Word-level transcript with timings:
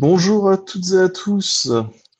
Bonjour 0.00 0.48
à 0.48 0.56
toutes 0.56 0.92
et 0.92 0.98
à 0.98 1.10
tous. 1.10 1.70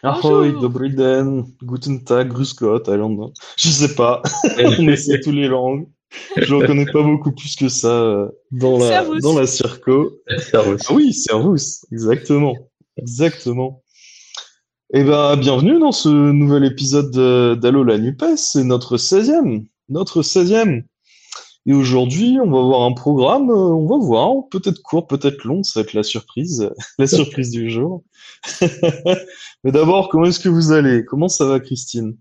Ahoy, 0.03 0.53
dobry 0.53 0.91
den, 0.91 1.47
guten 1.63 2.05
tag, 2.05 2.29
grüß 2.29 2.53
Gott, 2.55 2.91
allons. 2.91 3.33
Je 3.57 3.71
sais 3.71 3.95
pas. 3.95 4.21
On 4.79 4.87
essaie 4.87 5.19
tous 5.21 5.33
les 5.33 5.49
langues. 5.49 5.89
Je 6.37 6.55
ne 6.55 6.67
connais 6.67 6.85
pas 6.85 7.03
beaucoup 7.03 7.33
plus 7.33 7.57
que 7.57 7.71
ça 7.71 7.89
euh, 7.89 8.29
dans 8.51 8.77
la, 8.77 9.07
dans 9.23 9.39
la 9.39 9.47
circo. 9.47 10.13
Servus. 10.51 10.77
Ah 10.91 10.93
oui, 10.93 11.15
Servus. 11.15 11.81
Exactement. 11.91 12.55
Exactement. 12.99 13.83
Eh 14.93 15.03
ben, 15.03 15.39
bienvenue 15.39 15.79
dans 15.79 15.93
ce 15.93 16.11
nouvel 16.11 16.67
épisode 16.67 17.59
d'Allo 17.59 17.83
la 17.83 17.97
NUPES. 17.97 18.37
C'est 18.37 18.65
notre 18.65 18.99
16e. 18.99 19.65
Notre 19.89 20.21
16e. 20.21 20.83
Et 21.67 21.75
aujourd'hui, 21.75 22.39
on 22.43 22.51
va 22.51 22.63
voir 22.63 22.83
un 22.83 22.93
programme, 22.93 23.51
euh, 23.51 23.55
on 23.55 23.87
va 23.87 23.99
voir, 23.99 24.49
peut-être 24.51 24.81
court, 24.83 25.07
peut-être 25.07 25.45
long, 25.45 25.63
ça 25.63 25.81
va 25.81 25.85
être 25.85 25.93
la 25.93 26.03
surprise, 26.03 26.71
la 26.99 27.07
surprise 27.07 27.51
du 27.51 27.71
jour. 27.71 28.03
Mais 29.65 29.73
d'abord, 29.73 30.09
comment 30.09 30.25
est-ce 30.25 30.41
que 30.41 30.49
vous 30.49 30.73
allez? 30.73 31.05
Comment 31.05 31.29
ça 31.29 31.45
va, 31.45 31.61
Christine? 31.61 32.17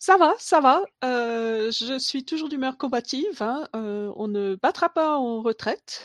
Ça 0.00 0.16
va, 0.16 0.34
ça 0.38 0.60
va. 0.60 0.82
Euh, 1.04 1.70
je 1.70 1.98
suis 1.98 2.24
toujours 2.24 2.48
d'humeur 2.48 2.76
combative. 2.76 3.40
Hein. 3.40 3.68
Euh, 3.76 4.12
on 4.16 4.26
ne 4.26 4.56
battra 4.60 4.88
pas 4.88 5.16
en 5.16 5.40
retraite. 5.40 6.04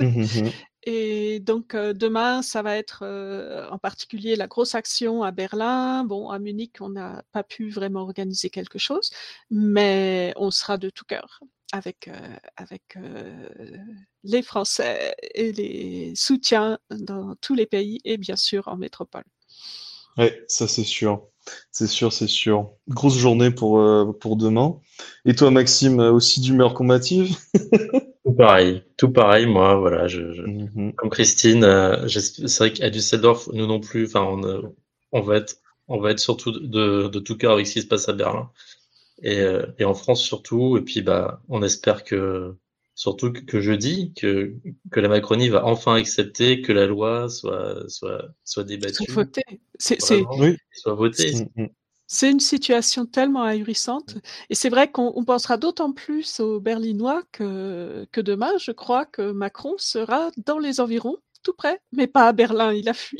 Mmh, 0.00 0.06
mmh, 0.06 0.22
mmh. 0.22 0.50
Et 0.88 1.40
donc 1.40 1.74
demain, 1.74 2.42
ça 2.42 2.62
va 2.62 2.76
être 2.76 3.04
en 3.72 3.78
particulier 3.78 4.36
la 4.36 4.46
grosse 4.46 4.76
action 4.76 5.24
à 5.24 5.32
Berlin. 5.32 6.04
Bon, 6.04 6.30
à 6.30 6.38
Munich, 6.38 6.76
on 6.80 6.90
n'a 6.90 7.24
pas 7.32 7.42
pu 7.42 7.70
vraiment 7.70 8.02
organiser 8.02 8.50
quelque 8.50 8.78
chose, 8.78 9.10
mais 9.50 10.32
on 10.36 10.52
sera 10.52 10.78
de 10.78 10.88
tout 10.88 11.04
cœur 11.04 11.40
avec, 11.72 12.10
avec 12.56 12.98
les 14.24 14.42
Français 14.42 15.14
et 15.34 15.52
les 15.52 16.12
soutiens 16.14 16.78
dans 16.90 17.34
tous 17.40 17.54
les 17.54 17.66
pays 17.66 18.00
et 18.04 18.16
bien 18.16 18.36
sûr 18.36 18.68
en 18.68 18.76
métropole. 18.76 19.24
Oui, 20.18 20.30
ça 20.48 20.68
c'est 20.68 20.84
sûr. 20.84 21.26
C'est 21.70 21.86
sûr, 21.86 22.12
c'est 22.12 22.26
sûr. 22.26 22.72
Grosse 22.88 23.16
journée 23.16 23.50
pour, 23.50 23.80
pour 24.18 24.36
demain. 24.36 24.80
Et 25.24 25.34
toi, 25.34 25.50
Maxime, 25.52 26.00
aussi 26.00 26.40
d'humeur 26.40 26.74
combative? 26.74 27.36
Tout 28.26 28.32
pareil, 28.32 28.82
tout 28.96 29.12
pareil. 29.12 29.46
Moi, 29.46 29.76
voilà, 29.76 30.08
je, 30.08 30.20
mmh 30.20 30.94
comme 30.96 31.10
Christine, 31.10 31.62
euh, 31.62 32.08
c'est 32.08 32.58
vrai 32.58 32.72
qu'à 32.72 32.90
Düsseldorf, 32.90 33.48
nous 33.52 33.68
non 33.68 33.78
plus. 33.78 34.06
Enfin, 34.06 34.22
on, 34.22 34.74
on, 35.12 35.20
va 35.20 35.36
être, 35.36 35.58
on 35.86 36.00
va 36.00 36.10
être 36.10 36.18
surtout 36.18 36.50
de, 36.50 37.06
de 37.06 37.18
tout 37.20 37.36
cœur 37.36 37.52
avec 37.52 37.68
ce 37.68 37.74
qui 37.74 37.82
se 37.82 37.86
passe 37.86 38.08
à 38.08 38.12
Berlin 38.14 38.50
et, 39.22 39.40
euh, 39.40 39.66
et 39.78 39.84
en 39.84 39.94
France 39.94 40.22
surtout. 40.22 40.76
Et 40.76 40.82
puis, 40.82 41.02
bah, 41.02 41.40
on 41.48 41.62
espère 41.62 42.04
que 42.04 42.54
surtout 42.94 43.32
que, 43.32 43.60
jeudi, 43.60 44.12
que, 44.14 44.54
que 44.90 45.00
la 45.00 45.08
Macronie 45.08 45.50
va 45.50 45.64
enfin 45.66 45.94
accepter 45.94 46.62
que 46.62 46.72
la 46.72 46.86
loi 46.86 47.28
soit, 47.28 47.88
soit, 47.88 48.24
soit 48.44 48.64
débattue. 48.64 49.04
Soit 49.04 49.14
votée. 49.14 49.60
C'est, 49.78 49.98
oui. 50.38 50.56
Soit 50.72 50.94
votée. 50.94 51.34
C'est 52.08 52.30
une 52.30 52.40
situation 52.40 53.04
tellement 53.04 53.42
ahurissante. 53.42 54.14
Et 54.48 54.54
c'est 54.54 54.68
vrai 54.68 54.90
qu'on 54.90 55.24
pensera 55.24 55.56
d'autant 55.56 55.92
plus 55.92 56.40
aux 56.40 56.60
Berlinois 56.60 57.24
que, 57.32 58.06
que 58.12 58.20
demain, 58.20 58.52
je 58.58 58.70
crois 58.70 59.04
que 59.04 59.32
Macron 59.32 59.74
sera 59.76 60.30
dans 60.36 60.58
les 60.58 60.80
environs, 60.80 61.16
tout 61.42 61.52
près, 61.52 61.80
mais 61.92 62.06
pas 62.06 62.28
à 62.28 62.32
Berlin, 62.32 62.72
il 62.72 62.88
a 62.88 62.94
fui. 62.94 63.18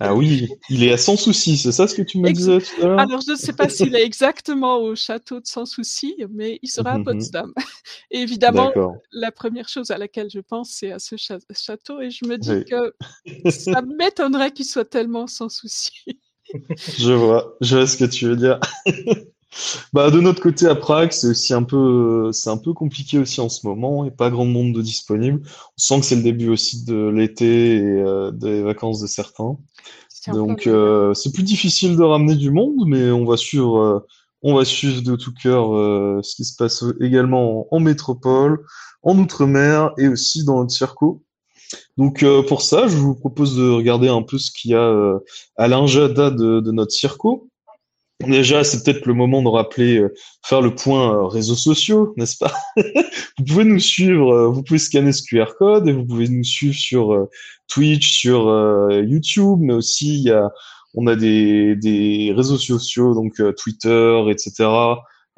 Ah 0.00 0.14
oui, 0.14 0.48
il 0.68 0.82
est 0.82 0.92
à 0.92 0.96
Sans 0.96 1.16
Souci, 1.16 1.56
c'est 1.56 1.72
ça 1.72 1.86
ce 1.86 1.94
que 1.94 2.02
tu 2.02 2.18
me 2.18 2.30
disais 2.30 2.58
tout 2.58 2.82
à 2.82 2.86
l'heure? 2.86 2.98
Alors 2.98 3.20
je 3.20 3.32
ne 3.32 3.36
sais 3.36 3.52
pas 3.52 3.68
s'il 3.68 3.94
est 3.94 4.04
exactement 4.04 4.78
au 4.78 4.94
château 4.94 5.40
de 5.40 5.46
Sans 5.46 5.66
Souci, 5.66 6.16
mais 6.30 6.58
il 6.62 6.68
sera 6.68 6.92
à 6.92 6.98
mmh 6.98 7.04
Potsdam. 7.04 7.52
Et 8.10 8.18
évidemment, 8.18 8.72
la 9.12 9.30
première 9.30 9.68
chose 9.68 9.90
à 9.90 9.98
laquelle 9.98 10.30
je 10.30 10.40
pense, 10.40 10.70
c'est 10.70 10.90
à 10.90 10.98
ce 10.98 11.16
château, 11.16 12.00
et 12.00 12.10
je 12.10 12.26
me 12.26 12.36
dis 12.36 12.64
que 12.64 12.94
ça 13.50 13.82
m'étonnerait 13.98 14.52
qu'il 14.52 14.66
soit 14.66 14.84
tellement 14.84 15.26
sans 15.26 15.48
souci. 15.48 15.92
je 16.98 17.12
vois, 17.12 17.56
je 17.60 17.76
vois 17.76 17.86
ce 17.86 17.96
que 17.96 18.04
tu 18.04 18.26
veux 18.26 18.36
dire. 18.36 18.60
Bah, 19.92 20.10
de 20.10 20.20
notre 20.20 20.42
côté 20.42 20.66
à 20.66 20.74
Prague, 20.74 21.12
c'est 21.12 21.28
aussi 21.28 21.54
un 21.54 21.62
peu, 21.62 22.30
c'est 22.32 22.50
un 22.50 22.56
peu 22.56 22.72
compliqué 22.72 23.18
aussi 23.18 23.40
en 23.40 23.48
ce 23.48 23.66
moment. 23.66 24.04
Il 24.04 24.08
n'y 24.08 24.12
a 24.12 24.16
pas 24.16 24.30
grand 24.30 24.44
monde 24.44 24.72
de 24.72 24.82
disponible. 24.82 25.40
On 25.44 25.78
sent 25.78 26.00
que 26.00 26.06
c'est 26.06 26.16
le 26.16 26.22
début 26.22 26.48
aussi 26.48 26.84
de 26.84 27.08
l'été 27.08 27.76
et 27.76 27.80
euh, 27.80 28.30
des 28.30 28.62
vacances 28.62 29.00
de 29.00 29.06
certains. 29.06 29.56
Donc, 30.28 30.66
euh, 30.66 31.12
c'est 31.12 31.32
plus 31.32 31.42
difficile 31.42 31.96
de 31.96 32.02
ramener 32.02 32.34
du 32.34 32.50
monde, 32.50 32.86
mais 32.86 33.10
on 33.10 33.26
va 33.26 33.36
suivre, 33.36 33.78
euh, 33.78 33.98
on 34.42 34.54
va 34.54 34.64
suivre 34.64 35.02
de 35.02 35.16
tout 35.16 35.34
cœur 35.34 35.68
ce 36.24 36.34
qui 36.34 36.44
se 36.44 36.56
passe 36.56 36.82
également 37.00 37.66
en, 37.70 37.80
métropole, 37.80 38.64
en 39.02 39.18
outre-mer 39.18 39.92
et 39.98 40.08
aussi 40.08 40.44
dans 40.44 40.60
notre 40.60 40.72
circo. 40.72 41.24
Donc 41.96 42.22
euh, 42.22 42.42
pour 42.42 42.62
ça, 42.62 42.88
je 42.88 42.96
vous 42.96 43.14
propose 43.14 43.56
de 43.56 43.68
regarder 43.68 44.08
un 44.08 44.22
peu 44.22 44.38
ce 44.38 44.50
qu'il 44.50 44.72
y 44.72 44.74
a 44.74 44.82
euh, 44.82 45.18
à 45.56 45.68
l'ingéda 45.68 46.30
de, 46.30 46.60
de, 46.60 46.72
notre 46.72 46.92
circo. 46.92 47.48
Déjà, 48.28 48.64
c'est 48.64 48.82
peut-être 48.84 49.06
le 49.06 49.14
moment 49.14 49.42
de 49.42 49.48
rappeler, 49.48 49.98
euh, 49.98 50.14
faire 50.42 50.60
le 50.60 50.74
point 50.74 51.28
réseaux 51.28 51.54
sociaux, 51.54 52.14
n'est-ce 52.16 52.36
pas? 52.38 52.52
Vous 53.38 53.44
pouvez 53.44 53.64
nous 53.64 53.80
suivre, 53.80 54.46
vous 54.46 54.62
pouvez 54.62 54.78
scanner 54.78 55.12
ce 55.12 55.22
QR 55.22 55.56
code 55.58 55.88
et 55.88 55.92
vous 55.92 56.06
pouvez 56.06 56.28
nous 56.28 56.44
suivre 56.44 56.76
sur 56.76 57.28
Twitch, 57.66 58.20
sur 58.20 58.48
YouTube, 58.92 59.58
mais 59.60 59.74
aussi 59.74 60.14
il 60.14 60.22
y 60.22 60.30
a, 60.30 60.52
on 60.94 61.08
a 61.08 61.16
des, 61.16 61.74
des 61.74 62.32
réseaux 62.34 62.58
sociaux, 62.58 63.12
donc 63.12 63.42
Twitter, 63.56 64.24
etc. 64.30 64.68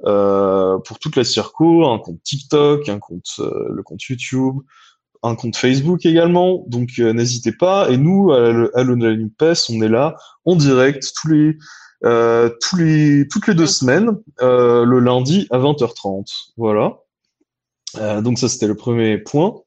pour 0.05 0.99
toute 1.01 1.17
la 1.17 1.25
circo, 1.25 1.89
un 1.89 1.99
compte 1.99 2.23
TikTok, 2.23 2.87
un 2.91 2.99
compte, 2.99 3.41
le 3.41 3.83
compte 3.83 4.03
YouTube, 4.03 4.57
un 5.27 5.35
compte 5.35 5.57
Facebook 5.57 6.05
également, 6.07 6.65
donc 6.69 6.91
euh, 6.99 7.13
n'hésitez 7.13 7.53
pas. 7.53 7.91
Et 7.91 7.97
nous, 7.97 8.33
à, 8.33 8.83
l'ONLUPES, 8.83 9.71
on 9.71 9.83
est 9.83 9.89
là 9.89 10.17
en 10.45 10.57
direct 10.57 11.13
tous 11.21 11.29
les, 11.29 11.59
euh, 12.05 12.51
tous 12.61 12.77
les, 12.77 13.27
toutes 13.29 13.47
les 13.47 13.55
deux 13.55 13.67
semaines, 13.67 14.11
euh, 14.43 14.85
le 14.85 15.01
lundi 15.01 15.47
à 15.51 15.59
20h30. 15.59 16.27
Voilà. 16.57 16.99
donc 18.23 18.39
ça, 18.39 18.49
c'était 18.49 18.67
le 18.67 18.77
premier 18.77 19.19
point. 19.19 19.63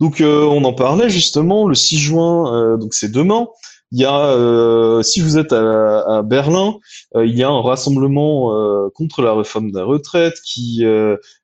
Donc 0.00 0.22
on 0.22 0.64
en 0.64 0.72
parlait 0.72 1.10
justement 1.10 1.68
le 1.68 1.74
6 1.74 1.98
juin, 1.98 2.78
donc 2.78 2.94
c'est 2.94 3.12
demain. 3.12 3.48
Il 3.92 4.00
y 4.00 4.06
a, 4.06 5.02
si 5.02 5.20
vous 5.20 5.36
êtes 5.36 5.52
à, 5.52 6.22
Berlin, 6.22 6.78
il 7.16 7.36
y 7.36 7.42
a 7.42 7.50
un 7.50 7.60
rassemblement 7.60 8.88
contre 8.94 9.20
la 9.20 9.34
réforme 9.34 9.72
de 9.72 9.78
la 9.78 9.84
retraite 9.84 10.40
qui 10.42 10.86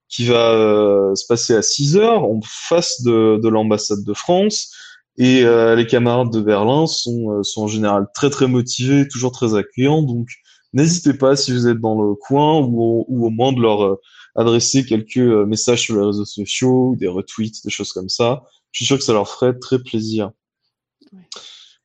qui 0.09 0.25
va 0.27 0.51
euh, 0.53 1.15
se 1.15 1.27
passer 1.27 1.55
à 1.55 1.63
6 1.63 1.97
heures 1.97 2.25
en 2.25 2.41
face 2.43 3.03
de, 3.03 3.39
de 3.43 3.49
l'ambassade 3.49 4.05
de 4.05 4.15
France. 4.15 4.73
Et 5.19 5.45
euh, 5.45 5.75
les 5.75 5.87
camarades 5.87 6.31
de 6.31 6.41
Berlin 6.41 6.87
sont, 6.87 7.31
euh, 7.31 7.43
sont 7.43 7.63
en 7.63 7.69
général 7.69 8.07
très 8.15 8.31
très 8.31 8.47
motivés, 8.47 9.09
toujours 9.09 9.33
très 9.33 9.55
accueillants. 9.55 10.03
Donc 10.03 10.29
n'hésitez 10.73 11.15
pas 11.15 11.37
si 11.37 11.53
vous 11.53 11.69
êtes 11.69 11.81
dans 11.81 12.01
le 12.01 12.15
coin 12.15 12.61
ou, 12.61 13.05
ou 13.09 13.27
au 13.27 13.31
moins 13.31 13.53
de 13.53 13.61
leur 13.61 13.99
adresser 14.35 14.85
quelques 14.85 15.17
messages 15.17 15.83
sur 15.83 15.97
les 15.97 16.05
réseaux 16.05 16.25
sociaux, 16.27 16.95
des 16.99 17.09
retweets, 17.09 17.65
des 17.65 17.71
choses 17.71 17.93
comme 17.93 18.09
ça. 18.11 18.45
Je 18.73 18.81
suis 18.81 18.87
sûr 18.87 18.99
que 18.99 19.05
ça 19.05 19.15
leur 19.15 19.29
ferait 19.29 19.59
très 19.59 19.79
plaisir. 19.79 20.33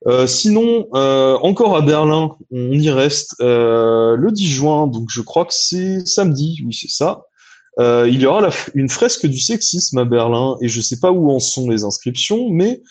Euh, 0.07 0.25
sinon, 0.25 0.87
euh, 0.95 1.37
encore 1.41 1.75
à 1.75 1.81
Berlin, 1.81 2.35
on 2.51 2.71
y 2.71 2.89
reste 2.89 3.35
euh, 3.39 4.15
le 4.15 4.31
10 4.31 4.47
juin, 4.47 4.87
donc 4.87 5.09
je 5.11 5.21
crois 5.21 5.45
que 5.45 5.53
c'est 5.53 6.05
samedi, 6.07 6.61
oui 6.65 6.73
c'est 6.73 6.89
ça. 6.89 7.23
Euh, 7.79 8.09
il 8.09 8.19
y 8.19 8.25
aura 8.25 8.49
une 8.73 8.89
fresque 8.89 9.27
du 9.27 9.39
sexisme 9.39 9.99
à 9.99 10.05
Berlin 10.05 10.57
et 10.59 10.67
je 10.67 10.77
ne 10.77 10.81
sais 10.81 10.99
pas 10.99 11.11
où 11.11 11.31
en 11.31 11.39
sont 11.39 11.69
les 11.69 11.83
inscriptions, 11.83 12.49
mais 12.49 12.81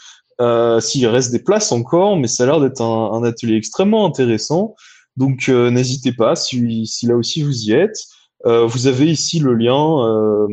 euh, 0.41 0.81
s'il 0.81 1.07
reste 1.07 1.33
des 1.33 1.43
places 1.43 1.73
encore, 1.73 2.17
mais 2.17 2.27
ça 2.27 2.45
a 2.45 2.47
l'air 2.47 2.61
d'être 2.61 2.81
un, 2.81 3.23
atelier 3.25 3.57
extrêmement 3.57 4.07
intéressant. 4.07 4.75
Donc 5.17 5.49
euh, 5.49 5.71
n'hésitez 5.71 6.13
pas 6.13 6.37
si, 6.37 6.87
là 7.03 7.17
aussi 7.17 7.43
vous 7.43 7.65
y 7.65 7.73
êtes. 7.73 7.99
vous 8.45 8.87
avez 8.87 9.07
ici 9.11 9.39
le 9.39 9.55
lien, 9.55 10.49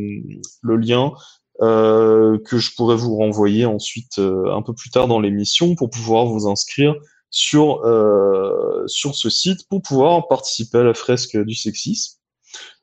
le 0.62 0.76
lien 0.76 1.12
que 1.60 2.58
je 2.58 2.74
pourrais 2.76 2.96
vous 2.96 3.16
renvoyer 3.16 3.64
ensuite 3.64 4.18
un 4.18 4.62
peu 4.62 4.74
plus 4.74 4.90
tard 4.90 5.08
dans 5.08 5.20
l'émission 5.20 5.74
pour 5.74 5.90
pouvoir 5.90 6.26
vous 6.26 6.48
inscrire 6.48 6.94
sur 7.30 7.80
sur 8.86 9.14
ce 9.14 9.30
site 9.30 9.66
pour 9.68 9.80
pouvoir 9.80 10.28
participer 10.28 10.78
à 10.78 10.84
la 10.84 10.94
fresque 10.94 11.36
du 11.38 11.54
sexisme. 11.54 12.18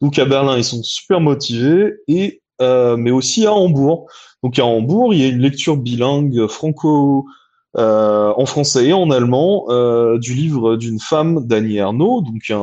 Donc 0.02 0.20
à 0.20 0.26
Berlin, 0.26 0.58
ils 0.58 0.64
sont 0.64 0.84
super 0.84 1.20
motivés, 1.20 1.94
et 2.08 2.42
euh, 2.62 2.98
mais 2.98 3.12
aussi 3.12 3.46
à 3.46 3.54
Hambourg. 3.54 4.08
Donc 4.44 4.60
à 4.60 4.66
Hambourg, 4.66 5.14
il 5.14 5.22
y 5.22 5.24
a 5.26 5.28
une 5.28 5.40
lecture 5.40 5.78
bilingue 5.78 6.48
franco 6.48 7.26
euh, 7.78 8.34
en 8.36 8.46
français 8.46 8.88
et 8.88 8.94
en 8.94 9.12
allemand 9.12 9.66
euh, 9.70 10.18
du 10.18 10.34
livre 10.34 10.78
d'une 10.78 11.00
femme, 11.00 11.46
Dany 11.46 11.78
Ernaud, 11.78 12.22
donc 12.22 12.54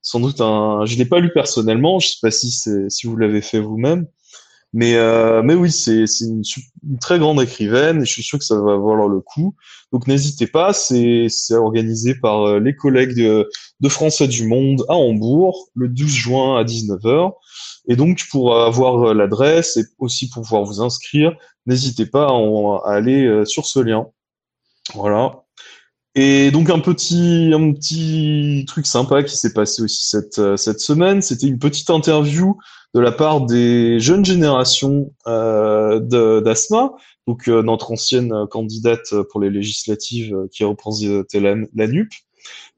sans 0.00 0.20
doute 0.20 0.40
un. 0.40 0.86
Je 0.86 0.96
l'ai 0.96 1.04
pas 1.04 1.18
lu 1.18 1.30
personnellement, 1.32 1.98
je 1.98 2.08
sais 2.08 2.18
pas 2.22 2.30
si 2.30 2.50
si 2.50 3.06
vous 3.06 3.16
l'avez 3.16 3.42
fait 3.42 3.60
vous-même, 3.60 4.06
mais, 4.74 4.96
euh, 4.96 5.42
mais 5.42 5.54
oui, 5.54 5.72
c'est 5.72 6.04
une, 6.20 6.42
une, 6.86 6.98
très 6.98 7.18
grande 7.18 7.40
écrivaine 7.40 8.02
et 8.02 8.04
je 8.04 8.12
suis 8.12 8.22
sûr 8.22 8.38
que 8.38 8.44
ça 8.44 8.56
va 8.56 8.76
valoir 8.76 9.08
le 9.08 9.20
coup. 9.20 9.54
Donc 9.92 10.06
n'hésitez 10.06 10.46
pas, 10.46 10.74
c'est 10.74 11.28
organisé 11.52 12.14
par 12.14 12.42
euh, 12.42 12.60
les 12.60 12.76
collègues 12.76 13.16
de, 13.16 13.48
de, 13.80 13.88
Français 13.88 14.28
du 14.28 14.46
Monde 14.46 14.84
à 14.88 14.94
Hambourg 14.94 15.70
le 15.74 15.88
12 15.88 16.10
juin 16.10 16.58
à 16.58 16.64
19h. 16.64 17.32
Et 17.88 17.96
donc 17.96 18.26
pour 18.30 18.60
avoir 18.60 19.08
euh, 19.08 19.14
l'adresse 19.14 19.78
et 19.78 19.84
aussi 19.98 20.28
pour 20.28 20.42
pouvoir 20.42 20.64
vous 20.64 20.82
inscrire, 20.82 21.34
n'hésitez 21.64 22.04
pas 22.04 22.28
à, 22.28 22.92
aller 22.92 23.42
sur 23.46 23.64
ce 23.64 23.80
lien. 23.80 24.06
Voilà. 24.94 25.44
Et 26.14 26.50
donc 26.50 26.68
un 26.68 26.80
petit 26.80 27.52
un 27.54 27.72
petit 27.72 28.64
truc 28.66 28.86
sympa 28.86 29.22
qui 29.22 29.36
s'est 29.36 29.52
passé 29.54 29.82
aussi 29.82 30.04
cette 30.04 30.56
cette 30.56 30.80
semaine, 30.80 31.22
c'était 31.22 31.46
une 31.46 31.58
petite 31.58 31.90
interview 31.90 32.58
de 32.94 33.00
la 33.00 33.12
part 33.12 33.42
des 33.42 34.00
jeunes 34.00 34.24
générations 34.24 35.12
euh, 35.26 36.00
d'asthma, 36.40 36.92
donc 37.26 37.48
euh, 37.48 37.62
notre 37.62 37.92
ancienne 37.92 38.32
candidate 38.50 39.14
pour 39.30 39.40
les 39.40 39.50
législatives 39.50 40.34
euh, 40.34 40.48
qui 40.50 40.64
représentait 40.64 41.40
la, 41.40 41.54
la 41.74 41.86
NUP. 41.86 42.10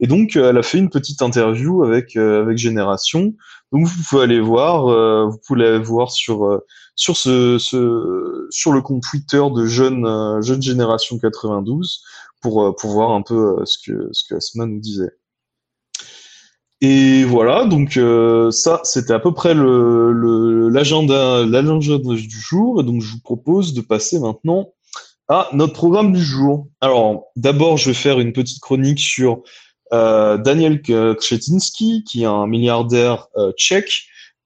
Et 0.01 0.07
donc 0.07 0.35
elle 0.35 0.59
a 0.59 0.63
fait 0.63 0.79
une 0.79 0.91
petite 0.91 1.23
interview 1.23 1.85
avec 1.85 2.17
avec 2.17 2.59
Génération. 2.59 3.35
Donc 3.73 3.87
vous 3.87 4.03
pouvez 4.09 4.23
aller 4.23 4.41
voir, 4.41 4.87
vous 5.29 5.39
pouvez 5.47 5.67
aller 5.67 5.79
voir 5.79 6.11
sur 6.11 6.61
sur 6.97 7.13
le 7.23 8.81
compte 8.81 9.03
Twitter 9.09 9.43
de 9.55 9.67
jeunes 9.67 10.43
jeunes 10.43 10.63
génération 10.63 11.19
92 11.19 12.03
pour 12.41 12.75
pour 12.75 12.91
voir 12.91 13.11
un 13.11 13.23
peu 13.23 13.59
ce 13.65 13.79
que 13.87 14.09
ce 14.13 14.25
que 14.29 14.35
Asma 14.37 14.67
nous 14.67 14.81
disait. 14.81 15.13
Et 16.83 17.25
voilà, 17.25 17.67
donc 17.67 17.99
euh, 17.99 18.51
ça, 18.51 18.81
c'était 18.85 19.13
à 19.13 19.19
peu 19.19 19.35
près 19.35 19.53
le 19.53 20.69
l'agenda 20.71 21.45
l'agenda 21.45 21.99
du 21.99 22.41
jour. 22.41 22.81
Et 22.81 22.85
donc, 22.85 23.03
je 23.03 23.13
vous 23.13 23.21
propose 23.21 23.75
de 23.75 23.83
passer 23.83 24.19
maintenant 24.19 24.73
à 25.29 25.49
notre 25.53 25.75
programme 25.75 26.13
du 26.13 26.23
jour. 26.23 26.69
Alors, 26.81 27.27
d'abord, 27.37 27.77
je 27.77 27.91
vais 27.91 27.95
faire 27.95 28.19
une 28.19 28.33
petite 28.33 28.61
chronique 28.61 28.99
sur 28.99 29.43
euh, 29.93 30.39
Daniel 30.39 30.81
Kretinsky, 30.81 32.05
qui 32.05 32.23
est 32.23 32.27
un 32.27 32.47
milliardaire 32.47 33.27
euh, 33.37 33.53
tchèque, 33.53 34.05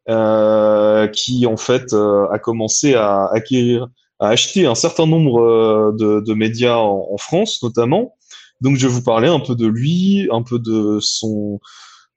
euh, 0.08 1.06
qui 1.06 1.46
en 1.46 1.56
fait 1.56 1.94
a 1.94 2.38
commencé 2.40 2.94
à 2.94 3.26
acquérir, 3.32 3.86
à 4.18 4.28
acheter 4.28 4.66
un 4.66 4.74
certain 4.74 5.06
nombre 5.06 5.94
de, 5.96 6.20
de 6.20 6.34
médias 6.34 6.78
en 6.78 7.16
France, 7.16 7.62
notamment. 7.62 8.16
Donc, 8.60 8.76
je 8.76 8.88
vais 8.88 8.92
vous 8.92 9.04
parler 9.04 9.28
un 9.28 9.40
peu 9.40 9.54
de 9.54 9.66
lui, 9.66 10.28
un 10.32 10.42
peu 10.42 10.58
de 10.58 10.98
son 11.00 11.60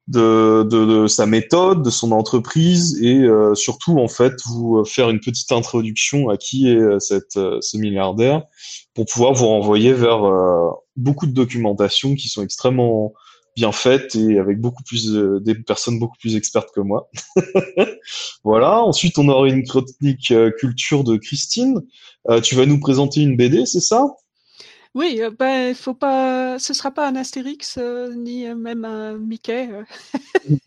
de, 0.08 0.64
de, 0.64 1.08
sa 1.08 1.26
méthode, 1.26 1.84
de 1.84 1.90
son 1.90 2.12
entreprise 2.12 2.98
et 3.02 3.20
euh, 3.24 3.56
surtout 3.56 4.00
en 4.00 4.08
fait 4.08 4.34
vous 4.46 4.84
faire 4.86 5.10
une 5.10 5.20
petite 5.20 5.52
introduction 5.52 6.30
à 6.30 6.38
qui 6.38 6.70
est 6.70 6.78
euh, 6.78 7.00
cette, 7.00 7.36
euh, 7.36 7.58
ce 7.62 7.78
milliardaire 7.78 8.44
pour 8.94 9.06
pouvoir 9.06 9.34
vous 9.34 9.48
renvoyer 9.48 9.94
vers 9.94 10.22
beaucoup 10.96 11.28
de 11.28 11.32
documentation 11.32 12.16
qui 12.16 12.30
sont 12.30 12.42
extrêmement 12.42 13.14
bien 13.56 13.72
faites 13.72 14.16
et 14.16 14.40
avec 14.40 14.60
beaucoup 14.60 14.82
plus 14.82 15.14
des 15.14 15.54
personnes 15.54 16.00
beaucoup 16.00 16.18
plus 16.20 16.36
expertes 16.36 16.70
que 16.74 16.80
moi. 16.80 17.08
voilà. 18.44 18.82
Ensuite, 18.82 19.20
on 19.20 19.30
aura 19.30 19.48
une 19.48 19.68
chronique 19.68 20.34
culture 20.58 21.04
de 21.04 21.18
Christine. 21.18 21.84
tu 22.42 22.56
vas 22.56 22.66
nous 22.66 22.80
présenter 22.80 23.22
une 23.22 23.38
BD, 23.38 23.68
c'est 23.68 23.82
ça? 23.82 24.16
Oui, 24.98 25.22
euh, 25.22 25.30
ben, 25.30 25.76
faut 25.76 25.94
pas, 25.94 26.58
ce 26.58 26.74
sera 26.74 26.90
pas 26.90 27.08
un 27.08 27.16
Astérix 27.16 27.78
euh, 27.78 28.12
ni 28.16 28.48
même 28.56 28.84
un 28.84 29.16
Mickey, 29.20 29.70
euh. 29.72 29.84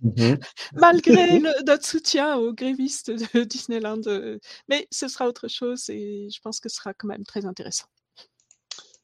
mmh 0.02 0.34
malgré 0.76 1.40
notre 1.66 1.84
soutien 1.84 2.36
aux 2.36 2.52
grévistes 2.52 3.10
de 3.10 3.42
Disneyland. 3.44 4.02
mais 4.68 4.86
ce 4.92 5.08
sera 5.08 5.26
autre 5.26 5.48
chose 5.48 5.90
et 5.90 6.28
je 6.32 6.40
pense 6.42 6.60
que 6.60 6.68
ce 6.68 6.76
sera 6.76 6.94
quand 6.94 7.08
même 7.08 7.24
très 7.24 7.44
intéressant. 7.44 7.86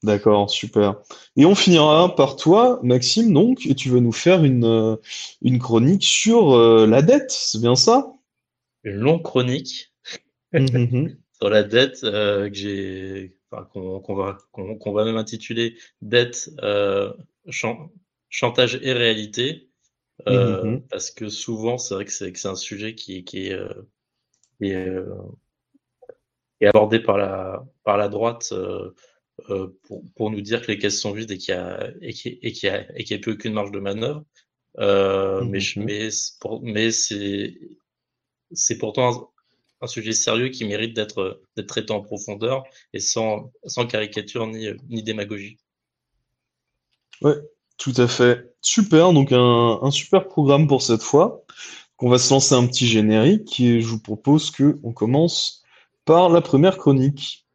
D'accord, 0.01 0.49
super. 0.49 1.01
Et 1.35 1.45
on 1.45 1.55
finira 1.55 2.15
par 2.15 2.37
toi, 2.37 2.79
Maxime, 2.81 3.33
donc, 3.33 3.65
et 3.65 3.75
tu 3.75 3.89
veux 3.89 3.99
nous 3.99 4.13
faire 4.13 4.45
une, 4.45 4.97
une 5.41 5.59
chronique 5.59 6.05
sur 6.05 6.57
la 6.87 7.01
dette, 7.01 7.31
c'est 7.31 7.59
bien 7.59 7.75
ça? 7.75 8.13
Une 8.85 8.95
longue 8.95 9.23
chronique 9.23 9.91
mmh 10.53 11.07
sur 11.33 11.49
la 11.49 11.63
dette 11.63 11.99
que 11.99 12.49
j'ai 12.53 13.36
qu'on 13.49 14.15
va, 14.15 14.37
qu'on 14.51 14.91
va 14.91 15.05
même 15.05 15.17
intituler 15.17 15.77
Dette, 16.01 16.49
euh, 16.61 17.13
chantage 18.29 18.79
et 18.81 18.93
réalité, 18.93 19.69
euh, 20.27 20.63
mmh 20.63 20.81
parce 20.89 21.11
que 21.11 21.29
souvent, 21.29 21.77
c'est 21.77 21.93
vrai 21.93 22.05
que 22.05 22.11
c'est 22.11 22.45
un 22.45 22.55
sujet 22.55 22.95
qui, 22.95 23.23
qui 23.23 23.47
est, 23.47 23.53
euh, 23.53 23.83
qui 24.59 24.71
est, 24.71 26.67
abordé 26.67 26.99
par 26.99 27.17
la, 27.17 27.63
par 27.83 27.97
la 27.97 28.09
droite 28.09 28.51
pour, 29.83 30.01
pour, 30.15 30.31
nous 30.31 30.41
dire 30.41 30.61
que 30.61 30.71
les 30.71 30.79
caisses 30.79 30.99
sont 30.99 31.11
vides 31.11 31.31
et 31.31 31.37
qu'il 31.37 31.53
y 31.53 31.57
a, 31.57 31.91
et 32.01 32.11
y 32.11 32.67
a, 32.67 32.99
et 32.99 33.05
n'y 33.07 33.15
a 33.15 33.19
plus 33.19 33.33
aucune 33.33 33.53
marge 33.53 33.71
de 33.71 33.79
manœuvre. 33.79 34.25
Mmh 34.79 35.49
mais, 35.49 35.59
mais, 35.77 36.09
mais 36.61 36.91
c'est 38.51 38.77
pourtant 38.77 39.31
un 39.81 39.87
sujet 39.87 40.13
sérieux 40.13 40.49
qui 40.49 40.65
mérite 40.65 40.95
d'être 40.95 41.41
traité 41.67 41.93
en 41.93 42.01
profondeur 42.01 42.63
et 42.93 42.99
sans, 42.99 43.51
caricature 43.89 44.47
ni, 44.47 45.03
démagogie. 45.03 45.57
Ouais, 47.21 47.35
tout 47.77 47.93
à 47.97 48.07
fait. 48.07 48.53
Super, 48.61 49.13
donc 49.13 49.31
un, 49.31 49.79
un 49.81 49.91
super 49.91 50.27
programme 50.27 50.67
pour 50.67 50.81
cette 50.81 51.03
fois. 51.03 51.43
On 51.99 52.09
va 52.09 52.19
se 52.19 52.31
lancer 52.31 52.53
un 52.53 52.67
petit 52.67 52.85
générique 52.85 53.59
et 53.59 53.81
je 53.81 53.87
vous 53.87 53.99
propose 53.99 54.51
que 54.51 54.77
on 54.83 54.93
commence 54.93 55.63
par 56.05 56.29
la 56.29 56.41
première 56.41 56.77
chronique. 56.77 57.46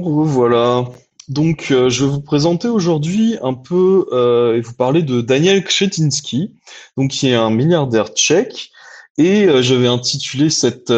Nous. 0.00 0.92
Donc, 1.28 1.70
euh, 1.70 1.90
je 1.90 2.04
vais 2.04 2.10
vous 2.10 2.22
présenter 2.22 2.68
aujourd'hui 2.68 3.36
un 3.42 3.52
peu 3.52 4.06
euh, 4.12 4.56
et 4.56 4.60
vous 4.62 4.72
parler 4.72 5.02
de 5.02 5.20
Daniel 5.20 5.62
Krzetinsky, 5.62 6.54
donc 6.96 7.10
qui 7.10 7.28
est 7.28 7.34
un 7.34 7.50
milliardaire 7.50 8.08
tchèque. 8.08 8.70
Et 9.18 9.44
euh, 9.44 9.62
je 9.62 9.74
vais 9.74 9.88
intituler 9.88 10.48
cette 10.48 10.92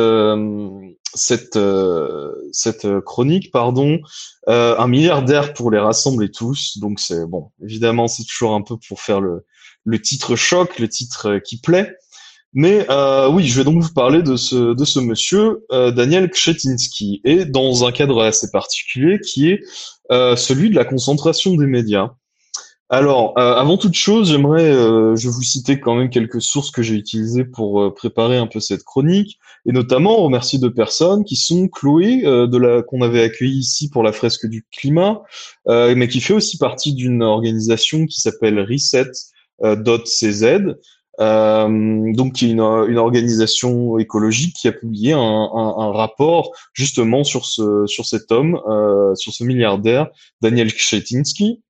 cette 1.14 1.58
cette 2.52 3.00
chronique, 3.00 3.50
pardon, 3.50 3.99
un 4.47 4.87
milliardaire 4.87 5.53
pour 5.53 5.73
les 5.73 5.81
rassembler 5.81 6.31
tous. 6.31 6.79
Donc 6.79 7.01
c'est 7.01 7.27
bon, 7.27 7.51
évidemment, 7.63 8.06
c'est 8.06 8.25
toujours 8.25 8.55
un 8.55 8.63
peu 8.63 8.77
pour 8.89 9.01
faire 9.01 9.20
le 9.20 9.44
le 9.84 10.01
titre 10.01 10.36
choc, 10.36 10.79
le 10.79 10.89
titre 10.89 11.39
qui 11.39 11.58
plaît. 11.58 11.96
Mais 12.53 12.85
euh, 12.91 13.29
oui, 13.31 13.47
je 13.47 13.57
vais 13.57 13.65
donc 13.65 13.81
vous 13.81 13.93
parler 13.93 14.23
de 14.23 14.37
ce, 14.37 14.75
de 14.75 14.85
ce 14.85 14.99
monsieur, 14.99 15.65
euh, 15.71 15.93
Daniel 15.93 16.29
Kshetinsky, 16.31 17.21
et 17.25 17.45
dans 17.45 17.85
un 17.85 17.93
cadre 17.93 18.23
assez 18.23 18.51
particulier 18.51 19.21
qui 19.21 19.51
est 19.51 19.61
euh, 20.11 20.35
celui 20.35 20.71
de 20.71 20.75
la 20.75 20.85
concentration 20.85 21.55
des 21.55 21.67
médias. 21.67 22.11
Alors, 22.93 23.39
avant 23.39 23.77
toute 23.77 23.95
chose, 23.95 24.33
j'aimerais, 24.33 24.73
je 24.73 25.29
vais 25.29 25.33
vous 25.33 25.45
citer 25.45 25.79
quand 25.79 25.95
même 25.95 26.11
quelques 26.11 26.43
sources 26.43 26.73
que 26.73 26.83
j'ai 26.83 26.97
utilisées 26.97 27.45
pour 27.45 27.95
préparer 27.95 28.37
un 28.37 28.49
peu 28.49 28.59
cette 28.59 28.83
chronique, 28.83 29.39
et 29.65 29.71
notamment 29.71 30.17
remercier 30.17 30.59
deux 30.59 30.75
personnes 30.75 31.23
qui 31.23 31.37
sont 31.37 31.69
Chloé, 31.69 32.23
de 32.23 32.57
la 32.59 32.83
qu'on 32.83 33.03
avait 33.03 33.23
accueillie 33.23 33.61
ici 33.61 33.91
pour 33.91 34.03
la 34.03 34.11
fresque 34.11 34.49
du 34.49 34.67
climat, 34.73 35.23
mais 35.69 36.09
qui 36.09 36.21
fait 36.21 36.35
aussi 36.35 36.59
partie 36.59 36.93
d'une 36.93 37.23
organisation 37.23 38.07
qui 38.07 38.21
s'appelle 38.21 38.59
Reset.cz, 38.59 40.45
euh, 40.45 40.75
donc 41.20 42.32
qui 42.32 42.46
est 42.46 42.50
une, 42.50 42.60
une, 42.60 42.98
organisation 42.98 43.98
écologique 43.98 44.56
qui 44.56 44.69
a 44.69 44.72
publié 44.72 45.12
un, 45.12 45.19
un, 45.19 45.74
un, 45.79 45.93
rapport 45.93 46.53
justement 46.72 47.24
sur 47.24 47.44
ce 47.44 47.86
sur 47.86 48.06
cet 48.06 48.32
homme, 48.32 48.58
euh, 48.69 49.15
sur 49.17 49.32
ce 49.34 49.44
milliardaire 49.44 50.08
Daniel 50.41 50.72
Kshetinsky. 50.72 51.62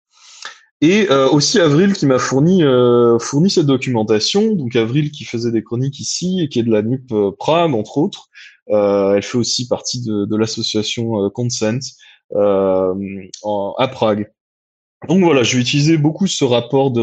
Et 0.83 1.11
euh, 1.11 1.29
aussi 1.29 1.61
Avril 1.61 1.93
qui 1.93 2.07
m'a 2.07 2.19
fourni 2.19 2.63
euh, 2.63 3.19
fourni 3.19 3.51
cette 3.51 3.67
documentation. 3.67 4.55
Donc 4.55 4.77
Avril 4.77 5.11
qui 5.11 5.25
faisait 5.25 5.51
des 5.51 5.65
chroniques 5.65 5.99
ici 5.99 6.41
et 6.41 6.49
qui 6.49 6.61
est 6.61 6.63
de 6.63 6.71
la 6.71 6.83
NUP 6.83 7.11
euh, 7.13 7.33
entre 7.49 7.99
autres. 7.99 8.29
elle 8.69 9.23
fait 9.23 9.37
aussi 9.37 9.67
partie 9.67 10.01
de, 10.01 10.27
de 10.27 10.37
l'association 10.37 11.29
Consent 11.31 11.81
en, 12.33 13.75
à 13.79 13.89
Prague. 13.89 14.31
Donc 15.09 15.25
voilà, 15.25 15.43
je 15.43 15.57
vais 15.57 15.63
utiliser 15.63 15.97
beaucoup 15.97 16.27
ce 16.27 16.45
rapport 16.45 16.91
de 16.91 17.01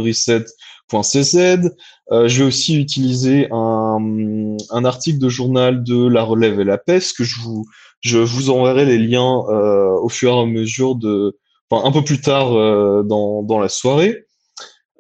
Reset.cz. 0.92 1.72
Euh, 2.12 2.28
je 2.28 2.40
vais 2.40 2.48
aussi 2.48 2.80
utiliser 2.80 3.48
un, 3.52 4.56
un, 4.70 4.86
article 4.86 5.20
de 5.20 5.30
journal 5.30 5.84
de 5.84 6.08
La 6.08 6.24
Relève 6.24 6.60
et 6.60 6.64
la 6.64 6.78
Peste 6.78 7.18
que 7.18 7.24
je 7.24 7.42
vous, 7.42 7.66
je 8.02 8.18
vous 8.18 8.50
enverrai 8.50 8.86
les 8.86 8.98
liens 8.98 9.44
euh, 9.50 9.92
au 10.02 10.10
fur 10.10 10.34
et 10.34 10.40
à 10.40 10.46
mesure 10.46 10.96
de, 10.96 11.38
enfin 11.70 11.88
un 11.88 11.92
peu 11.92 12.04
plus 12.04 12.22
tard 12.22 12.54
euh, 12.54 13.04
dans, 13.04 13.44
dans 13.44 13.60
la 13.60 13.70
soirée. 13.70 14.26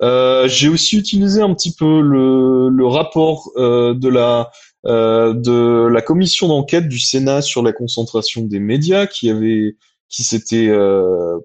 Euh, 0.01 0.48
j'ai 0.48 0.67
aussi 0.67 0.98
utilisé 0.98 1.41
un 1.41 1.53
petit 1.53 1.74
peu 1.74 2.01
le, 2.01 2.70
le 2.70 2.86
rapport 2.86 3.51
euh, 3.58 3.94
de 3.94 4.10
la 4.10 4.51
de 4.84 5.88
la 5.88 6.01
commission 6.01 6.48
d'enquête 6.48 6.88
du 6.88 7.00
Sénat 7.00 7.41
sur 7.41 7.62
la 7.62 7.74
concentration 7.74 8.44
des 8.44 8.60
médias 8.60 9.06
qui 9.06 9.29
avait 9.29 9.75
qui 10.08 10.24
s'était 10.24 10.74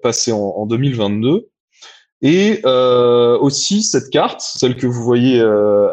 passé 0.01 0.31
en, 0.31 0.39
en 0.39 0.65
2022. 0.65 1.49
Et 2.25 2.61
aussi 2.65 3.83
cette 3.83 4.09
carte, 4.09 4.41
celle 4.41 4.77
que 4.77 4.87
vous 4.87 5.03
voyez 5.03 5.41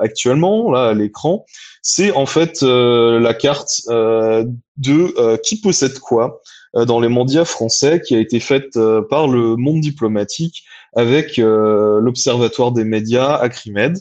actuellement 0.00 0.70
là 0.70 0.90
à 0.90 0.94
l'écran, 0.94 1.44
c'est 1.82 2.12
en 2.12 2.24
fait 2.26 2.62
la 2.62 3.34
carte 3.34 3.82
de 3.88 5.36
qui 5.42 5.60
possède 5.60 5.98
quoi 5.98 6.40
dans 6.74 7.00
les 7.00 7.08
médias 7.08 7.44
français, 7.44 8.00
qui 8.00 8.14
a 8.14 8.20
été 8.20 8.38
faite 8.38 8.78
par 9.10 9.26
le 9.26 9.56
monde 9.56 9.80
diplomatique 9.80 10.62
avec 10.94 11.36
l'Observatoire 11.36 12.70
des 12.70 12.84
médias 12.84 13.34
Acrimed. 13.34 13.98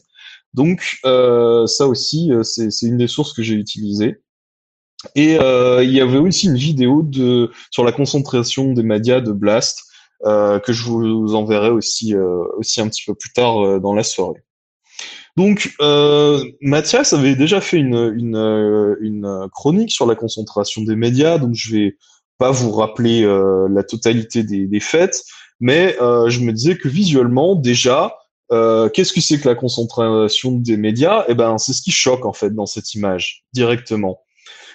Donc 0.53 0.99
ça 1.03 1.87
aussi, 1.87 2.31
c'est 2.43 2.69
une 2.83 2.97
des 2.97 3.07
sources 3.07 3.33
que 3.33 3.41
j'ai 3.41 3.55
utilisées. 3.55 4.21
Et 5.15 5.39
il 5.81 5.91
y 5.91 5.99
avait 5.99 6.19
aussi 6.19 6.45
une 6.45 6.57
vidéo 6.57 7.01
de 7.01 7.49
sur 7.71 7.83
la 7.83 7.91
concentration 7.91 8.73
des 8.73 8.83
médias 8.83 9.19
de 9.19 9.31
Blast 9.31 9.85
euh, 10.25 10.59
que 10.59 10.73
je 10.73 10.83
vous 10.83 11.33
enverrai 11.33 11.69
aussi 11.69 12.13
euh, 12.13 12.43
aussi 12.57 12.81
un 12.81 12.89
petit 12.89 13.03
peu 13.05 13.15
plus 13.15 13.31
tard 13.31 13.63
euh, 13.63 13.79
dans 13.79 13.93
la 13.93 14.03
soirée. 14.03 14.43
Donc, 15.37 15.73
Mathias 16.59 17.13
avait 17.13 17.35
déjà 17.35 17.61
fait 17.61 17.77
une, 17.77 18.13
une, 18.17 18.97
une, 18.99 19.47
chronique 19.53 19.89
sur 19.89 20.05
la 20.05 20.15
concentration 20.15 20.81
des 20.81 20.97
médias, 20.97 21.37
donc 21.37 21.51
je 21.53 21.73
vais 21.73 21.97
pas 22.37 22.51
vous 22.51 22.71
rappeler 22.71 23.21
la 23.69 23.83
totalité 23.83 24.43
des, 24.43 24.67
des 24.67 24.79
faits, 24.81 25.23
mais 25.61 25.95
je 25.97 26.41
me 26.41 26.51
disais 26.51 26.77
que 26.77 26.89
visuellement, 26.89 27.55
déjà, 27.55 28.17
qu'est-ce 28.49 29.13
que 29.13 29.21
c'est 29.21 29.39
que 29.39 29.47
la 29.47 29.55
concentration 29.55 30.51
des 30.51 30.75
médias? 30.75 31.23
Eh 31.29 31.35
ben, 31.35 31.57
c'est 31.57 31.71
ce 31.71 31.83
qui 31.83 31.91
choque 31.91 32.25
en 32.25 32.33
fait 32.33 32.53
dans 32.53 32.65
cette 32.65 32.93
image 32.93 33.45
directement. 33.53 34.19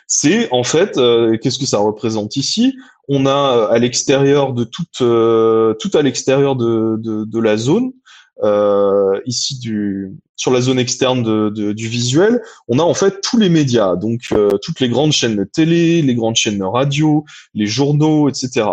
C'est 0.06 0.50
en 0.50 0.62
fait, 0.62 0.94
qu'est-ce 1.42 1.58
que 1.58 1.66
ça 1.66 1.78
représente 1.78 2.36
ici? 2.36 2.74
On 3.08 3.26
a 3.26 3.56
euh, 3.56 3.68
à 3.68 3.78
l'extérieur 3.78 4.52
de 4.52 4.64
toute, 4.64 5.00
euh, 5.00 5.75
tout 5.75 5.90
à 5.94 6.02
l'extérieur 6.02 6.56
de, 6.56 6.96
de, 6.99 7.25
de, 7.25 7.38
la 7.38 7.56
zone, 7.56 7.92
euh, 8.42 9.20
ici 9.26 9.58
du, 9.58 10.12
sur 10.37 10.50
la 10.50 10.61
zone 10.61 10.78
externe 10.78 11.23
de, 11.23 11.50
de, 11.50 11.73
du 11.73 11.88
visuel, 11.88 12.42
on 12.68 12.78
a 12.78 12.82
en 12.82 12.94
fait 12.94 13.20
tous 13.20 13.38
les 13.38 13.49
médias, 13.49 13.96
donc 13.96 14.23
euh, 14.32 14.50
toutes 14.62 14.80
les 14.80 14.88
grandes 14.88 15.12
chaînes 15.12 15.37
de 15.37 15.44
télé, 15.44 16.02
les 16.02 16.14
grandes 16.14 16.37
chaînes 16.37 16.58
de 16.58 16.64
radio, 16.64 17.25
les 17.54 17.66
journaux, 17.66 18.28
etc. 18.28 18.66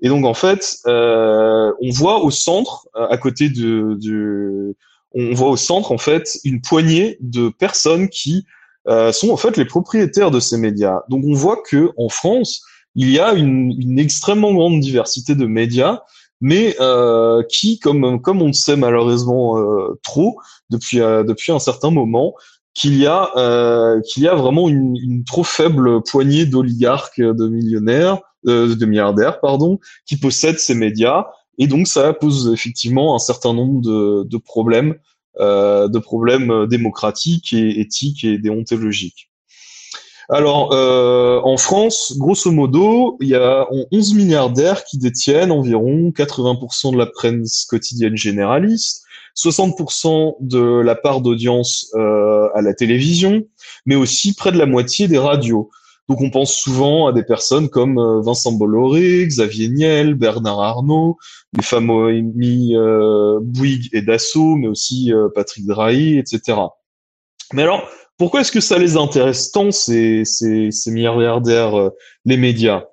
Et 0.00 0.08
donc 0.08 0.24
en 0.24 0.34
fait, 0.34 0.78
euh, 0.86 1.72
on 1.80 1.90
voit 1.90 2.22
au 2.22 2.30
centre, 2.30 2.86
à 2.94 3.16
côté 3.16 3.48
de, 3.48 3.96
de, 4.00 4.76
on 5.14 5.34
voit 5.34 5.50
au 5.50 5.56
centre 5.56 5.92
en 5.92 5.98
fait 5.98 6.38
une 6.44 6.60
poignée 6.60 7.16
de 7.20 7.48
personnes 7.48 8.08
qui 8.08 8.44
euh, 8.88 9.12
sont 9.12 9.30
en 9.30 9.36
fait 9.36 9.56
les 9.56 9.64
propriétaires 9.64 10.30
de 10.30 10.40
ces 10.40 10.58
médias. 10.58 11.00
Donc 11.08 11.24
on 11.26 11.34
voit 11.34 11.62
que 11.62 11.90
en 11.96 12.08
France, 12.08 12.62
il 12.94 13.10
y 13.10 13.18
a 13.18 13.32
une, 13.32 13.98
extrêmement 13.98 14.52
grande 14.52 14.80
diversité 14.80 15.34
de 15.34 15.46
médias, 15.46 16.02
mais 16.40 16.76
euh, 16.80 17.42
qui, 17.48 17.78
comme, 17.78 18.04
on 18.04 18.46
le 18.46 18.52
sait 18.52 18.76
malheureusement 18.76 19.58
euh, 19.58 19.98
trop 20.02 20.38
depuis, 20.70 21.00
euh, 21.00 21.22
depuis 21.22 21.52
un 21.52 21.58
certain 21.58 21.90
moment, 21.90 22.34
qu'il 22.74 22.96
y 22.96 23.06
a 23.06 23.30
qu'il 24.08 24.22
y 24.22 24.28
a 24.28 24.34
vraiment 24.34 24.68
une, 24.68 25.24
trop 25.24 25.44
faible 25.44 26.02
poignée 26.02 26.46
d'oligarques, 26.46 27.20
de 27.20 27.46
millionnaires, 27.46 28.18
de 28.44 28.86
milliardaires, 28.86 29.40
pardon, 29.40 29.78
qui 30.06 30.16
possèdent 30.16 30.58
ces 30.58 30.74
médias, 30.74 31.26
et 31.58 31.66
donc 31.66 31.86
ça 31.86 32.14
pose 32.14 32.50
effectivement 32.50 33.14
un 33.14 33.18
certain 33.18 33.52
nombre 33.52 33.82
de, 33.82 34.24
de 34.24 34.36
problèmes, 34.38 34.94
de 35.38 35.98
problèmes 35.98 36.66
démocratiques 36.66 37.52
et 37.52 37.78
éthiques 37.78 38.24
et 38.24 38.38
déontologiques. 38.38 39.31
Alors, 40.28 40.72
euh, 40.72 41.40
en 41.42 41.56
France, 41.56 42.14
grosso 42.16 42.50
modo, 42.50 43.16
il 43.20 43.28
y 43.28 43.34
a 43.34 43.66
11 43.90 44.14
milliardaires 44.14 44.84
qui 44.84 44.98
détiennent 44.98 45.50
environ 45.50 46.10
80% 46.10 46.92
de 46.92 46.98
la 46.98 47.06
presse 47.06 47.66
quotidienne 47.68 48.16
généraliste, 48.16 49.04
60% 49.36 50.36
de 50.40 50.80
la 50.80 50.94
part 50.94 51.20
d'audience 51.20 51.90
euh, 51.94 52.48
à 52.54 52.62
la 52.62 52.74
télévision, 52.74 53.42
mais 53.86 53.96
aussi 53.96 54.34
près 54.34 54.52
de 54.52 54.58
la 54.58 54.66
moitié 54.66 55.08
des 55.08 55.18
radios. 55.18 55.70
Donc 56.08 56.20
on 56.20 56.30
pense 56.30 56.52
souvent 56.52 57.06
à 57.06 57.12
des 57.12 57.22
personnes 57.22 57.68
comme 57.68 57.98
euh, 57.98 58.20
Vincent 58.20 58.52
Bolloré, 58.52 59.26
Xavier 59.26 59.68
Niel, 59.68 60.14
Bernard 60.14 60.60
Arnault, 60.60 61.16
les 61.56 61.62
fameux 61.62 62.08
amis 62.08 62.74
Bouygues 63.40 63.88
et 63.92 64.02
Dassault, 64.02 64.56
mais 64.56 64.68
aussi 64.68 65.12
Patrick 65.34 65.66
Drahi, 65.66 66.18
etc. 66.18 66.58
Mais 67.52 67.62
alors, 67.62 67.88
pourquoi 68.18 68.42
est-ce 68.42 68.52
que 68.52 68.60
ça 68.60 68.78
les 68.78 68.96
intéresse 68.96 69.50
tant 69.52 69.70
ces, 69.70 70.24
ces, 70.24 70.70
ces 70.70 70.90
milliardaires, 70.90 71.78
euh, 71.78 71.90
les 72.24 72.36
médias? 72.36 72.84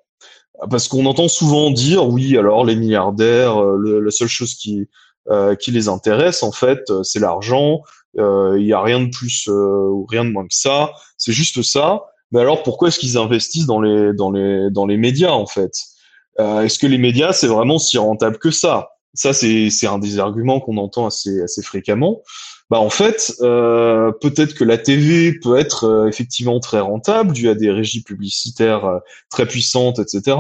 Parce 0.70 0.88
qu'on 0.88 1.06
entend 1.06 1.28
souvent 1.28 1.72
dire 1.72 2.08
oui, 2.08 2.38
alors 2.38 2.66
les 2.66 2.76
milliardaires, 2.76 3.62
euh, 3.62 4.02
la 4.04 4.12
seule 4.12 4.28
chose 4.28 4.56
qui 4.56 4.88
euh, 5.30 5.56
qui 5.56 5.72
les 5.72 5.88
intéresse 5.88 6.44
en 6.44 6.52
fait, 6.52 6.80
c'est 7.04 7.20
l'argent. 7.20 7.82
Il 8.16 8.64
n'y 8.64 8.74
a 8.74 8.82
rien 8.82 9.02
de 9.02 9.10
plus 9.10 9.48
ou 9.48 10.06
rien 10.10 10.26
de 10.26 10.32
moins 10.32 10.48
que 10.48 10.56
ça. 10.56 10.92
C'est 11.18 11.32
juste 11.32 11.62
ça. 11.62 12.02
Mais 12.32 12.42
alors 12.42 12.64
pourquoi 12.64 12.88
est-ce 12.88 13.00
qu'ils 13.00 13.18
investissent 13.18 13.68
dans 13.68 13.80
les 13.80 14.14
dans 14.14 14.32
les 14.32 14.70
dans 14.72 14.88
les 14.88 14.98
médias 14.98 15.32
en 15.32 15.46
fait? 15.46 15.72
Est-ce 16.40 16.80
que 16.80 16.88
les 16.88 16.98
médias 16.98 17.32
c'est 17.32 17.48
vraiment 17.48 17.78
si 17.78 17.98
rentable 17.98 18.40
que 18.40 18.50
ça? 18.52 18.90
Ça 19.14 19.32
c'est 19.32 19.88
un 19.88 20.00
des 20.00 20.18
arguments 20.18 20.60
qu'on 20.60 20.78
entend 20.78 21.06
assez 21.06 21.42
assez 21.44 21.62
fréquemment 21.62 22.24
bah 22.70 22.80
en 22.80 22.92
fait, 22.92 23.34
euh, 23.42 24.12
peut-être 24.12 24.54
que 24.54 24.64
la 24.64 24.78
TV 24.78 25.34
peut 25.40 25.58
être 25.58 25.86
euh, 25.86 26.08
effectivement 26.08 26.60
très 26.60 26.80
rentable, 26.80 27.34
dû 27.34 27.50
à 27.50 27.56
des 27.56 27.72
régies 27.72 28.04
publicitaires 28.04 28.86
euh, 28.86 29.00
très 29.32 29.48
puissantes, 29.48 29.98
etc. 29.98 30.38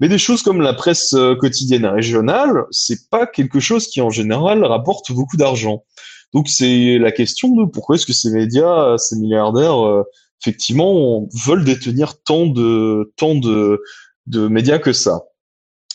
Mais 0.00 0.08
des 0.08 0.18
choses 0.18 0.42
comme 0.42 0.60
la 0.60 0.74
presse 0.74 1.14
quotidienne 1.40 1.86
régionale, 1.86 2.64
c'est 2.72 3.08
pas 3.10 3.26
quelque 3.26 3.60
chose 3.60 3.86
qui 3.86 4.00
en 4.00 4.10
général 4.10 4.64
rapporte 4.64 5.12
beaucoup 5.12 5.36
d'argent. 5.36 5.84
Donc 6.34 6.48
c'est 6.48 6.98
la 6.98 7.12
question 7.12 7.54
de 7.54 7.64
pourquoi 7.64 7.94
est-ce 7.94 8.06
que 8.06 8.12
ces 8.12 8.30
médias, 8.30 8.98
ces 8.98 9.16
milliardaires, 9.16 10.02
effectivement, 10.42 11.28
veulent 11.32 11.64
détenir 11.64 12.20
tant 12.22 12.46
de 12.46 13.12
tant 13.16 13.36
de, 13.36 13.82
de 14.26 14.48
médias 14.48 14.78
que 14.78 14.92
ça. 14.92 15.22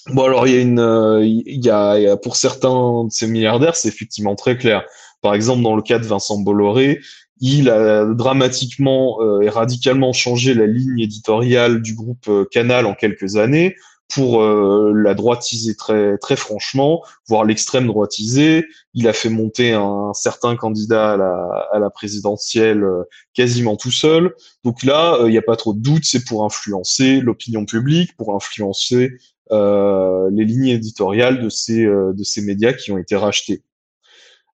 Bon 0.07 0.23
alors 0.23 0.47
il 0.47 0.53
y 0.53 0.57
a 0.57 0.61
une, 0.61 1.21
il 1.23 1.63
y 1.63 1.69
a 1.69 2.17
pour 2.17 2.35
certains 2.35 3.03
de 3.05 3.11
ces 3.11 3.27
milliardaires, 3.27 3.75
c'est 3.75 3.89
effectivement 3.89 4.35
très 4.35 4.57
clair 4.57 4.83
par 5.23 5.33
exemple, 5.33 5.63
dans 5.63 5.75
le 5.75 5.81
cas 5.81 5.99
de 5.99 6.05
Vincent 6.05 6.37
Bolloré, 6.37 6.99
il 7.39 7.69
a 7.69 8.05
dramatiquement 8.05 9.21
euh, 9.21 9.41
et 9.41 9.49
radicalement 9.49 10.11
changé 10.11 10.53
la 10.53 10.67
ligne 10.67 10.99
éditoriale 10.99 11.81
du 11.81 11.95
groupe 11.95 12.27
euh, 12.27 12.45
Canal 12.51 12.85
en 12.85 12.93
quelques 12.93 13.37
années 13.37 13.75
pour 14.13 14.43
euh, 14.43 14.91
la 14.93 15.13
droitiser 15.13 15.75
très 15.75 16.17
très 16.17 16.35
franchement, 16.35 17.01
voire 17.27 17.45
l'extrême 17.45 17.87
droitiser. 17.87 18.65
Il 18.93 19.07
a 19.07 19.13
fait 19.13 19.29
monter 19.29 19.71
un, 19.71 20.11
certain 20.13 20.57
candidat 20.57 21.13
à 21.13 21.17
la, 21.17 21.67
à 21.71 21.79
la 21.79 21.89
présidentielle 21.89 22.85
quasiment 23.33 23.77
tout 23.77 23.91
seul. 23.91 24.33
Donc 24.65 24.83
là, 24.83 25.17
il 25.23 25.31
n'y 25.31 25.37
a 25.37 25.41
pas 25.41 25.55
trop 25.55 25.73
de 25.73 25.79
doute, 25.79 26.03
c'est 26.03 26.25
pour 26.25 26.43
influencer 26.43 27.21
l'opinion 27.21 27.65
publique, 27.65 28.15
pour 28.17 28.35
influencer 28.35 29.13
les 29.49 30.45
lignes 30.45 30.67
éditoriales 30.67 31.41
de 31.41 31.49
ces 31.49 31.83
de 31.85 32.23
ces 32.23 32.41
médias 32.41 32.73
qui 32.73 32.91
ont 32.91 32.97
été 32.97 33.15
rachetés. 33.15 33.63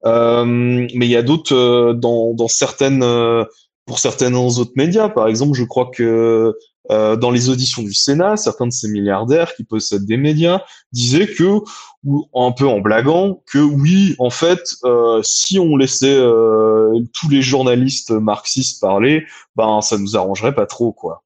Euh, 0.04 0.44
mais 0.44 1.06
il 1.06 1.10
y 1.10 1.16
a 1.16 1.22
d'autres 1.22 1.54
euh, 1.54 1.92
dans, 1.92 2.32
dans 2.34 2.48
certaines 2.48 3.02
euh, 3.02 3.44
pour 3.86 3.98
certains 3.98 4.32
autres 4.34 4.72
médias. 4.76 5.08
Par 5.08 5.28
exemple, 5.28 5.54
je 5.56 5.64
crois 5.64 5.90
que 5.92 6.54
euh, 6.90 7.16
dans 7.16 7.30
les 7.30 7.50
auditions 7.50 7.82
du 7.82 7.92
Sénat, 7.92 8.36
certains 8.36 8.66
de 8.66 8.72
ces 8.72 8.88
milliardaires 8.88 9.54
qui 9.54 9.64
possèdent 9.64 10.06
des 10.06 10.16
médias 10.16 10.62
disaient 10.92 11.26
que, 11.26 11.60
ou 12.04 12.26
un 12.34 12.52
peu 12.52 12.66
en 12.66 12.80
blaguant, 12.80 13.42
que 13.50 13.58
oui, 13.58 14.14
en 14.18 14.30
fait, 14.30 14.62
euh, 14.84 15.20
si 15.22 15.58
on 15.58 15.76
laissait 15.76 16.16
euh, 16.16 16.98
tous 17.18 17.28
les 17.28 17.42
journalistes 17.42 18.10
marxistes 18.10 18.80
parler, 18.80 19.24
ben 19.56 19.80
ça 19.82 19.98
nous 19.98 20.16
arrangerait 20.16 20.54
pas 20.54 20.66
trop, 20.66 20.92
quoi. 20.92 21.22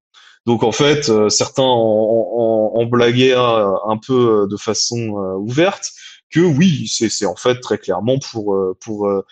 Donc 0.47 0.65
en 0.65 0.73
fait, 0.73 1.09
certains 1.31 1.63
en, 1.63 1.69
en, 1.69 2.73
en, 2.81 2.87
blaguaient 2.87 3.35
un 3.37 3.97
peu 4.05 4.49
de 4.51 4.57
façon 4.57 5.11
ouverte, 5.39 5.93
que 6.33 6.41
oui, 6.41 6.89
c'est 6.89 7.27
en 7.27 7.37
fait 7.37 7.61
très 7.61 7.79
clairement 7.79 8.19
pour 8.19 8.55
euh, 8.55 8.77
pour 8.81 9.07
euh, 9.07 9.25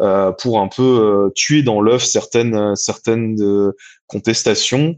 euh, 0.00 0.32
pour 0.32 0.60
un 0.60 0.68
peu 0.68 1.30
tuer 1.34 1.62
dans 1.62 1.80
l'œuf 1.80 2.04
certaines 2.04 2.74
certaines 2.76 3.72
contestations. 4.06 4.96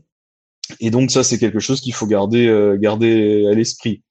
Et 0.80 0.90
donc 0.90 1.12
ça, 1.12 1.22
c'est 1.22 1.38
quelque 1.38 1.60
chose 1.60 1.80
qu'il 1.80 1.94
faut 1.94 2.06
garder 2.06 2.76
garder 2.80 3.46
à 3.50 3.54
l'esprit. 3.54 4.02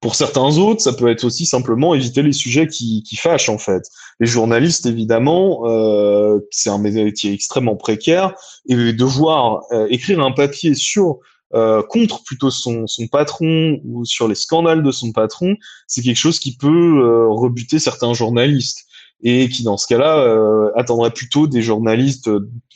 Pour 0.00 0.14
certains 0.14 0.58
autres, 0.58 0.80
ça 0.80 0.92
peut 0.92 1.08
être 1.08 1.24
aussi 1.24 1.44
simplement 1.44 1.94
éviter 1.94 2.22
les 2.22 2.32
sujets 2.32 2.68
qui, 2.68 3.02
qui 3.02 3.16
fâchent 3.16 3.48
en 3.48 3.58
fait. 3.58 3.82
Les 4.20 4.26
journalistes, 4.26 4.86
évidemment, 4.86 5.62
euh, 5.66 6.38
c'est 6.50 6.70
un 6.70 6.78
métier 6.78 7.32
extrêmement 7.32 7.74
précaire 7.74 8.34
et 8.68 8.92
devoir 8.92 9.62
écrire 9.88 10.20
un 10.20 10.32
papier 10.32 10.74
sur 10.74 11.18
euh, 11.52 11.82
contre 11.82 12.24
plutôt 12.24 12.50
son, 12.50 12.86
son, 12.86 13.06
patron 13.06 13.78
ou 13.84 14.04
sur 14.04 14.26
les 14.26 14.34
scandales 14.34 14.82
de 14.82 14.90
son 14.90 15.12
patron, 15.12 15.54
c'est 15.86 16.02
quelque 16.02 16.18
chose 16.18 16.38
qui 16.38 16.56
peut 16.56 16.68
euh, 16.68 17.28
rebuter 17.28 17.78
certains 17.78 18.12
journalistes 18.14 18.86
et 19.22 19.48
qui 19.48 19.62
dans 19.62 19.76
ce 19.76 19.86
cas-là 19.86 20.18
euh, 20.18 20.70
attendrait 20.74 21.12
plutôt 21.12 21.46
des 21.46 21.62
journalistes 21.62 22.28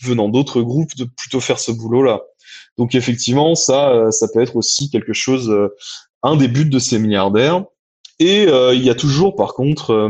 venant 0.02 0.28
d'autres 0.28 0.62
groupes 0.62 0.94
de 0.96 1.04
plutôt 1.04 1.40
faire 1.40 1.58
ce 1.58 1.72
boulot-là. 1.72 2.22
Donc 2.76 2.94
effectivement, 2.94 3.54
ça, 3.54 4.12
ça 4.12 4.28
peut 4.32 4.40
être 4.40 4.54
aussi 4.54 4.90
quelque 4.90 5.12
chose 5.12 5.52
un 6.22 6.36
des 6.36 6.46
buts 6.46 6.64
de 6.64 6.78
ces 6.78 7.00
milliardaires. 7.00 7.64
Et 8.20 8.44
il 8.44 8.82
y 8.82 8.90
a 8.90 8.94
toujours, 8.94 9.34
par 9.34 9.54
contre, 9.54 10.08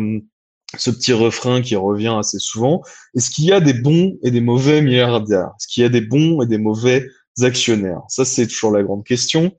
ce 0.77 0.91
petit 0.91 1.15
refrain 1.15 1.62
qui 1.62 1.77
revient 1.77 2.15
assez 2.19 2.38
souvent. 2.38 2.83
Est-ce 3.17 3.31
qu'il 3.31 3.47
y 3.47 3.53
a 3.53 3.61
des 3.61 3.73
bons 3.73 4.19
et 4.23 4.31
des 4.31 4.43
mauvais 4.43 4.83
milliardaires? 4.83 5.50
Est-ce 5.59 5.67
qu'il 5.69 5.83
y 5.83 5.87
a 5.87 5.88
des 5.88 6.03
bons 6.03 6.43
et 6.43 6.47
des 6.47 6.59
mauvais 6.59 7.07
actionnaires 7.45 8.02
Ça, 8.09 8.25
c'est 8.25 8.47
toujours 8.47 8.73
la 8.73 8.83
grande 8.83 9.04
question. 9.04 9.52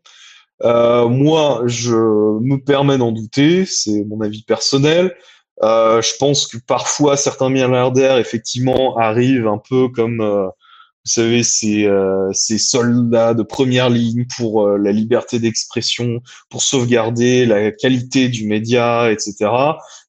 Euh, 0.64 1.08
moi, 1.08 1.64
je 1.66 1.96
me 1.96 2.58
permets 2.58 2.98
d'en 2.98 3.12
douter, 3.12 3.66
c'est 3.66 4.04
mon 4.06 4.22
avis 4.22 4.44
personnel. 4.44 5.16
Euh, 5.64 6.02
je 6.02 6.14
pense 6.18 6.48
que 6.48 6.58
parfois 6.58 7.18
certains 7.18 7.50
milliardaires 7.50 8.18
effectivement 8.18 8.98
arrivent 8.98 9.48
un 9.48 9.58
peu 9.58 9.90
comme 9.90 10.22
euh, 10.22 10.46
vous 10.46 11.12
savez 11.12 11.44
ces, 11.44 11.90
ces 12.34 12.58
soldats 12.58 13.34
de 13.34 13.42
première 13.42 13.90
ligne 13.90 14.26
pour 14.38 14.68
la 14.68 14.92
liberté 14.92 15.40
d'expression, 15.40 16.20
pour 16.50 16.62
sauvegarder 16.62 17.46
la 17.46 17.72
qualité 17.72 18.28
du 18.28 18.46
média, 18.46 19.10
etc. 19.10 19.50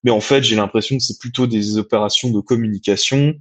Mais 0.03 0.11
en 0.11 0.21
fait, 0.21 0.43
j'ai 0.43 0.57
l'impression 0.57 0.99
que 0.99 1.03
c'est 1.03 1.19
plutôt 1.19 1.47
des 1.47 1.79
opérations 1.79 2.31
de 2.31 2.41
communication. 2.41 3.35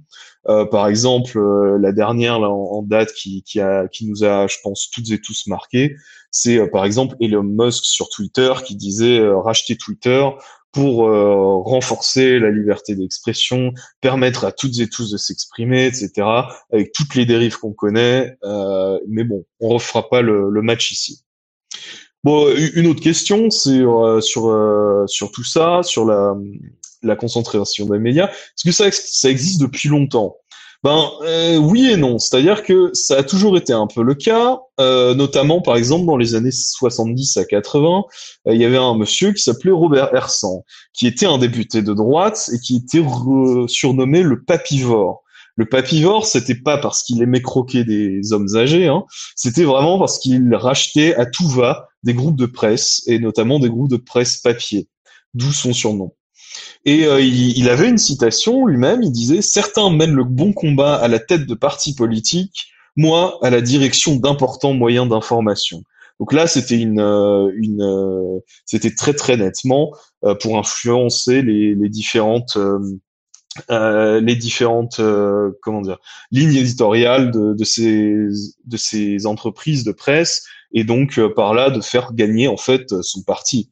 Euh, 0.48 0.64
par 0.64 0.88
exemple, 0.88 1.38
la 1.78 1.92
dernière 1.92 2.40
là, 2.40 2.48
en, 2.48 2.82
date 2.82 3.12
qui, 3.12 3.42
qui, 3.42 3.60
a, 3.60 3.88
qui 3.88 4.06
nous 4.06 4.24
a, 4.24 4.46
je 4.46 4.56
pense, 4.62 4.90
toutes 4.90 5.10
et 5.10 5.20
tous 5.20 5.46
marqué, 5.46 5.96
c'est 6.30 6.66
par 6.70 6.84
exemple 6.84 7.16
Elon 7.20 7.42
Musk 7.42 7.84
sur 7.84 8.08
Twitter 8.08 8.52
qui 8.64 8.76
disait 8.76 9.20
racheter 9.28 9.76
Twitter 9.76 10.24
pour 10.72 11.08
euh, 11.08 11.58
renforcer 11.62 12.38
la 12.38 12.50
liberté 12.50 12.94
d'expression, 12.94 13.72
permettre 14.00 14.44
à 14.44 14.52
toutes 14.52 14.78
et 14.78 14.88
tous 14.88 15.10
de 15.10 15.16
s'exprimer, 15.16 15.86
etc. 15.86 16.26
Avec 16.72 16.92
toutes 16.92 17.14
les 17.14 17.26
dérives 17.26 17.58
qu'on 17.58 17.72
connaît. 17.72 18.36
Euh, 18.44 18.98
mais 19.08 19.24
bon, 19.24 19.44
on 19.60 19.70
refera 19.70 20.08
pas 20.08 20.22
le, 20.22 20.48
le, 20.50 20.62
match 20.62 20.92
ici. 20.92 21.24
Bon, 22.22 22.46
une 22.74 22.86
autre 22.86 23.00
question, 23.00 23.50
c'est 23.50 23.80
euh, 23.80 24.20
sur 24.20 24.48
euh, 24.48 25.06
sur 25.06 25.32
tout 25.32 25.44
ça, 25.44 25.82
sur 25.82 26.04
la 26.04 26.34
la 27.02 27.16
concentration 27.16 27.86
des 27.86 27.98
médias. 27.98 28.28
Est-ce 28.28 28.64
que 28.64 28.72
ça 28.72 28.90
ça 28.90 29.30
existe 29.30 29.60
depuis 29.60 29.88
longtemps 29.88 30.36
ben 30.82 31.10
euh, 31.22 31.58
oui 31.58 31.90
et 31.90 31.98
non, 31.98 32.18
c'est-à-dire 32.18 32.62
que 32.62 32.90
ça 32.94 33.18
a 33.18 33.22
toujours 33.22 33.58
été 33.58 33.74
un 33.74 33.86
peu 33.86 34.02
le 34.02 34.14
cas, 34.14 34.60
euh, 34.80 35.14
notamment 35.14 35.60
par 35.60 35.76
exemple 35.76 36.06
dans 36.06 36.16
les 36.16 36.34
années 36.34 36.50
70 36.50 37.36
à 37.36 37.44
80, 37.44 38.04
euh, 38.46 38.54
il 38.54 38.60
y 38.60 38.64
avait 38.64 38.78
un 38.78 38.96
monsieur 38.96 39.32
qui 39.32 39.42
s'appelait 39.42 39.72
Robert 39.72 40.14
Hersan, 40.14 40.64
qui 40.94 41.06
était 41.06 41.26
un 41.26 41.36
député 41.36 41.82
de 41.82 41.92
droite 41.92 42.48
et 42.54 42.58
qui 42.58 42.76
était 42.76 43.04
surnommé 43.68 44.22
le 44.22 44.42
papivore. 44.42 45.22
Le 45.56 45.66
papivore, 45.66 46.24
c'était 46.24 46.54
pas 46.54 46.78
parce 46.78 47.02
qu'il 47.02 47.20
aimait 47.20 47.42
croquer 47.42 47.84
des 47.84 48.32
hommes 48.32 48.56
âgés, 48.56 48.86
hein, 48.86 49.04
c'était 49.36 49.64
vraiment 49.64 49.98
parce 49.98 50.18
qu'il 50.18 50.54
rachetait 50.54 51.14
à 51.16 51.26
tout 51.26 51.48
va 51.48 51.88
des 52.04 52.14
groupes 52.14 52.38
de 52.38 52.46
presse 52.46 53.02
et 53.06 53.18
notamment 53.18 53.58
des 53.58 53.68
groupes 53.68 53.90
de 53.90 53.98
presse 53.98 54.38
papier, 54.38 54.88
d'où 55.34 55.52
son 55.52 55.74
surnom. 55.74 56.14
Et 56.84 57.04
euh, 57.04 57.20
il, 57.20 57.68
avait 57.68 57.88
une 57.88 57.98
citation 57.98 58.66
lui-même, 58.66 59.02
il 59.02 59.12
disait 59.12 59.42
Certains 59.42 59.90
mènent 59.90 60.14
le 60.14 60.24
bon 60.24 60.52
combat 60.52 60.96
à 60.96 61.08
la 61.08 61.18
tête 61.18 61.46
de 61.46 61.54
partis 61.54 61.94
politiques, 61.94 62.68
moi 62.96 63.38
à 63.42 63.50
la 63.50 63.60
direction 63.60 64.16
d'importants 64.16 64.72
moyens 64.72 65.08
d'information. 65.08 65.82
Donc 66.18 66.32
là, 66.32 66.46
c'était 66.46 66.78
une, 66.78 67.00
euh, 67.00 67.50
une 67.54 67.82
euh, 67.82 68.40
c'était 68.64 68.94
très 68.94 69.12
très 69.12 69.36
nettement 69.36 69.92
pour 70.40 70.58
influencer 70.58 71.42
les, 71.42 71.74
les 71.74 71.88
différentes 71.88 72.58
les 73.68 74.36
différentes 74.36 75.00
comment 75.62 75.80
dire 75.80 75.98
lignes 76.30 76.54
éditoriales 76.54 77.30
de, 77.30 77.54
de, 77.54 77.64
ces 77.64 78.14
de 78.64 78.76
ces 78.76 79.26
entreprises 79.26 79.82
de 79.82 79.92
presse 79.92 80.44
et 80.72 80.84
donc 80.84 81.20
par 81.34 81.52
là 81.52 81.70
de 81.70 81.80
faire 81.80 82.12
gagner 82.12 82.48
en 82.48 82.58
fait 82.58 83.02
son 83.02 83.22
parti. 83.22 83.70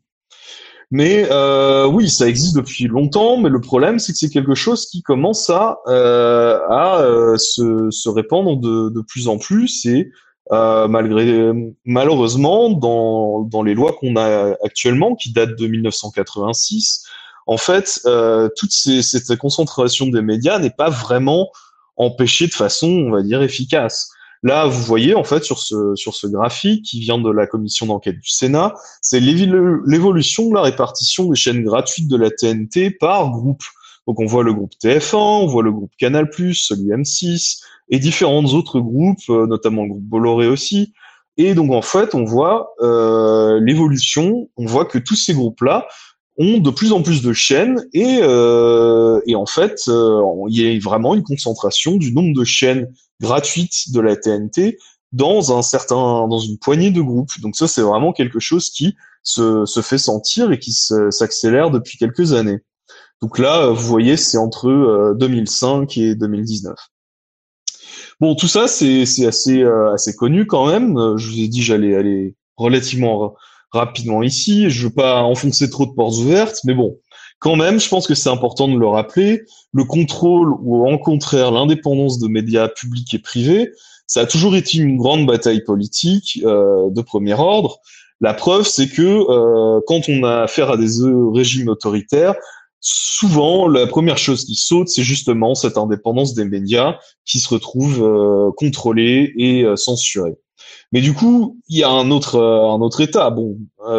Mais 0.90 1.26
euh, 1.30 1.86
oui, 1.86 2.08
ça 2.08 2.28
existe 2.28 2.56
depuis 2.56 2.86
longtemps, 2.86 3.36
mais 3.36 3.50
le 3.50 3.60
problème, 3.60 3.98
c'est 3.98 4.12
que 4.12 4.18
c'est 4.18 4.30
quelque 4.30 4.54
chose 4.54 4.86
qui 4.86 5.02
commence 5.02 5.50
à, 5.50 5.80
euh, 5.86 6.58
à 6.70 7.02
euh, 7.02 7.36
se, 7.36 7.90
se, 7.90 8.08
répandre 8.08 8.56
de, 8.56 8.88
de, 8.88 9.00
plus 9.02 9.28
en 9.28 9.36
plus 9.36 9.84
et 9.84 10.10
euh, 10.50 10.88
malgré 10.88 11.52
malheureusement 11.84 12.70
dans, 12.70 13.42
dans 13.42 13.62
les 13.62 13.74
lois 13.74 13.92
qu'on 13.92 14.16
a 14.16 14.54
actuellement, 14.64 15.14
qui 15.14 15.30
datent 15.32 15.58
de 15.58 15.66
1986, 15.66 17.04
en 17.48 17.56
fait, 17.56 18.00
euh, 18.04 18.48
toute 18.56 18.72
cette 18.72 19.36
concentration 19.36 20.06
des 20.06 20.22
médias 20.22 20.58
n'est 20.58 20.70
pas 20.70 20.90
vraiment 20.90 21.50
empêchée 21.96 22.46
de 22.46 22.52
façon, 22.52 22.88
on 22.88 23.10
va 23.10 23.22
dire, 23.22 23.42
efficace. 23.42 24.10
Là, 24.42 24.66
vous 24.66 24.82
voyez 24.82 25.14
en 25.14 25.24
fait 25.24 25.42
sur 25.42 25.58
ce 25.58 25.94
sur 25.96 26.14
ce 26.14 26.26
graphique 26.26 26.84
qui 26.84 27.00
vient 27.00 27.18
de 27.18 27.30
la 27.30 27.46
commission 27.46 27.86
d'enquête 27.86 28.16
du 28.16 28.30
Sénat, 28.30 28.74
c'est 29.02 29.20
l'évolution 29.20 30.48
de 30.48 30.54
la 30.54 30.62
répartition 30.62 31.28
des 31.28 31.36
chaînes 31.36 31.64
gratuites 31.64 32.08
de 32.08 32.16
la 32.16 32.30
TNT 32.30 32.90
par 32.90 33.30
groupe. 33.30 33.62
Donc 34.06 34.20
on 34.20 34.26
voit 34.26 34.44
le 34.44 34.54
groupe 34.54 34.72
TF1, 34.82 35.16
on 35.16 35.46
voit 35.46 35.62
le 35.62 35.72
groupe 35.72 35.92
Canal+, 35.98 36.30
celui 36.32 36.88
M6 36.90 37.60
et 37.90 37.98
différents 37.98 38.44
autres 38.44 38.80
groupes, 38.80 39.18
euh, 39.28 39.46
notamment 39.46 39.82
le 39.82 39.90
groupe 39.90 40.04
Bolloré 40.04 40.46
aussi. 40.46 40.92
Et 41.36 41.54
donc 41.54 41.72
en 41.72 41.82
fait, 41.82 42.14
on 42.14 42.24
voit 42.24 42.74
euh, 42.80 43.60
l'évolution, 43.60 44.48
on 44.56 44.66
voit 44.66 44.84
que 44.84 44.98
tous 44.98 45.14
ces 45.14 45.34
groupes-là 45.34 45.86
ont 46.38 46.58
de 46.58 46.70
plus 46.70 46.92
en 46.92 47.02
plus 47.02 47.22
de 47.22 47.32
chaînes 47.32 47.84
et, 47.92 48.18
euh, 48.22 49.20
et 49.26 49.34
en 49.34 49.46
fait, 49.46 49.80
euh, 49.88 50.22
il 50.48 50.60
y 50.60 50.76
a 50.76 50.78
vraiment 50.80 51.14
une 51.14 51.24
concentration 51.24 51.96
du 51.96 52.12
nombre 52.12 52.34
de 52.34 52.44
chaînes 52.44 52.88
gratuites 53.20 53.92
de 53.92 54.00
la 54.00 54.16
TNT 54.16 54.78
dans 55.12 55.56
un 55.56 55.62
certain, 55.62 56.28
dans 56.28 56.38
une 56.38 56.58
poignée 56.58 56.90
de 56.90 57.00
groupes. 57.00 57.40
Donc 57.40 57.56
ça, 57.56 57.66
c'est 57.66 57.82
vraiment 57.82 58.12
quelque 58.12 58.40
chose 58.40 58.70
qui 58.70 58.94
se, 59.22 59.64
se 59.64 59.80
fait 59.80 59.98
sentir 59.98 60.52
et 60.52 60.58
qui 60.58 60.72
s'accélère 60.72 61.70
depuis 61.70 61.98
quelques 61.98 62.32
années. 62.32 62.60
Donc 63.20 63.38
là, 63.38 63.68
vous 63.68 63.86
voyez, 63.86 64.16
c'est 64.16 64.38
entre 64.38 65.14
2005 65.18 65.98
euh, 65.98 66.02
et 66.02 66.14
2019. 66.14 66.76
Bon, 68.20 68.34
tout 68.34 68.48
ça, 68.48 68.68
c'est 68.68 69.02
assez, 69.26 69.62
euh, 69.62 69.92
assez 69.92 70.14
connu 70.14 70.46
quand 70.46 70.66
même. 70.66 71.16
Je 71.16 71.30
vous 71.30 71.40
ai 71.40 71.48
dit, 71.48 71.62
j'allais 71.62 71.96
aller 71.96 72.36
relativement 72.56 73.34
rapidement 73.70 74.22
ici. 74.22 74.70
Je 74.70 74.86
veux 74.86 74.94
pas 74.94 75.22
enfoncer 75.22 75.70
trop 75.70 75.86
de 75.86 75.92
portes 75.92 76.16
ouvertes, 76.16 76.60
mais 76.64 76.74
bon, 76.74 76.98
quand 77.38 77.56
même, 77.56 77.78
je 77.78 77.88
pense 77.88 78.06
que 78.06 78.14
c'est 78.14 78.30
important 78.30 78.68
de 78.68 78.78
le 78.78 78.86
rappeler. 78.86 79.42
Le 79.72 79.84
contrôle 79.84 80.54
ou 80.60 80.86
au 80.86 80.98
contraire 80.98 81.50
l'indépendance 81.50 82.18
de 82.18 82.28
médias 82.28 82.68
publics 82.68 83.14
et 83.14 83.18
privés, 83.18 83.72
ça 84.06 84.20
a 84.20 84.26
toujours 84.26 84.56
été 84.56 84.78
une 84.78 84.96
grande 84.96 85.26
bataille 85.26 85.62
politique 85.62 86.40
euh, 86.44 86.90
de 86.90 87.02
premier 87.02 87.34
ordre. 87.34 87.80
La 88.20 88.34
preuve, 88.34 88.66
c'est 88.66 88.88
que 88.88 89.02
euh, 89.02 89.80
quand 89.86 90.08
on 90.08 90.24
a 90.24 90.42
affaire 90.42 90.70
à 90.70 90.76
des 90.76 91.02
euh, 91.02 91.30
régimes 91.30 91.68
autoritaires, 91.68 92.34
souvent 92.80 93.68
la 93.68 93.86
première 93.86 94.18
chose 94.18 94.44
qui 94.44 94.54
saute, 94.54 94.88
c'est 94.88 95.02
justement 95.02 95.54
cette 95.54 95.76
indépendance 95.76 96.34
des 96.34 96.44
médias 96.44 96.98
qui 97.24 97.38
se 97.38 97.48
retrouve 97.48 98.02
euh, 98.02 98.50
contrôlée 98.56 99.32
et 99.36 99.64
euh, 99.64 99.76
censurée. 99.76 100.36
Mais 100.90 101.00
du 101.00 101.12
coup, 101.12 101.60
il 101.68 101.78
y 101.78 101.84
a 101.84 101.90
un 101.90 102.10
autre 102.10 102.40
un 102.40 102.80
autre 102.80 103.00
état. 103.00 103.30
Bon, 103.30 103.58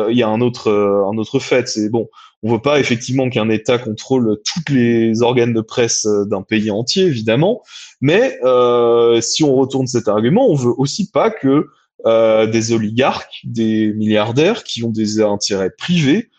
il 0.09 0.17
y 0.17 0.23
a 0.23 0.27
un 0.27 0.41
autre 0.41 0.69
un 0.69 1.17
autre 1.17 1.39
fait. 1.39 1.67
C'est 1.67 1.89
bon, 1.89 2.09
on 2.43 2.53
veut 2.53 2.61
pas 2.61 2.79
effectivement 2.79 3.29
qu'un 3.29 3.49
État 3.49 3.77
contrôle 3.77 4.39
tous 4.45 4.73
les 4.73 5.21
organes 5.21 5.53
de 5.53 5.61
presse 5.61 6.07
d'un 6.27 6.41
pays 6.41 6.71
entier, 6.71 7.03
évidemment. 7.03 7.61
Mais 8.01 8.39
euh, 8.43 9.19
si 9.19 9.43
on 9.43 9.55
retourne 9.55 9.87
cet 9.87 10.07
argument, 10.07 10.47
on 10.49 10.55
veut 10.55 10.73
aussi 10.77 11.09
pas 11.11 11.31
que 11.31 11.67
euh, 12.05 12.47
des 12.47 12.71
oligarques, 12.71 13.41
des 13.43 13.93
milliardaires 13.93 14.63
qui 14.63 14.83
ont 14.83 14.89
des 14.89 15.21
intérêts 15.21 15.71
privés 15.71 16.29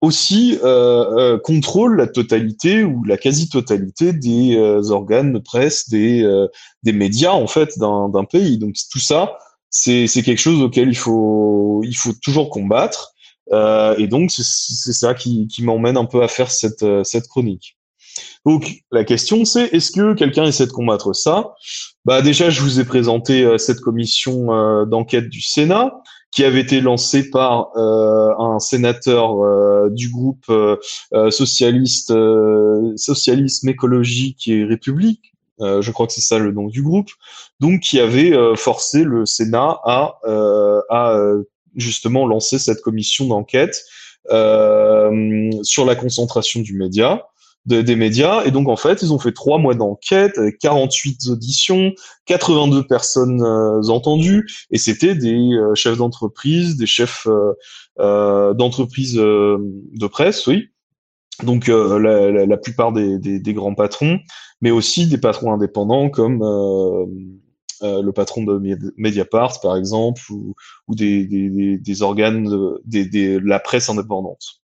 aussi 0.00 0.58
euh, 0.64 1.38
contrôlent 1.38 1.96
la 1.96 2.08
totalité 2.08 2.82
ou 2.84 3.04
la 3.04 3.16
quasi-totalité 3.16 4.12
des 4.12 4.58
organes 4.90 5.32
de 5.32 5.38
presse, 5.38 5.88
des, 5.88 6.28
des 6.82 6.92
médias 6.92 7.32
en 7.32 7.46
fait 7.46 7.78
d'un 7.78 8.24
pays. 8.30 8.58
Donc 8.58 8.74
tout 8.90 8.98
ça, 8.98 9.38
c'est 9.70 10.06
quelque 10.08 10.36
chose 10.36 10.60
auquel 10.60 10.88
il 10.88 10.96
faut 10.96 11.80
il 11.84 11.96
faut 11.96 12.12
toujours 12.22 12.50
combattre. 12.50 13.13
Euh, 13.52 13.94
et 13.98 14.06
donc 14.06 14.30
c'est 14.30 14.92
ça 14.92 15.14
qui, 15.14 15.46
qui 15.48 15.62
m'emmène 15.62 15.96
un 15.96 16.06
peu 16.06 16.22
à 16.22 16.28
faire 16.28 16.50
cette 16.50 16.82
euh, 16.82 17.04
cette 17.04 17.28
chronique. 17.28 17.76
Donc 18.46 18.82
la 18.90 19.04
question 19.04 19.44
c'est 19.44 19.66
est-ce 19.74 19.90
que 19.90 20.14
quelqu'un 20.14 20.44
essaie 20.44 20.66
de 20.66 20.72
combattre 20.72 21.12
ça? 21.12 21.54
Bah 22.04 22.22
déjà 22.22 22.50
je 22.50 22.60
vous 22.60 22.80
ai 22.80 22.84
présenté 22.84 23.44
euh, 23.44 23.58
cette 23.58 23.80
commission 23.80 24.54
euh, 24.54 24.86
d'enquête 24.86 25.28
du 25.28 25.42
Sénat 25.42 25.92
qui 26.30 26.44
avait 26.44 26.60
été 26.60 26.80
lancée 26.80 27.30
par 27.30 27.68
un 27.76 28.58
sénateur 28.58 29.88
du 29.92 30.10
groupe 30.10 30.52
socialiste 31.30 32.12
socialisme 32.96 33.68
écologique 33.68 34.48
et 34.48 34.64
république 34.64 35.34
euh, 35.60 35.82
je 35.82 35.90
crois 35.92 36.06
que 36.06 36.12
c'est 36.12 36.20
ça 36.20 36.38
le 36.38 36.50
nom 36.50 36.66
du 36.66 36.82
groupe, 36.82 37.10
donc 37.60 37.80
qui 37.80 38.00
avait 38.00 38.32
euh, 38.32 38.56
forcé 38.56 39.04
le 39.04 39.24
Sénat 39.24 39.78
à, 39.84 40.18
euh, 40.24 40.80
à 40.90 41.16
justement 41.76 42.26
lancer 42.26 42.58
cette 42.58 42.80
commission 42.80 43.26
d'enquête 43.26 43.84
sur 44.28 45.84
la 45.84 45.94
concentration 45.96 46.60
du 46.60 46.74
média. 46.74 47.26
des 47.66 47.96
médias. 47.96 48.44
Et 48.44 48.50
donc, 48.50 48.68
en 48.68 48.76
fait, 48.76 49.00
ils 49.02 49.12
ont 49.12 49.18
fait 49.18 49.32
trois 49.32 49.58
mois 49.58 49.74
d'enquête, 49.74 50.36
avec 50.36 50.58
48 50.58 51.28
auditions, 51.28 51.92
82 52.26 52.86
personnes 52.86 53.42
euh, 53.42 53.80
entendues, 53.88 54.46
et 54.70 54.78
c'était 54.78 55.14
des 55.14 55.34
euh, 55.34 55.74
chefs 55.74 55.96
d'entreprise, 55.96 56.76
des 56.76 56.86
chefs 56.86 57.26
euh, 57.98 58.54
d'entreprise 58.54 59.14
de 59.14 60.06
presse, 60.06 60.46
oui. 60.46 60.68
Donc, 61.42 61.66
la, 61.68 62.56
plupart 62.58 62.92
des, 62.92 63.40
grands 63.54 63.74
patrons, 63.74 64.20
mais 64.60 64.70
aussi 64.70 65.06
des 65.06 65.18
patrons 65.18 65.52
indépendants 65.52 66.08
comme 66.08 66.42
le 67.84 68.10
patron 68.12 68.44
de 68.44 68.60
Mediapart, 68.96 69.60
par 69.60 69.76
exemple, 69.76 70.22
ou, 70.30 70.54
ou 70.88 70.94
des, 70.94 71.78
des, 71.78 72.02
organes 72.02 72.44
de, 72.44 72.80
de 72.86 73.38
la 73.44 73.60
presse 73.60 73.88
indépendante. 73.88 74.60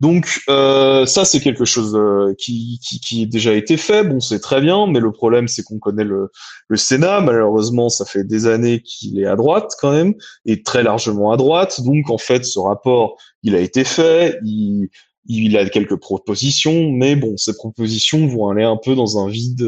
Donc 0.00 0.42
euh, 0.48 1.06
ça 1.06 1.24
c'est 1.24 1.40
quelque 1.40 1.64
chose 1.64 1.94
euh, 1.94 2.34
qui, 2.36 2.80
qui, 2.82 2.98
qui 3.00 3.22
a 3.22 3.26
déjà 3.26 3.54
été 3.54 3.76
fait. 3.76 4.04
Bon 4.04 4.20
c'est 4.20 4.40
très 4.40 4.60
bien, 4.60 4.86
mais 4.86 4.98
le 4.98 5.12
problème 5.12 5.46
c'est 5.46 5.62
qu'on 5.62 5.78
connaît 5.78 6.04
le, 6.04 6.30
le 6.68 6.76
Sénat. 6.76 7.20
Malheureusement 7.20 7.88
ça 7.88 8.04
fait 8.04 8.24
des 8.24 8.46
années 8.46 8.82
qu'il 8.82 9.20
est 9.20 9.26
à 9.26 9.36
droite 9.36 9.72
quand 9.80 9.92
même 9.92 10.14
et 10.46 10.62
très 10.62 10.82
largement 10.82 11.30
à 11.30 11.36
droite. 11.36 11.80
Donc 11.82 12.10
en 12.10 12.18
fait 12.18 12.44
ce 12.44 12.58
rapport 12.58 13.16
il 13.44 13.54
a 13.54 13.60
été 13.60 13.84
fait, 13.84 14.38
il, 14.44 14.88
il 15.26 15.56
a 15.56 15.68
quelques 15.68 15.96
propositions, 15.96 16.90
mais 16.90 17.16
bon 17.16 17.36
ces 17.36 17.54
propositions 17.54 18.26
vont 18.26 18.48
aller 18.48 18.64
un 18.64 18.76
peu 18.76 18.94
dans 18.94 19.24
un 19.24 19.28
vide 19.28 19.66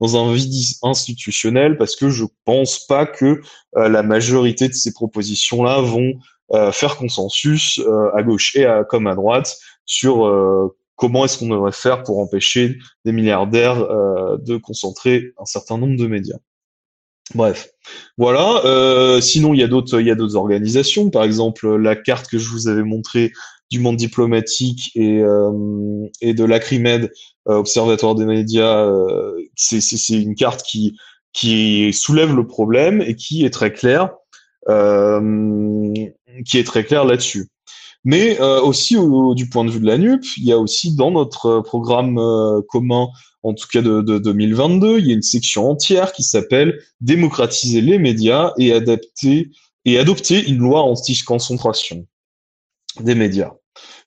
dans 0.00 0.16
un 0.16 0.32
vide 0.32 0.52
institutionnel 0.82 1.76
parce 1.76 1.96
que 1.96 2.10
je 2.10 2.24
pense 2.44 2.86
pas 2.86 3.06
que 3.06 3.40
euh, 3.76 3.88
la 3.88 4.02
majorité 4.02 4.68
de 4.68 4.74
ces 4.74 4.92
propositions 4.92 5.62
là 5.62 5.80
vont 5.80 6.14
euh, 6.52 6.72
faire 6.72 6.96
consensus 6.96 7.78
euh, 7.78 8.10
à 8.16 8.24
gauche 8.24 8.56
et 8.56 8.64
à, 8.64 8.82
comme 8.82 9.06
à 9.06 9.14
droite 9.14 9.56
sur 9.84 10.26
euh, 10.26 10.76
comment 10.96 11.24
est-ce 11.24 11.38
qu'on 11.38 11.48
devrait 11.48 11.70
faire 11.70 12.02
pour 12.02 12.18
empêcher 12.18 12.76
des 13.04 13.12
milliardaires 13.12 13.78
de 13.78 14.56
concentrer 14.58 15.32
un 15.38 15.46
certain 15.46 15.78
nombre 15.78 15.96
de 15.96 16.06
médias. 16.06 16.36
Bref, 17.34 17.70
voilà. 18.18 18.62
Euh, 18.64 19.20
sinon, 19.20 19.54
il 19.54 19.60
y 19.60 19.62
a 19.62 19.68
d'autres, 19.68 20.00
il 20.00 20.06
y 20.06 20.10
a 20.10 20.14
d'autres 20.14 20.36
organisations. 20.36 21.10
Par 21.10 21.22
exemple, 21.22 21.76
la 21.76 21.94
carte 21.94 22.28
que 22.28 22.38
je 22.38 22.48
vous 22.48 22.68
avais 22.68 22.82
montrée 22.82 23.32
du 23.70 23.80
monde 23.80 23.96
diplomatique 23.96 24.90
et 24.94 25.20
euh, 25.20 26.06
et 26.20 26.34
de 26.34 26.44
l'Acrimed, 26.44 27.10
Observatoire 27.46 28.14
des 28.14 28.26
médias, 28.26 28.88
c'est 29.56 29.80
c'est 29.80 30.20
une 30.20 30.34
carte 30.34 30.62
qui 30.62 30.96
qui 31.32 31.92
soulève 31.92 32.34
le 32.34 32.46
problème 32.46 33.00
et 33.00 33.16
qui 33.16 33.44
est 33.44 33.50
très 33.50 33.72
claire. 33.72 34.10
Euh, 34.68 35.94
qui 36.46 36.58
est 36.58 36.64
très 36.64 36.84
clair 36.84 37.04
là-dessus. 37.04 37.48
Mais 38.04 38.40
euh, 38.40 38.60
aussi 38.60 38.96
du 39.34 39.48
point 39.48 39.64
de 39.64 39.70
vue 39.70 39.80
de 39.80 39.86
la 39.86 39.98
NUP, 39.98 40.24
il 40.36 40.44
y 40.44 40.52
a 40.52 40.58
aussi 40.58 40.94
dans 40.94 41.10
notre 41.10 41.60
programme 41.60 42.18
euh, 42.18 42.60
commun, 42.68 43.08
en 43.42 43.52
tout 43.52 43.66
cas 43.70 43.82
de, 43.82 44.00
de, 44.00 44.18
2022, 44.18 44.98
il 44.98 45.06
y 45.06 45.10
a 45.10 45.14
une 45.14 45.22
section 45.22 45.70
entière 45.70 46.12
qui 46.12 46.22
s'appelle 46.22 46.78
démocratiser 47.00 47.80
les 47.80 47.98
médias 47.98 48.52
et 48.58 48.72
adapter 48.72 49.50
et 49.84 49.98
adopter 49.98 50.46
une 50.46 50.58
loi 50.58 50.82
anti-concentration 50.82 52.06
des 53.00 53.14
médias. 53.14 53.52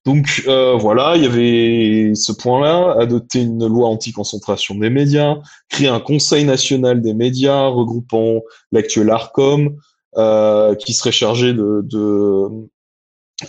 Donc 0.05 0.43
euh, 0.47 0.75
voilà, 0.75 1.15
il 1.15 1.23
y 1.23 1.25
avait 1.25 2.13
ce 2.13 2.33
point-là, 2.33 2.95
adopter 2.99 3.41
une 3.41 3.65
loi 3.65 3.87
anti-concentration 3.87 4.75
des 4.75 4.89
médias, 4.89 5.37
créer 5.69 5.87
un 5.87 6.01
conseil 6.01 6.43
national 6.43 7.01
des 7.01 7.13
médias 7.13 7.67
regroupant 7.67 8.41
l'actuel 8.73 9.09
ARCOM, 9.09 9.77
euh, 10.17 10.75
qui 10.75 10.93
serait 10.93 11.13
chargé 11.13 11.53
de, 11.53 11.81
de, 11.85 12.47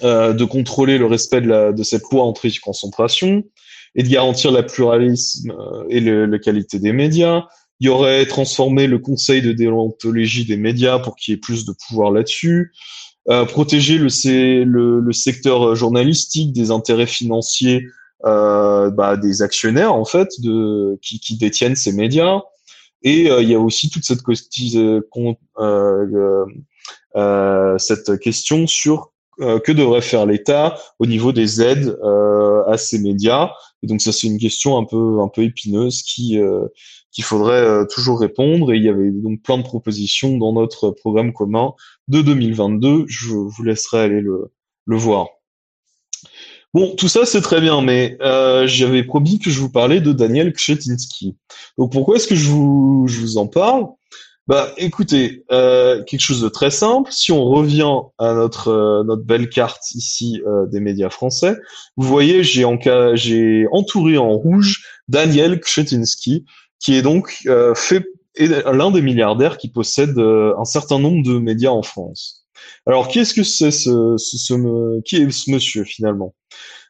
euh, 0.05 0.47
contrôler 0.47 0.97
le 0.97 1.07
respect 1.07 1.41
de, 1.41 1.83
cette 1.83 2.05
loi 2.13 2.23
anti-concentration 2.23 3.43
et 3.97 4.03
de 4.05 4.09
garantir 4.09 4.53
la 4.53 4.63
pluralisme 4.63 5.53
et 5.89 6.01
la 6.01 6.39
qualité 6.39 6.79
des 6.79 6.93
médias. 6.93 7.47
Il 7.81 7.89
y 7.89 7.91
aurait 7.91 8.27
transformé 8.27 8.87
le 8.87 9.01
conseil 9.01 9.43
de 9.43 9.53
déontologie 9.53 10.45
des 10.45 10.57
médias 10.57 11.01
pour 11.01 11.17
qu'il 11.17 11.35
y 11.35 11.37
ait 11.37 11.41
plus 11.41 11.65
de 11.65 11.73
pouvoir 11.89 12.13
là-dessus. 12.13 12.73
Euh, 13.31 13.47
protéger 13.47 13.97
le, 13.97 14.65
le, 14.65 15.01
le, 15.01 15.13
secteur 15.13 15.75
journalistique 15.75 16.53
des 16.53 16.71
intérêts 16.71 17.07
financiers 17.07 17.87
euh, 18.27 18.91
bah, 18.91 19.17
des 19.17 19.41
actionnaires 19.41 19.95
en 19.95 20.05
fait 20.05 20.29
de 20.41 20.99
qui, 21.01 21.21
qui 21.21 21.39
détiennent 21.39 21.75
ces 21.75 21.93
médias 21.93 22.43
et 23.05 23.31
euh, 23.31 23.43
il 23.43 23.51
y 23.51 23.55
a 23.55 23.61
aussi 23.61 23.91
toute 23.91 24.05
cette, 24.05 24.21
euh, 25.59 26.47
euh, 27.17 27.79
cette 27.79 28.19
question 28.19 28.67
sur 28.67 29.11
que 29.65 29.73
devrait 29.73 30.01
faire 30.01 30.27
l'État 30.27 30.79
au 31.01 31.07
niveau 31.07 31.33
des 31.33 31.61
aides 31.61 31.99
à 32.69 32.77
ces 32.79 33.01
médias. 33.01 33.51
Et 33.83 33.89
donc 33.89 34.01
ça 34.01 34.13
c'est 34.13 34.29
une 34.29 34.39
question 34.39 34.79
un 34.79 34.85
peu 34.85 35.19
un 35.21 35.27
peu 35.27 35.43
épineuse 35.43 36.05
qui 36.05 36.39
qu'il 37.11 37.25
faudrait 37.25 37.85
toujours 37.89 38.21
répondre. 38.21 38.73
Et 38.73 38.77
il 38.77 38.85
y 38.85 38.89
avait 38.89 39.11
donc 39.11 39.43
plein 39.43 39.59
de 39.59 39.65
propositions 39.65 40.37
dans 40.39 40.53
notre 40.53 40.91
programme 40.93 41.33
commun 41.33 41.73
de 42.09 42.23
2022. 42.23 43.05
Je 43.09 43.29
vous 43.31 43.63
laisserai 43.63 44.01
aller 44.01 44.21
le, 44.21 44.53
le 44.87 44.97
voir. 44.97 45.29
Bon, 46.75 46.95
tout 46.97 47.07
ça 47.07 47.25
c'est 47.25 47.41
très 47.41 47.61
bien, 47.61 47.83
mais 47.83 48.19
euh, 48.21 48.67
j'avais 48.67 49.05
promis 49.05 49.39
que 49.39 49.49
je 49.49 49.61
vous 49.61 49.71
parlais 49.71 50.01
de 50.01 50.13
Daniel 50.13 50.53
Kshetinsky. 50.53 51.37
Donc 51.79 51.93
pourquoi 51.93 52.17
est-ce 52.17 52.27
que 52.27 52.35
je 52.35 52.49
vous, 52.49 53.05
je 53.07 53.21
vous 53.21 53.39
en 53.39 53.47
parle? 53.47 53.87
Bah 54.47 54.73
écoutez, 54.77 55.45
euh, 55.53 56.03
quelque 56.03 56.21
chose 56.21 56.43
de 56.43 56.49
très 56.49 56.71
simple. 56.71 57.11
Si 57.13 57.33
on 57.33 57.45
revient 57.45 57.95
à 58.19 58.35
notre 58.35 58.69
euh, 58.69 59.05
notre 59.05 59.23
belle 59.23 59.49
carte 59.49 59.93
ici 59.95 60.43
euh, 60.47 60.67
des 60.67 60.81
médias 60.81 61.09
français, 61.09 61.57
vous 61.97 62.07
voyez, 62.07 62.43
j'ai 62.43 62.65
en 62.65 62.77
j'ai 63.15 63.67
entouré 63.73 64.19
en 64.19 64.33
rouge 64.33 64.85
Daniel 65.09 65.61
Kshetinsky, 65.61 66.45
qui 66.79 66.95
est 66.95 67.03
donc 67.03 67.39
euh, 67.47 67.73
fait 68.37 68.49
l'un 68.73 68.91
des 68.91 69.03
milliardaires 69.03 69.59
qui 69.59 69.69
possède 69.69 70.19
un 70.19 70.65
certain 70.65 70.99
nombre 70.99 71.23
de 71.23 71.39
médias 71.39 71.71
en 71.71 71.83
France. 71.83 72.45
Alors, 72.87 73.09
qui 73.09 73.19
est-ce 73.19 73.35
que 73.35 73.43
c'est 73.43 73.71
ce, 73.71 74.17
ce, 74.17 75.01
qui 75.03 75.17
est 75.17 75.31
ce 75.31 75.51
monsieur 75.51 75.85
finalement? 75.85 76.35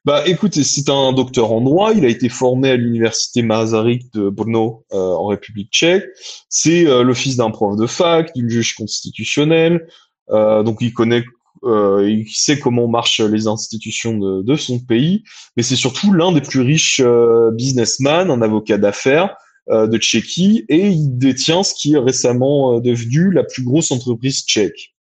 Bah, 0.04 0.22
écoutez, 0.26 0.64
c'est 0.64 0.90
un 0.90 1.12
docteur 1.12 1.52
en 1.52 1.62
droit. 1.62 1.92
Il 1.94 2.04
a 2.04 2.08
été 2.08 2.28
formé 2.28 2.70
à 2.70 2.76
l'université 2.76 3.42
Masaryk 3.42 4.12
de 4.12 4.28
Brno 4.28 4.84
euh, 4.92 4.98
en 4.98 5.26
République 5.26 5.70
tchèque. 5.72 6.04
C'est 6.48 6.86
euh, 6.86 7.02
le 7.02 7.14
fils 7.14 7.36
d'un 7.36 7.50
prof 7.50 7.76
de 7.76 7.86
fac, 7.86 8.34
d'une 8.34 8.50
juge 8.50 8.74
constitutionnelle. 8.74 9.88
Euh, 10.30 10.62
donc, 10.62 10.78
il 10.80 10.92
connaît 10.92 11.24
euh, 11.64 12.06
il 12.06 12.28
sait 12.28 12.58
comment 12.58 12.88
marchent 12.88 13.20
les 13.20 13.46
institutions 13.46 14.18
de, 14.18 14.42
de 14.42 14.56
son 14.56 14.80
pays, 14.80 15.24
mais 15.56 15.62
c'est 15.62 15.76
surtout 15.76 16.12
l'un 16.12 16.32
des 16.32 16.42
plus 16.42 16.60
riches 16.60 17.00
euh, 17.02 17.50
businessmen, 17.52 18.30
un 18.30 18.42
avocat 18.42 18.76
d'affaires 18.76 19.30
euh, 19.30 19.34
de 19.68 19.98
Tchéquie, 19.98 20.64
et 20.68 20.88
il 20.88 21.16
détient 21.16 21.62
ce 21.62 21.74
qui 21.74 21.94
est 21.94 21.98
récemment 21.98 22.80
devenu 22.80 23.32
la 23.32 23.44
plus 23.44 23.64
grosse 23.64 23.90
entreprise 23.90 24.44
tchèque. 24.44 24.94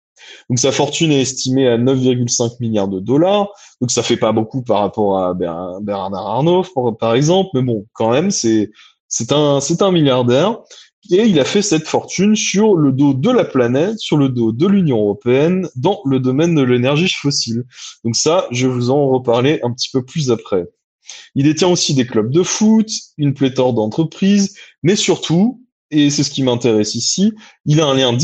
Donc 0.49 0.59
sa 0.59 0.71
fortune 0.71 1.11
est 1.11 1.21
estimée 1.21 1.67
à 1.67 1.77
9,5 1.77 2.57
milliards 2.59 2.87
de 2.87 2.99
dollars. 2.99 3.49
Donc 3.81 3.91
ça 3.91 4.03
fait 4.03 4.17
pas 4.17 4.31
beaucoup 4.31 4.63
par 4.63 4.79
rapport 4.79 5.19
à 5.19 5.33
Bernard 5.33 6.27
Arnault, 6.27 6.65
par 6.99 7.15
exemple, 7.15 7.49
mais 7.53 7.61
bon, 7.61 7.85
quand 7.93 8.11
même, 8.11 8.31
c'est 8.31 8.71
c'est 9.07 9.31
un 9.31 9.59
c'est 9.59 9.81
un 9.81 9.91
milliardaire 9.91 10.59
et 11.11 11.23
il 11.23 11.39
a 11.39 11.45
fait 11.45 11.61
cette 11.61 11.85
fortune 11.85 12.35
sur 12.35 12.75
le 12.75 12.91
dos 12.91 13.13
de 13.13 13.29
la 13.29 13.43
planète, 13.43 13.99
sur 13.99 14.17
le 14.17 14.29
dos 14.29 14.53
de 14.53 14.67
l'Union 14.67 14.99
européenne, 14.99 15.67
dans 15.75 15.99
le 16.05 16.19
domaine 16.19 16.55
de 16.55 16.61
l'énergie 16.61 17.09
fossile. 17.09 17.65
Donc 18.05 18.15
ça, 18.15 18.47
je 18.51 18.67
vais 18.67 18.73
vous 18.73 18.89
en 18.89 19.09
reparler 19.09 19.59
un 19.63 19.73
petit 19.73 19.89
peu 19.91 20.03
plus 20.03 20.31
après. 20.31 20.65
Il 21.35 21.45
détient 21.45 21.69
aussi 21.69 21.93
des 21.93 22.05
clubs 22.05 22.31
de 22.31 22.43
foot, 22.43 22.89
une 23.17 23.33
pléthore 23.33 23.73
d'entreprises, 23.73 24.55
mais 24.83 24.95
surtout, 24.95 25.63
et 25.93 26.09
c'est 26.09 26.23
ce 26.23 26.31
qui 26.31 26.43
m'intéresse 26.43 26.95
ici, 26.95 27.33
il 27.65 27.79
a 27.79 27.85
un 27.85 27.93
lien 27.93 28.17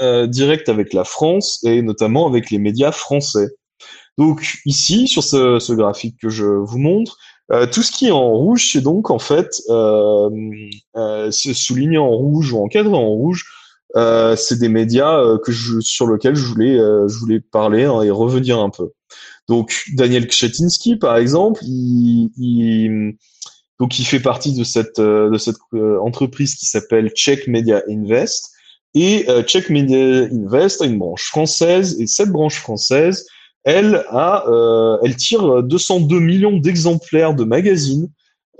euh, 0.00 0.26
direct 0.26 0.68
avec 0.68 0.92
la 0.92 1.04
France 1.04 1.60
et 1.64 1.82
notamment 1.82 2.26
avec 2.26 2.50
les 2.50 2.58
médias 2.58 2.92
français. 2.92 3.48
Donc 4.16 4.58
ici, 4.64 5.08
sur 5.08 5.24
ce, 5.24 5.72
graphique 5.72 6.16
que 6.20 6.28
je 6.28 6.44
vous 6.44 6.78
montre, 6.78 7.16
euh, 7.52 7.66
tout 7.66 7.82
ce 7.82 7.90
qui 7.90 8.06
est 8.06 8.12
en 8.12 8.30
rouge, 8.30 8.70
c'est 8.72 8.80
donc 8.80 9.10
en 9.10 9.18
fait 9.18 9.48
euh, 9.70 10.30
euh 10.96 11.30
souligné 11.32 11.98
en 11.98 12.10
rouge 12.10 12.52
ou 12.52 12.62
encadré 12.62 12.94
en 12.94 13.08
rouge. 13.08 13.44
c'est 13.94 14.58
des 14.58 14.68
médias 14.68 15.20
je, 15.48 15.80
sur 15.80 16.06
lesquels 16.06 16.36
je 16.36 16.46
voulais, 16.46 16.76
je 16.76 17.18
voulais 17.18 17.40
parler 17.40 17.84
hein, 17.84 18.02
et 18.02 18.10
revenir 18.10 18.60
un 18.60 18.70
peu. 18.70 18.92
Donc 19.50 19.82
Daniel 19.94 20.28
Kshetinsky, 20.28 20.94
par 20.94 21.16
exemple, 21.16 21.60
il, 21.64 23.16
donc, 23.80 23.98
il 23.98 24.04
fait 24.04 24.20
partie 24.20 24.52
de 24.52 24.62
cette, 24.62 25.00
euh, 25.00 25.36
euh, 25.74 25.98
entreprise 26.00 26.54
qui 26.54 26.66
s'appelle 26.66 27.10
Czech 27.14 27.48
Media 27.48 27.82
Invest. 27.88 28.52
Et 28.94 29.24
euh, 29.28 29.42
Czech 29.42 29.68
Media 29.68 30.28
Invest 30.30 30.82
a 30.82 30.84
une 30.84 30.98
branche 30.98 31.24
française 31.24 32.00
et 32.00 32.06
cette 32.06 32.28
branche 32.28 32.60
française, 32.60 33.26
elle 33.64 34.04
a, 34.10 34.44
elle 35.02 35.16
tire 35.16 35.62
202 35.62 36.20
millions 36.20 36.56
d'exemplaires 36.56 37.34
de 37.34 37.44
magazines. 37.44 38.08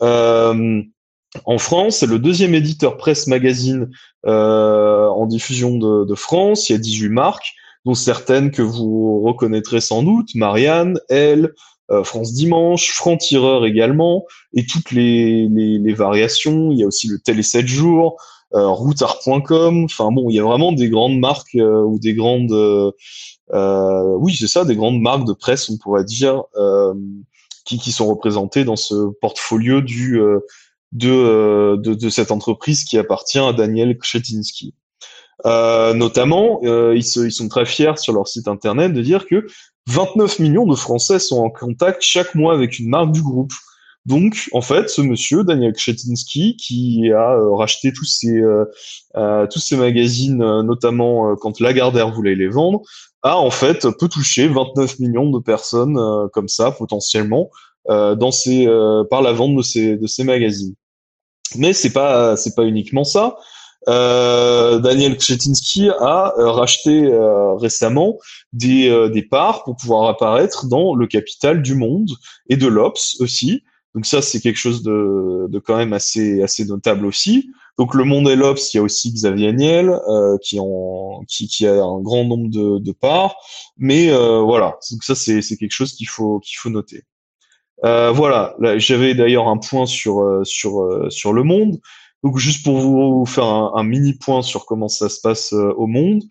En 0.00 1.58
France, 1.58 1.98
c'est 1.98 2.06
le 2.06 2.18
deuxième 2.18 2.54
éditeur 2.54 2.98
presse 2.98 3.26
magazine 3.26 3.88
en 4.24 5.26
diffusion 5.26 5.78
de, 5.78 6.14
France. 6.14 6.68
Il 6.68 6.72
y 6.72 6.76
a 6.76 6.78
18 6.78 7.08
marques, 7.08 7.54
dont 7.84 7.94
certaines 7.94 8.50
que 8.50 8.62
vous 8.62 9.22
reconnaîtrez 9.22 9.80
sans 9.80 10.02
doute, 10.02 10.34
Marianne, 10.34 11.00
Elle, 11.08 11.52
France 12.04 12.32
Dimanche, 12.32 12.92
Franc-Tireur 12.92 13.66
également, 13.66 14.24
et 14.54 14.64
toutes 14.64 14.92
les, 14.92 15.94
variations. 15.94 16.70
Il 16.70 16.78
y 16.78 16.84
a 16.84 16.86
aussi 16.86 17.08
le 17.08 17.18
Télé 17.18 17.42
7 17.42 17.66
jours, 17.66 18.16
routard.com. 18.52 19.84
Enfin 19.84 20.10
bon, 20.12 20.30
il 20.30 20.36
y 20.36 20.40
a 20.40 20.44
vraiment 20.44 20.72
des 20.72 20.88
grandes 20.88 21.18
marques 21.18 21.56
ou 21.56 21.98
des 21.98 22.14
grandes, 22.14 22.52
oui 23.52 24.36
c'est 24.36 24.46
ça, 24.46 24.64
des 24.64 24.76
grandes 24.76 25.00
marques 25.00 25.26
de 25.26 25.32
presse, 25.32 25.68
on 25.68 25.78
pourrait 25.78 26.04
dire, 26.04 26.44
qui, 27.64 27.92
sont 27.92 28.06
représentées 28.06 28.64
dans 28.64 28.76
ce 28.76 29.10
portfolio 29.20 29.80
du 29.80 30.20
de, 30.92 31.76
de, 31.76 31.94
de 31.94 32.08
cette 32.08 32.30
entreprise 32.30 32.84
qui 32.84 32.98
appartient 32.98 33.38
à 33.38 33.52
Daniel 33.52 33.96
Kshetinsky. 33.98 34.74
Euh, 35.46 35.94
notamment, 35.94 36.60
euh, 36.64 36.94
ils, 36.96 37.04
se, 37.04 37.20
ils, 37.20 37.32
sont 37.32 37.48
très 37.48 37.66
fiers 37.66 37.96
sur 37.96 38.12
leur 38.12 38.28
site 38.28 38.48
internet 38.48 38.92
de 38.92 39.00
dire 39.00 39.26
que 39.26 39.46
29 39.88 40.38
millions 40.38 40.66
de 40.66 40.74
Français 40.74 41.18
sont 41.18 41.38
en 41.38 41.50
contact 41.50 42.02
chaque 42.02 42.34
mois 42.34 42.54
avec 42.54 42.78
une 42.78 42.88
marque 42.88 43.12
du 43.12 43.22
groupe. 43.22 43.52
Donc, 44.06 44.48
en 44.52 44.62
fait, 44.62 44.88
ce 44.88 45.02
monsieur, 45.02 45.44
Daniel 45.44 45.74
Kshetinsky, 45.74 46.56
qui 46.56 47.12
a 47.12 47.34
euh, 47.34 47.54
racheté 47.54 47.92
tous 47.92 48.06
ces, 48.06 48.32
euh, 48.32 48.64
euh, 49.16 49.46
tous 49.46 49.60
ces 49.60 49.76
magazines, 49.76 50.38
notamment 50.38 51.36
quand 51.36 51.60
Lagardère 51.60 52.10
voulait 52.10 52.34
les 52.34 52.48
vendre, 52.48 52.80
a 53.22 53.36
en 53.36 53.50
fait 53.50 53.86
peut 53.98 54.08
toucher 54.08 54.48
29 54.48 54.98
millions 55.00 55.30
de 55.30 55.38
personnes 55.38 55.98
comme 56.32 56.48
ça, 56.48 56.70
potentiellement, 56.70 57.50
dans 57.88 58.30
ces, 58.30 58.66
par 59.10 59.20
la 59.20 59.32
vente 59.32 59.56
de 59.56 59.62
ces, 59.62 59.96
de 59.96 60.06
ces 60.06 60.24
magazines. 60.24 60.74
Mais 61.56 61.74
c'est 61.74 61.92
pas, 61.92 62.36
c'est 62.36 62.54
pas 62.54 62.64
uniquement 62.64 63.04
ça. 63.04 63.36
Euh, 63.88 64.78
Daniel 64.78 65.16
Kshetinsky 65.16 65.88
a 65.88 66.34
euh, 66.38 66.50
racheté 66.50 67.06
euh, 67.06 67.54
récemment 67.54 68.18
des, 68.52 69.08
des 69.10 69.22
parts 69.22 69.64
pour 69.64 69.76
pouvoir 69.76 70.08
apparaître 70.08 70.66
dans 70.66 70.94
le 70.94 71.06
capital 71.06 71.62
du 71.62 71.74
Monde 71.74 72.10
et 72.48 72.56
de 72.56 72.66
l'Obs 72.66 73.16
aussi. 73.20 73.62
Donc 73.94 74.06
ça, 74.06 74.22
c'est 74.22 74.40
quelque 74.40 74.58
chose 74.58 74.82
de, 74.82 75.46
de, 75.48 75.58
quand 75.58 75.76
même 75.76 75.92
assez, 75.92 76.42
assez 76.42 76.64
notable 76.64 77.06
aussi. 77.06 77.50
Donc 77.78 77.94
le 77.94 78.04
Monde 78.04 78.28
et 78.28 78.36
l'Obs, 78.36 78.72
il 78.72 78.76
y 78.76 78.80
a 78.80 78.82
aussi 78.82 79.12
Xavier 79.12 79.52
Niel 79.52 79.98
qui, 80.42 80.58
en, 80.60 81.22
qui, 81.26 81.48
qui, 81.48 81.66
a 81.66 81.82
un 81.82 82.00
grand 82.00 82.24
nombre 82.24 82.50
de, 82.50 82.78
de 82.78 82.92
parts. 82.92 83.34
Mais 83.78 84.10
voilà, 84.42 84.78
donc 84.92 85.02
ça, 85.02 85.14
c'est 85.14 85.42
quelque 85.56 85.72
chose 85.72 85.94
qu'il 85.94 86.08
faut, 86.08 86.38
qu'il 86.40 86.58
faut 86.58 86.70
noter. 86.70 87.02
Euh, 87.84 88.10
voilà, 88.10 88.54
j'avais 88.76 89.14
d'ailleurs 89.14 89.48
un 89.48 89.56
point 89.56 89.86
sur 89.86 90.40
sur 90.44 91.06
sur 91.10 91.32
le 91.32 91.42
monde. 91.42 91.80
Donc 92.22 92.38
juste 92.38 92.64
pour 92.64 92.78
vous 92.78 93.24
faire 93.26 93.44
un, 93.44 93.82
mini 93.84 94.14
point 94.14 94.42
sur 94.42 94.66
comment 94.66 94.88
ça 94.88 95.08
se 95.08 95.20
passe 95.20 95.52
euh, 95.52 95.72
au 95.76 95.86
monde. 95.86 96.22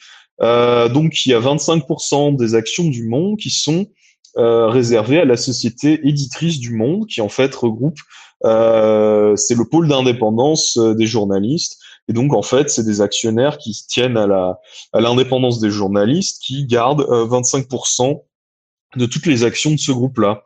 Euh, 0.42 0.88
donc 0.88 1.26
il 1.26 1.30
y 1.30 1.34
a 1.34 1.40
25% 1.40 2.36
des 2.38 2.56
actions 2.56 2.86
du 2.86 3.08
monde 3.08 3.38
qui 3.38 3.50
sont 3.50 3.88
euh, 4.38 4.68
réservées 4.68 5.20
à 5.20 5.26
la 5.26 5.38
société 5.38 6.08
éditrice 6.08 6.60
du 6.60 6.76
monde, 6.76 7.08
qui 7.08 7.20
en 7.20 7.30
fait 7.30 7.54
regroupe, 7.56 7.98
euh, 8.46 9.36
c'est 9.36 9.56
le 9.56 9.68
pôle 9.68 9.88
d'indépendance 9.88 10.78
euh, 10.78 10.94
des 10.94 11.08
journalistes. 11.08 11.80
Et 12.08 12.14
donc 12.14 12.34
en 12.36 12.44
fait, 12.44 12.70
c'est 12.70 12.84
des 12.84 13.02
actionnaires 13.02 13.58
qui 13.58 13.74
tiennent 13.88 14.18
à 14.18 14.28
la 14.28 14.60
à 14.94 15.02
l'indépendance 15.02 15.60
des 15.60 15.72
journalistes, 15.72 16.44
qui 16.44 16.68
gardent 16.68 17.02
25% 17.02 18.22
de 18.98 19.06
toutes 19.08 19.26
les 19.26 19.44
actions 19.44 19.72
de 19.72 19.78
ce 19.78 19.92
groupe-là. 19.92 20.44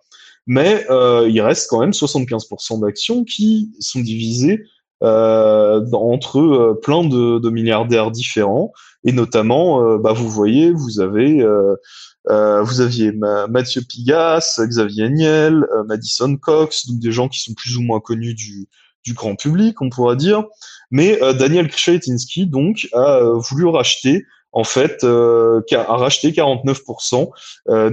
Mais 0.47 0.85
il 0.89 1.41
reste 1.41 1.69
quand 1.69 1.79
même 1.79 1.91
75% 1.91 2.81
d'actions 2.81 3.23
qui 3.23 3.71
sont 3.79 4.01
divisées 4.01 4.61
entre 5.03 6.39
euh, 6.39 6.79
plein 6.81 7.03
de, 7.03 7.39
de, 7.39 7.49
milliardaires 7.49 8.11
différents 8.11 8.71
et 9.03 9.11
notamment 9.11 9.83
euh, 9.83 9.97
bah, 9.97 10.13
vous 10.13 10.29
voyez 10.29 10.71
vous 10.71 11.01
avez 11.01 11.45
vous 12.25 12.79
aviez 12.79 13.11
Mathieu 13.49 13.81
Pigas, 13.81 14.61
Xavier 14.61 15.09
Niel, 15.09 15.65
Madison 15.87 16.37
Cox, 16.37 16.87
donc 16.87 16.99
des 16.99 17.11
gens 17.11 17.27
qui 17.27 17.39
sont 17.39 17.53
plus 17.53 17.75
ou 17.75 17.81
moins 17.81 17.99
connus 17.99 18.33
du, 18.33 18.69
du 19.03 19.13
grand 19.13 19.35
public, 19.35 19.81
on 19.81 19.89
pourrait 19.89 20.15
dire. 20.15 20.45
Mais 20.89 21.19
Daniel 21.37 21.67
Kretinsky 21.67 22.47
donc 22.47 22.87
a 22.93 23.23
voulu 23.35 23.65
racheter 23.65 24.25
en 24.53 24.63
fait 24.63 25.03
euh, 25.03 25.59
a 25.73 25.97
racheté 25.97 26.31
49% 26.31 27.29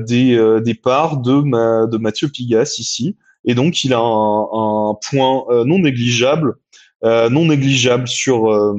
des, 0.07 0.61
des 0.63 0.75
parts 0.75 1.17
de, 1.17 1.87
de 1.87 1.99
Mathieu 1.99 2.29
Pigas 2.29 2.77
ici. 2.79 3.17
Et 3.45 3.55
donc 3.55 3.83
il 3.83 3.93
a 3.93 3.99
un, 3.99 4.91
un 4.91 4.95
point 5.11 5.45
non 5.65 5.81
négligeable 5.81 6.55
euh, 7.05 7.29
non 7.31 7.47
négligeable 7.47 8.09
sur, 8.09 8.51
euh, 8.51 8.75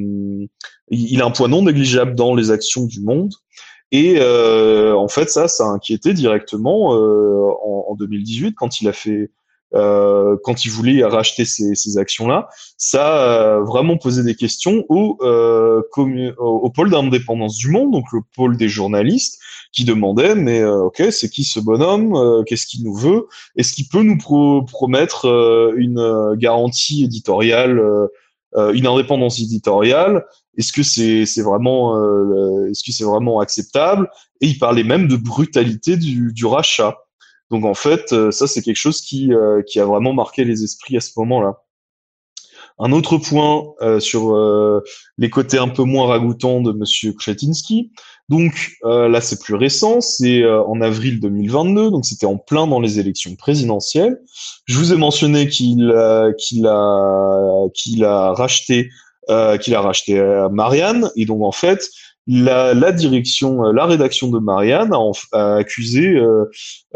il 0.90 1.22
a 1.22 1.26
un 1.26 1.32
poids 1.32 1.48
non 1.48 1.64
négligeable 1.64 2.16
dans 2.16 2.36
les 2.36 2.52
actions 2.52 2.86
du 2.86 3.02
monde. 3.02 3.34
Et 3.92 4.16
euh, 4.20 4.96
en 4.96 5.08
fait, 5.08 5.30
ça, 5.30 5.48
ça 5.48 5.66
a 5.66 5.68
inquiété 5.68 6.14
directement 6.14 6.92
en, 6.92 7.86
en, 7.90 7.96
2018 7.96 8.54
quand 8.56 8.80
il 8.80 8.88
a 8.88 8.94
fait 8.94 9.32
euh, 9.74 10.38
quand 10.44 10.66
il 10.66 10.72
voulait 10.72 11.04
racheter 11.04 11.46
ces, 11.46 11.76
ces 11.76 11.98
actions-là, 11.98 12.50
ça 12.78 13.56
a 13.56 13.60
vraiment 13.60 13.98
posé 13.98 14.24
des 14.24 14.36
questions 14.36 14.84
au, 14.90 15.18
euh, 15.22 15.82
au 16.38 16.70
pôle 16.70 16.90
d'indépendance 16.90 17.56
du 17.56 17.70
monde, 17.70 17.92
donc 17.92 18.06
le 18.12 18.20
pôle 18.36 18.58
des 18.58 18.68
journalistes, 18.68 19.40
qui 19.72 19.86
demandait 19.86 20.36
mais 20.36 20.60
euh, 20.60 20.84
ok, 20.84 21.04
c'est 21.12 21.30
qui 21.30 21.46
ce 21.46 21.60
bonhomme 21.60 22.16
euh, 22.16 22.44
Qu'est-ce 22.44 22.68
qu'il 22.68 22.84
nous 22.84 22.96
veut? 22.96 23.28
Est-ce 23.56 23.72
qu'il 23.72 23.88
peut 23.88 24.04
nous 24.04 24.18
promettre 24.18 25.26
une 25.78 26.36
garantie 26.36 27.04
éditoriale, 27.06 27.82
une 28.56 28.88
indépendance 28.88 29.40
éditoriale? 29.40 30.26
Est-ce 30.58 30.74
que 30.74 30.84
c'est 30.84 31.26
c'est 31.26 31.42
vraiment 31.42 31.96
est-ce 32.68 32.84
que 32.84 32.92
c'est 32.92 33.06
vraiment 33.06 33.40
acceptable? 33.40 34.10
Et 34.42 34.48
il 34.48 34.60
parlait 34.60 34.84
même 34.84 35.08
de 35.08 35.16
brutalité 35.16 35.96
du, 35.96 36.34
du 36.34 36.46
rachat. 36.46 36.98
Donc 37.52 37.66
en 37.66 37.74
fait, 37.74 38.14
euh, 38.14 38.32
ça 38.32 38.48
c'est 38.48 38.62
quelque 38.62 38.78
chose 38.78 39.02
qui, 39.02 39.34
euh, 39.34 39.62
qui 39.62 39.80
a 39.80 39.86
vraiment 39.86 40.14
marqué 40.14 40.46
les 40.46 40.64
esprits 40.64 40.98
à 40.98 41.02
ce 41.02 41.12
moment-là. 41.18 41.58
Un 42.80 42.94
autre 42.94 43.18
point 43.18 43.66
euh, 43.82 44.00
sur 44.00 44.34
les 45.18 45.30
côtés 45.30 45.60
un 45.60 45.68
peu 45.68 45.84
moins 45.84 46.08
ragoûtants 46.08 46.62
de 46.62 46.72
Monsieur 46.72 47.14
Kretinsky. 47.14 47.92
Donc 48.30 48.72
là, 48.84 49.20
c'est 49.20 49.42
plus 49.42 49.56
récent, 49.56 50.00
c'est 50.00 50.46
en 50.50 50.80
avril 50.80 51.20
2022, 51.20 51.92
donc 51.92 52.06
c'était 52.06 52.26
en 52.26 52.38
plein 52.38 52.66
dans 52.66 52.80
les 52.80 52.98
élections 52.98 53.36
présidentielles. 53.36 54.22
Je 54.66 54.78
vous 54.78 54.94
ai 54.94 54.96
mentionné 54.96 55.50
qu'il 55.50 55.94
qu'il 56.40 56.66
a 56.66 57.68
qu'il 57.74 58.06
a 58.06 58.32
racheté 58.32 58.90
qu'il 59.28 59.76
a 59.76 59.82
racheté 59.82 60.48
Marianne, 60.50 61.12
et 61.18 61.26
donc 61.26 61.44
en 61.44 61.52
fait, 61.52 61.90
la, 62.28 62.92
direction, 62.92 63.66
euh, 63.66 63.74
la 63.74 63.86
rédaction 63.86 64.30
de 64.30 64.40
Marianne 64.40 64.94
a, 65.32 65.56
accusé 65.56 66.08
euh, 66.08 66.46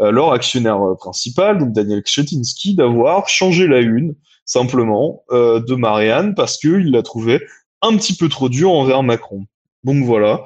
euh, 0.00 0.10
leur 0.10 0.32
actionnaire 0.32 0.78
principal, 0.98 1.58
donc 1.58 1.72
Daniel 1.72 2.02
Kshetinsky, 2.02 2.74
d'avoir 2.74 3.28
changé 3.28 3.66
la 3.66 3.80
une 3.80 4.14
simplement 4.44 5.24
de 5.32 5.74
Marianne 5.74 6.36
parce 6.36 6.56
qu'il 6.56 6.92
la 6.92 7.02
trouvait 7.02 7.40
un 7.82 7.96
petit 7.96 8.14
peu 8.14 8.28
trop 8.28 8.48
dure 8.48 8.70
envers 8.70 9.02
Macron. 9.02 9.44
Donc 9.82 10.04
voilà, 10.04 10.44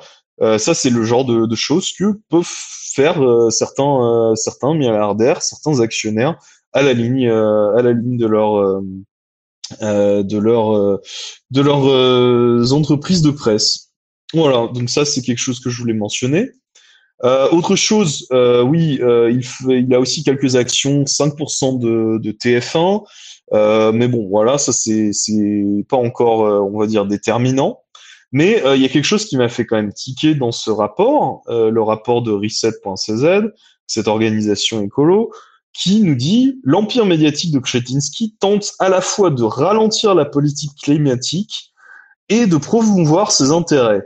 ça 0.57 0.73
c'est 0.73 0.89
le 0.89 1.05
genre 1.05 1.27
de, 1.27 1.45
de, 1.45 1.55
choses 1.55 1.93
que 1.93 2.19
peuvent 2.31 2.49
faire 2.49 3.21
certains 3.51 4.33
certains 4.37 4.73
milliardaires, 4.73 5.43
certains 5.43 5.81
actionnaires 5.81 6.39
à 6.73 6.81
la 6.81 6.95
ligne 6.95 7.29
à 7.29 7.83
la 7.83 7.93
ligne 7.93 8.17
de 8.17 8.27
leur 8.27 8.81
de 9.83 10.39
leur 10.39 11.01
de 11.51 11.61
leurs 11.61 12.73
entreprises 12.73 13.21
de 13.21 13.33
presse. 13.33 13.90
Voilà, 14.33 14.69
donc 14.73 14.91
ça 14.91 15.05
c'est 15.05 15.23
quelque 15.23 15.39
chose 15.39 15.61
que 15.61 15.71
je 15.71 15.79
voulais 15.79 15.95
mentionner. 15.95 16.51
Euh, 17.23 17.51
autre 17.51 17.77
chose, 17.77 18.27
euh, 18.33 18.63
oui, 18.63 18.99
euh, 19.03 19.31
il, 19.31 19.45
fait, 19.45 19.87
a 19.93 20.01
aussi 20.01 20.25
quelques 20.25 20.57
actions, 20.57 21.05
5% 21.05 21.79
de, 21.79 22.19
de 22.19 22.33
TF1, 22.33 23.05
euh, 23.53 23.93
mais 23.93 24.09
bon, 24.09 24.27
voilà, 24.29 24.57
ça 24.57 24.73
c'est 24.73 25.13
pas 25.89 25.97
encore, 25.97 26.41
on 26.73 26.79
va 26.79 26.87
dire, 26.87 27.07
déterminant. 27.07 27.81
Mais 28.33 28.63
il 28.77 28.81
y 28.81 28.85
a 28.85 28.89
quelque 28.89 29.05
chose 29.05 29.25
qui 29.25 29.37
m'a 29.37 29.49
fait 29.49 29.67
quand 29.67 29.75
même 29.75 29.93
tiquer 29.93 30.37
dans 30.37 30.53
ce 30.53 30.71
rapport, 30.71 31.43
le 31.49 31.83
rapport 31.83 32.23
de 32.23 32.31
Reset.cz, 32.31 33.51
cette 33.89 34.07
organisation 34.07 34.81
écolo, 34.85 35.33
qui 35.73 36.01
nous 36.03 36.15
dit 36.15 36.61
l'empire 36.63 37.07
médiatique 37.07 37.53
de 37.53 37.59
Kshetinsky 37.59 38.37
tente 38.39 38.75
à 38.79 38.89
la 38.89 39.01
fois 39.01 39.31
de 39.31 39.43
ralentir 39.43 40.15
la 40.15 40.25
politique 40.25 40.71
climatique 40.81 41.73
et 42.29 42.47
de 42.47 42.57
promouvoir 42.57 43.33
ses 43.33 43.51
intérêts. 43.51 44.05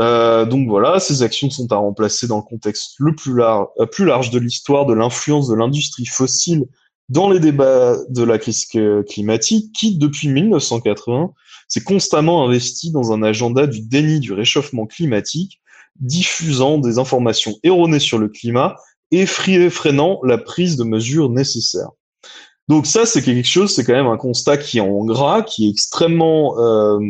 Euh, 0.00 0.46
donc 0.46 0.68
voilà, 0.68 0.98
ces 0.98 1.22
actions 1.22 1.50
sont 1.50 1.70
à 1.72 1.76
remplacer 1.76 2.26
dans 2.26 2.38
le 2.38 2.42
contexte 2.42 2.94
le 2.98 3.14
plus, 3.14 3.36
large, 3.36 3.66
euh, 3.80 3.86
plus 3.86 4.06
large 4.06 4.30
de 4.30 4.38
l'histoire 4.38 4.86
de 4.86 4.94
l'influence 4.94 5.48
de 5.48 5.54
l'industrie 5.54 6.06
fossile 6.06 6.64
dans 7.10 7.28
les 7.28 7.40
débats 7.40 7.96
de 8.08 8.22
la 8.22 8.38
crise 8.38 8.66
climatique, 9.08 9.72
qui 9.74 9.98
depuis 9.98 10.28
1980 10.28 11.32
s'est 11.66 11.82
constamment 11.82 12.46
investi 12.46 12.92
dans 12.92 13.12
un 13.12 13.22
agenda 13.24 13.66
du 13.66 13.80
déni 13.80 14.20
du 14.20 14.32
réchauffement 14.32 14.86
climatique, 14.86 15.60
diffusant 15.98 16.78
des 16.78 16.98
informations 16.98 17.56
erronées 17.64 17.98
sur 17.98 18.18
le 18.18 18.28
climat 18.28 18.76
et 19.10 19.26
freinant 19.26 20.20
la 20.22 20.38
prise 20.38 20.76
de 20.76 20.84
mesures 20.84 21.30
nécessaires. 21.30 21.90
Donc 22.68 22.86
ça, 22.86 23.04
c'est 23.04 23.22
quelque 23.22 23.48
chose, 23.48 23.74
c'est 23.74 23.82
quand 23.82 23.94
même 23.94 24.06
un 24.06 24.16
constat 24.16 24.56
qui 24.56 24.78
est 24.78 24.80
en 24.80 25.04
gras, 25.04 25.42
qui 25.42 25.66
est 25.66 25.70
extrêmement 25.70 26.56
euh, 26.60 27.00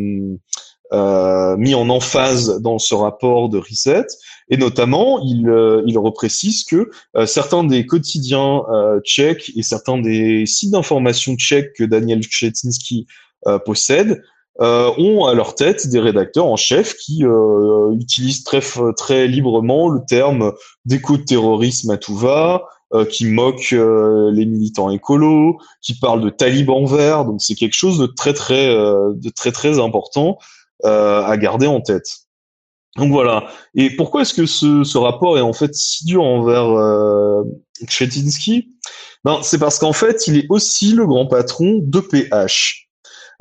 mis 0.93 1.75
en 1.75 1.89
emphase 1.89 2.61
dans 2.61 2.79
ce 2.79 2.95
rapport 2.95 3.49
de 3.49 3.59
Reset. 3.59 4.07
Et 4.51 4.57
notamment, 4.57 5.21
il, 5.21 5.49
il 5.87 5.99
reprécise 5.99 6.65
que 6.65 6.91
certains 7.27 7.63
des 7.63 7.87
quotidiens 7.87 8.63
tchèques 9.05 9.53
et 9.57 9.63
certains 9.63 9.99
des 9.99 10.47
sites 10.47 10.73
d'information 10.73 11.37
tchèques 11.37 11.75
que 11.75 11.85
Daniel 11.85 12.21
Kczetinski 12.21 13.07
possède 13.65 14.21
euh, 14.61 14.93
ont 14.99 15.25
à 15.25 15.33
leur 15.33 15.55
tête 15.55 15.89
des 15.89 16.01
rédacteurs 16.01 16.45
en 16.45 16.57
chef 16.57 16.95
qui 16.97 17.25
euh, 17.25 17.93
utilisent 17.99 18.45
très 18.45 18.61
très 18.95 19.27
librement 19.27 19.89
le 19.89 20.01
terme 20.07 20.53
d'éco-terrorisme 20.85 21.91
à 21.91 21.97
tout 21.97 22.15
va, 22.15 22.65
euh, 22.93 23.07
qui 23.07 23.25
moquent 23.25 23.71
les 23.71 24.45
militants 24.45 24.91
écolos, 24.91 25.57
qui 25.81 25.99
parlent 25.99 26.21
de 26.21 26.29
talibans 26.29 26.85
verts. 26.85 27.25
Donc 27.25 27.41
c'est 27.41 27.55
quelque 27.55 27.75
chose 27.75 27.99
de 27.99 28.07
très 28.07 28.35
très 28.35 28.67
de 28.67 29.31
très 29.31 29.51
très 29.51 29.79
important 29.79 30.37
à 30.85 31.37
garder 31.37 31.67
en 31.67 31.81
tête. 31.81 32.07
Donc 32.97 33.13
voilà. 33.13 33.49
Et 33.75 33.91
pourquoi 33.91 34.23
est-ce 34.23 34.35
que 34.35 34.47
ce, 34.47 34.99
rapport 34.99 35.39
est 35.39 35.43
en 35.43 35.53
fait 35.53 35.75
si 35.75 36.05
dur 36.05 36.23
envers 36.23 36.69
euh, 36.71 37.43
Ben 39.25 39.39
c'est 39.43 39.59
parce 39.59 39.79
qu'en 39.79 39.93
fait 39.93 40.27
il 40.27 40.37
est 40.37 40.47
aussi 40.49 40.93
le 40.93 41.07
grand 41.07 41.27
patron 41.27 41.79
d'EPH. 41.83 42.89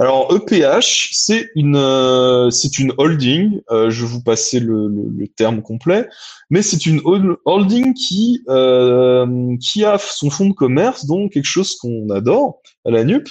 Alors 0.02 0.34
EPH, 0.34 1.10
c'est 1.12 1.50
une 1.56 1.76
euh, 1.76 2.50
c'est 2.52 2.80
une 2.80 2.94
holding. 2.98 3.60
Euh, 3.70 3.90
je 3.90 4.06
vais 4.06 4.12
vous 4.12 4.22
passer 4.22 4.62
le, 4.62 4.88
le, 4.88 5.28
terme 5.28 5.62
complet, 5.62 6.08
mais 6.50 6.62
c'est 6.62 6.86
une 6.86 7.02
holding 7.04 7.94
qui 7.94 8.42
euh, 8.48 9.58
qui 9.60 9.84
a 9.84 9.98
son 9.98 10.30
fonds 10.30 10.48
de 10.48 10.54
commerce, 10.54 11.06
donc 11.06 11.34
quelque 11.34 11.44
chose 11.44 11.76
qu'on 11.76 12.10
adore 12.12 12.62
à 12.86 12.92
la 12.92 13.04
NUP, 13.04 13.28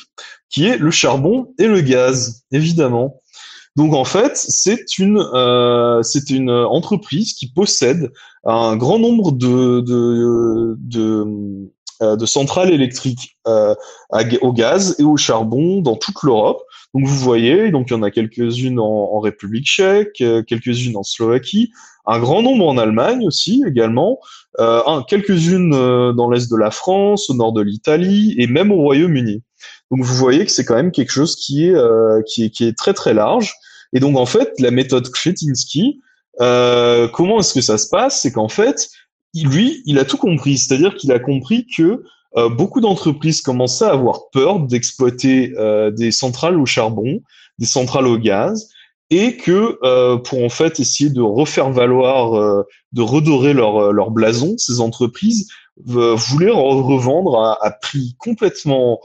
qui 0.51 0.67
est 0.67 0.77
le 0.77 0.91
charbon 0.91 1.55
et 1.59 1.67
le 1.67 1.81
gaz, 1.81 2.43
évidemment. 2.53 3.19
Donc 3.79 3.95
en 3.95 4.05
fait, 4.05 4.33
c'est 4.37 4.99
une 4.99 5.23
c'est 6.03 6.31
une 6.31 6.51
entreprise 6.51 7.33
qui 7.33 7.51
possède 7.51 8.13
un 8.45 8.77
grand 8.77 8.99
nombre 8.99 9.33
de 9.33 9.81
de, 9.81 10.77
de 10.79 11.69
euh, 12.01 12.15
de 12.15 12.27
centrales 12.27 12.73
électriques 12.73 13.37
euh, 13.49 13.75
au 14.41 14.53
gaz 14.53 14.95
et 15.01 15.03
au 15.03 15.17
charbon 15.17 15.81
dans 15.81 15.97
toute 15.97 16.23
l'Europe. 16.23 16.63
Donc 16.95 17.07
vous 17.07 17.17
voyez, 17.17 17.73
donc 17.73 17.89
il 17.91 17.95
y 17.95 17.97
en 17.97 18.05
a 18.05 18.13
quelques-unes 18.13 18.79
en, 18.79 19.19
République 19.19 19.67
tchèque, 19.67 20.21
euh, 20.21 20.45
quelques-unes 20.45 20.97
en 20.97 21.03
Slovaquie, 21.03 21.73
un 22.07 22.21
grand 22.21 22.41
nombre 22.43 22.69
en 22.69 22.79
Allemagne 22.79 23.27
aussi 23.27 23.65
également, 23.67 24.21
euh, 24.61 24.81
quelques-unes 25.09 25.71
dans 26.15 26.31
l'est 26.31 26.49
de 26.49 26.57
la 26.57 26.71
France, 26.71 27.31
au 27.31 27.35
nord 27.35 27.53
de 27.53 27.63
l'Italie 27.63 28.33
et 28.39 28.47
même 28.47 28.71
au 28.71 28.77
Royaume-Uni. 28.77 29.43
Donc 29.91 30.05
vous 30.05 30.15
voyez 30.15 30.45
que 30.45 30.53
c'est 30.53 30.65
quand 30.65 30.77
même 30.77 30.93
quelque 30.93 31.11
chose 31.11 31.35
qui 31.35 31.67
est, 31.67 31.77
qui 32.29 32.45
est 32.45 32.51
qui 32.51 32.65
est 32.65 32.79
très 32.79 32.95
très 32.95 33.13
large. 33.13 33.55
Et 33.93 34.01
donc 34.01 34.17
en 34.17 34.27
fait, 34.27 34.53
la 34.59 34.71
méthode 34.71 35.11
Kretinsky, 35.11 36.01
comment 36.39 37.41
est-ce 37.41 37.55
que 37.55 37.61
ça 37.61 37.79
se 37.79 37.89
passe? 37.89 38.23
C'est 38.23 38.33
qu'en 38.33 38.49
fait, 38.49 38.89
lui, 39.35 39.83
il 39.87 39.99
a 39.99 40.05
tout 40.05 40.17
compris. 40.17 40.59
C'est-à-dire 40.59 40.95
qu'il 40.95 41.13
a 41.13 41.19
compris 41.19 41.67
que 41.67 42.03
euh, 42.37 42.49
beaucoup 42.49 42.81
d'entreprises 42.81 43.41
commençaient 43.41 43.87
à 43.87 43.93
avoir 43.93 44.31
peur 44.31 44.61
d'exploiter 44.61 45.53
euh, 45.57 45.91
des 45.91 46.11
centrales 46.11 46.59
au 46.59 46.67
charbon, 46.67 47.21
des 47.59 47.67
centrales 47.67 48.07
au 48.07 48.19
gaz, 48.19 48.69
et 49.11 49.37
que 49.37 49.79
euh, 49.83 50.19
pour 50.19 50.45
en 50.45 50.51
fait 50.51 50.81
essayer 50.81 51.09
de 51.09 51.23
refaire 51.23 51.71
valoir, 51.71 52.65
de 52.93 53.03
redorer 53.03 53.55
leur, 53.55 53.93
leur 53.93 54.11
blason, 54.11 54.57
ces 54.59 54.81
entreprises 54.81 55.49
voulaient 55.77 56.51
revendre 56.51 57.41
à, 57.41 57.65
à 57.65 57.71
prix 57.71 58.17
complètement 58.19 59.01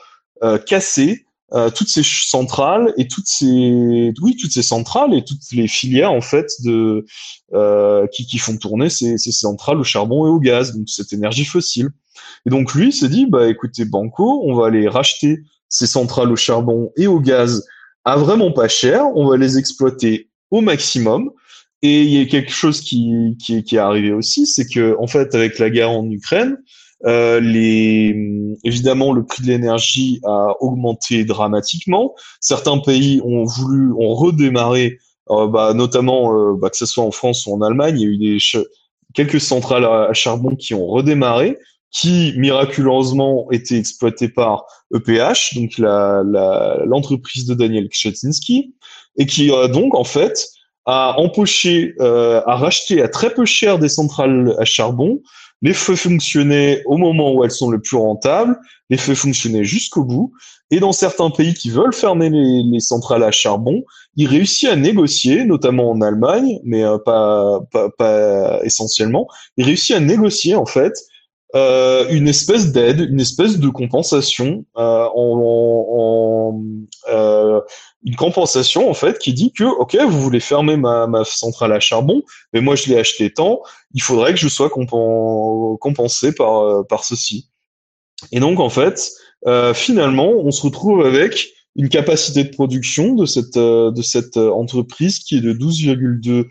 cassé 0.65 1.25
euh, 1.55 1.69
toutes 1.69 1.89
ces 1.89 2.01
centrales 2.03 2.93
et 2.97 3.07
toutes 3.07 3.27
ces 3.27 4.11
oui 4.21 4.35
toutes 4.39 4.51
ces 4.51 4.63
centrales 4.63 5.13
et 5.13 5.23
toutes 5.23 5.51
les 5.51 5.67
filières 5.67 6.11
en 6.11 6.21
fait 6.21 6.47
de 6.63 7.05
euh, 7.53 8.07
qui, 8.07 8.25
qui 8.25 8.39
font 8.39 8.57
tourner 8.57 8.89
ces, 8.89 9.19
ces 9.19 9.31
centrales 9.31 9.79
au 9.79 9.83
charbon 9.83 10.25
et 10.25 10.29
au 10.29 10.39
gaz 10.39 10.75
donc 10.75 10.89
cette 10.89 11.13
énergie 11.13 11.45
fossile. 11.45 11.89
Et 12.47 12.49
donc 12.49 12.73
lui 12.73 12.91
s'est 12.91 13.07
dit 13.07 13.27
bah 13.27 13.47
écoutez 13.47 13.85
Banco 13.85 14.41
on 14.45 14.55
va 14.55 14.65
aller 14.65 14.87
racheter 14.87 15.43
ces 15.69 15.85
centrales 15.85 16.31
au 16.31 16.35
charbon 16.35 16.91
et 16.97 17.05
au 17.05 17.19
gaz 17.19 17.63
à 18.03 18.17
vraiment 18.17 18.51
pas 18.51 18.67
cher 18.67 19.05
on 19.15 19.27
va 19.27 19.37
les 19.37 19.59
exploiter 19.59 20.29
au 20.49 20.61
maximum. 20.61 21.29
Et 21.83 22.01
il 22.01 22.09
y 22.09 22.21
a 22.21 22.25
quelque 22.25 22.53
chose 22.53 22.79
qui, 22.79 23.37
qui, 23.43 23.63
qui 23.63 23.75
est 23.75 23.79
arrivé 23.79 24.11
aussi 24.11 24.47
c'est 24.47 24.65
que 24.65 24.95
en 24.99 25.05
fait 25.05 25.35
avec 25.35 25.59
la 25.59 25.69
guerre 25.69 25.91
en 25.91 26.09
Ukraine 26.09 26.57
euh, 27.05 27.39
les, 27.39 28.15
évidemment, 28.63 29.11
le 29.11 29.25
prix 29.25 29.43
de 29.43 29.47
l'énergie 29.47 30.21
a 30.23 30.55
augmenté 30.61 31.25
dramatiquement. 31.25 32.15
Certains 32.39 32.77
pays 32.77 33.21
ont 33.25 33.43
voulu, 33.43 33.91
ont 33.93 34.13
redémarré, 34.13 34.99
euh, 35.29 35.47
bah, 35.47 35.73
notamment 35.73 36.33
euh, 36.33 36.53
bah, 36.55 36.69
que 36.69 36.77
ce 36.77 36.85
soit 36.85 37.03
en 37.03 37.11
France 37.11 37.45
ou 37.45 37.53
en 37.53 37.61
Allemagne, 37.61 37.99
il 37.99 38.01
y 38.01 38.05
a 38.05 38.09
eu 38.09 38.17
des 38.17 38.37
quelques 39.13 39.41
centrales 39.41 39.85
à, 39.85 40.13
charbon 40.13 40.55
qui 40.55 40.73
ont 40.73 40.87
redémarré, 40.87 41.57
qui 41.91 42.33
miraculeusement 42.37 43.47
étaient 43.51 43.77
exploitées 43.77 44.29
par 44.29 44.65
EPH, 44.95 45.55
donc 45.55 45.77
l'entreprise 45.77 47.47
la, 47.47 47.53
de 47.53 47.59
Daniel 47.59 47.89
Kczetinski, 47.89 48.73
et 49.17 49.25
qui 49.27 49.51
donc 49.71 49.93
en 49.93 50.03
fait 50.03 50.47
a 50.85 51.19
empoché, 51.19 51.93
a 51.99 52.55
racheté 52.55 53.03
à 53.03 53.07
très 53.07 53.31
peu 53.31 53.45
cher 53.45 53.77
des 53.77 53.89
centrales 53.89 54.55
à 54.57 54.65
charbon 54.65 55.21
les 55.63 55.73
feux 55.73 55.95
fonctionnaient 55.95 56.83
au 56.85 56.97
moment 56.97 57.33
où 57.33 57.43
elles 57.43 57.51
sont 57.51 57.71
le 57.71 57.81
plus 57.81 57.97
rentables, 57.97 58.59
les 58.89 58.97
feux 58.97 59.15
fonctionnaient 59.15 59.63
jusqu'au 59.63 60.03
bout, 60.03 60.33
et 60.69 60.79
dans 60.79 60.91
certains 60.91 61.29
pays 61.29 61.53
qui 61.53 61.69
veulent 61.69 61.93
fermer 61.93 62.29
les, 62.29 62.79
centrales 62.79 63.23
à 63.23 63.31
charbon, 63.31 63.83
ils 64.15 64.27
réussissent 64.27 64.69
à 64.69 64.75
négocier, 64.75 65.45
notamment 65.45 65.89
en 65.89 66.01
Allemagne, 66.01 66.59
mais 66.63 66.83
euh, 66.83 66.97
pas, 66.97 67.61
pas, 67.97 68.59
essentiellement, 68.63 69.27
ils 69.57 69.65
réussissent 69.65 69.95
à 69.95 69.99
négocier 69.99 70.55
en 70.55 70.65
fait 70.65 70.93
euh, 71.55 72.07
une 72.09 72.27
espèce 72.27 72.71
d'aide, 72.71 72.99
une 72.99 73.19
espèce 73.19 73.59
de 73.59 73.69
compensation 73.69 74.65
euh, 74.75 75.07
en, 75.15 76.59
euh, 77.09 77.61
une 78.05 78.15
compensation 78.15 78.89
en 78.89 78.93
fait 78.93 79.17
qui 79.19 79.33
dit 79.33 79.51
que 79.53 79.63
ok 79.63 79.95
vous 80.07 80.21
voulez 80.21 80.39
fermer 80.39 80.77
ma, 80.77 81.07
centrale 81.25 81.71
à 81.73 81.79
charbon 81.79 82.21
mais 82.53 82.61
moi 82.61 82.75
je 82.75 82.87
l'ai 82.87 82.97
acheté 82.97 83.31
tant 83.31 83.61
il 83.93 84.01
faudrait 84.01 84.33
que 84.33 84.39
je 84.39 84.47
sois 84.47 84.69
compensé 84.69 86.33
par 86.33 86.59
euh, 86.59 86.83
par 86.83 87.03
ceci. 87.03 87.49
Et 88.31 88.39
donc 88.39 88.59
en 88.59 88.69
fait 88.69 89.11
euh, 89.47 89.73
finalement 89.73 90.29
on 90.29 90.51
se 90.51 90.61
retrouve 90.61 91.05
avec 91.05 91.49
une 91.75 91.89
capacité 91.89 92.43
de 92.43 92.49
production 92.49 93.15
de 93.15 93.25
cette 93.25 93.57
de 93.57 94.01
cette 94.01 94.37
entreprise 94.37 95.19
qui 95.19 95.37
est 95.37 95.41
de 95.41 95.53
12,2 95.53 96.45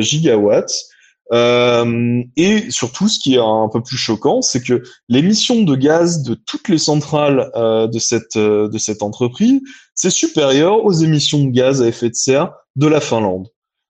gigawatts 0.00 0.91
euh, 1.32 2.22
et 2.36 2.70
surtout, 2.70 3.08
ce 3.08 3.18
qui 3.18 3.34
est 3.34 3.40
un 3.40 3.68
peu 3.72 3.82
plus 3.82 3.96
choquant, 3.96 4.42
c'est 4.42 4.62
que 4.62 4.82
l'émission 5.08 5.62
de 5.62 5.74
gaz 5.74 6.22
de 6.22 6.34
toutes 6.34 6.68
les 6.68 6.78
centrales 6.78 7.50
euh, 7.56 7.86
de 7.86 7.98
cette 7.98 8.36
euh, 8.36 8.68
de 8.68 8.76
cette 8.76 9.02
entreprise, 9.02 9.60
c'est 9.94 10.10
supérieur 10.10 10.84
aux 10.84 10.92
émissions 10.92 11.44
de 11.44 11.50
gaz 11.50 11.80
à 11.80 11.88
effet 11.88 12.10
de 12.10 12.14
serre 12.14 12.52
de 12.76 12.86
la 12.86 13.00
Finlande. 13.00 13.48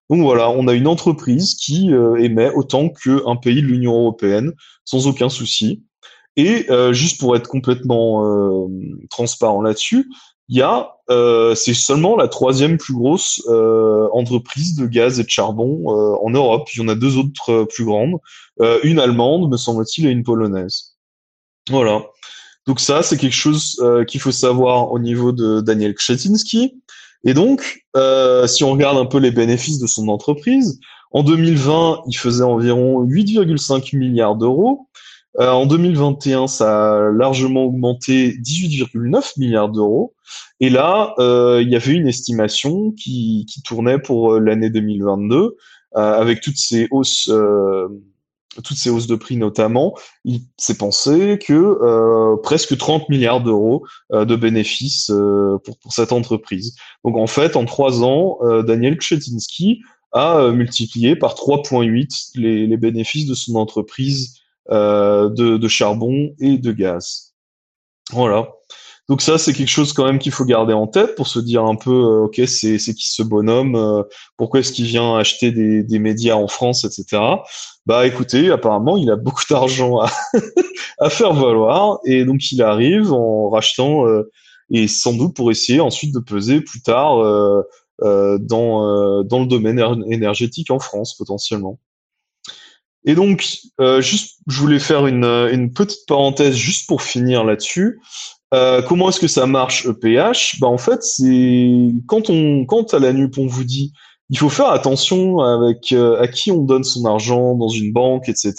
Donc 0.09 0.21
voilà, 0.21 0.51
on 0.51 0.69
a 0.69 0.75
une 0.75 0.87
entreprise 0.87 1.55
qui 1.55 1.91
émet 2.19 2.51
autant 2.51 2.91
qu'un 2.91 3.37
pays 3.37 3.63
de 3.63 3.67
l'Union 3.67 3.95
européenne, 3.95 4.53
sans 4.85 5.07
aucun 5.07 5.31
souci. 5.31 5.85
Et 6.37 6.67
juste 6.91 7.19
pour 7.19 7.35
être 7.35 7.49
complètement 7.49 8.69
transparent 9.09 9.63
là-dessus, 9.63 10.11
il 10.53 10.59
y 10.59 10.61
a, 10.61 10.99
euh, 11.09 11.55
c'est 11.55 11.73
seulement 11.73 12.15
la 12.15 12.29
troisième 12.29 12.77
plus 12.77 12.93
grosse 12.93 13.41
euh, 13.49 14.07
entreprise 14.13 14.77
de 14.77 14.85
gaz 14.85 15.19
et 15.19 15.25
de 15.25 15.31
charbon 15.31 15.85
euh, 15.87 16.15
en 16.23 16.29
Europe. 16.29 16.69
Il 16.75 16.83
y 16.83 16.85
en 16.85 16.89
a 16.89 16.95
deux 16.95 17.17
autres 17.17 17.51
euh, 17.51 17.65
plus 17.65 17.87
grandes, 17.87 18.17
euh, 18.61 18.79
une 18.83 18.99
allemande, 18.99 19.51
me 19.51 19.57
semble-t-il, 19.57 20.07
et 20.07 20.11
une 20.11 20.25
polonaise. 20.25 20.99
Voilà. 21.71 22.03
Donc 22.67 22.81
ça, 22.81 23.03
c'est 23.03 23.17
quelque 23.17 23.35
chose 23.35 23.81
euh, 23.81 24.05
qu'il 24.05 24.21
faut 24.21 24.31
savoir 24.31 24.93
au 24.93 24.99
niveau 24.99 25.33
de 25.33 25.63
Daniel 25.63 25.95
Krzetinsky. 25.95 26.75
Et 27.25 27.33
donc, 27.33 27.87
si 28.47 28.63
on 28.63 28.73
regarde 28.73 28.99
un 28.99 29.07
peu 29.07 29.19
les 29.19 29.31
bénéfices 29.31 29.79
de 29.79 29.87
son 29.87 30.09
entreprise, 30.09 30.81
en 31.13 31.23
2020, 31.23 32.03
il 32.09 32.19
faisait 32.19 32.45
environ 32.45 33.03
8,5 33.07 33.97
milliards 33.97 34.37
d'euros. 34.37 34.89
Euh, 35.41 35.51
en 35.51 35.67
2021, 35.67 36.47
ça 36.47 36.93
a 36.93 37.11
largement 37.11 37.65
augmenté 37.65 38.37
18,9 38.39 39.39
milliards 39.39 39.71
d'euros. 39.71 40.15
Et 40.61 40.71
là, 40.71 41.15
euh, 41.19 41.61
il 41.63 41.71
y 41.71 41.77
avait 41.77 41.95
une 41.95 42.09
estimation 42.09 42.93
qui, 42.93 43.47
tournait 43.65 43.99
pour 43.99 44.35
euh, 44.35 44.39
l'année 44.39 44.71
2022, 44.71 45.37
euh, 45.37 45.51
avec 45.95 46.41
toutes 46.41 46.57
ces 46.57 46.89
hausses, 46.91 47.31
toutes 48.63 48.77
ces 48.77 48.91
hausses 48.91 49.07
de 49.07 49.17
prix 49.17 49.37
notamment. 49.37 49.95
Il 50.25 50.43
s'est 50.57 50.77
pensé 50.77 51.39
que 51.45 52.37
presque 52.43 52.77
30 52.77 53.09
milliards 53.09 53.43
d'euros 53.43 53.85
de 54.13 54.37
bénéfices 54.37 55.11
pour, 55.65 55.93
cette 55.93 56.13
entreprise. 56.13 56.77
Donc 57.05 57.17
en 57.17 57.27
fait, 57.27 57.57
en 57.57 57.65
trois 57.65 58.05
ans, 58.05 58.39
Daniel 58.63 58.99
Kshetinsky 58.99 59.81
a 60.13 60.51
multiplié 60.51 61.17
par 61.17 61.35
3,8 61.35 62.33
les, 62.35 62.67
les 62.67 62.77
bénéfices 62.77 63.27
de 63.27 63.35
son 63.35 63.55
entreprise 63.57 64.42
euh, 64.71 65.29
de, 65.29 65.57
de, 65.57 65.69
charbon 65.69 66.35
et 66.39 66.57
de 66.57 66.73
gaz. 66.73 67.35
Voilà. 68.13 68.49
Donc 69.09 69.21
ça, 69.21 69.37
c'est 69.37 69.53
quelque 69.53 69.69
chose 69.69 69.93
quand 69.93 70.05
même 70.05 70.19
qu'il 70.19 70.31
faut 70.33 70.45
garder 70.45 70.73
en 70.73 70.87
tête 70.87 71.17
pour 71.17 71.27
se 71.27 71.41
dire 71.41 71.65
un 71.65 71.75
peu, 71.75 71.91
euh, 71.91 72.25
ok, 72.27 72.41
c'est 72.47 72.79
qui 72.79 73.09
ce 73.09 73.23
bonhomme, 73.23 73.75
euh, 73.75 74.03
pourquoi 74.37 74.61
est-ce 74.61 74.73
qu'il 74.73 74.85
vient 74.85 75.17
acheter 75.17 75.51
des, 75.51 75.83
des, 75.83 75.99
médias 75.99 76.37
en 76.37 76.47
France, 76.47 76.85
etc. 76.85 77.21
Bah 77.85 78.07
écoutez, 78.07 78.51
apparemment, 78.51 78.97
il 78.97 79.11
a 79.11 79.17
beaucoup 79.17 79.43
d'argent 79.51 79.99
à, 79.99 80.11
à, 80.99 81.11
faire 81.11 81.35
valoir 81.35 81.99
et 82.05 82.25
donc 82.25 82.53
il 82.53 82.63
arrive 82.63 83.13
en 83.13 83.51
rachetant 83.51 84.07
euh, 84.07 84.31
et 84.71 84.87
sans 84.87 85.15
doute 85.15 85.35
pour 85.35 85.51
essayer 85.51 85.81
ensuite 85.81 86.15
de 86.15 86.21
peser 86.21 86.61
plus 86.61 86.81
tard 86.81 87.17
dans 87.99 89.23
dans 89.25 89.41
le 89.41 89.47
domaine 89.47 89.79
énergétique 90.09 90.71
en 90.71 90.79
France 90.79 91.15
potentiellement. 91.15 91.79
Et 93.05 93.15
donc, 93.15 93.47
juste, 93.99 94.37
je 94.47 94.61
voulais 94.61 94.79
faire 94.79 95.07
une, 95.07 95.25
une 95.25 95.73
petite 95.73 96.07
parenthèse 96.07 96.55
juste 96.55 96.87
pour 96.87 97.03
finir 97.03 97.43
là-dessus. 97.43 98.01
Euh, 98.53 98.83
comment 98.83 99.09
est-ce 99.09 99.21
que 99.21 99.29
ça 99.29 99.47
marche 99.47 99.87
EPH 99.87 100.61
bah, 100.61 100.67
En 100.67 100.79
fait, 100.79 101.03
c'est 101.03 101.71
quand 102.07 102.29
on 102.29 102.67
quand 102.67 102.93
à 102.93 102.99
la 102.99 103.13
NUP 103.13 103.39
on 103.39 103.47
vous 103.47 103.65
dit 103.65 103.93
il 104.29 104.39
faut 104.39 104.49
faire 104.49 104.71
attention 104.71 105.41
avec 105.41 105.93
euh, 105.93 106.21
à 106.21 106.29
qui 106.29 106.51
on 106.51 106.63
donne 106.63 106.85
son 106.85 107.05
argent 107.05 107.55
dans 107.55 107.69
une 107.69 107.93
banque, 107.93 108.29
etc. 108.29 108.55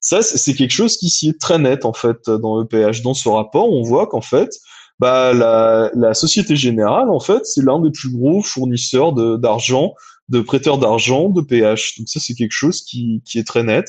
Ça, 0.00 0.22
c'est 0.22 0.54
quelque 0.54 0.72
chose 0.72 0.96
qui 0.96 1.08
s'y 1.08 1.30
est 1.30 1.40
très 1.40 1.58
net 1.58 1.84
en 1.84 1.92
fait 1.92 2.28
dans 2.28 2.62
EPH. 2.62 3.02
Dans 3.02 3.14
ce 3.14 3.28
rapport, 3.28 3.70
on 3.70 3.82
voit 3.82 4.06
qu'en 4.06 4.20
fait, 4.20 4.50
bah, 4.98 5.32
la, 5.32 5.90
la 5.94 6.12
Société 6.14 6.56
Générale, 6.56 7.10
en 7.10 7.20
fait, 7.20 7.46
c'est 7.46 7.64
l'un 7.64 7.80
des 7.80 7.90
plus 7.90 8.10
gros 8.10 8.42
fournisseurs 8.42 9.12
d'argent, 9.38 9.94
de, 10.28 10.40
prêteurs 10.40 10.78
d'argent 10.78 11.28
de 11.28 11.40
PH. 11.40 11.98
Donc 11.98 12.08
ça, 12.08 12.20
c'est 12.20 12.34
quelque 12.34 12.52
chose 12.52 12.82
qui, 12.82 13.22
qui 13.24 13.38
est 13.38 13.46
très 13.46 13.62
net. 13.62 13.86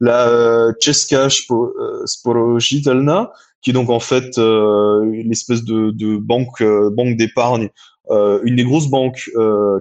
La 0.00 0.28
euh, 0.28 0.72
Česká 0.80 1.28
Spořitelna, 2.04 3.32
qui 3.62 3.70
est 3.70 3.72
donc 3.72 3.90
en 3.90 4.00
fait 4.00 4.38
euh, 4.38 5.02
une 5.12 5.30
espèce 5.30 5.64
de, 5.64 5.90
de 5.90 6.16
banque 6.16 6.60
euh, 6.60 6.90
banque 6.90 7.16
d'épargne, 7.16 7.68
euh, 8.10 8.40
une 8.44 8.56
des 8.56 8.64
grosses 8.64 8.88
banques 8.88 9.30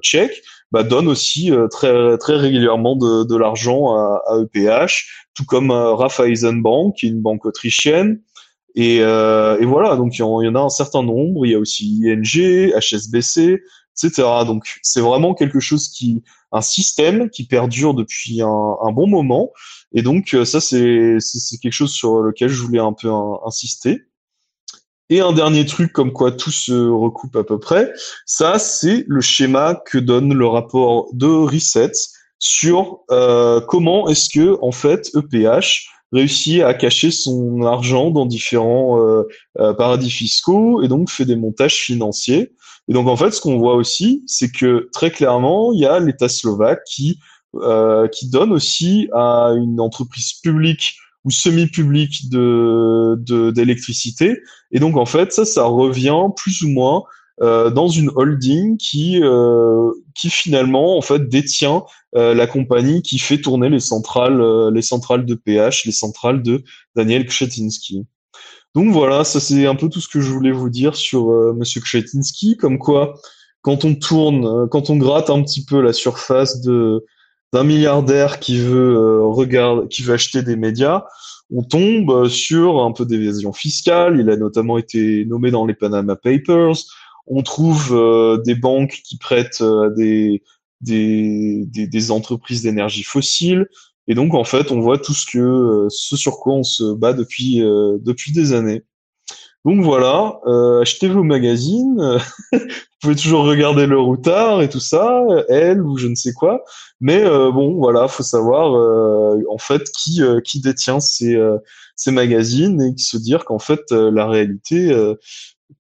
tchèques, 0.02 0.42
bah, 0.72 0.84
donne 0.84 1.08
aussi 1.08 1.52
très 1.72 2.18
très 2.18 2.36
régulièrement 2.36 2.96
de, 2.96 3.24
de 3.24 3.36
l'argent 3.38 3.96
à, 3.96 4.22
à, 4.28 4.40
EPH, 4.42 5.08
tout 5.34 5.46
comme 5.46 5.72
Raiffeisenbank, 5.72 6.96
qui 6.96 7.06
est 7.06 7.10
une 7.10 7.22
banque 7.22 7.46
autrichienne. 7.46 8.22
Et, 8.76 8.98
et 8.98 9.66
voilà, 9.66 9.96
donc 9.96 10.18
il 10.18 10.20
y, 10.20 10.24
en, 10.24 10.56
a 10.56 10.60
un 10.60 10.70
certain 10.70 11.02
nombre. 11.02 11.46
Il 11.46 11.54
y 11.54 11.56
a 11.56 11.60
aussi 11.60 12.04
ING, 12.04 12.74
HSBC, 12.78 13.62
etc. 14.04 14.28
Donc 14.46 14.80
c'est 14.82 15.02
vraiment 15.02 15.34
quelque 15.34 15.60
chose 15.60 15.90
qui, 15.90 16.24
un 16.52 16.62
système 16.62 17.30
qui 17.30 17.46
perdure 17.46 17.94
depuis 17.94 18.42
un, 18.42 18.92
bon 18.92 19.08
moment 19.08 19.52
et 19.94 20.02
donc 20.02 20.34
euh, 20.34 20.46
ça, 20.46 20.60
c'est 20.60 21.18
quelque 21.62 21.72
chose 21.72 21.92
sur 21.92 22.22
lequel 22.22 22.50
je 22.50 22.62
voulais 22.62 22.80
un 22.80 22.94
peu 22.94 23.10
insister. 23.46 24.04
Et 25.10 25.22
un 25.22 25.32
dernier 25.32 25.66
truc, 25.66 25.94
comme 25.94 26.12
quoi 26.12 26.34
tout 26.34 26.52
se 26.52 26.74
recoupe 26.74 27.36
à 27.38 27.44
peu 27.46 27.60
près, 27.60 27.94
ça 28.26 28.60
c'est 28.60 29.06
le 29.08 29.22
schéma 29.22 29.82
que 29.86 29.98
donne 29.98 30.34
le 30.34 30.48
rapport 30.48 31.08
de 31.14 31.28
Reset 31.28 31.94
sur 32.40 33.00
euh, 33.10 33.62
comment 33.62 34.10
est-ce 34.10 34.30
que 34.30 34.58
en 34.62 34.74
fait 34.74 35.10
EPH 35.16 35.88
réussit 36.12 36.62
à 36.62 36.74
cacher 36.74 37.12
son 37.12 37.62
argent 37.64 38.12
dans 38.12 38.26
différents 38.26 39.00
euh, 39.02 39.74
paradis 39.74 40.12
fiscaux 40.12 40.84
et 40.84 40.90
donc 40.90 41.10
fait 41.10 41.26
des 41.26 41.36
montages 41.36 41.76
financiers. 41.76 42.52
Et 42.88 42.94
donc 42.94 43.08
en 43.08 43.16
fait, 43.16 43.32
ce 43.32 43.42
qu'on 43.42 43.58
voit 43.58 43.76
aussi, 43.76 44.24
c'est 44.28 44.52
que 44.52 44.90
très 44.94 45.12
clairement, 45.12 45.74
il 45.74 45.82
y 45.82 45.86
a 45.86 46.00
l'État 46.00 46.30
slovaque 46.30 46.84
qui 46.86 47.20
euh, 47.56 48.08
donne 48.24 48.52
aussi 48.52 49.10
à 49.14 49.54
une 49.58 49.80
entreprise 49.80 50.34
publique 50.34 50.98
ou 51.24 51.32
semi-publique 51.32 52.30
d'électricité. 52.30 54.40
et 54.72 54.80
donc 54.80 54.96
en 54.96 55.06
fait, 55.06 55.34
ça, 55.34 55.46
ça 55.46 55.64
revient 55.64 56.28
plus 56.36 56.62
ou 56.62 56.70
moins 56.70 57.04
euh, 57.42 57.70
dans 57.70 57.88
une 57.88 58.10
holding 58.16 58.78
qui 58.78 59.22
euh, 59.22 59.92
qui 60.16 60.30
finalement 60.30 60.98
en 60.98 61.02
fait 61.02 61.28
détient 61.28 61.84
la 62.14 62.48
compagnie 62.48 63.04
qui 63.04 63.20
fait 63.20 63.40
tourner 63.40 63.70
les 63.70 63.80
centrales 63.80 64.74
les 64.74 64.82
centrales 64.82 65.24
de 65.24 65.36
PH, 65.36 65.86
les 65.86 65.92
centrales 65.92 66.42
de 66.42 66.64
Daniel 66.96 67.28
Kshetinsky. 67.28 68.08
Donc 68.78 68.92
voilà, 68.92 69.24
ça 69.24 69.40
c'est 69.40 69.66
un 69.66 69.74
peu 69.74 69.90
tout 69.90 70.00
ce 70.00 70.08
que 70.08 70.22
je 70.22 70.32
voulais 70.32 70.52
vous 70.52 70.70
dire 70.70 70.96
sur 70.96 71.30
Monsieur 71.56 71.82
Kshetinsky, 71.82 72.58
comme 72.58 72.78
quoi 72.78 73.16
quand 73.62 73.86
on 73.86 73.96
tourne, 73.96 74.70
quand 74.70 74.92
on 74.92 74.98
gratte 74.98 75.32
un 75.32 75.42
petit 75.42 75.66
peu 75.66 75.82
la 75.82 75.94
surface 75.94 76.62
de 76.62 77.04
d'un 77.54 77.64
milliardaire 77.64 78.40
qui 78.40 78.60
veut 78.60 78.96
euh, 78.96 79.26
regarder, 79.26 79.88
qui 79.88 80.04
veut 80.04 80.14
acheter 80.14 80.44
des 80.44 80.56
médias, 80.56 81.06
on 81.50 81.64
tombe 81.64 82.28
sur 82.28 82.82
un 82.82 82.92
peu 82.92 83.06
d'évasion 83.06 83.54
fiscale. 83.54 84.20
Il 84.20 84.30
a 84.30 84.38
notamment 84.38 84.78
été 84.78 85.26
nommé 85.26 85.50
dans 85.50 85.66
les 85.66 85.74
Panama 85.74 86.16
Papers. 86.16 86.76
On 87.26 87.42
trouve 87.42 87.90
euh, 87.92 88.38
des 88.38 88.56
banques 88.56 89.02
qui 89.04 89.18
prêtent 89.18 89.62
euh, 89.62 89.90
des, 89.96 90.44
des, 90.82 92.12
entreprises 92.12 92.64
d'énergie 92.64 93.04
fossile. 93.04 93.68
Et 94.08 94.16
donc, 94.16 94.34
en 94.34 94.44
fait, 94.44 94.72
on 94.72 94.80
voit 94.80 94.98
tout 94.98 95.14
ce 95.14 95.26
que, 95.26 95.88
ce 95.90 96.16
sur 96.16 96.40
quoi 96.40 96.54
on 96.54 96.64
se 96.64 96.94
bat 96.94 97.14
depuis, 97.14 97.60
depuis 97.60 98.32
des 98.32 98.54
années. 98.54 98.84
Donc 99.68 99.84
voilà, 99.84 100.40
euh, 100.46 100.80
achetez 100.80 101.10
vos 101.10 101.24
magazines, 101.24 102.00
vous 102.54 102.60
pouvez 103.02 103.16
toujours 103.18 103.44
regarder 103.44 103.86
le 103.86 104.00
routard 104.00 104.62
et 104.62 104.70
tout 104.70 104.80
ça, 104.80 105.26
elle 105.50 105.82
ou 105.82 105.98
je 105.98 106.08
ne 106.08 106.16
sais 106.16 106.32
quoi, 106.32 106.64
mais 107.02 107.22
euh, 107.22 107.52
bon 107.52 107.76
voilà, 107.76 108.08
faut 108.08 108.24
savoir 108.24 108.78
euh, 108.78 109.44
en 109.50 109.58
fait 109.58 109.82
qui 109.92 110.22
qui 110.46 110.62
détient 110.62 111.02
ces 111.02 111.38
ces 111.98 112.12
magazines 112.12 112.82
et 112.82 112.98
se 112.98 113.18
dire 113.18 113.44
qu'en 113.44 113.60
fait 113.60 113.92
la 113.92 114.26
réalité 114.26 114.96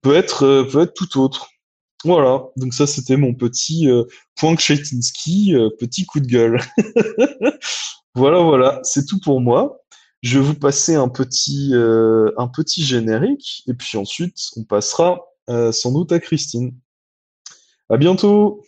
peut 0.02 0.16
être 0.16 0.68
peut 0.70 0.82
être 0.82 0.94
tout 0.94 1.22
autre. 1.22 1.48
Voilà, 2.04 2.44
donc 2.58 2.74
ça 2.74 2.88
c'était 2.88 3.16
mon 3.16 3.34
petit 3.34 3.88
point 4.36 4.58
Kshetinsky, 4.58 5.56
petit 5.80 6.06
coup 6.06 6.20
de 6.20 6.28
gueule. 6.28 6.60
voilà 8.18 8.40
voilà, 8.42 8.80
c'est 8.82 9.06
tout 9.06 9.20
pour 9.20 9.42
moi. 9.42 9.84
Je 10.24 10.40
vais 10.40 10.46
vous 10.46 10.56
passer 10.56 10.96
un 10.96 11.08
petit, 11.08 11.70
euh, 11.76 12.32
générique 12.76 13.62
et 13.68 13.76
puis 13.76 13.96
ensuite 14.00 14.40
on 14.56 14.64
passera 14.64 15.22
euh, 15.52 15.72
sans 15.72 15.92
doute 15.92 16.12
à 16.12 16.20
Christine. 16.20 16.74
À 17.90 17.98
bientôt! 17.98 18.64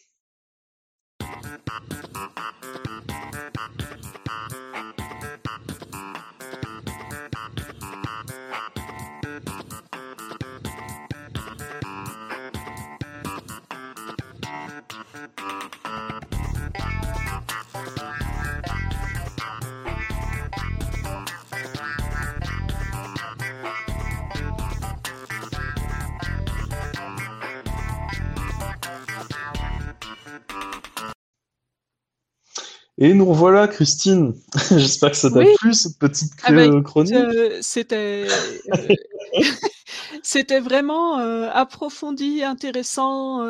Et 33.02 33.14
nous 33.14 33.26
revoilà, 33.26 33.70
Christine. 33.70 34.34
J'espère 34.72 35.12
que 35.12 35.18
ça 35.18 35.32
t'a 35.32 35.40
plu, 35.58 35.74
cette 35.74 35.98
petite 35.98 36.34
ah 36.44 36.52
bah, 36.52 36.68
chronique. 36.84 37.16
Euh, 37.16 37.58
c'était, 37.62 38.28
euh, 38.74 38.96
c'était 40.22 40.60
vraiment 40.60 41.18
euh, 41.20 41.50
approfondi, 41.54 42.44
intéressant. 42.44 43.42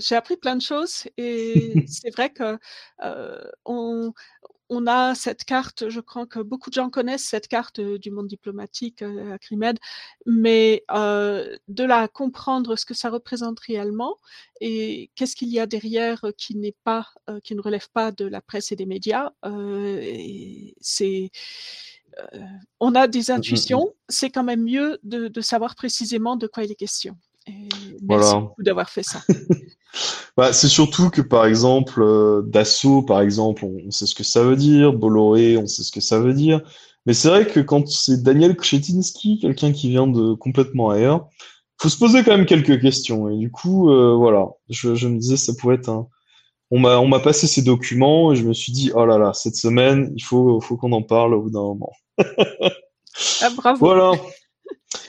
J'ai 0.00 0.16
appris 0.16 0.36
plein 0.36 0.56
de 0.56 0.62
choses 0.62 1.04
et 1.16 1.86
c'est 1.86 2.10
vrai 2.10 2.30
que 2.30 2.58
on, 3.64 4.12
on 4.68 4.86
a 4.86 5.14
cette 5.14 5.44
carte, 5.44 5.88
je 5.88 6.00
crois 6.00 6.26
que 6.26 6.40
beaucoup 6.40 6.70
de 6.70 6.74
gens 6.74 6.90
connaissent 6.90 7.24
cette 7.24 7.48
carte 7.48 7.78
euh, 7.78 7.98
du 7.98 8.10
monde 8.10 8.26
diplomatique 8.26 9.02
euh, 9.02 9.34
à 9.34 9.38
Crimed, 9.38 9.78
mais 10.26 10.84
euh, 10.90 11.56
de 11.68 11.84
la 11.84 12.08
comprendre 12.08 12.76
ce 12.76 12.84
que 12.84 12.94
ça 12.94 13.10
représente 13.10 13.60
réellement 13.60 14.16
et 14.60 15.10
qu'est-ce 15.14 15.36
qu'il 15.36 15.48
y 15.48 15.60
a 15.60 15.66
derrière 15.66 16.24
qui 16.36 16.56
n'est 16.56 16.74
pas, 16.84 17.08
qui 17.44 17.54
ne 17.54 17.60
relève 17.60 17.88
pas 17.92 18.10
de 18.10 18.24
la 18.24 18.40
presse 18.40 18.72
et 18.72 18.76
des 18.76 18.86
médias, 18.86 19.30
c'est 20.80 21.30
on 22.80 22.94
a 22.94 23.06
des 23.06 23.18
mmh, 23.18 23.22
mmh, 23.22 23.26
mmh. 23.26 23.36
intuitions, 23.36 23.94
c'est 24.08 24.30
quand 24.30 24.44
même 24.44 24.62
mieux 24.62 24.98
de, 25.02 25.40
savoir 25.42 25.74
précisément 25.74 26.36
de 26.36 26.46
quoi 26.46 26.64
il 26.64 26.72
est 26.72 26.76
question. 26.76 27.16
Merci 28.02 28.34
beaucoup 28.34 28.62
d'avoir 28.62 28.88
fait 28.88 29.02
ça. 29.02 29.20
Bah, 30.36 30.52
c'est 30.52 30.68
surtout 30.68 31.08
que 31.08 31.22
par 31.22 31.46
exemple, 31.46 32.02
euh, 32.02 32.42
Dassault, 32.42 33.02
par 33.02 33.22
exemple, 33.22 33.64
on, 33.64 33.90
sait 33.90 34.04
ce 34.04 34.14
que 34.14 34.24
ça 34.24 34.42
veut 34.42 34.56
dire, 34.56 34.92
Bolloré, 34.92 35.56
on 35.56 35.66
sait 35.66 35.82
ce 35.82 35.90
que 35.90 36.00
ça 36.00 36.20
veut 36.20 36.34
dire. 36.34 36.60
Mais 37.06 37.14
c'est 37.14 37.28
vrai 37.28 37.46
que 37.46 37.60
quand 37.60 37.88
c'est 37.88 38.22
Daniel 38.22 38.56
Kshetinsky, 38.56 39.38
quelqu'un 39.40 39.72
qui 39.72 39.88
vient 39.88 40.06
de 40.06 40.34
complètement 40.34 40.90
ailleurs, 40.90 41.28
faut 41.78 41.88
se 41.88 41.98
poser 41.98 42.24
quand 42.24 42.36
même 42.36 42.46
quelques 42.46 42.80
questions. 42.80 43.30
Et 43.30 43.36
du 43.38 43.50
coup, 43.50 43.90
euh, 43.90 44.14
voilà, 44.14 44.48
je, 44.68 44.94
je, 44.94 45.08
me 45.08 45.18
disais 45.18 45.36
ça 45.36 45.52
pourrait 45.58 45.76
être 45.76 45.88
un. 45.88 46.08
On 46.70 46.80
m'a 46.80 46.98
on 46.98 47.06
m'a 47.06 47.20
passé 47.20 47.46
ces 47.46 47.62
documents 47.62 48.32
et 48.32 48.36
je 48.36 48.44
me 48.44 48.52
suis 48.52 48.72
dit 48.72 48.90
oh 48.92 49.06
là 49.06 49.18
là 49.18 49.32
cette 49.32 49.54
semaine 49.54 50.12
il 50.16 50.22
faut 50.24 50.60
faut 50.60 50.76
qu'on 50.76 50.90
en 50.90 51.02
parle 51.02 51.34
au 51.34 51.42
bout 51.42 51.50
d'un 51.50 51.60
moment. 51.60 51.92
ah, 52.18 53.50
bravo. 53.56 53.78
Voilà. 53.78 54.12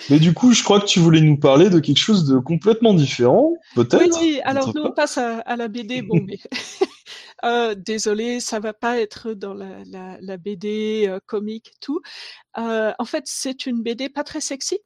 Mais 0.10 0.20
du 0.20 0.34
coup, 0.34 0.54
je 0.54 0.64
crois 0.64 0.80
que 0.80 0.86
tu 0.86 1.00
voulais 1.00 1.22
nous 1.22 1.38
parler 1.38 1.70
de 1.70 1.80
quelque 1.80 1.98
chose 1.98 2.26
de 2.26 2.38
complètement 2.40 2.94
différent, 2.94 3.54
peut-être. 3.76 4.20
Oui, 4.20 4.36
oui. 4.36 4.42
Alors 4.44 4.74
nous 4.74 4.84
on 4.84 4.92
passe 4.92 5.18
à, 5.18 5.56
la 5.56 5.68
BD. 5.68 6.02
Bon, 6.08 6.22
mais 6.26 6.40
euh, 7.44 7.76
désolé, 7.76 8.40
ça 8.40 8.60
va 8.60 8.74
pas 8.74 9.00
être 9.00 9.34
dans 9.34 9.54
la, 9.54 10.38
BD 10.38 11.06
euh, 11.08 11.20
comique 11.26 11.74
tout. 11.82 12.02
Euh, 12.58 12.94
en 12.98 13.06
fait, 13.06 13.24
c'est 13.26 13.66
une 13.66 13.84
BD 13.84 14.10
pas 14.10 14.24
très 14.24 14.42
sexy, 14.42 14.80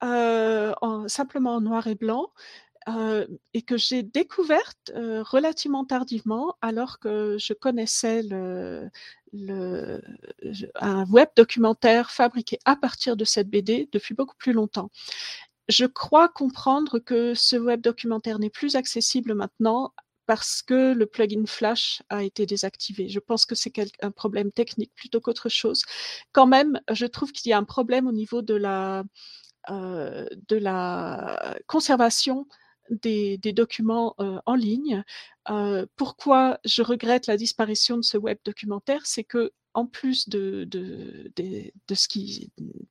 simplement 0.00 1.54
en 1.54 1.60
noir 1.60 1.86
et 1.86 1.94
blanc. 1.94 2.32
et 3.54 3.62
que 3.62 3.76
j'ai 3.76 4.02
découverte 4.02 4.92
relativement 4.94 5.84
tardivement, 5.84 6.56
alors 6.62 6.98
que 6.98 7.36
je 7.38 7.52
connaissais 7.52 8.22
le, 8.22 8.88
un 9.32 11.04
web 11.10 11.28
documentaire 11.36 12.10
fabriqué 12.10 12.58
à 12.64 12.76
partir 12.76 13.16
de 13.16 13.24
cette 13.24 13.48
BD 13.48 13.88
depuis 13.92 14.14
beaucoup 14.14 14.36
plus 14.36 14.52
longtemps. 14.52 14.90
Je 15.68 15.84
crois 15.84 16.28
comprendre 16.28 16.98
que 16.98 17.34
ce 17.34 17.56
web 17.56 17.80
documentaire 17.80 18.38
n'est 18.38 18.50
plus 18.50 18.74
accessible 18.74 19.34
maintenant 19.34 19.92
parce 20.26 20.62
que 20.62 20.92
le 20.92 21.06
plugin 21.06 21.46
Flash 21.46 22.02
a 22.10 22.22
été 22.22 22.44
désactivé. 22.44 23.08
Je 23.08 23.18
pense 23.18 23.46
que 23.46 23.54
c'est 23.54 23.72
un 24.02 24.10
problème 24.10 24.52
technique 24.52 24.92
plutôt 24.94 25.20
qu'autre 25.20 25.48
chose. 25.48 25.82
Quand 26.32 26.46
même, 26.46 26.80
je 26.92 27.06
trouve 27.06 27.32
qu'il 27.32 27.48
y 27.48 27.52
a 27.54 27.58
un 27.58 27.64
problème 27.64 28.06
au 28.06 28.12
niveau 28.12 28.42
de 28.42 28.54
la, 28.54 29.04
euh, 29.70 30.26
de 30.48 30.56
la 30.56 31.56
conservation 31.66 32.46
des, 32.90 33.38
documents 33.52 34.14
euh, 34.20 34.38
en 34.46 34.54
ligne. 34.54 35.02
Euh, 35.50 35.86
pourquoi 35.96 36.58
je 36.64 36.82
regrette 36.82 37.26
la 37.26 37.36
disparition 37.36 37.96
de 37.96 38.02
ce 38.02 38.16
web 38.18 38.38
documentaire, 38.44 39.06
c'est 39.06 39.24
que 39.24 39.52
en 39.74 39.86
plus 39.86 40.28
de, 40.28 40.64
de, 40.64 41.30
de, 41.36 41.70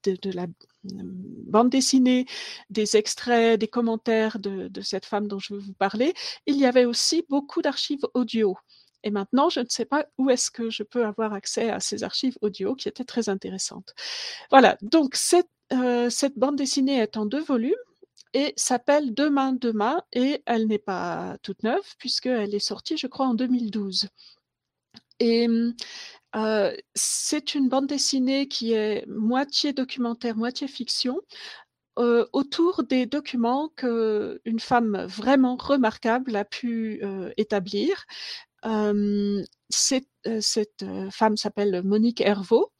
de, 0.06 0.32
la 0.32 0.48
bande 0.84 1.70
dessinée, 1.70 2.26
des 2.70 2.96
extraits, 2.96 3.60
des 3.60 3.68
commentaires 3.68 4.40
de, 4.40 4.70
cette 4.82 5.06
femme 5.06 5.28
dont 5.28 5.40
je 5.40 5.54
veux 5.54 5.60
vous 5.60 5.74
parler, 5.74 6.14
il 6.46 6.56
y 6.56 6.66
avait 6.66 6.86
aussi 6.86 7.26
beaucoup 7.30 7.62
d'archives 7.62 8.06
audio. 8.14 8.56
Et 9.04 9.12
maintenant, 9.12 9.50
je 9.50 9.60
ne 9.60 9.68
sais 9.68 9.86
pas 9.86 10.06
où 10.18 10.30
est-ce 10.30 10.50
que 10.50 10.70
je 10.70 10.84
peux 10.84 11.06
avoir 11.06 11.34
accès 11.34 11.70
à 11.70 11.80
ces 11.80 12.04
archives 12.04 12.38
audio 12.42 12.74
qui 12.76 12.88
étaient 12.88 13.04
très 13.04 13.30
intéressantes. 13.30 13.94
Voilà, 14.50 14.78
donc 14.82 15.16
cette, 15.16 15.50
euh, 15.74 16.10
cette 16.10 16.38
bande 16.38 16.56
dessinée 16.56 17.00
est 17.00 17.18
en 17.18 17.26
deux 17.26 17.44
volumes 17.44 17.76
et 18.34 18.54
s'appelle 18.58 19.14
Demain, 19.14 19.54
demain, 19.54 20.02
et 20.14 20.42
elle 20.46 20.68
n'est 20.68 20.78
pas 20.80 21.38
toute 21.44 21.64
neuve 21.64 21.96
puisqu'elle 21.98 22.54
est 22.56 22.60
sortie, 22.60 22.98
je 22.98 23.08
crois, 23.08 23.28
en 23.28 23.34
2012. 23.34 24.10
Et 25.20 25.48
euh, 26.36 26.76
c'est 26.96 27.56
une 27.56 27.70
bande 27.70 27.88
dessinée 27.88 28.48
qui 28.48 28.74
est 28.74 29.06
moitié 29.08 29.74
documentaire, 29.74 30.36
moitié 30.36 30.68
fiction, 30.68 31.20
euh, 32.00 32.28
autour 32.34 32.84
des 32.84 33.06
documents 33.08 33.70
qu'une 33.76 34.60
femme 34.60 35.06
vraiment 35.08 35.56
remarquable 35.58 36.36
a 36.36 36.46
pu 36.46 37.00
euh, 37.04 37.32
établir. 37.38 38.06
cette, 39.70 40.08
cette 40.42 40.86
femme 41.12 41.38
s'appelle 41.38 41.82
Monique 41.84 42.22
Hervaux. 42.22 42.72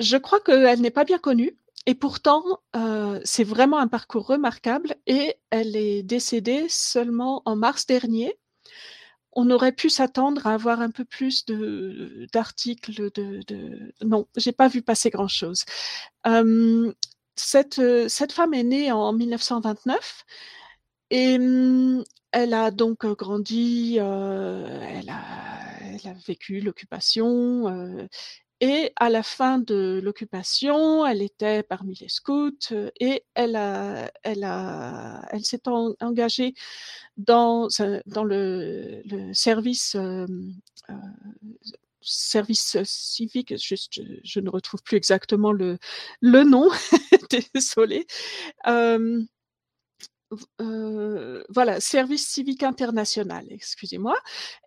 Je 0.00 0.16
crois 0.16 0.40
qu'elle 0.40 0.80
n'est 0.80 0.90
pas 0.90 1.04
bien 1.04 1.18
connue. 1.18 1.56
Et 1.86 1.94
pourtant, 1.94 2.42
euh, 2.74 3.20
c'est 3.24 3.44
vraiment 3.44 3.78
un 3.78 3.88
parcours 3.88 4.26
remarquable 4.26 4.96
et 5.06 5.36
elle 5.50 5.76
est 5.76 6.02
décédée 6.02 6.66
seulement 6.68 7.42
en 7.44 7.56
mars 7.56 7.86
dernier. 7.86 8.36
On 9.32 9.50
aurait 9.50 9.72
pu 9.72 9.90
s'attendre 9.90 10.46
à 10.46 10.54
avoir 10.54 10.80
un 10.80 10.90
peu 10.90 11.04
plus 11.04 11.44
de 11.46 12.26
d'articles 12.32 13.10
de, 13.12 13.40
de, 13.46 13.92
non, 14.04 14.26
j'ai 14.36 14.52
pas 14.52 14.68
vu 14.68 14.82
passer 14.82 15.10
grand 15.10 15.28
chose. 15.28 15.64
Euh, 16.26 16.92
cette 17.36 17.80
cette 18.08 18.32
femme 18.32 18.54
est 18.54 18.64
née 18.64 18.92
en 18.92 19.12
1929 19.12 20.24
et 21.10 21.36
hum, 21.36 22.04
elle 22.32 22.54
a 22.54 22.70
donc 22.70 23.06
grandi, 23.06 23.96
euh, 24.00 24.80
elle 24.82 25.08
a 25.10 26.12
vécu 26.26 26.60
l'occupation 26.60 27.68
euh, 27.68 28.06
et 28.60 28.92
à 28.96 29.10
la 29.10 29.22
fin 29.22 29.58
de 29.58 30.00
l'occupation, 30.02 31.04
elle 31.04 31.20
était 31.22 31.62
parmi 31.62 31.94
les 32.00 32.08
scouts 32.08 32.52
euh, 32.72 32.90
et 33.00 33.24
elle 33.34 33.54
a, 33.56 34.10
elle 34.22 34.44
a, 34.44 35.26
elle 35.30 35.44
s'est 35.44 35.62
engagée 35.68 36.54
dans, 37.18 37.68
dans 38.06 38.24
le, 38.24 39.02
service, 39.34 39.94
euh, 39.96 40.26
service 42.00 42.78
civique. 42.84 43.54
Je, 43.58 44.40
ne 44.40 44.48
retrouve 44.50 44.82
plus 44.82 44.96
exactement 44.96 45.52
le, 45.52 45.78
le 46.20 46.44
nom. 46.44 46.70
Désolée. 47.54 48.06
Euh, 48.66 49.22
euh, 50.60 51.44
voilà, 51.48 51.80
service 51.80 52.26
civique 52.26 52.62
international, 52.62 53.46
excusez-moi. 53.50 54.16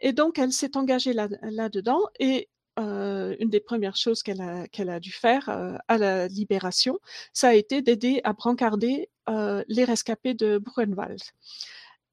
Et 0.02 0.14
donc, 0.14 0.40
elle 0.40 0.54
s'est 0.54 0.78
engagée 0.78 1.14
là-dedans 1.14 2.00
là 2.00 2.10
et 2.20 2.50
euh, 2.80 3.36
une 3.40 3.50
des 3.50 3.60
premières 3.60 3.96
choses 3.96 4.24
qu'elle 4.24 4.42
a, 4.42 5.00
dû 5.00 5.12
faire 5.12 5.50
euh, 5.50 5.76
à 5.88 5.98
la 5.98 6.28
libération, 6.28 7.00
ça 7.34 7.50
a 7.50 7.54
été 7.54 7.82
d'aider 7.82 8.22
à 8.24 8.34
brancarder 8.34 9.10
euh, 9.30 9.64
les 9.68 9.84
rescapés 9.84 10.34
de 10.34 10.58
Buchenwald. 10.58 11.20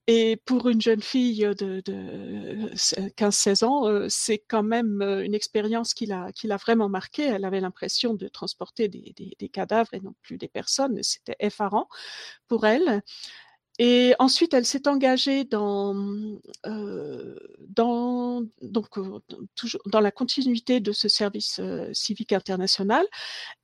Et 0.08 0.36
pour 0.44 0.68
une 0.68 0.80
jeune 0.80 1.02
fille 1.02 1.40
de, 1.40 1.82
de 1.84 2.70
15-16 2.74 3.64
ans, 3.64 4.06
c'est 4.08 4.38
quand 4.38 4.62
même 4.62 5.02
une 5.02 5.34
expérience 5.34 5.94
qui 5.94 6.06
l'a, 6.06 6.30
vraiment 6.58 6.88
marquée. 6.88 7.24
Elle 7.24 7.44
avait 7.44 7.60
l'impression 7.60 8.14
de 8.14 8.28
transporter 8.28 8.86
des 8.86 9.48
cadavres 9.48 9.92
et 9.94 10.00
non 10.00 10.14
plus 10.22 10.38
des 10.38 10.46
personnes. 10.46 11.02
C'était 11.02 11.34
effarant 11.40 11.88
pour 12.46 12.66
elle. 12.66 13.02
Et 13.79 14.14
ensuite, 14.18 14.55
elle 14.55 14.64
s'est 14.64 14.89
engagée 14.89 15.45
dans, 15.45 15.95
euh, 16.64 17.37
dans, 17.68 18.43
donc, 18.62 18.97
euh, 18.97 19.20
toujours 19.55 19.83
dans 19.87 20.01
la 20.01 20.11
continuité 20.11 20.81
de 20.81 20.93
ce 20.93 21.09
service 21.09 21.59
euh, 21.61 21.91
civique 21.93 22.33
international. 22.33 23.07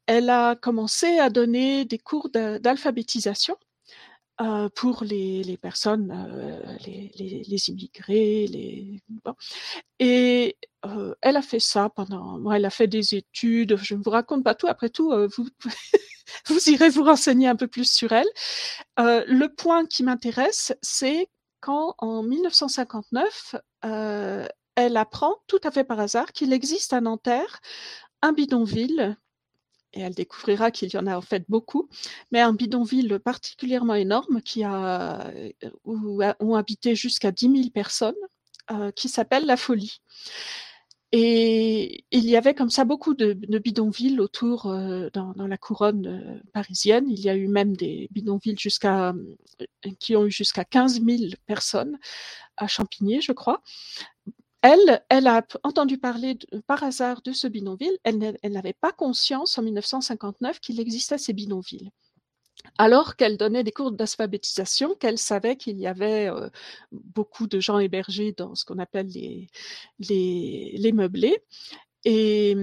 Elle 0.07 0.29
a 0.29 0.55
commencé 0.57 1.19
à 1.19 1.31
donner 1.31 1.87
des 1.87 1.99
cours 1.99 2.29
d'alphabétisation 2.31 3.57
euh, 4.43 4.69
pour 4.75 5.05
les, 5.05 5.57
personnes, 5.57 6.11
euh, 6.11 6.77
les, 6.85 7.69
immigrés, 7.69 8.47
les 8.49 9.01
et 10.01 10.57
euh, 10.85 11.15
elle 11.21 11.37
a 11.37 11.43
fait 11.43 11.61
ça 11.61 11.91
pendant. 11.95 12.51
Elle 12.51 12.65
a 12.65 12.71
fait 12.71 12.89
des 12.89 13.15
études. 13.15 13.77
Je 13.77 13.95
ne 13.95 14.03
vous 14.03 14.11
raconte 14.11 14.43
pas 14.43 14.57
tout. 14.57 14.67
Après 14.67 14.89
tout, 14.89 15.13
vous 15.37 15.49
vous 16.47 16.71
irez 16.71 16.89
vous 16.89 17.05
renseigner 17.05 17.47
un 17.47 17.55
peu 17.55 17.69
plus 17.69 17.93
sur 17.93 18.11
elle. 18.11 18.27
le 18.99 19.47
point 19.47 19.87
qui 19.87 20.03
m'intéresse, 20.03 20.73
c'est 20.83 21.29
quand 21.61 21.95
en 21.99 22.25
1959, 22.25 23.55
elle 23.83 24.97
apprend 24.97 25.37
tout 25.47 25.61
à 25.63 25.71
fait 25.71 25.85
par 25.85 26.01
hasard 26.01 26.33
qu'il 26.33 26.53
existe 26.53 26.93
à 26.93 27.01
Nanterre 27.01 27.61
un 28.23 28.33
bidonville 28.33 29.17
et 29.95 30.01
elle 30.01 30.15
découvrira 30.15 30.71
qu'il 30.71 30.91
y 30.93 30.97
en 30.97 31.07
a 31.07 31.17
en 31.17 31.21
fait 31.21 31.45
beaucoup, 31.49 31.89
mais 32.31 32.41
un 32.41 32.53
bidonville 32.53 33.21
particulièrement 33.21 33.95
énorme 33.95 34.41
qui 34.43 34.65
a, 34.65 35.27
euh, 35.29 35.51
où 35.85 36.23
ont 36.41 36.55
habité 36.55 36.95
jusqu'à 36.95 37.31
10 37.31 37.51
000 37.51 37.71
personnes, 37.71 38.15
euh, 38.71 38.91
qui 38.93 39.09
s'appelle 39.09 39.45
La 39.47 39.57
Folie. 39.57 40.01
Et 41.15 42.05
il 42.11 42.25
y 42.25 42.37
avait 42.37 42.55
comme 42.55 42.71
ça 42.71 42.87
beaucoup 42.87 43.13
de, 43.13 43.35
bidonvilles 43.35 44.19
autour 44.19 44.67
euh, 44.67 45.11
dans, 45.13 45.35
la 45.37 45.59
couronne 45.59 46.41
parisienne. 46.55 47.05
Il 47.11 47.21
y 47.21 47.29
a 47.29 47.37
eu 47.37 47.49
même 47.49 47.77
des 47.77 48.09
bidonvilles 48.13 48.59
jusqu'à 48.59 49.13
qui 49.99 50.17
ont 50.17 50.25
eu 50.25 50.31
jusqu'à 50.31 50.65
15 50.65 51.03
000 51.05 51.33
personnes 51.47 51.99
à 52.57 52.67
Champigny, 52.67 53.21
je 53.21 53.33
crois. 53.33 53.63
Elle, 54.63 55.27
a 55.27 55.45
entendu 55.65 55.99
parler 55.99 56.39
par 56.69 56.85
hasard 56.85 57.21
de 57.23 57.33
ce 57.33 57.49
bidonville. 57.49 57.99
Elle 58.05 58.19
n'avait 58.45 58.73
pas 58.73 58.93
conscience 58.93 59.59
en 59.59 59.63
1959 59.63 60.61
qu'il 60.61 60.79
existait 60.79 61.19
ces 61.19 61.33
bidonvilles. 61.33 61.91
Alors 62.79 63.17
qu'elle 63.17 63.37
donnait 63.37 63.65
des 63.65 63.73
cours 63.73 63.91
d'alphabétisation, 63.91 64.95
qu'elle 64.95 65.19
savait 65.19 65.57
qu'il 65.57 65.79
y 65.79 65.87
avait 65.89 66.31
euh, 66.31 66.49
beaucoup 66.93 67.49
de 67.49 67.59
gens 67.59 67.81
hébergés 67.81 68.33
dans 68.33 68.55
ce 68.55 68.65
qu'on 68.65 68.79
appelle 68.79 69.09
les, 69.09 70.93
meublés. 70.93 71.43
Et, 72.05 72.55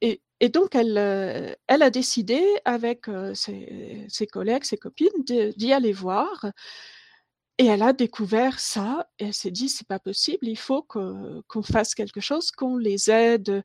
et, 0.00 0.48
donc, 0.48 0.74
elle, 0.76 0.96
euh, 0.96 1.54
elle, 1.66 1.82
a 1.82 1.90
décidé, 1.90 2.40
avec 2.64 3.08
euh, 3.08 3.34
ses 3.34 4.26
collègues, 4.30 4.64
ses 4.64 4.78
copines, 4.78 5.24
d'y 5.24 5.72
aller 5.72 5.92
voir 5.92 6.46
et 7.58 7.66
elle 7.66 7.82
a 7.82 7.92
découvert 7.92 8.58
ça 8.58 9.08
et 9.18 9.26
elle 9.26 9.34
s'est 9.34 9.50
dit 9.50 9.68
c'est 9.68 9.86
pas 9.86 9.98
possible, 9.98 10.48
il 10.48 10.56
faut 10.56 10.82
qu'on 10.82 11.62
fasse 11.62 11.94
quelque 11.94 12.20
chose, 12.20 12.50
qu'on 12.50 12.76
les 12.76 13.10
aide. 13.10 13.62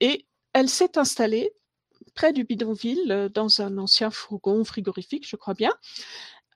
Et 0.00 0.26
elle 0.52 0.68
s'est 0.68 0.98
installée 0.98 1.52
près 2.14 2.32
du 2.32 2.44
bidonville 2.44 3.30
dans 3.34 3.60
un 3.60 3.78
ancien 3.78 4.10
fourgon 4.10 4.64
frigorifique, 4.64 5.26
je 5.28 5.36
crois 5.36 5.54
bien. 5.54 5.72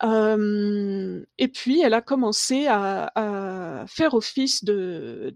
Et 0.03 1.49
puis, 1.49 1.80
elle 1.80 1.94
a 1.94 2.03
commencé 2.03 2.66
à, 2.68 3.84
faire 3.88 4.14
office 4.14 4.64
de, 4.64 5.34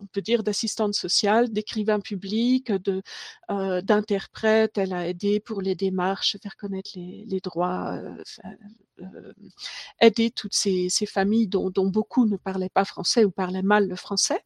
on 0.00 0.06
peut 0.06 0.20
dire, 0.20 0.42
d'assistante 0.42 0.94
sociale, 0.94 1.50
d'écrivain 1.50 2.00
public, 2.00 2.72
d'interprète. 3.48 4.78
Elle 4.78 4.92
a 4.92 5.08
aidé 5.08 5.40
pour 5.40 5.62
les 5.62 5.74
démarches, 5.74 6.36
faire 6.42 6.56
connaître 6.56 6.90
les, 6.94 7.40
droits, 7.40 8.00
aider 10.00 10.30
toutes 10.30 10.54
ces, 10.54 10.88
familles 11.06 11.48
dont, 11.48 11.70
beaucoup 11.86 12.26
ne 12.26 12.36
parlaient 12.36 12.68
pas 12.68 12.84
français 12.84 13.24
ou 13.24 13.30
parlaient 13.30 13.62
mal 13.62 13.88
le 13.88 13.96
français. 13.96 14.40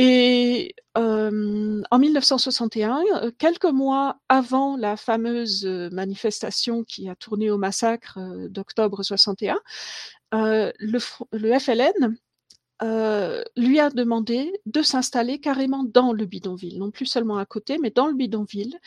Et 0.00 0.76
euh, 0.96 1.82
en 1.90 1.98
1961, 1.98 3.02
euh, 3.16 3.32
quelques 3.36 3.64
mois 3.64 4.20
avant 4.28 4.76
la 4.76 4.96
fameuse 4.96 5.66
euh, 5.66 5.90
manifestation 5.90 6.84
qui 6.84 7.08
a 7.08 7.16
tourné 7.16 7.50
au 7.50 7.58
massacre 7.58 8.20
d'octobre 8.48 9.02
61, 9.02 9.58
le, 10.32 11.00
le, 11.32 11.58
FLN 11.58 12.16
lui 13.56 13.80
a 13.80 13.90
demandé 13.90 14.52
de 14.66 14.82
s'installer 14.82 15.40
carrément 15.40 15.82
dans 15.82 16.12
le 16.12 16.26
bidonville, 16.26 16.78
non 16.78 16.92
plus 16.92 17.06
seulement 17.06 17.38
à 17.38 17.44
côté, 17.44 17.78
mais 17.78 17.90
dans 17.90 18.06
le 18.06 18.14
bidonville, 18.14 18.78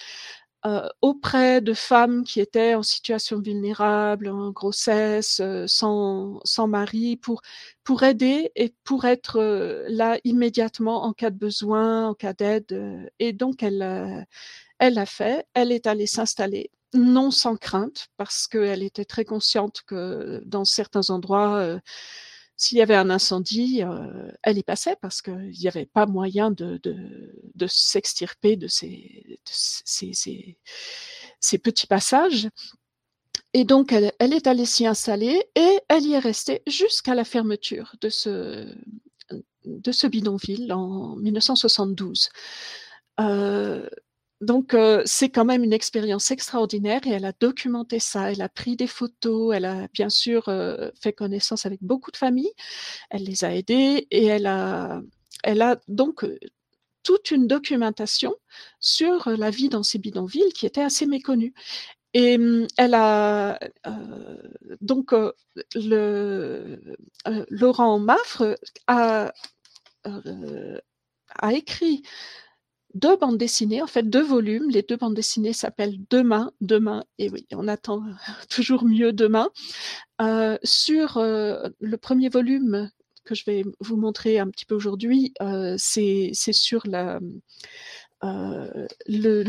euh, 0.65 0.87
auprès 1.01 1.59
de 1.59 1.73
femmes 1.73 2.23
qui 2.23 2.39
étaient 2.39 2.75
en 2.75 2.83
situation 2.83 3.39
vulnérable, 3.39 4.27
en 4.27 4.51
grossesse, 4.51 5.39
euh, 5.39 5.65
sans, 5.67 6.39
sans 6.43 6.67
mari, 6.67 7.17
pour, 7.17 7.41
pour 7.83 8.03
aider 8.03 8.51
et 8.55 8.75
pour 8.83 9.05
être 9.05 9.37
euh, 9.39 9.85
là 9.89 10.19
immédiatement 10.23 11.03
en 11.03 11.13
cas 11.13 11.31
de 11.31 11.37
besoin, 11.37 12.09
en 12.09 12.13
cas 12.13 12.33
d'aide. 12.33 13.09
Et 13.19 13.33
donc, 13.33 13.63
elle, 13.63 14.27
elle 14.79 14.93
l'a 14.95 15.05
fait. 15.07 15.45
Elle 15.55 15.71
est 15.71 15.87
allée 15.87 16.07
s'installer, 16.07 16.69
non 16.93 17.31
sans 17.31 17.55
crainte, 17.55 18.07
parce 18.17 18.47
qu'elle 18.47 18.83
était 18.83 19.05
très 19.05 19.25
consciente 19.25 19.81
que 19.87 20.43
dans 20.45 20.65
certains 20.65 21.09
endroits, 21.09 21.79
s'il 22.61 22.77
y 22.77 22.81
avait 22.83 22.95
un 22.95 23.09
incendie, 23.09 23.81
euh, 23.81 24.31
elle 24.43 24.59
y 24.59 24.61
passait 24.61 24.95
parce 25.01 25.23
qu'il 25.23 25.49
n'y 25.49 25.67
avait 25.67 25.87
pas 25.87 26.05
moyen 26.05 26.51
de, 26.51 26.79
de, 26.83 27.67
s'extirper 27.67 28.55
de, 28.55 28.67
ces, 28.67 29.39
ces, 29.45 30.11
ces, 31.39 31.57
petits 31.57 31.87
passages. 31.87 32.49
Et 33.53 33.63
donc, 33.63 33.91
elle, 33.91 34.13
est 34.19 34.45
allée 34.45 34.67
s'y 34.67 34.85
installer 34.85 35.43
et 35.55 35.79
elle 35.87 36.03
y 36.03 36.13
est 36.13 36.19
restée 36.19 36.61
jusqu'à 36.67 37.15
la 37.15 37.23
fermeture 37.23 37.95
de 37.99 38.09
ce, 38.09 38.71
de 39.65 39.91
ce 39.91 40.05
bidonville 40.05 40.71
en 40.71 41.15
1972. 41.15 42.29
Euh, 43.19 43.89
donc, 44.41 44.73
euh, 44.73 45.03
c'est 45.05 45.29
quand 45.29 45.45
même 45.45 45.63
une 45.63 45.71
expérience 45.73 46.31
extraordinaire 46.31 47.01
et 47.05 47.11
elle 47.11 47.25
a 47.25 47.33
documenté 47.39 47.99
ça. 47.99 48.31
Elle 48.31 48.41
a 48.41 48.49
pris 48.49 48.75
des 48.75 48.87
photos, 48.87 49.55
elle 49.55 49.65
a 49.65 49.87
bien 49.93 50.09
sûr 50.09 50.49
euh, 50.49 50.89
fait 50.99 51.13
connaissance 51.13 51.67
avec 51.67 51.79
beaucoup 51.83 52.09
de 52.11 52.17
familles, 52.17 52.51
elle 53.11 53.23
les 53.23 53.43
a 53.45 53.55
aidées 53.55 54.07
et 54.09 54.25
elle 54.25 54.47
a, 54.47 55.01
donc 55.87 56.23
euh, 56.23 56.39
toute 57.03 57.31
une 57.31 57.47
documentation 57.47 58.35
sur 58.79 59.29
la 59.29 59.51
vie 59.51 59.69
dans 59.69 59.83
ces 59.83 59.99
bidonvilles 59.99 60.53
qui 60.53 60.65
était 60.65 60.81
assez 60.81 61.05
méconnue. 61.05 61.53
Et 62.13 62.35
hum, 62.35 62.67
elle 62.77 62.95
a 62.95 63.59
donc 64.81 65.13
Laurent 67.49 67.99
Maffre 67.99 68.57
a 68.87 69.31
écrit 71.53 72.03
deux 72.93 73.15
bandes 73.17 73.37
dessinées, 73.37 73.81
en 73.81 73.87
fait 73.87 74.03
deux 74.03 74.23
volumes. 74.23 74.69
Les 74.69 74.81
deux 74.81 74.97
bandes 74.97 75.13
dessinées 75.13 75.53
s'appellent 75.53 75.97
Demain, 76.09 76.51
Demain, 76.61 77.03
et 77.17 77.29
oui, 77.29 77.45
on 77.53 77.67
attend 77.67 78.03
toujours 78.49 78.85
mieux 78.85 79.13
demain. 79.13 79.49
Euh, 80.21 80.57
sur 80.63 81.17
euh, 81.17 81.69
le 81.79 81.97
premier 81.97 82.29
volume 82.29 82.89
que 83.23 83.35
je 83.35 83.45
vais 83.45 83.63
vous 83.79 83.97
montrer 83.97 84.39
un 84.39 84.49
petit 84.49 84.65
peu 84.65 84.75
aujourd'hui, 84.75 85.33
euh, 85.41 85.75
c'est 85.77 86.31
sur 86.33 86.83
le, 86.85 87.19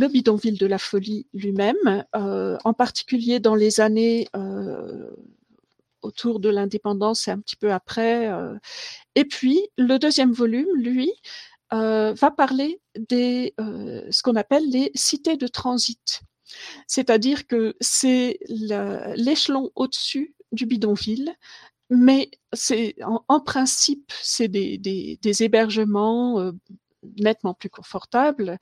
bidonville 0.09 0.59
de 0.59 0.66
la 0.66 0.78
folie 0.78 1.26
lui-même, 1.34 2.05
en 2.12 2.72
particulier 2.74 3.40
dans 3.40 3.55
les 3.55 3.80
années 3.80 4.28
autour 6.03 6.40
de 6.40 6.49
l'indépendance 6.49 7.28
et 7.28 7.30
un 7.30 7.38
petit 7.38 7.57
peu 7.57 7.72
après. 7.72 8.30
et 9.14 9.24
puis 9.24 9.61
le 9.78 9.99
deuxième 9.99 10.32
volume, 10.32 10.68
lui, 10.74 11.11
euh, 11.73 12.12
va 12.14 12.31
parler 12.31 12.81
des 12.99 13.55
euh, 13.59 14.03
ce 14.11 14.23
qu'on 14.23 14.37
appelle 14.37 14.68
les 14.68 14.91
cités 14.95 15.37
de 15.37 15.47
transit. 15.47 16.20
C'est-à-dire 16.87 17.47
que 17.47 17.75
c'est 17.81 18.39
l'échelon 18.47 19.70
au-dessus 19.75 20.35
du 20.53 20.66
bidonville, 20.66 21.35
mais 21.89 22.31
c'est 22.53 22.95
en, 23.29 23.41
principe 23.41 24.12
c'est 24.23 24.49
des, 24.49 24.77
des, 24.77 25.43
hébergements 25.43 26.41
euh, 26.41 26.53
nettement 27.16 27.55
plus 27.55 27.70
confortables 27.70 28.59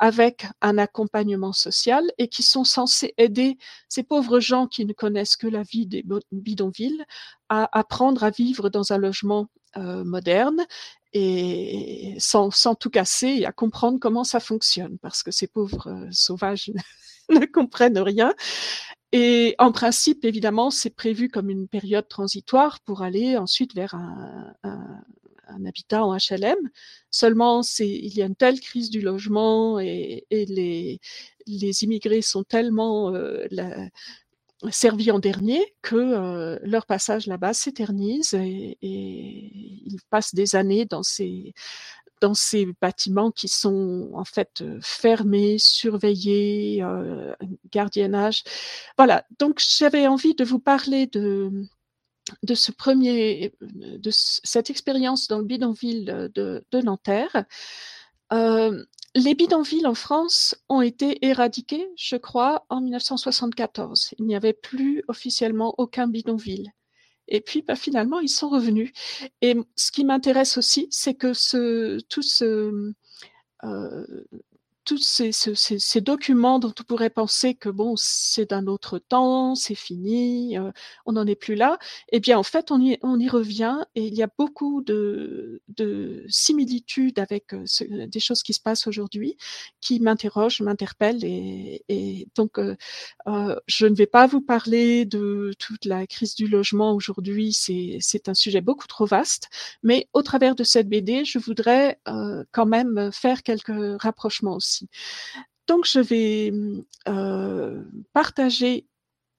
avec 0.00 0.46
un 0.60 0.76
accompagnement 0.76 1.52
social 1.52 2.02
et 2.18 2.26
qui 2.26 2.42
sont 2.42 2.64
censés 2.64 3.14
aider 3.16 3.58
ces 3.88 4.02
pauvres 4.02 4.40
gens 4.40 4.66
qui 4.66 4.84
ne 4.84 4.92
connaissent 4.92 5.36
que 5.36 5.46
la 5.46 5.62
vie 5.62 5.86
des 5.86 6.04
bidonvilles 6.32 7.04
à 7.48 7.68
apprendre 7.78 8.24
à 8.24 8.30
vivre 8.30 8.70
dans 8.70 8.92
un 8.92 8.98
logement 8.98 9.46
euh, 9.76 10.04
moderne 10.04 10.66
et 11.12 12.14
sans, 12.18 12.50
tout 12.78 12.90
casser 12.90 13.28
et 13.28 13.46
à 13.46 13.52
comprendre 13.52 13.98
comment 13.98 14.24
ça 14.24 14.40
fonctionne 14.40 14.98
parce 14.98 15.22
que 15.22 15.30
ces 15.30 15.46
pauvres 15.46 15.88
euh, 15.88 16.08
sauvages 16.10 16.70
ne 17.30 17.44
comprennent 17.46 17.98
rien. 17.98 18.34
Et 19.12 19.54
en 19.58 19.72
principe, 19.72 20.24
évidemment, 20.24 20.70
c'est 20.70 20.90
prévu 20.90 21.28
comme 21.28 21.48
une 21.48 21.68
période 21.68 22.08
transitoire 22.08 22.80
pour 22.80 23.02
aller 23.02 23.36
ensuite 23.36 23.74
vers 23.74 23.94
un, 23.94 24.54
habitat 25.64 26.04
en 26.04 26.16
HLM. 26.16 26.58
Seulement, 27.10 27.62
il 27.78 28.14
y 28.14 28.20
a 28.20 28.26
une 28.26 28.36
telle 28.36 28.60
crise 28.60 28.90
du 28.90 29.00
logement 29.00 29.78
et, 29.78 30.26
les, 30.30 31.00
immigrés 31.46 32.20
sont 32.20 32.42
tellement 32.42 33.14
euh, 33.14 33.46
servis 34.70 35.10
en 35.10 35.18
dernier 35.18 35.74
que 35.82 36.58
leur 36.62 36.86
passage 36.86 37.26
là-bas 37.26 37.54
s'éternise 37.54 38.34
et, 38.34 38.78
ils 38.82 39.98
passent 40.10 40.34
des 40.34 40.56
années 40.56 40.84
dans 40.84 41.02
ces 41.02 41.54
dans 42.20 42.34
ces 42.34 42.66
bâtiments 42.80 43.30
qui 43.30 43.48
sont 43.48 44.10
en 44.14 44.24
fait 44.24 44.64
fermés, 44.80 45.58
surveillés, 45.58 46.82
euh, 46.82 47.34
gardiennage. 47.72 48.42
Voilà. 48.96 49.24
Donc 49.38 49.60
j'avais 49.60 50.06
envie 50.06 50.34
de 50.34 50.44
vous 50.44 50.58
parler 50.58 51.06
de 51.06 51.50
de 52.42 52.54
ce 52.54 52.72
premier, 52.72 53.54
de 53.60 54.10
cette 54.10 54.70
expérience 54.70 55.28
dans 55.28 55.38
le 55.38 55.44
bidonville 55.44 56.30
de, 56.34 56.64
de 56.72 56.80
Nanterre. 56.80 57.44
Les 59.16 59.34
bidonvilles 59.34 59.86
en 59.86 59.94
France 59.94 60.54
ont 60.68 60.82
été 60.82 61.24
éradiqués, 61.24 61.88
je 61.96 62.16
crois, 62.16 62.66
en 62.68 62.82
1974. 62.82 64.14
Il 64.18 64.26
n'y 64.26 64.36
avait 64.36 64.52
plus 64.52 65.02
officiellement 65.08 65.74
aucun 65.78 66.06
bidonville. 66.06 66.70
Et 67.26 67.40
puis, 67.40 67.62
bah, 67.62 67.76
finalement, 67.76 68.20
ils 68.20 68.28
sont 68.28 68.50
revenus. 68.50 68.92
Et 69.40 69.56
ce 69.74 69.90
qui 69.90 70.04
m'intéresse 70.04 70.58
aussi, 70.58 70.86
c'est 70.90 71.14
que 71.14 71.32
tout 72.08 72.22
ce, 72.22 72.92
euh, 73.64 74.24
tous 74.86 74.98
ces, 74.98 75.32
ces, 75.32 75.54
ces, 75.54 76.00
documents 76.00 76.60
dont 76.60 76.72
on 76.78 76.84
pourrait 76.84 77.10
penser 77.10 77.54
que 77.54 77.68
bon, 77.68 77.94
c'est 77.96 78.50
d'un 78.50 78.68
autre 78.68 78.98
temps, 79.00 79.56
c'est 79.56 79.74
fini, 79.74 80.56
euh, 80.56 80.70
on 81.06 81.12
n'en 81.12 81.26
est 81.26 81.34
plus 81.34 81.56
là, 81.56 81.78
eh 82.12 82.20
bien 82.20 82.38
en 82.38 82.44
fait 82.44 82.70
on 82.70 82.80
y, 82.80 82.96
on 83.02 83.18
y 83.18 83.28
revient 83.28 83.78
et 83.96 84.06
il 84.06 84.14
y 84.14 84.22
a 84.22 84.28
beaucoup 84.38 84.82
de, 84.82 85.60
de 85.68 86.24
similitudes 86.28 87.18
avec 87.18 87.52
euh, 87.52 87.64
des 88.06 88.20
choses 88.20 88.42
qui 88.44 88.52
se 88.52 88.60
passent 88.60 88.86
aujourd'hui 88.86 89.36
qui 89.80 89.98
m'interrogent, 89.98 90.60
m'interpellent 90.60 91.24
et, 91.24 91.84
et, 91.88 92.28
donc 92.36 92.58
euh, 92.58 92.76
euh, 93.26 93.56
je 93.66 93.86
ne 93.86 93.94
vais 93.96 94.06
pas 94.06 94.26
vous 94.28 94.40
parler 94.40 95.04
de 95.04 95.52
toute 95.58 95.84
la 95.84 96.06
crise 96.06 96.36
du 96.36 96.46
logement 96.46 96.92
aujourd'hui, 96.94 97.52
c'est 97.52 98.28
un 98.28 98.34
sujet 98.34 98.60
beaucoup 98.60 98.86
trop 98.86 99.06
vaste, 99.06 99.48
mais 99.82 100.08
au 100.12 100.22
travers 100.22 100.54
de 100.54 100.62
cette 100.62 100.88
BD, 100.88 101.24
je 101.24 101.38
voudrais 101.38 101.98
quand 102.52 102.66
même 102.66 103.10
faire 103.12 103.42
quelques 103.42 104.00
rapprochements 104.00 104.54
aussi. 104.54 104.75
Donc, 105.66 105.86
je 105.86 106.00
vais 106.00 106.52
euh, 107.08 107.82
partager, 108.12 108.86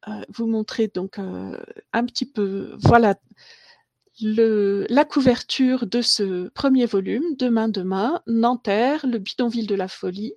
euh, 0.08 0.22
vous 0.30 0.48
montrer 0.48 0.88
donc 0.88 1.20
euh, 1.20 1.58
un 1.94 2.06
petit 2.06 2.26
peu, 2.26 2.76
voilà, 2.80 3.16
la 4.20 5.06
couverture 5.06 5.86
de 5.86 6.02
ce 6.02 6.50
premier 6.50 6.86
volume, 6.86 7.36
Demain, 7.38 7.70
demain, 7.70 8.22
Nanterre, 8.28 9.06
le 9.06 9.20
bidonville 9.20 9.68
de 9.68 9.76
la 9.76 9.88
folie, 9.88 10.34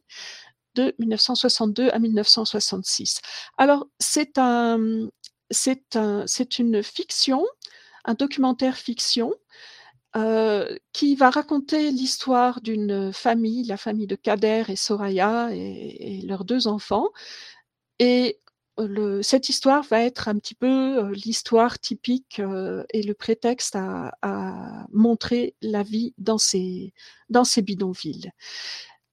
de 0.75 0.95
1962 0.99 1.89
à 1.91 1.99
1966. 1.99 3.21
Alors, 3.57 3.89
c'est 3.99 4.39
un, 4.39 5.09
c'est 5.51 5.97
un, 5.97 6.25
c'est 6.27 6.59
une 6.59 6.83
fiction, 6.83 7.45
un 8.05 8.15
documentaire 8.15 8.77
fiction 8.77 9.33
euh, 10.17 10.77
qui 10.93 11.15
va 11.15 11.31
raconter 11.31 11.93
l'histoire 11.93 12.61
d'une 12.61 13.13
famille, 13.13 13.65
la 13.65 13.77
famille 13.77 14.09
de 14.09 14.17
Kader 14.17 14.65
et 14.69 14.75
Soraya 14.75 15.51
et, 15.53 16.21
leurs 16.27 16.45
deux 16.45 16.67
enfants. 16.67 17.11
Et 18.01 18.41
cette 19.23 19.49
histoire 19.51 19.85
va 19.85 20.01
être 20.01 20.29
un 20.29 20.39
petit 20.39 20.55
peu 20.55 21.13
l'histoire 21.13 21.79
typique 21.79 22.41
et 22.93 23.03
le 23.03 23.15
prétexte 23.15 23.77
à, 23.77 24.17
à, 24.23 24.87
montrer 24.93 25.55
la 25.63 25.83
vie 25.83 26.15
dans 26.19 26.39
ces, 26.39 26.93
dans 27.29 27.45
ces 27.45 27.63
bidonvilles. 27.63 28.33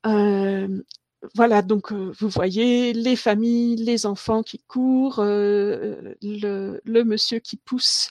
voilà, 0.04 1.62
donc 1.62 1.92
vous 1.92 2.30
voyez 2.30 2.94
les 2.94 3.16
familles, 3.16 3.76
les 3.76 4.06
enfants 4.06 4.42
qui 4.42 4.60
courent, 4.68 5.22
le, 5.22 6.16
le, 6.22 7.04
monsieur 7.04 7.40
qui 7.40 7.58
pousse 7.58 8.10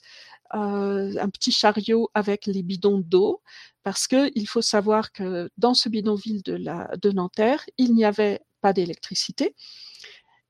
un 0.50 1.28
petit 1.30 1.52
chariot 1.52 2.10
avec 2.14 2.46
les 2.46 2.62
bidons 2.62 2.98
d'eau, 2.98 3.42
parce 3.82 4.06
qu'il 4.06 4.48
faut 4.48 4.62
savoir 4.62 5.12
que 5.12 5.50
dans 5.58 5.74
ce 5.74 5.88
bidonville 5.88 6.42
de, 6.42 6.58
de 6.96 7.10
Nanterre, 7.12 7.64
il 7.78 7.94
n'y 7.94 8.04
avait 8.04 8.40
pas 8.60 8.72
d'électricité. 8.72 9.54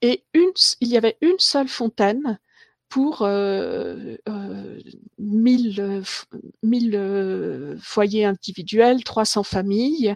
Et 0.03 0.25
une, 0.35 0.53
il 0.81 0.89
y 0.89 0.97
avait 0.97 1.17
une 1.21 1.39
seule 1.39 1.69
fontaine 1.69 2.39
pour 2.89 3.23
euh, 3.23 4.17
euh, 4.29 4.81
1000, 5.19 6.05
euh, 6.95 7.77
foyers 7.81 8.25
individuels, 8.25 9.03
300 9.03 9.43
familles 9.43 10.15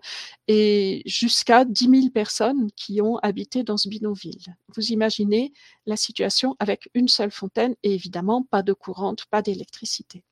et 0.48 1.02
jusqu'à 1.06 1.64
10 1.64 1.88
000 1.88 2.10
personnes 2.10 2.70
qui 2.76 3.00
ont 3.02 3.18
habité 3.18 3.64
dans 3.64 3.76
ce 3.76 3.88
bidonville. 3.88 4.56
Vous 4.76 4.92
imaginez 4.92 5.52
la 5.86 5.96
situation 5.96 6.56
avec 6.58 6.88
une 6.94 7.08
seule 7.08 7.32
fontaine 7.32 7.74
et 7.82 7.92
évidemment 7.94 8.42
pas 8.42 8.62
de 8.62 8.72
courante, 8.72 9.26
pas 9.30 9.42
d'électricité. 9.42 10.22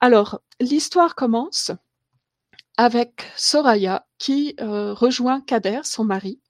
Alors, 0.00 0.40
l'histoire 0.60 1.14
commence 1.14 1.72
avec 2.76 3.24
Soraya 3.36 4.06
qui 4.18 4.54
euh, 4.60 4.94
rejoint 4.94 5.40
Kader, 5.40 5.80
son 5.82 6.04
mari, 6.04 6.40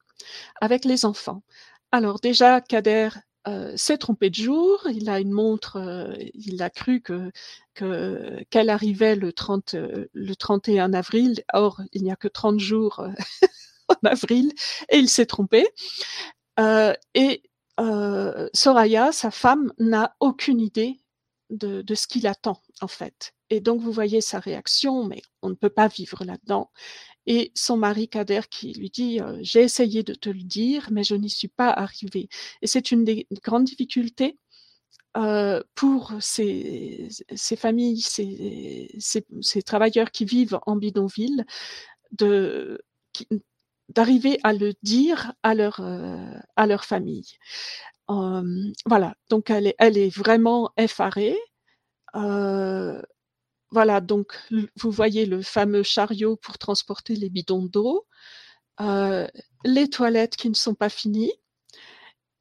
avec 0.61 0.85
les 0.85 1.05
enfants. 1.05 1.43
Alors 1.93 2.21
déjà, 2.21 2.61
Kader 2.61 3.09
euh, 3.47 3.77
s'est 3.77 3.99
trompé 3.99 4.31
de 4.31 4.35
jour. 4.35 4.87
Il 4.93 5.09
a 5.09 5.21
une 5.21 5.31
montre. 5.31 5.77
Euh, 5.77 6.15
il 6.35 6.63
a 6.63 6.71
cru 6.71 7.01
que 7.01 7.31
qu'elle 8.51 8.71
arrivait 8.71 9.15
le 9.15 9.33
30 9.33 9.77
le 10.13 10.35
31 10.35 10.93
avril. 10.93 11.43
Or, 11.53 11.81
il 11.93 12.03
n'y 12.03 12.11
a 12.11 12.17
que 12.17 12.29
30 12.29 12.59
jours 12.59 13.07
en 13.89 14.07
avril 14.07 14.53
et 14.89 14.99
il 14.99 15.09
s'est 15.09 15.27
trompé. 15.27 15.69
et 17.15 17.43
Soraya, 18.53 19.13
sa 19.13 19.31
femme, 19.31 19.73
n'a 19.79 20.17
aucune 20.19 20.61
idée 20.61 20.99
de, 21.51 21.83
de 21.83 21.95
ce 21.95 22.09
qu'il 22.09 22.27
attend 22.27 22.61
en 22.81 22.89
fait. 22.89 23.35
Et 23.51 23.61
donc, 23.61 23.81
vous 23.81 23.93
voyez 23.93 24.21
sa 24.21 24.41
réaction, 24.41 25.05
mais 25.05 25.23
on 25.43 25.49
ne 25.49 25.55
peut 25.55 25.71
pas 25.71 25.89
vivre 25.89 26.25
là-dedans. 26.25 26.71
Et 27.31 27.53
son 27.55 27.77
mari 27.77 28.09
Kader 28.09 28.41
qui 28.51 28.73
lui 28.73 28.89
dit 28.89 29.21
euh, 29.21 29.39
J'ai 29.43 29.61
essayé 29.61 30.03
de 30.03 30.15
te 30.15 30.31
le 30.31 30.43
dire, 30.43 30.89
mais 30.91 31.05
je 31.05 31.15
n'y 31.15 31.29
suis 31.29 31.49
pas 31.49 31.69
arrivé. 31.71 32.31
Et 32.63 32.67
c'est 32.67 32.91
une 32.91 33.05
des 33.05 33.27
grandes 33.45 33.65
difficultés 33.65 34.39
euh, 35.19 35.63
pour 35.75 36.15
ces, 36.21 37.09
familles, 37.59 38.01
ces, 38.01 39.63
travailleurs 39.63 40.11
qui 40.11 40.25
vivent 40.25 40.59
en 40.67 40.77
bidonville, 40.77 41.45
d'arriver 43.91 44.39
à 44.43 44.55
le 44.55 44.73
dire 44.83 45.35
à 45.43 45.55
leur, 45.55 45.81
euh, 45.81 46.79
famille. 46.79 47.37
Voilà, 48.87 49.15
donc 49.29 49.51
elle 49.51 49.67
est, 49.99 50.17
vraiment 50.17 50.71
effarée. 50.79 51.37
Voilà, 53.71 54.01
donc 54.01 54.39
vous 54.77 54.91
voyez 54.91 55.27
le 55.27 55.43
fameux 55.43 55.83
chariot 55.83 56.37
pour 56.37 56.59
transporter 56.59 57.15
les 57.17 57.29
bidons 57.29 57.65
d'eau, 57.67 58.07
euh, 58.81 59.27
les 59.65 59.89
toilettes 59.91 60.37
qui 60.37 60.49
ne 60.49 60.55
sont 60.55 60.75
pas 60.75 60.89
finies. 60.89 61.33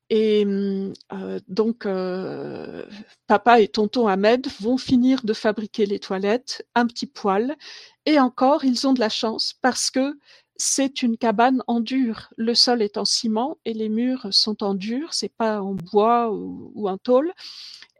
Et 0.09 0.45
euh, 0.45 1.39
donc, 1.49 1.85
euh, 1.85 2.85
papa 3.27 3.59
et 3.59 3.67
tonton 3.67 4.07
Ahmed 4.07 4.47
vont 4.61 4.77
finir 4.77 5.21
de 5.23 5.33
fabriquer 5.33 5.85
les 5.85 5.99
toilettes, 5.99 6.65
un 6.75 6.87
petit 6.87 7.07
poêle, 7.07 7.57
et 8.05 8.19
encore, 8.19 8.63
ils 8.63 8.87
ont 8.87 8.93
de 8.93 9.01
la 9.01 9.09
chance 9.09 9.53
parce 9.61 9.91
que 9.91 10.17
c'est 10.55 11.03
une 11.03 11.17
cabane 11.17 11.61
en 11.67 11.81
dur. 11.81 12.29
Le 12.37 12.55
sol 12.55 12.81
est 12.81 12.97
en 12.97 13.05
ciment 13.05 13.57
et 13.65 13.73
les 13.73 13.89
murs 13.89 14.27
sont 14.31 14.63
en 14.63 14.75
dur, 14.75 15.13
c'est 15.13 15.33
pas 15.35 15.61
en 15.61 15.75
bois 15.75 16.31
ou 16.31 16.87
en 16.89 16.97
tôle. 16.97 17.33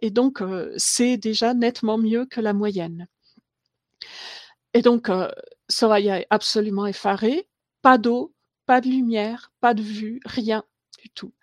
Et 0.01 0.11
donc, 0.11 0.41
c'est 0.77 1.17
déjà 1.17 1.53
nettement 1.53 1.97
mieux 1.97 2.25
que 2.25 2.41
la 2.41 2.53
moyenne. 2.53 3.07
Et 4.73 4.81
donc, 4.81 5.09
euh, 5.09 5.29
Soraya 5.69 6.21
est 6.21 6.27
absolument 6.29 6.85
effarée. 6.85 7.47
Pas 7.81 7.97
d'eau, 7.97 8.33
pas 8.65 8.81
de 8.81 8.87
lumière, 8.87 9.51
pas 9.59 9.73
de 9.73 9.81
vue, 9.81 10.19
rien 10.25 10.63
du 10.99 11.09
tout. 11.09 11.33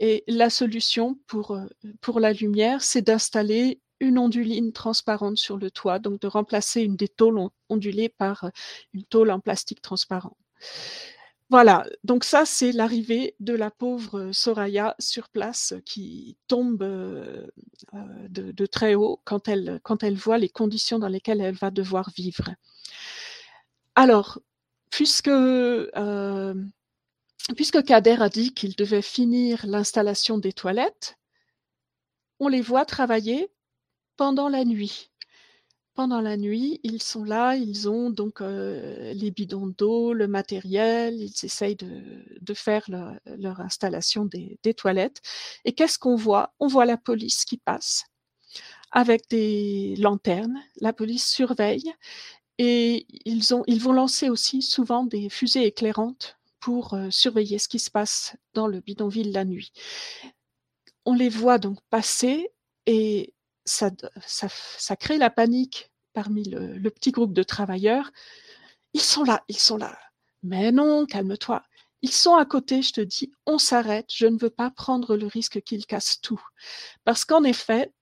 Et 0.00 0.24
la 0.26 0.50
solution 0.50 1.18
pour, 1.26 1.52
euh, 1.52 1.66
pour 2.00 2.20
la 2.20 2.32
lumière, 2.32 2.82
c'est 2.82 3.02
d'installer 3.02 3.80
une 4.00 4.18
onduline 4.18 4.72
transparente 4.72 5.38
sur 5.38 5.56
le 5.56 5.70
toit, 5.70 5.98
donc 5.98 6.20
de 6.20 6.26
remplacer 6.26 6.82
une 6.82 6.96
des 6.96 7.08
tôles 7.08 7.40
ondulées 7.68 8.08
par 8.08 8.44
euh, 8.44 8.48
une 8.92 9.04
tôle 9.04 9.30
en 9.30 9.40
plastique 9.40 9.82
transparent. 9.82 10.36
Voilà, 11.50 11.86
donc 12.04 12.24
ça 12.24 12.46
c'est 12.46 12.72
l'arrivée 12.72 13.36
de 13.38 13.52
la 13.54 13.70
pauvre 13.70 14.30
Soraya 14.32 14.96
sur 14.98 15.28
place 15.28 15.74
qui 15.84 16.38
tombe 16.48 16.82
euh, 16.82 17.46
de, 18.28 18.50
de, 18.50 18.66
très 18.66 18.94
haut 18.94 19.20
quand 19.24 19.48
elle, 19.48 19.80
voit 20.16 20.38
les 20.38 20.48
conditions 20.48 20.98
dans 20.98 21.08
lesquelles 21.08 21.42
elle 21.42 21.54
va 21.54 21.70
devoir 21.70 22.10
vivre. 22.16 22.54
Alors, 23.94 24.40
puisque, 24.90 25.28
euh, 25.28 26.54
puisque 27.56 27.84
Kader 27.84 28.16
a 28.22 28.28
dit 28.30 28.54
qu'il 28.54 28.74
devait 28.74 29.02
finir 29.02 29.66
l'installation 29.66 30.38
des 30.38 30.52
toilettes, 30.52 31.18
on 32.40 32.48
les 32.48 32.62
voit 32.62 32.86
travailler 32.86 33.50
pendant 34.16 34.48
la 34.48 34.64
nuit 34.64 35.10
pendant 35.94 36.20
la 36.20 36.36
nuit, 36.36 36.80
ils 36.82 37.02
sont 37.02 37.24
là, 37.24 37.56
ils 37.56 37.88
ont 37.88 38.10
donc 38.10 38.40
euh, 38.40 39.12
les 39.14 39.30
bidons 39.30 39.68
d'eau, 39.78 40.12
le 40.12 40.26
matériel, 40.26 41.14
ils 41.20 41.44
essayent 41.44 41.76
de, 41.76 42.54
faire 42.54 42.84
leur, 42.88 43.60
installation 43.60 44.24
des, 44.24 44.58
toilettes. 44.74 45.20
Et 45.64 45.72
qu'est-ce 45.72 45.98
qu'on 45.98 46.16
voit? 46.16 46.52
On 46.58 46.66
voit 46.66 46.84
la 46.86 46.96
police 46.96 47.44
qui 47.44 47.56
passe 47.56 48.04
avec 48.90 49.28
des 49.30 49.94
lanternes. 49.98 50.60
La 50.80 50.92
police 50.92 51.28
surveille 51.28 51.92
et 52.58 53.06
ils 53.24 53.80
vont 53.80 53.92
lancer 53.92 54.28
aussi 54.28 54.62
souvent 54.62 55.04
des 55.04 55.28
fusées 55.28 55.66
éclairantes 55.66 56.38
pour 56.60 56.94
euh, 56.94 57.10
surveiller 57.10 57.58
ce 57.58 57.68
qui 57.68 57.78
se 57.78 57.90
passe 57.90 58.36
dans 58.54 58.66
le 58.66 58.80
bidonville 58.80 59.32
la 59.32 59.44
nuit. 59.44 59.72
On 61.04 61.14
les 61.14 61.28
voit 61.28 61.58
donc 61.58 61.78
passer 61.90 62.48
et 62.86 63.34
ça, 63.64 63.90
crée 64.96 65.18
la 65.18 65.30
panique 65.30 65.90
parmi 66.12 66.44
le, 66.44 66.78
le, 66.78 66.90
petit 66.90 67.10
groupe 67.10 67.32
de 67.32 67.42
travailleurs. 67.42 68.10
Ils 68.92 69.00
sont 69.00 69.24
là, 69.24 69.42
ils 69.48 69.58
sont 69.58 69.76
là. 69.76 69.98
Mais 70.42 70.72
non, 70.72 71.06
calme-toi. 71.06 71.62
Ils 72.02 72.12
sont 72.12 72.34
à 72.34 72.44
côté, 72.44 72.82
je 72.82 72.92
te 72.92 73.00
dis, 73.00 73.32
on 73.46 73.58
s'arrête, 73.58 74.10
je 74.14 74.26
ne 74.26 74.38
veux 74.38 74.50
pas 74.50 74.70
prendre 74.70 75.16
le 75.16 75.26
risque 75.26 75.62
qu'ils 75.62 75.86
cassent 75.86 76.20
tout. 76.20 76.40
Parce 77.04 77.24
qu'en 77.24 77.44
effet, 77.44 77.92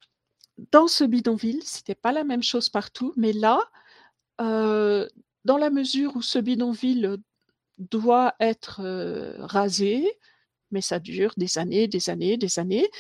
dans 0.72 0.88
ce 0.88 1.04
bidonville, 1.04 1.62
c'était 1.62 1.94
pas 1.94 2.12
la 2.12 2.24
même 2.24 2.42
chose 2.42 2.68
partout, 2.68 3.12
mais 3.16 3.32
là, 3.32 3.60
euh, 4.40 5.08
dans 5.44 5.56
la 5.56 5.70
mesure 5.70 6.16
où 6.16 6.22
ce 6.22 6.38
bidonville 6.38 7.16
doit 7.78 8.34
être 8.40 8.80
euh, 8.82 9.34
rasé, 9.38 10.18
mais 10.70 10.80
ça 10.80 10.98
dure 10.98 11.32
des 11.36 11.58
années, 11.58 11.88
des 11.88 12.10
années, 12.10 12.36
des 12.36 12.58
années, 12.58 12.90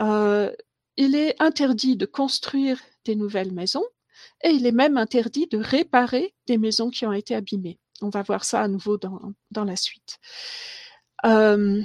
euh, 0.00 0.52
il 1.00 1.14
est 1.14 1.40
interdit 1.40 1.96
de 1.96 2.04
construire 2.04 2.78
des 3.06 3.16
nouvelles 3.16 3.52
maisons 3.52 3.86
et 4.44 4.50
il 4.50 4.66
est 4.66 4.72
même 4.72 4.98
interdit 4.98 5.46
de 5.46 5.56
réparer 5.56 6.34
des 6.46 6.58
maisons 6.58 6.90
qui 6.90 7.06
ont 7.06 7.12
été 7.14 7.34
abîmées. 7.34 7.78
On 8.02 8.10
va 8.10 8.20
voir 8.20 8.44
ça 8.44 8.60
à 8.60 8.68
nouveau 8.68 8.98
dans, 8.98 9.64
la 9.64 9.76
suite. 9.76 10.18
Euh, 11.24 11.82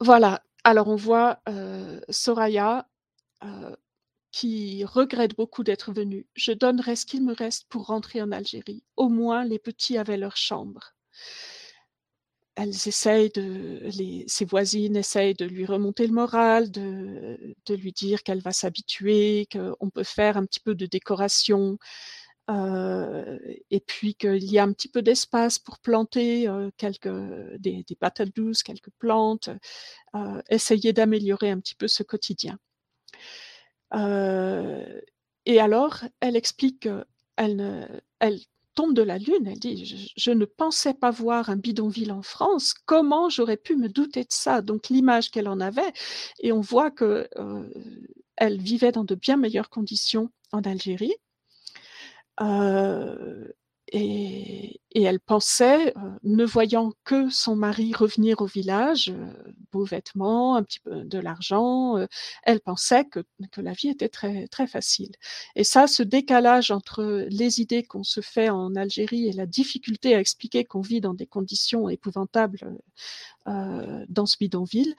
voilà, 0.00 0.42
alors 0.64 0.88
on 0.88 0.96
voit 0.96 1.38
euh, 1.48 2.00
Soraya 2.08 2.88
euh, 3.44 3.76
qui 4.32 4.84
regrette 4.84 5.36
beaucoup 5.36 5.62
d'être 5.62 5.92
venue. 5.92 6.26
Je 6.34 6.50
donnerai 6.50 6.96
ce 6.96 7.06
qu'il 7.06 7.24
me 7.24 7.32
reste 7.32 7.68
pour 7.68 7.86
rentrer 7.86 8.20
en 8.20 8.32
Algérie. 8.32 8.82
Au 8.96 9.08
moins, 9.08 9.44
les 9.44 9.60
petits 9.60 9.98
avaient 9.98 10.16
leur 10.16 10.36
chambre 10.36 10.94
elles 12.56 12.88
essayent 12.88 13.30
de, 13.30 13.82
ses 14.26 14.44
voisines 14.44 14.96
essayent 14.96 15.34
de 15.34 15.44
lui 15.44 15.66
remonter 15.66 16.06
le 16.06 16.12
moral, 16.12 16.70
de, 16.70 17.54
de 17.66 17.74
lui 17.74 17.92
dire 17.92 18.22
qu'elle 18.22 18.40
va 18.40 18.52
s'habituer, 18.52 19.48
qu'on 19.52 19.90
peut 19.90 20.04
faire 20.04 20.36
un 20.36 20.44
petit 20.44 20.60
peu 20.60 20.74
de 20.74 20.86
décoration, 20.86 21.78
euh, 22.50 23.38
et 23.70 23.80
puis 23.80 24.14
qu'il 24.14 24.44
y 24.44 24.58
a 24.58 24.62
un 24.64 24.72
petit 24.72 24.88
peu 24.88 25.02
d'espace 25.02 25.58
pour 25.58 25.78
planter 25.78 26.46
euh, 26.46 26.70
quelques 26.76 27.08
des, 27.58 27.84
des, 27.84 27.96
patates 27.96 28.34
douces, 28.36 28.62
quelques 28.62 28.90
plantes, 28.98 29.48
euh, 30.14 30.42
essayer 30.50 30.92
d'améliorer 30.92 31.50
un 31.50 31.60
petit 31.60 31.74
peu 31.74 31.88
ce 31.88 32.02
quotidien. 32.02 32.58
Euh, 33.94 35.00
et 35.46 35.60
alors, 35.60 36.04
elle 36.20 36.36
explique 36.36 36.80
qu'elle 36.80 38.02
elle 38.20 38.40
tombe 38.74 38.94
de 38.94 39.02
la 39.02 39.18
lune. 39.18 39.46
Elle 39.46 39.58
dit 39.58 40.12
je, 40.16 40.30
ne 40.30 40.44
pensais 40.44 40.94
pas 40.94 41.10
voir 41.10 41.50
un 41.50 41.56
bidonville 41.56 42.12
en 42.12 42.22
France. 42.22 42.74
Comment 42.86 43.28
j'aurais 43.28 43.56
pu 43.56 43.76
me 43.76 43.88
douter 43.88 44.22
de 44.22 44.32
ça? 44.32 44.62
Donc 44.62 44.88
l'image 44.88 45.30
qu'elle 45.30 45.48
en 45.48 45.60
avait, 45.60 45.92
et 46.40 46.52
on 46.52 46.60
voit 46.60 46.90
que 46.90 47.28
euh, 47.38 47.68
elle 48.36 48.60
vivait 48.60 48.92
dans 48.92 49.04
de 49.04 49.14
bien 49.14 49.36
meilleures 49.36 49.70
conditions 49.70 50.30
en 50.52 50.62
Algérie. 50.62 51.14
Euh, 52.40 53.48
et, 53.92 54.80
elle 54.94 55.20
pensait, 55.20 55.96
euh, 55.96 56.10
ne 56.22 56.44
voyant 56.44 56.92
que 57.04 57.28
son 57.28 57.56
mari 57.56 57.92
revenir 57.92 58.40
au 58.40 58.46
village, 58.46 59.10
euh, 59.10 59.52
beaux 59.72 59.84
vêtements, 59.84 60.56
un 60.56 60.62
petit 60.62 60.80
peu 60.80 61.04
de 61.04 61.18
l'argent, 61.18 61.98
euh, 61.98 62.06
elle 62.44 62.60
pensait 62.60 63.04
que, 63.04 63.20
que, 63.52 63.60
la 63.60 63.72
vie 63.72 63.88
était 63.88 64.08
très, 64.08 64.46
très 64.48 64.66
facile. 64.66 65.12
Et 65.56 65.64
ça, 65.64 65.86
ce 65.86 66.02
décalage 66.02 66.70
entre 66.70 67.26
les 67.28 67.60
idées 67.60 67.82
qu'on 67.82 68.04
se 68.04 68.20
fait 68.20 68.48
en 68.50 68.74
Algérie 68.76 69.28
et 69.28 69.32
la 69.32 69.46
difficulté 69.46 70.14
à 70.14 70.20
expliquer 70.20 70.64
qu'on 70.64 70.80
vit 70.80 71.00
dans 71.00 71.14
des 71.14 71.26
conditions 71.26 71.88
épouvantables 71.88 72.78
dans 73.46 74.24
ce 74.24 74.38
bidonville, 74.38 74.94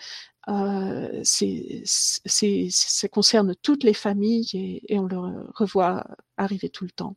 euh, 0.47 1.21
c'est, 1.23 1.81
ça 1.85 3.07
concerne 3.07 3.55
toutes 3.55 3.83
les 3.83 3.93
familles 3.93 4.81
et 4.87 4.99
on 4.99 5.05
le 5.05 5.17
revoit 5.55 6.05
arriver 6.37 6.69
tout 6.69 6.83
le 6.83 6.91
temps. 6.91 7.15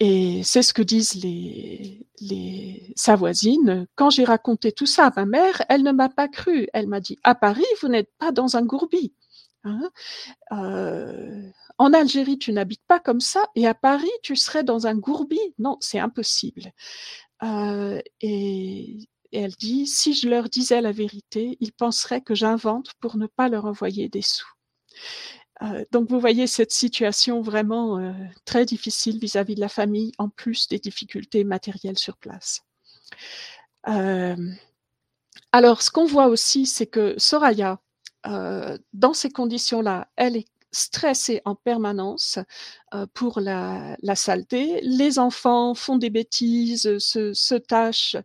Et 0.00 0.40
c'est 0.44 0.62
ce 0.62 0.72
que 0.72 0.80
disent 0.80 1.22
les, 1.22 2.06
les, 2.20 2.92
sa 2.96 3.16
voisine. 3.16 3.86
Quand 3.96 4.08
j'ai 4.08 4.24
raconté 4.24 4.72
tout 4.72 4.86
ça 4.86 5.06
à 5.06 5.12
ma 5.14 5.26
mère, 5.26 5.62
elle 5.68 5.82
ne 5.82 5.92
m'a 5.92 6.08
pas 6.08 6.26
cru. 6.26 6.66
Elle 6.72 6.88
m'a 6.88 7.00
dit, 7.00 7.18
à 7.22 7.34
Paris, 7.34 7.66
vous 7.82 7.88
n'êtes 7.88 8.10
pas 8.18 8.32
dans 8.32 8.56
un 8.56 8.62
gourbi. 8.62 9.12
Hein 9.64 9.90
euh, 10.52 11.42
en 11.76 11.92
Algérie, 11.92 12.38
tu 12.38 12.52
n'habites 12.52 12.84
pas 12.88 12.98
comme 12.98 13.20
ça, 13.20 13.44
et 13.54 13.66
à 13.66 13.74
Paris, 13.74 14.10
tu 14.22 14.36
serais 14.36 14.64
dans 14.64 14.86
un 14.86 14.94
gourbi. 14.94 15.38
Non, 15.58 15.76
c'est 15.80 15.98
impossible. 15.98 16.72
Euh, 17.42 18.00
et, 18.22 19.06
et 19.32 19.38
elle 19.38 19.52
dit, 19.52 19.86
si 19.86 20.14
je 20.14 20.30
leur 20.30 20.48
disais 20.48 20.80
la 20.80 20.92
vérité, 20.92 21.58
ils 21.60 21.72
penseraient 21.72 22.22
que 22.22 22.34
j'invente 22.34 22.92
pour 23.00 23.18
ne 23.18 23.26
pas 23.26 23.50
leur 23.50 23.66
envoyer 23.66 24.08
des 24.08 24.22
sous. 24.22 24.48
Euh, 25.62 25.84
donc 25.90 26.08
vous 26.08 26.20
voyez 26.20 26.46
cette 26.46 26.72
situation 26.72 27.42
vraiment 27.42 27.98
euh, 27.98 28.12
très 28.44 28.64
difficile 28.64 29.18
vis-à-vis 29.18 29.54
de 29.54 29.60
la 29.60 29.68
famille, 29.68 30.12
en 30.18 30.28
plus 30.28 30.68
des 30.68 30.78
difficultés 30.78 31.44
matérielles 31.44 31.98
sur 31.98 32.16
place. 32.16 32.62
Euh, 33.88 34.36
alors 35.52 35.82
ce 35.82 35.90
qu'on 35.90 36.06
voit 36.06 36.28
aussi, 36.28 36.66
c'est 36.66 36.86
que 36.86 37.14
Soraya, 37.18 37.80
dans 38.92 39.14
ces 39.14 39.30
conditions-là, 39.30 40.08
elle 40.16 40.36
est 40.36 40.46
stressée 40.72 41.40
en 41.46 41.54
permanence 41.54 42.38
pour 43.14 43.40
la, 43.40 43.96
saleté. 44.14 44.80
Les 44.82 45.18
enfants 45.18 45.74
font 45.74 45.96
des 45.96 46.10
bêtises, 46.10 46.98
se, 46.98 47.32
se 47.32 47.54
tâchent, 47.54 48.16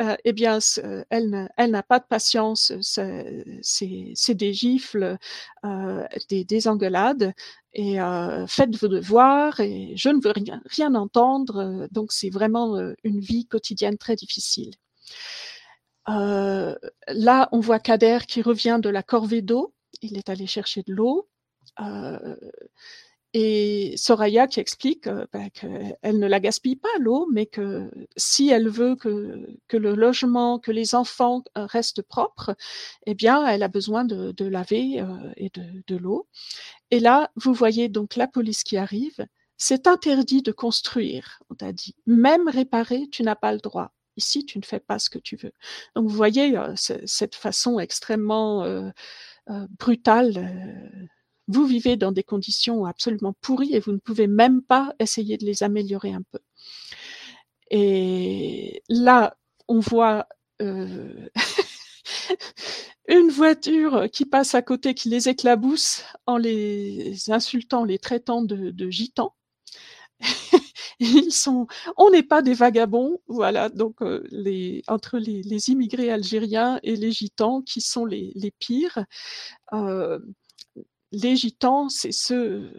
euh, 0.00 0.16
eh 0.24 0.32
bien, 0.32 0.58
euh, 0.78 1.04
elle, 1.10 1.70
n'a 1.70 1.82
pas 1.82 1.98
de 1.98 2.04
patience, 2.04 2.72
c'est 2.80 4.34
des 4.34 4.52
gifles, 4.52 5.18
euh, 5.64 6.04
des, 6.28 6.44
des, 6.44 6.68
euh, 8.00 8.46
faites 8.46 8.76
vos 8.76 8.88
devoirs, 8.88 9.58
et 9.60 9.94
je 9.96 10.08
ne 10.08 10.20
veux 10.22 10.32
rien 10.66 10.94
entendre, 10.94 11.88
donc 11.90 12.12
c'est 12.12 12.30
vraiment 12.30 12.76
une 13.02 13.20
vie 13.20 13.46
quotidienne 13.46 13.98
très 13.98 14.14
difficile. 14.16 14.72
là, 16.06 17.48
on 17.52 17.60
voit 17.60 17.80
Kader 17.80 18.18
qui 18.28 18.42
revient 18.42 18.78
de 18.80 18.88
la 18.88 19.02
corvée 19.02 19.42
d'eau, 19.42 19.74
il 20.00 20.16
est 20.16 20.28
allé 20.28 20.46
chercher 20.46 20.82
de 20.86 20.94
l'eau. 20.94 21.28
Et 23.34 23.94
Soraya 23.98 24.46
qui 24.46 24.58
explique 24.58 25.06
euh, 25.06 25.26
ben, 25.32 25.50
qu'elle 25.50 26.18
ne 26.18 26.26
la 26.26 26.40
gaspille 26.40 26.76
pas 26.76 26.88
l'eau, 26.98 27.28
mais 27.30 27.44
que 27.44 27.90
si 28.16 28.48
elle 28.48 28.68
veut 28.68 28.96
que, 28.96 29.46
que, 29.68 29.76
le 29.76 29.94
logement, 29.94 30.58
que 30.58 30.70
les 30.70 30.94
enfants 30.94 31.42
euh, 31.58 31.66
restent 31.66 32.00
propres, 32.00 32.56
eh 33.06 33.14
bien, 33.14 33.46
elle 33.46 33.62
a 33.62 33.68
besoin 33.68 34.04
de, 34.04 34.32
de 34.32 34.44
laver 34.46 35.00
euh, 35.00 35.32
et 35.36 35.50
de, 35.50 35.82
de 35.86 35.96
l'eau. 35.96 36.26
Et 36.90 37.00
là, 37.00 37.30
vous 37.36 37.52
voyez 37.52 37.88
donc 37.88 38.16
la 38.16 38.28
police 38.28 38.64
qui 38.64 38.78
arrive. 38.78 39.26
C'est 39.58 39.88
interdit 39.88 40.40
de 40.42 40.52
construire, 40.52 41.40
on 41.50 41.54
t'a 41.54 41.72
dit. 41.72 41.96
Même 42.06 42.48
réparer, 42.48 43.08
tu 43.10 43.22
n'as 43.24 43.34
pas 43.34 43.52
le 43.52 43.58
droit. 43.58 43.92
Ici, 44.16 44.46
tu 44.46 44.58
ne 44.58 44.64
fais 44.64 44.80
pas 44.80 44.98
ce 44.98 45.10
que 45.10 45.18
tu 45.18 45.36
veux. 45.36 45.52
Donc, 45.96 46.08
vous 46.08 46.16
voyez 46.16 46.56
cette 46.76 47.34
façon 47.34 47.78
extrêmement 47.80 48.92
brutale 49.78 51.08
vous 51.48 51.66
vivez 51.66 51.96
dans 51.96 52.12
des 52.12 52.22
conditions 52.22 52.84
absolument 52.84 53.34
pourries 53.40 53.74
et 53.74 53.80
vous 53.80 53.92
ne 53.92 53.98
pouvez 53.98 54.26
même 54.26 54.62
pas 54.62 54.94
essayer 54.98 55.38
de 55.38 55.46
les 55.46 55.62
améliorer 55.62 56.12
un 56.12 56.22
peu. 56.30 56.38
Et 57.70 58.82
là, 58.88 59.36
on 59.66 59.80
voit 59.80 60.26
euh, 60.62 61.28
une 63.08 63.30
voiture 63.30 64.08
qui 64.12 64.26
passe 64.26 64.54
à 64.54 64.62
côté, 64.62 64.94
qui 64.94 65.08
les 65.08 65.28
éclabousse 65.28 66.04
en 66.26 66.36
les 66.36 67.30
insultant, 67.30 67.84
les 67.84 67.98
traitant 67.98 68.42
de, 68.42 68.90
gitans. 68.90 69.34
Ils 71.00 71.30
sont, 71.32 71.66
on 71.96 72.10
n'est 72.10 72.24
pas 72.24 72.42
des 72.42 72.54
vagabonds, 72.54 73.20
voilà. 73.28 73.68
Donc 73.68 74.02
euh, 74.02 74.24
les, 74.30 74.82
entre 74.88 75.18
les, 75.18 75.42
les, 75.42 75.70
immigrés 75.70 76.10
algériens 76.10 76.80
et 76.82 76.96
les 76.96 77.12
gitans, 77.12 77.62
qui 77.62 77.80
sont 77.80 78.04
les, 78.04 78.32
les 78.34 78.50
pires. 78.50 79.04
Euh, 79.72 80.18
les 81.12 81.36
gitans, 81.36 81.88
c'est 81.88 82.12
ceux, 82.12 82.70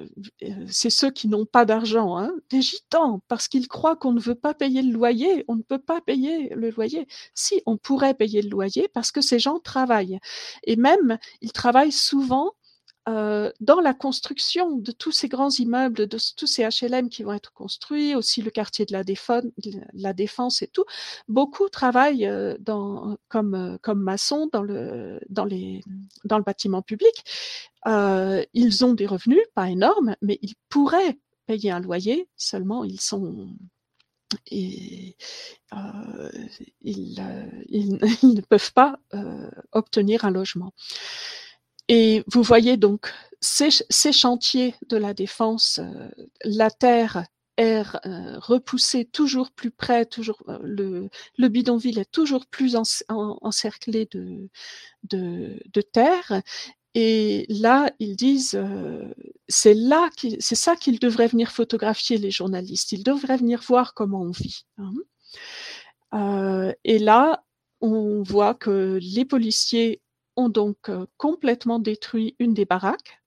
euh, 0.43 0.65
c'est 0.67 0.89
ceux 0.89 1.09
qui 1.09 1.27
n'ont 1.27 1.45
pas 1.45 1.65
d'argent. 1.65 2.17
Hein. 2.17 2.31
Les 2.51 2.61
gitans, 2.61 3.21
parce 3.27 3.47
qu'ils 3.47 3.67
croient 3.67 3.95
qu'on 3.95 4.13
ne 4.13 4.19
veut 4.19 4.35
pas 4.35 4.53
payer 4.53 4.81
le 4.81 4.91
loyer, 4.91 5.45
on 5.47 5.55
ne 5.55 5.63
peut 5.63 5.79
pas 5.79 6.01
payer 6.01 6.49
le 6.53 6.69
loyer. 6.69 7.07
Si, 7.33 7.61
on 7.65 7.77
pourrait 7.77 8.13
payer 8.13 8.41
le 8.41 8.49
loyer 8.49 8.87
parce 8.93 9.11
que 9.11 9.21
ces 9.21 9.39
gens 9.39 9.59
travaillent. 9.59 10.19
Et 10.63 10.75
même, 10.75 11.17
ils 11.41 11.51
travaillent 11.51 11.91
souvent 11.91 12.53
euh, 13.07 13.51
dans 13.59 13.79
la 13.79 13.93
construction 13.93 14.77
de 14.77 14.91
tous 14.91 15.11
ces 15.11 15.29
grands 15.29 15.49
immeubles, 15.49 16.07
de 16.07 16.17
tous 16.35 16.47
ces 16.47 16.63
HLM 16.63 17.09
qui 17.09 17.23
vont 17.23 17.33
être 17.33 17.53
construits, 17.53 18.13
aussi 18.13 18.41
le 18.41 18.51
quartier 18.51 18.85
de 18.85 18.91
la, 18.91 20.13
défense, 20.13 20.61
et 20.61 20.67
tout, 20.67 20.83
beaucoup 21.27 21.69
travaillent 21.69 22.27
euh, 22.27 22.55
euh, 22.69 23.15
comme 23.81 24.03
maçons 24.03 24.49
dans 24.51 24.63
le, 24.63 25.19
bâtiment 26.45 26.81
public. 26.81 27.23
Ils 27.85 28.85
ont 28.85 28.93
des 28.93 29.07
revenus, 29.07 29.39
pas 29.55 29.69
énormes, 29.69 30.15
mais 30.21 30.37
ils 30.41 30.55
pourraient 30.67 31.17
payer 31.47 31.71
un 31.71 31.79
loyer, 31.79 32.27
seulement 32.35 32.83
ils 32.83 32.99
ne 36.83 38.41
peuvent 38.41 38.73
pas 38.73 38.99
obtenir 39.71 40.25
un 40.25 40.31
logement. 40.31 40.73
Et 41.89 42.23
vous 42.27 42.43
voyez 42.43 42.77
donc 42.77 43.11
ces, 43.41 44.11
chantiers 44.11 44.75
de 44.87 44.97
la 44.97 45.13
défense, 45.13 45.79
euh, 45.79 46.09
la 46.43 46.69
terre 46.69 47.25
est 47.57 47.83
euh, 48.05 48.37
repoussée 48.37 49.05
toujours 49.05 49.51
plus 49.51 49.71
près, 49.71 50.05
toujours 50.05 50.43
euh, 50.47 50.59
le, 50.61 51.09
le, 51.37 51.47
bidonville 51.47 51.99
est 51.99 52.11
toujours 52.11 52.45
plus 52.45 52.75
en, 52.75 52.83
en, 53.09 53.37
encerclé 53.41 54.07
de, 54.11 54.49
terre. 55.91 56.41
Et 56.93 57.45
là, 57.49 57.91
ils 57.99 58.15
disent, 58.15 58.59
c'est 59.47 59.73
là, 59.75 60.09
c'est 60.39 60.55
ça 60.55 60.75
qu'ils 60.75 60.99
devraient 60.99 61.27
venir 61.27 61.51
photographier 61.51 62.17
les 62.17 62.31
journalistes. 62.31 62.91
Ils 62.91 63.03
devraient 63.03 63.37
venir 63.37 63.61
voir 63.61 63.93
comment 63.93 64.21
on 64.21 64.31
vit. 64.31 64.65
Hein. 66.11 66.73
Et 66.83 66.97
là, 66.97 67.43
on 67.79 68.23
voit 68.23 68.55
que 68.55 68.99
les 69.01 69.23
policiers 69.23 70.01
ont 70.39 70.49
donc 70.49 70.89
euh, 70.89 71.05
complètement 71.17 71.79
détruit 71.79 72.35
une 72.39 72.53
des 72.53 72.65
baraques 72.65 73.21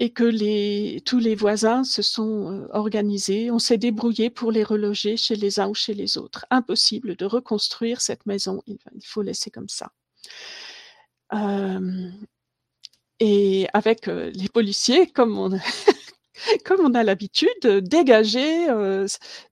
et 0.00 0.12
que 0.12 0.98
tous 1.00 1.18
les 1.18 1.34
voisins 1.34 1.84
se 1.84 2.02
sont 2.02 2.50
euh, 2.50 2.68
organisés, 2.72 3.50
on 3.50 3.58
s'est 3.58 3.78
débrouillé 3.78 4.30
pour 4.30 4.50
les 4.50 4.64
reloger 4.64 5.16
chez 5.16 5.36
les 5.36 5.60
uns 5.60 5.68
ou 5.68 5.74
chez 5.74 5.94
les 5.94 6.18
autres. 6.18 6.46
Impossible 6.50 7.16
de 7.16 7.24
reconstruire 7.24 8.00
cette 8.00 8.26
maison, 8.26 8.62
il, 8.66 8.78
faut 9.04 9.22
laisser 9.22 9.50
comme 9.50 9.68
ça. 9.68 9.92
Euh, 11.32 12.10
et 13.20 13.68
avec 13.72 14.06
les 14.06 14.48
policiers, 14.52 15.06
comme 15.06 15.38
on, 15.38 15.52
a 16.94 17.02
l'habitude, 17.04 17.64
dégager 17.64 18.66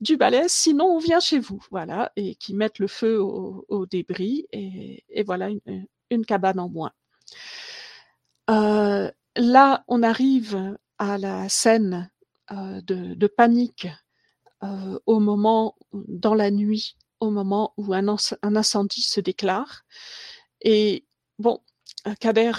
du 0.01 0.17
balai, 0.17 0.49
sinon 0.49 0.87
on 0.87 0.99
vient 0.99 1.21
chez 1.21 1.39
vous, 1.39 1.65
voilà, 1.71 2.11
et 2.17 2.35
qui 2.35 2.55
mettent 2.55 2.81
le 2.81 2.89
feu 2.89 3.21
au, 3.23 3.87
débris, 3.87 4.47
et, 4.53 5.05
et 5.09 5.23
voilà 5.23 5.49
une, 5.49 5.87
une 6.13 6.25
cabane 6.25 6.61
en 6.61 6.69
moins. 6.69 6.93
Euh, 8.51 9.11
là, 9.37 9.85
on 9.89 10.03
arrive 10.03 10.77
à 10.99 11.19
la 11.19 11.49
scène 11.49 12.11
euh, 12.51 12.81
de, 12.83 13.27
panique 13.27 13.89
euh, 14.63 14.99
au 15.07 15.21
moment, 15.21 15.75
dans 15.93 16.35
la 16.35 16.51
nuit, 16.51 16.97
au 17.21 17.31
moment 17.31 17.73
où 17.77 17.95
un, 17.95 18.09
incendie 18.43 19.03
se 19.03 19.21
déclare. 19.21 19.83
Et 20.61 21.07
bon, 21.39 21.61
Kader 22.21 22.53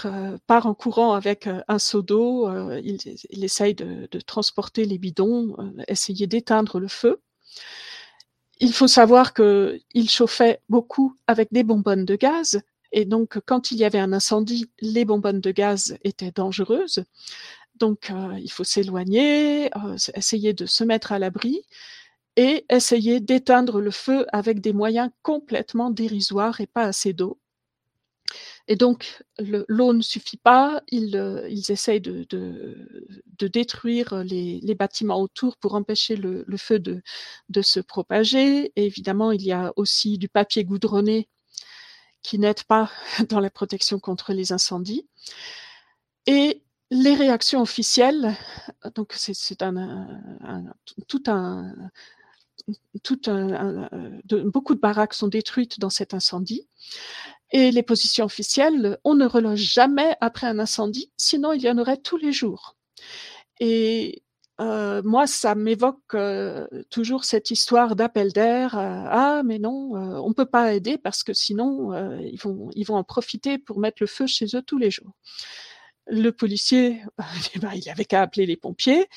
part 0.47 0.67
en 0.67 0.73
courant 0.73 1.13
avec 1.13 1.49
un 1.67 1.79
seau 1.79 2.01
d'eau. 2.01 2.49
il, 2.77 3.43
essaye 3.43 3.75
de, 3.75 4.07
de, 4.09 4.19
transporter 4.21 4.85
les 4.85 4.97
bidons, 4.97 5.55
essayer 5.87 6.27
d'éteindre 6.27 6.79
le 6.79 6.87
feu. 6.87 7.21
Il 8.59 8.71
faut 8.71 8.87
savoir 8.87 9.33
qu'il 9.33 10.09
chauffait 10.09 10.61
beaucoup 10.69 11.17
avec 11.27 11.49
des 11.51 11.63
bonbonnes 11.63 12.05
de 12.05 12.15
gaz. 12.15 12.61
Et 12.93 13.05
donc, 13.05 13.39
quand 13.45 13.71
il 13.71 13.79
y 13.79 13.85
avait 13.85 13.99
un 13.99 14.13
incendie, 14.13 14.69
les 14.79 15.03
bonbonnes 15.03 15.41
de 15.41 15.51
gaz 15.51 15.97
étaient 16.03 16.31
dangereuses. 16.31 17.03
Donc, 17.75 18.11
euh, 18.11 18.39
il 18.39 18.51
faut 18.51 18.63
s'éloigner, 18.63 19.75
euh, 19.77 19.97
essayer 20.13 20.53
de 20.53 20.67
se 20.67 20.83
mettre 20.83 21.11
à 21.11 21.19
l'abri 21.19 21.63
et 22.37 22.65
essayer 22.69 23.19
d'éteindre 23.19 23.81
le 23.81 23.91
feu 23.91 24.27
avec 24.31 24.61
des 24.61 24.73
moyens 24.73 25.09
complètement 25.23 25.89
dérisoires 25.89 26.61
et 26.61 26.67
pas 26.67 26.83
assez 26.83 27.13
d'eau. 27.13 27.39
Et 28.67 28.75
donc, 28.75 29.23
l'eau 29.39 29.93
ne 29.93 30.01
suffit 30.01 30.37
pas, 30.37 30.81
ils, 30.89 31.17
euh, 31.17 31.47
essayent 31.49 31.99
de, 31.99 32.25
détruire 33.39 34.23
les, 34.23 34.75
bâtiments 34.75 35.19
autour 35.21 35.57
pour 35.57 35.73
empêcher 35.75 36.15
le, 36.15 36.45
feu 36.57 36.79
de, 36.79 37.01
de, 37.49 37.61
se 37.63 37.79
propager. 37.79 38.71
Et 38.75 38.85
évidemment, 38.85 39.31
il 39.31 39.41
y 39.41 39.51
a 39.51 39.73
aussi 39.75 40.17
du 40.17 40.29
papier 40.29 40.63
goudronné 40.63 41.27
qui 42.23 42.39
n'aide 42.39 42.63
pas 42.63 42.89
dans 43.29 43.39
la 43.39 43.49
protection 43.49 43.99
contre 43.99 44.33
les 44.33 44.51
incendies. 44.51 45.07
Et 46.25 46.63
les 46.89 47.15
réactions 47.15 47.61
officielles, 47.61 48.35
donc 48.95 49.13
c'est 49.15 49.61
un, 49.61 50.07
tout 51.07 51.23
un, 51.27 51.73
beaucoup 54.45 54.75
de 54.75 54.79
baraques 54.79 55.13
sont 55.13 55.27
détruites 55.27 55.79
dans 55.79 55.89
cet 55.89 56.13
incendie. 56.13 56.67
Et 57.51 57.71
les 57.71 57.83
positions 57.83 58.25
officielles, 58.25 58.97
on 59.03 59.15
ne 59.15 59.25
reloge 59.25 59.59
jamais 59.59 60.15
après 60.21 60.47
un 60.47 60.59
incendie, 60.59 61.11
sinon 61.17 61.51
il 61.53 61.61
y 61.61 61.69
en 61.69 61.77
aurait 61.77 61.97
tous 61.97 62.17
les 62.17 62.31
jours. 62.31 62.75
Et 63.59 64.22
euh, 64.61 65.01
moi, 65.03 65.25
ça 65.25 65.55
m'évoque 65.55 66.13
euh, 66.13 66.67
toujours 66.89 67.25
cette 67.25 67.49
histoire 67.51 67.95
d'appel 67.95 68.31
d'air. 68.31 68.77
Euh, 68.77 69.05
ah, 69.09 69.41
mais 69.43 69.59
non, 69.59 69.93
on 70.23 70.33
peut 70.33 70.45
pas 70.45 70.73
aider 70.73 70.97
parce 70.97 71.23
que 71.23 71.33
sinon 71.33 71.93
ils 72.19 72.39
vont 72.39 72.69
ils 72.75 72.85
vont 72.85 72.95
en 72.95 73.03
profiter 73.03 73.57
pour 73.57 73.79
mettre 73.79 73.97
le 74.01 74.07
feu 74.07 74.27
chez 74.27 74.45
eux 74.55 74.61
tous 74.61 74.77
les 74.77 74.91
jours. 74.91 75.13
Le 76.07 76.31
policier, 76.31 77.01
eh 77.55 77.59
ben, 77.59 77.71
il 77.73 77.89
avait 77.89 78.05
qu'à 78.05 78.21
appeler 78.21 78.45
les 78.45 78.57
pompiers. 78.57 79.07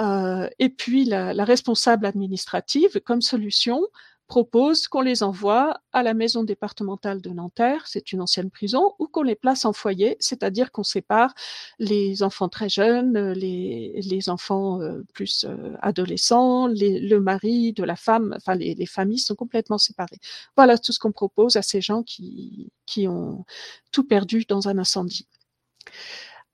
et 0.00 0.68
puis 0.70 1.04
la 1.04 1.44
responsable 1.44 2.06
administrative, 2.06 3.00
comme 3.00 3.22
solution, 3.22 3.80
propose 4.28 4.88
qu'on 4.88 5.00
les 5.00 5.22
envoie 5.22 5.80
à 5.92 6.02
la 6.02 6.14
maison 6.14 6.44
départementale 6.44 7.20
de 7.22 7.30
Nanterre, 7.30 7.86
c'est 7.86 8.12
une 8.12 8.20
ancienne 8.20 8.50
prison, 8.50 8.94
ou 8.98 9.08
qu'on 9.08 9.22
les 9.22 9.34
place 9.34 9.64
en 9.64 9.72
foyer, 9.72 10.16
c'est-à-dire 10.20 10.70
qu'on 10.70 10.84
sépare 10.84 11.34
les 11.78 12.22
enfants 12.22 12.50
très 12.50 12.68
jeunes, 12.68 13.32
les, 13.32 14.28
enfants 14.28 14.80
euh, 14.82 15.02
plus 15.14 15.44
euh, 15.44 15.74
adolescents, 15.80 16.66
les, 16.66 17.00
le 17.00 17.20
mari 17.20 17.72
de 17.72 17.82
la 17.82 17.96
femme, 17.96 18.34
enfin 18.36 18.54
les, 18.54 18.74
les, 18.74 18.86
familles 18.86 19.18
sont 19.18 19.34
complètement 19.34 19.78
séparées. 19.78 20.20
Voilà 20.56 20.76
tout 20.76 20.92
ce 20.92 20.98
qu'on 20.98 21.12
propose 21.12 21.56
à 21.56 21.62
ces 21.62 21.80
gens 21.80 22.02
qui, 22.02 22.70
qui 22.84 23.08
ont 23.08 23.44
tout 23.92 24.04
perdu 24.04 24.44
dans 24.46 24.68
un 24.68 24.76
incendie. 24.78 25.26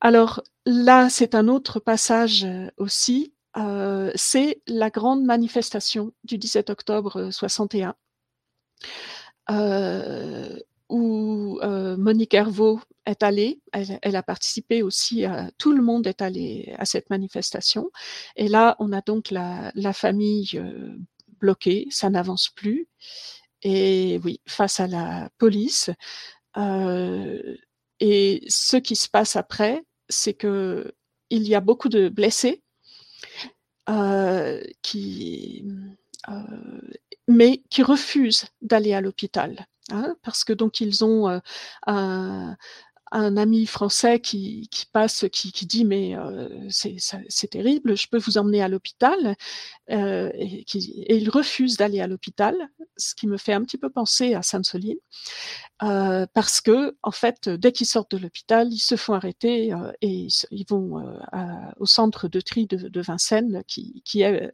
Alors 0.01 0.43
là, 0.67 1.09
c'est 1.11 1.35
un 1.35 1.49
autre 1.49 1.81
passage 1.81 2.45
euh, 2.45 2.69
aussi 2.77 3.34
euh, 3.57 4.11
c'est 4.15 4.61
la 4.67 4.91
grande 4.91 5.25
manifestation 5.25 6.13
du 6.25 6.39
17 6.39 6.71
octobre 6.71 7.31
61, 7.31 7.95
euh, 9.51 10.59
où 10.89 11.61
euh, 11.63 11.97
Monique 11.97 12.35
Hervaux 12.35 12.81
est 13.07 13.23
allée. 13.23 13.61
Elle, 13.73 14.17
a 14.17 14.23
participé 14.23 14.83
aussi. 14.83 15.25
À, 15.25 15.51
tout 15.59 15.73
le 15.73 15.83
monde 15.83 16.07
est 16.07 16.23
allé 16.23 16.75
à 16.79 16.85
cette 16.85 17.11
manifestation. 17.11 17.91
Et 18.37 18.49
là, 18.49 18.77
on 18.81 18.93
a 18.93 19.01
donc 19.03 19.31
la, 19.31 19.71
la 19.75 19.93
famille 19.93 20.61
bloquée, 21.41 21.87
ça 21.91 22.11
n'avance 22.11 22.49
plus. 22.49 22.89
Et 23.63 24.21
oui, 24.25 24.41
face 24.47 24.81
à 24.81 24.87
la 24.87 25.31
police. 25.39 25.91
et 28.01 28.45
ce 28.49 28.77
qui 28.77 28.97
se 28.97 29.09
passe 29.09 29.37
après, 29.37 29.85
c'est 30.09 30.35
que 30.35 30.93
il 31.31 31.49
y 31.49 31.55
a 31.55 31.61
beaucoup 31.61 31.89
de 31.89 32.09
blessés 32.09 32.64
euh, 32.64 32.64
qui, 34.83 35.65
euh, 36.29 36.81
mais 37.29 37.63
qui 37.71 37.83
refusent 37.83 38.47
d'aller 38.63 38.95
à 38.95 39.01
l'hôpital. 39.01 39.67
Hein, 39.91 40.17
parce 40.23 40.45
que 40.45 40.55
donc 40.55 40.81
ils 40.81 41.05
ont 41.05 41.29
euh, 41.29 41.39
un, 41.87 42.57
un 43.15 43.37
ami 43.37 43.65
français 43.65 44.19
qui, 44.19 44.69
passe, 44.93 45.25
qui, 45.33 45.67
dit 45.67 45.85
mais 45.85 46.17
euh, 46.17 46.49
c'est 46.69 47.49
terrible, 47.49 47.97
je 47.97 48.09
peux 48.09 48.19
vous 48.19 48.39
emmener 48.39 48.61
à 48.61 48.69
l'hôpital, 48.69 49.37
euh, 49.91 50.31
et, 50.35 50.65
il 51.09 51.31
refuse 51.31 51.77
d'aller 51.77 52.01
à 52.01 52.09
l'hôpital, 52.09 52.57
ce 52.97 53.15
qui 53.15 53.29
me 53.29 53.37
fait 53.37 53.53
un 53.53 53.63
petit 53.63 53.79
peu 53.79 53.89
penser 53.89 54.35
à 54.35 54.43
Sainte-Soline, 54.43 54.99
euh, 55.85 56.27
parce 56.35 56.61
que 56.61 56.97
en 57.05 57.13
fait, 57.13 57.49
dès 57.49 57.71
qu'ils 57.71 57.87
sortent 57.87 58.11
de 58.11 58.19
l'hôpital, 58.19 58.73
ils 58.73 58.79
se 58.79 58.97
font 58.97 59.15
arrêter 59.15 59.73
et 60.03 60.27
ils, 60.51 60.67
vont 60.69 61.01
au 61.79 61.87
centre 61.87 62.27
de 62.27 62.41
tri 62.41 62.67
de, 62.67 63.01
Vincennes, 63.01 63.63
qui, 63.69 64.03
qui 64.05 64.25
a 64.25 64.51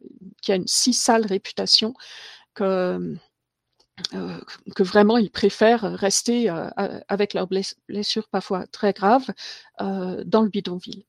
une 0.49 0.67
si 0.67 0.93
sale 0.93 1.25
réputation 1.25 1.95
que 2.53 3.17
euh, 4.13 4.39
que 4.75 4.83
vraiment 4.83 5.17
ils 5.17 5.31
préfèrent 5.31 5.83
rester 5.83 6.49
euh, 6.49 6.69
avec 7.07 7.33
leurs 7.33 7.47
blessures 7.87 8.27
parfois 8.29 8.65
très 8.67 8.93
graves 8.93 9.29
euh, 9.81 10.23
dans 10.25 10.41
le 10.41 10.49
bidonville. 10.49 11.03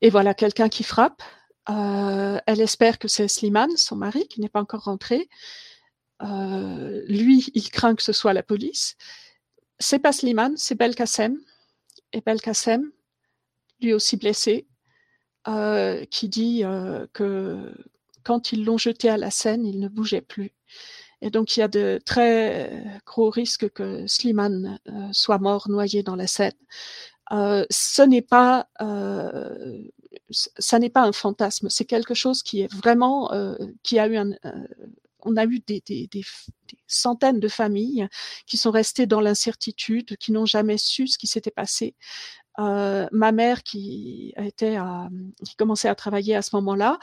et 0.00 0.10
voilà 0.10 0.34
quelqu'un 0.34 0.68
qui 0.68 0.84
frappe. 0.84 1.22
elle 1.66 2.60
espère 2.60 2.98
que 2.98 3.08
c'est 3.08 3.28
Slimane, 3.28 3.76
son 3.76 3.96
mari, 3.96 4.28
qui 4.28 4.40
n'est 4.40 4.48
pas 4.48 4.60
encore 4.60 4.84
rentré. 4.84 5.28
lui, 6.20 7.50
il 7.54 7.70
craint 7.70 7.94
que 7.94 8.02
ce 8.02 8.12
soit 8.12 8.32
la 8.32 8.42
police. 8.42 8.96
C'est 9.78 9.98
pas 9.98 10.12
Slimane, 10.12 10.56
c'est 10.56 10.76
Belkacem. 10.76 11.38
Et 12.12 12.20
Belkacem, 12.20 12.92
lui 13.80 13.92
aussi 13.92 14.16
blessé, 14.16 14.68
qui 16.10 16.28
dit 16.28 16.62
que 17.12 17.74
quand 18.22 18.52
ils 18.52 18.64
l'ont 18.64 18.78
jeté 18.78 19.08
à 19.08 19.16
la 19.16 19.30
Seine, 19.30 19.66
il 19.66 19.80
ne 19.80 19.88
bougeait 19.88 20.20
plus. 20.22 20.54
Et 21.24 21.30
donc, 21.30 21.56
il 21.56 21.60
y 21.60 21.62
a 21.62 21.68
de 21.68 21.98
très 22.04 23.00
gros 23.06 23.30
risques 23.30 23.70
que 23.70 24.06
Slimane 24.06 24.78
euh, 24.88 25.08
soit 25.12 25.38
mort 25.38 25.70
noyé 25.70 26.02
dans 26.02 26.16
la 26.16 26.26
Seine. 26.26 26.52
Euh, 27.32 27.64
ce 27.70 28.02
n'est 28.02 28.20
pas, 28.20 28.68
euh, 28.82 29.78
ça 30.30 30.78
n'est 30.78 30.90
pas 30.90 31.00
un 31.00 31.12
fantasme. 31.12 31.70
C'est 31.70 31.86
quelque 31.86 32.12
chose 32.12 32.42
qui 32.42 32.60
est 32.60 32.72
vraiment, 32.72 33.32
euh, 33.32 33.56
qui 33.82 33.98
a 33.98 34.06
eu 34.06 34.16
un, 34.16 34.32
euh, 34.44 34.66
on 35.22 35.36
a 35.38 35.46
eu 35.46 35.60
des, 35.60 35.82
centaines 36.86 37.40
de 37.40 37.48
familles 37.48 38.06
qui 38.46 38.58
sont 38.58 38.70
restées 38.70 39.06
dans 39.06 39.22
l'incertitude, 39.22 40.18
qui 40.18 40.30
n'ont 40.32 40.44
jamais 40.44 40.76
su 40.76 41.06
ce 41.06 41.16
qui 41.16 41.26
s'était 41.26 41.50
passé. 41.50 41.94
Euh, 42.58 43.08
ma 43.12 43.32
mère, 43.32 43.62
qui 43.62 44.34
était 44.36 44.76
qui 45.46 45.56
commençait 45.56 45.88
à 45.88 45.94
travailler 45.94 46.36
à 46.36 46.42
ce 46.42 46.54
moment-là, 46.56 46.98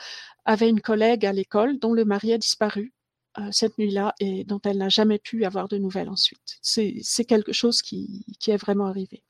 avait 0.46 0.70
une 0.70 0.82
collègue 0.82 1.26
à 1.26 1.34
l'école 1.34 1.80
dont 1.80 1.94
le 1.94 2.06
mari 2.06 2.34
a 2.34 2.38
disparu. 2.38 2.94
Euh, 3.40 3.48
cette 3.52 3.78
nuit-là 3.78 4.14
et 4.20 4.44
dont 4.44 4.60
elle 4.66 4.78
n'a 4.78 4.90
jamais 4.90 5.18
pu 5.18 5.46
avoir 5.46 5.70
de 5.70 5.78
nouvelles 5.78 6.10
ensuite. 6.10 6.58
C'est 6.62 7.24
quelque 7.26 7.54
chose 7.54 7.82
qui, 7.82 8.26
est 8.46 8.58
vraiment 8.58 8.88
arrivé. 8.88 9.24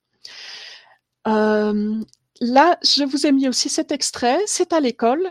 Euh, 1.28 2.02
là, 2.40 2.80
je 2.84 3.04
vous 3.04 3.28
ai 3.28 3.32
mis 3.32 3.48
aussi 3.48 3.70
cet 3.70 3.92
extrait, 3.92 4.40
c'est 4.48 4.74
à 4.74 4.80
l'école. 4.80 5.30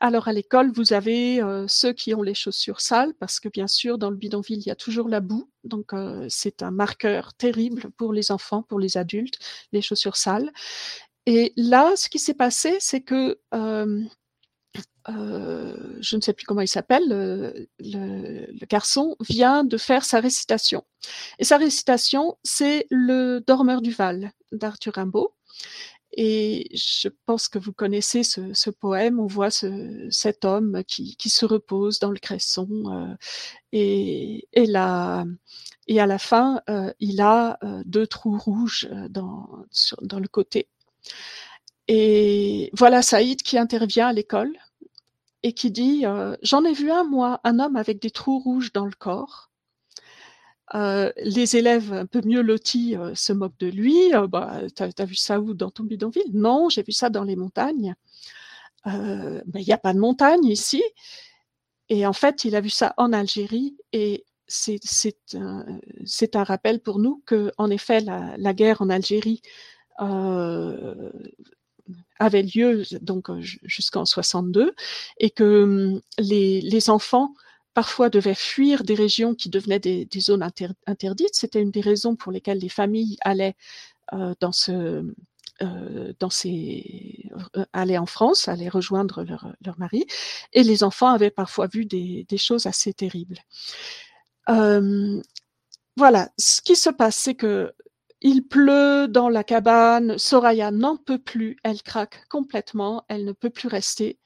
Alors 0.00 0.26
à 0.26 0.32
l'école, 0.32 0.72
vous 0.72 0.92
avez 0.92 1.40
euh, 1.40 1.66
ceux 1.68 1.92
qui 1.92 2.12
ont 2.12 2.22
les 2.22 2.34
chaussures 2.34 2.80
sales, 2.80 3.14
parce 3.20 3.38
que 3.38 3.48
bien 3.48 3.68
sûr, 3.68 3.96
dans 3.96 4.10
le 4.10 4.16
bidonville, 4.16 4.58
il 4.58 4.66
y 4.66 4.72
a 4.72 4.76
toujours 4.76 5.08
la 5.08 5.20
boue. 5.20 5.48
Donc 5.62 5.92
c'est 6.28 6.64
un 6.64 6.72
marqueur 6.72 7.32
terrible 7.34 7.92
pour 7.96 8.12
les 8.12 8.32
enfants, 8.32 8.64
pour 8.64 8.80
les 8.80 8.96
adultes, 8.96 9.38
les 9.70 9.82
chaussures 9.82 10.16
sales. 10.16 10.50
Et 11.26 11.52
là, 11.56 11.94
ce 11.94 12.08
qui 12.08 12.18
s'est 12.18 12.34
passé, 12.34 12.76
c'est 12.80 13.02
que 13.02 13.38
euh, 15.18 15.76
je 16.00 16.16
ne 16.16 16.20
sais 16.20 16.32
plus 16.32 16.46
comment 16.46 16.60
il 16.60 16.68
s'appelle, 16.68 17.08
le, 17.08 18.66
garçon 18.66 19.16
vient 19.28 19.64
de 19.64 19.76
faire 19.76 20.04
sa 20.04 20.20
récitation. 20.20 20.84
Et 21.38 21.44
sa 21.44 21.56
récitation, 21.56 22.38
c'est 22.44 22.86
le 22.90 23.40
Dormeur 23.40 23.82
du 23.82 23.90
Val 23.92 24.32
d'Arthur 24.52 24.94
Rimbaud. 24.94 25.34
Et 26.12 26.68
je 26.74 27.08
pense 27.26 27.48
que 27.48 27.58
vous 27.58 27.72
connaissez 27.72 28.22
ce, 28.24 28.70
poème. 28.70 29.20
On 29.20 29.26
voit 29.26 29.50
ce, 29.50 30.08
cet 30.10 30.44
homme 30.44 30.82
qui, 30.86 31.16
se 31.28 31.46
repose 31.46 32.00
dans 32.00 32.10
le 32.10 32.18
cresson 32.18 32.68
euh, 32.86 33.14
et, 33.72 34.48
et, 34.52 34.76
à 34.76 36.06
la 36.06 36.18
fin, 36.18 36.60
euh, 36.68 36.92
il 36.98 37.20
a 37.20 37.58
deux 37.84 38.06
trous 38.06 38.38
rouges 38.38 38.88
dans, 39.08 39.48
dans 40.02 40.18
le 40.18 40.28
côté. 40.28 40.68
Et 41.88 42.70
voilà 42.72 43.02
Saïd 43.02 43.42
qui 43.42 43.58
intervient 43.58 44.08
à 44.08 44.12
l'école 44.12 44.52
et 45.42 45.52
qui 45.52 45.70
dit 45.70 46.06
euh, 46.06 46.36
J'en 46.42 46.64
ai 46.64 46.72
vu 46.72 46.90
un, 46.90 47.04
moi, 47.04 47.40
un 47.44 47.58
homme 47.58 47.76
avec 47.76 48.00
des 48.00 48.10
trous 48.10 48.38
rouges 48.38 48.72
dans 48.72 48.86
le 48.86 48.92
corps. 48.98 49.50
les 50.74 51.56
élèves 51.56 51.92
un 51.92 52.06
peu 52.06 52.20
mieux 52.24 52.42
lotis 52.42 52.96
se 53.14 53.32
moquent 53.32 53.58
de 53.58 53.68
lui. 53.68 54.12
bah, 54.28 54.62
t'as 54.74 54.90
as 54.98 55.04
vu 55.04 55.16
ça 55.16 55.40
où 55.40 55.54
dans 55.54 55.70
ton 55.70 55.84
bidonville? 55.84 56.32
Non, 56.32 56.68
j'ai 56.68 56.82
vu 56.82 56.92
ça 56.92 57.10
dans 57.10 57.24
les 57.24 57.36
montagnes. 57.36 57.94
il 58.86 59.42
n'y 59.54 59.72
a 59.72 59.78
pas 59.78 59.94
de 59.94 59.98
montagne 59.98 60.44
ici. 60.44 60.82
Et 61.90 62.06
en 62.06 62.12
fait, 62.12 62.44
il 62.44 62.54
a 62.54 62.60
vu 62.60 62.70
ça 62.70 62.94
en 62.96 63.12
Algérie 63.12 63.76
et 63.92 64.24
c'est 64.46 65.14
un, 65.34 65.80
un, 66.34 66.44
rappel 66.44 66.80
pour 66.80 66.98
nous 66.98 67.22
que, 67.26 67.52
en 67.58 67.70
effet, 67.70 68.00
la, 68.00 68.54
guerre 68.54 68.80
en 68.80 68.90
Algérie 68.90 69.42
euh, 70.00 71.10
avait 72.18 72.42
lieu 72.42 72.84
donc 73.00 73.28
jusqu'en 73.40 74.04
62 74.04 74.74
et 75.18 75.30
que 75.30 75.62
hum, 75.62 76.00
les, 76.18 76.90
enfants 76.90 77.34
parfois 77.74 78.10
devaient 78.10 78.34
fuir 78.34 78.82
des 78.82 78.94
régions 78.94 79.34
qui 79.34 79.48
devenaient 79.48 79.78
des, 79.78 80.08
zones 80.18 80.46
interdites. 80.86 81.34
C'était 81.34 81.62
une 81.62 81.70
des 81.70 81.80
raisons 81.80 82.16
pour 82.16 82.32
lesquelles 82.32 82.58
les 82.58 82.68
familles 82.68 83.16
allaient 83.22 83.56
euh, 84.12 84.34
dans 84.40 84.50
euh, 84.68 85.02
euh, 85.62 86.12
en 87.98 88.06
France, 88.06 88.48
allaient 88.48 88.68
rejoindre 88.68 89.22
leur, 89.24 89.52
leur 89.64 89.78
mari, 89.78 90.06
et 90.52 90.62
les 90.62 90.82
enfants 90.82 91.08
avaient 91.08 91.30
parfois 91.30 91.66
vu 91.66 91.84
des, 91.84 92.26
des 92.28 92.38
choses 92.38 92.66
assez 92.66 92.92
terribles. 92.92 93.38
Euh, 94.48 95.20
voilà, 95.96 96.30
ce 96.38 96.62
qui 96.62 96.76
se 96.76 96.90
passe, 96.90 97.16
c'est 97.16 97.34
que 97.34 97.72
il 98.22 98.46
pleut 98.46 99.08
dans 99.08 99.28
la 99.28 99.44
cabane, 99.44 100.18
Soraya 100.18 100.70
n'en 100.70 100.96
peut 100.96 101.18
plus, 101.18 101.56
elle 101.62 101.82
craque 101.82 102.26
complètement, 102.28 103.04
elle 103.08 103.24
ne 103.24 103.32
peut 103.32 103.50
plus 103.50 103.68
rester. 103.68 104.18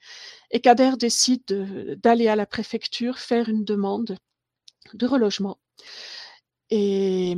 Et 0.51 0.59
Kader 0.59 0.93
décide 0.99 1.97
d'aller 2.01 2.27
à 2.27 2.35
la 2.35 2.45
préfecture 2.45 3.19
faire 3.19 3.49
une 3.49 3.63
demande 3.63 4.17
de 4.93 5.07
relogement. 5.07 5.59
Et 6.69 7.35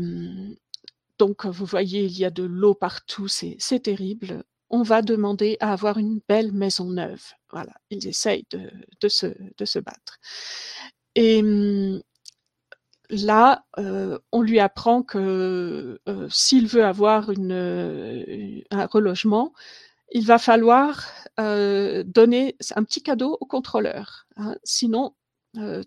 donc, 1.19 1.45
vous 1.45 1.65
voyez, 1.65 2.05
il 2.05 2.17
y 2.17 2.25
a 2.25 2.29
de 2.29 2.43
l'eau 2.43 2.73
partout, 2.75 3.27
c'est 3.27 3.79
terrible. 3.83 4.43
On 4.69 4.83
va 4.83 5.01
demander 5.01 5.57
à 5.59 5.73
avoir 5.73 5.97
une 5.97 6.19
belle 6.27 6.51
maison 6.51 6.89
neuve. 6.89 7.23
Voilà, 7.51 7.73
ils 7.89 8.07
essayent 8.07 8.45
de, 8.51 9.07
se, 9.07 9.27
se 9.63 9.79
battre. 9.79 10.17
Et 11.15 11.41
là, 13.09 13.65
euh, 13.77 14.19
on 14.31 14.41
lui 14.41 14.59
apprend 14.59 15.03
que 15.03 15.99
euh, 16.07 16.27
s'il 16.29 16.67
veut 16.67 16.85
avoir 16.85 17.29
euh, 17.29 18.61
un 18.71 18.85
relogement, 18.85 19.53
il 20.11 20.25
va 20.25 20.37
falloir 20.37 21.05
donner 21.37 22.55
un 22.75 22.83
petit 22.83 23.03
cadeau 23.03 23.37
au 23.39 23.45
contrôleur. 23.45 24.25
Hein. 24.37 24.55
Sinon, 24.63 25.13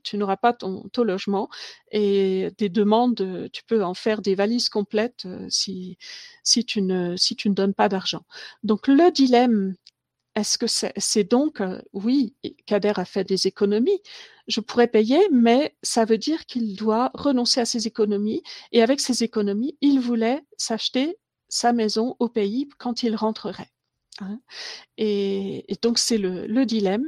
tu 0.05 0.17
n'auras 0.19 0.37
pas 0.37 0.53
ton, 0.53 0.89
ton, 0.93 1.05
logement 1.05 1.49
et 1.91 2.51
des 2.59 2.69
demandes, 2.69 3.49
tu 3.53 3.63
peux 3.65 3.83
en 3.83 3.95
faire 3.95 4.21
des 4.21 4.35
valises 4.35 4.69
complètes 4.69 5.27
si, 5.49 5.97
si, 6.45 6.65
tu 6.65 6.83
ne, 6.83 7.17
si 7.17 7.35
tu 7.35 7.49
ne 7.49 7.55
donnes 7.55 7.75
pas 7.75 7.89
d'argent. 7.89 8.23
Donc 8.63 8.89
le 8.89 9.11
dilemme 9.11 9.75
est-ce 10.41 10.59
que 10.59 10.67
c'est 10.67 11.25
donc, 11.25 11.63
oui, 11.93 12.35
Kader 12.67 12.95
a 12.97 13.05
fait 13.05 13.25
des 13.25 13.47
économies, 13.47 14.01
je 14.49 14.61
pourrais 14.61 14.89
payer, 14.89 15.21
mais 15.31 15.77
ça 15.83 16.05
veut 16.05 16.19
dire 16.19 16.47
qu'il 16.47 16.77
doit 16.77 17.11
renoncer 17.15 17.61
à 17.61 17.65
ses 17.65 17.87
économies. 17.87 18.43
Et 18.73 18.83
avec 18.83 19.01
ses 19.01 19.23
économies, 19.23 19.77
il 19.81 20.01
voulait 20.01 20.43
s'acheter 20.57 21.19
sa 21.49 21.73
maison 21.73 22.17
au 22.19 22.29
pays 22.29 22.69
quand 22.79 23.03
il 23.03 23.15
rentrerait. 23.15 23.71
Hein. 24.21 24.41
Et, 24.97 25.67
donc 25.83 25.99
c'est 25.99 26.19
le, 26.19 26.65
dilemme. 26.65 27.07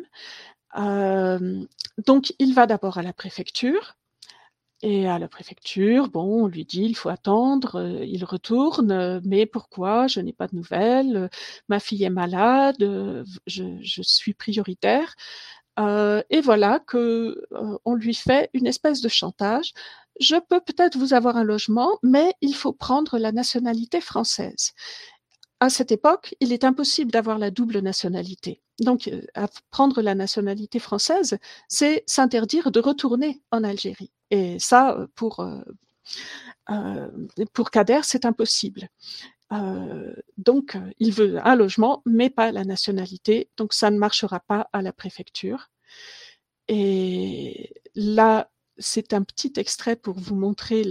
donc 1.98 2.34
il 2.38 2.54
va 2.54 2.66
d'abord 2.66 2.98
à 2.98 3.02
la 3.02 3.12
préfecture. 3.12 3.96
Et 4.84 5.06
à 5.06 5.18
la 5.20 5.28
préfecture, 5.28 6.08
bon, 6.08 6.44
on 6.44 6.46
lui 6.48 6.64
dit 6.64 6.82
il 6.82 6.96
faut 6.96 7.08
attendre, 7.08 7.76
euh, 7.76 8.04
il 8.04 8.24
retourne, 8.24 8.90
euh, 8.90 9.20
mais 9.24 9.46
pourquoi? 9.46 10.08
Je 10.08 10.18
n'ai 10.20 10.32
pas 10.32 10.48
de 10.48 10.56
nouvelles, 10.56 11.30
ma 11.68 11.78
fille 11.78 12.02
est 12.02 12.10
malade, 12.10 12.82
euh, 12.82 13.24
je, 13.46 13.62
je 13.80 14.02
suis 14.02 14.34
prioritaire. 14.34 15.14
Euh, 15.78 16.22
et 16.30 16.40
voilà 16.40 16.80
que 16.80 17.44
on 17.84 17.94
lui 17.94 18.14
fait 18.14 18.50
une 18.54 18.66
espèce 18.66 19.00
de 19.02 19.08
chantage. 19.08 19.72
Je 20.20 20.36
peux 20.36 20.60
peut-être 20.60 20.98
vous 20.98 21.14
avoir 21.14 21.36
un 21.36 21.44
logement, 21.44 21.98
mais 22.02 22.34
il 22.42 22.54
faut 22.54 22.72
prendre 22.72 23.18
la 23.18 23.32
nationalité 23.32 24.00
française. 24.00 24.72
À 25.60 25.70
cette 25.70 25.92
époque, 25.92 26.34
il 26.40 26.52
est 26.52 26.64
impossible 26.64 27.12
d'avoir 27.12 27.38
la 27.38 27.50
double 27.50 27.78
nationalité. 27.80 28.62
Donc, 28.80 29.10
prendre 29.70 30.02
la 30.02 30.14
nationalité 30.14 30.78
française, 30.80 31.38
c'est 31.68 32.02
s'interdire 32.06 32.72
de 32.72 32.80
retourner 32.80 33.42
en 33.52 33.64
Algérie. 33.64 34.10
Et 34.32 34.58
ça, 34.58 34.96
euh, 34.96 35.06
pour, 35.14 35.40
euh, 35.40 35.60
euh, 36.70 37.08
pour 37.52 37.70
Kader, 37.70 38.00
c'est 38.02 38.24
impossible. 38.24 38.88
donc, 40.38 40.78
il 40.98 41.12
veut 41.12 41.46
un 41.46 41.54
logement, 41.56 42.02
mais 42.06 42.30
pas 42.30 42.52
la 42.52 42.64
nationalité. 42.64 43.50
Donc, 43.58 43.74
ça 43.74 43.90
ne 43.90 43.98
marchera 43.98 44.40
pas 44.40 44.70
à 44.72 44.80
la 44.80 44.94
préfecture. 44.94 45.68
Et 46.68 47.74
là, 47.94 48.50
c'est 48.78 49.12
un 49.12 49.22
petit 49.22 49.52
extrait 49.56 49.96
pour 49.96 50.18
vous 50.18 50.36
montrer 50.36 50.84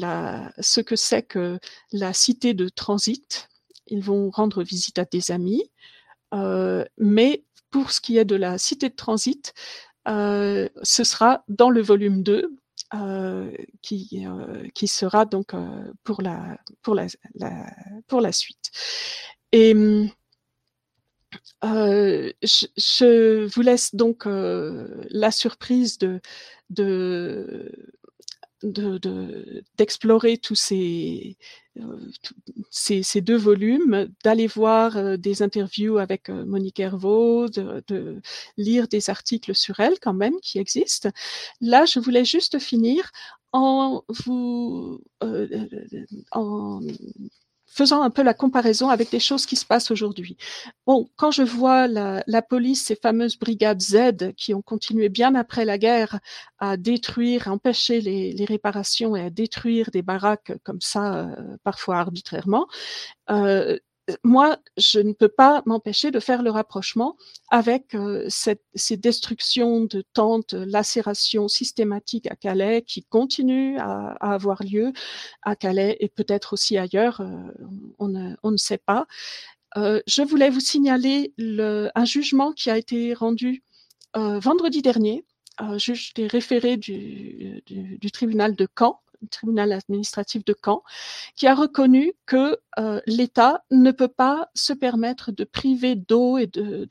ce 0.60 0.80
que 0.82 0.96
c'est 0.96 1.24
que 1.24 1.60
la 1.92 2.14
cité 2.14 2.54
de 2.54 2.70
transit. 2.70 3.50
Ils 3.88 4.04
vont 4.04 4.30
rendre 4.30 4.62
visite 4.62 5.00
à 5.00 5.06
des 5.06 5.32
amis. 5.32 5.72
Euh, 6.36 6.86
mais 7.00 7.44
pour 7.72 7.92
ce 7.92 8.00
qui 8.00 8.18
est 8.20 8.26
de 8.26 8.36
la 8.36 8.60
cité 8.60 8.90
de 8.90 8.96
transit, 8.96 9.54
euh, 10.08 10.70
ce 10.84 11.04
sera 11.04 11.44
dans 11.48 11.72
le 11.72 11.82
volume 11.82 12.24
2 12.24 12.34
euh, 12.36 12.61
qui, 13.82 14.26
euh, 14.26 14.68
qui 14.74 14.88
sera 14.88 15.26
donc 15.26 15.54
euh, 15.54 15.92
pour, 16.04 16.22
la, 16.22 16.58
pour, 16.82 16.96
la, 16.96 17.08
la, 17.36 17.66
pour 18.08 18.22
la 18.22 18.32
suite. 18.32 18.72
Et 19.52 19.74
je, 21.64 22.32
je, 22.42 23.46
vous 23.54 23.62
laisse 23.62 23.96
donc 23.96 24.24
la 24.26 25.32
surprise 25.32 25.98
de, 26.00 26.20
de 26.70 27.94
d'explorer 28.64 30.36
de, 30.36 30.42
tous 30.42 30.56
ces, 30.56 31.38
euh, 31.80 32.12
ces, 32.70 33.04
ces, 33.04 33.22
deux 33.22 33.38
volumes, 33.38 34.10
d'aller 34.24 34.48
voir 34.48 34.98
euh, 34.98 35.18
des 35.18 35.42
interviews 35.42 35.98
avec 35.98 36.30
euh, 36.30 36.46
Monique 36.46 36.80
Hervaux, 36.80 37.48
de, 37.48 37.84
de, 37.88 38.22
lire 38.58 38.88
des 38.88 39.10
articles 39.10 39.56
sur 39.56 39.80
elle 39.80 40.00
quand 40.00 40.14
même 40.14 40.40
qui 40.42 40.60
existent. 40.60 41.10
Là, 41.62 41.86
je 41.86 42.00
voulais 42.00 42.26
juste 42.26 42.60
finir 42.60 43.12
en 43.54 44.04
vous 44.10 45.02
en 46.32 46.80
faisant 47.72 48.02
un 48.02 48.10
peu 48.10 48.22
la 48.22 48.34
comparaison 48.34 48.90
avec 48.90 49.10
des 49.12 49.20
choses 49.20 49.46
qui 49.46 49.56
se 49.56 49.66
passent 49.66 49.92
aujourd'hui. 49.92 50.36
Bon, 50.86 51.10
quand 51.16 51.32
je 51.32 51.42
vois 51.42 51.88
la, 51.88 52.42
police, 52.42 52.86
ces 52.86 52.96
fameuses 52.96 53.40
brigades 53.40 53.82
Z 53.82 54.34
qui 54.36 54.54
ont 54.54 54.62
continué 54.62 55.08
bien 55.08 55.36
après 55.36 55.64
la 55.64 55.78
guerre 55.78 56.20
à 56.60 56.76
détruire, 56.76 57.48
à 57.48 57.52
empêcher 57.52 58.02
les, 58.02 58.34
les 58.34 58.46
réparations 58.46 59.16
et 59.16 59.22
à 59.22 59.30
détruire 59.30 59.90
des 59.92 60.02
baraques 60.02 60.52
comme 60.64 60.82
ça, 60.82 61.30
euh, 61.30 61.58
parfois 61.64 61.98
arbitrairement, 62.00 62.68
euh, 63.30 63.78
moi, 64.24 64.58
je 64.78 65.00
ne 65.00 65.14
peux 65.14 65.30
pas 65.30 65.62
m'empêcher 65.66 66.12
de 66.12 66.20
faire 66.20 66.42
le 66.42 66.50
rapprochement 66.50 67.18
avec 67.50 67.94
euh, 67.96 68.28
ces 68.30 68.98
destructions 68.98 69.86
de 69.86 70.04
tentes, 70.14 70.54
lacérations 70.54 71.48
systématiques 71.48 72.30
à 72.30 72.36
Calais 72.36 72.82
qui 72.82 73.04
continuent 73.04 73.78
à, 73.80 74.14
avoir 74.20 74.64
lieu 74.64 74.92
à 75.44 75.56
Calais 75.56 75.98
et 76.00 76.10
peut-être 76.10 76.54
aussi 76.54 76.78
ailleurs, 76.78 77.22
euh, 77.22 77.96
on, 78.00 78.08
ne, 78.08 78.58
sait 78.58 78.80
pas. 78.80 79.06
Euh, 79.78 80.02
je 80.08 80.24
voulais 80.24 80.50
vous 80.50 80.60
signaler 80.60 81.34
le, 81.38 81.90
un 81.96 82.06
jugement 82.06 82.52
qui 82.52 82.70
a 82.70 82.78
été 82.78 83.14
rendu 83.14 83.64
euh, 84.18 84.40
vendredi 84.40 84.82
dernier, 84.82 85.26
juge 85.78 86.14
des 86.16 86.26
référés 86.26 86.76
du 86.76 88.12
tribunal 88.12 88.56
de 88.56 88.68
Caen, 88.78 89.00
tribunal 89.30 89.72
administratif 89.72 90.44
de 90.46 90.56
Caen, 90.64 90.84
qui 91.36 91.48
a 91.48 91.56
reconnu 91.56 92.14
que 92.26 92.58
euh, 92.80 93.02
l'État 93.06 93.64
ne 93.72 93.92
peut 93.92 94.08
pas 94.08 94.50
se 94.54 94.74
permettre 94.74 95.32
de 95.32 95.44
priver 95.44 95.96
d'eau 95.96 96.38
et 96.38 96.48
d'un 96.48 96.86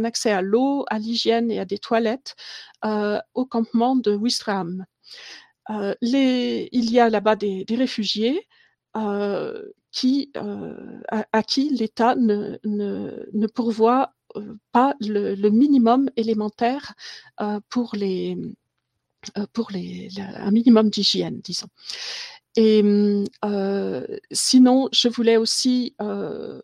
de, 0.00 0.06
accès 0.06 0.30
à 0.32 0.42
l'eau, 0.42 0.84
à 0.88 0.98
l'hygiène 0.98 1.50
et 1.50 1.58
à 1.58 1.64
des 1.64 1.78
toilettes 1.78 2.36
euh, 2.84 3.20
au 3.34 3.46
campement 3.46 3.96
de 3.96 4.14
Ouistreham. 4.14 4.84
Euh, 5.70 5.94
les, 6.00 6.68
il 6.72 6.90
y 6.90 6.98
a 6.98 7.10
là-bas 7.10 7.36
des, 7.36 7.64
réfugiés 7.70 8.48
euh, 8.96 9.62
à, 11.08 11.42
qui 11.42 11.70
l'État 11.70 12.14
ne, 12.16 13.46
pourvoit 13.54 14.14
pas 14.72 14.94
le, 15.00 15.48
minimum 15.50 16.10
élémentaire 16.16 16.94
pour 17.68 17.94
les 17.94 18.36
pour 19.52 19.70
les, 19.70 20.08
un 20.18 20.50
minimum 20.50 20.90
d'hygiène, 20.90 21.40
disons. 21.42 21.68
Et 22.56 22.82
euh, 23.44 24.06
sinon, 24.32 24.88
je 24.92 25.08
voulais 25.08 25.36
aussi 25.36 25.94
euh, 26.00 26.60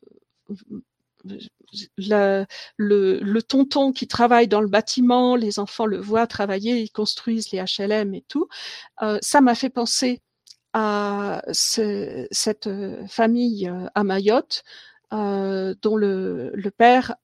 le, 1.96 3.40
tonton 3.40 3.92
qui 3.92 4.08
travaille 4.08 4.48
dans 4.48 4.60
le 4.60 4.68
bâtiment, 4.68 5.36
les 5.36 5.58
enfants 5.58 5.86
le 5.86 5.98
voient 5.98 6.26
travailler, 6.26 6.80
ils 6.80 6.90
construisent 6.90 7.52
les 7.52 7.62
HLM 7.62 8.14
et 8.14 8.24
tout. 8.28 8.48
Euh, 9.02 9.18
ça 9.22 9.40
m'a 9.40 9.54
fait 9.54 9.70
penser 9.70 10.22
à 10.72 11.42
cette 11.52 12.68
famille 13.08 13.70
à 13.94 14.04
Mayotte 14.04 14.64
dont 15.10 15.96
le, 15.96 16.50
le 16.52 16.70
père 16.70 17.14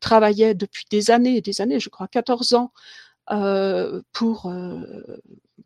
travaillait 0.00 0.54
depuis 0.54 0.86
des 0.90 1.10
années 1.10 1.36
et 1.36 1.40
des 1.40 1.60
années, 1.60 1.78
je 1.78 1.90
crois 1.90 2.08
14 2.08 2.54
ans, 2.54 2.72
pour 4.12 4.52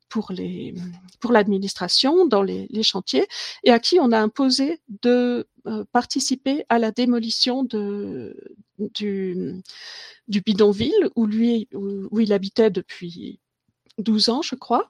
pour 0.08 0.32
les 0.32 0.74
pour 1.20 1.32
l'administration 1.32 2.26
dans 2.26 2.42
les, 2.42 2.82
chantiers 2.82 3.26
et 3.64 3.70
à 3.70 3.78
qui 3.78 3.98
on 4.00 4.12
a 4.12 4.18
imposé 4.18 4.80
de 5.02 5.46
participer 5.92 6.64
à 6.68 6.78
la 6.78 6.92
démolition 6.92 7.64
de 7.64 8.34
du 8.78 9.62
bidonville 10.28 11.10
où 11.16 11.26
lui 11.26 11.68
où, 11.74 12.20
il 12.20 12.32
habitait 12.32 12.70
depuis 12.70 13.40
12 13.98 14.28
ans 14.28 14.42
je 14.42 14.54
crois 14.54 14.88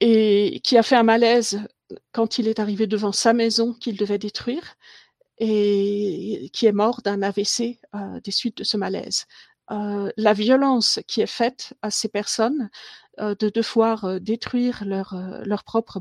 et 0.00 0.60
qui 0.62 0.76
a 0.76 0.82
fait 0.82 0.96
un 0.96 1.02
malaise 1.02 1.60
quand 2.12 2.38
il 2.38 2.48
est 2.48 2.60
arrivé 2.60 2.86
devant 2.86 3.12
sa 3.12 3.32
maison 3.32 3.72
qu'il 3.72 3.96
devait 3.96 4.18
détruire 4.18 4.76
et 5.38 6.50
qui 6.52 6.66
est 6.66 6.72
mort 6.72 7.02
d'un 7.02 7.22
AVC 7.22 7.78
euh, 7.94 8.20
des 8.22 8.30
suites 8.30 8.58
de 8.58 8.64
ce 8.64 8.76
malaise. 8.76 9.26
La 9.68 10.32
violence 10.32 11.00
qui 11.06 11.20
est 11.20 11.26
faite 11.26 11.74
à 11.82 11.90
ces 11.90 12.08
personnes 12.08 12.70
de 13.18 13.48
devoir 13.48 14.20
détruire 14.20 14.84
leur, 14.84 15.14
leur 15.44 15.64
propre 15.64 16.00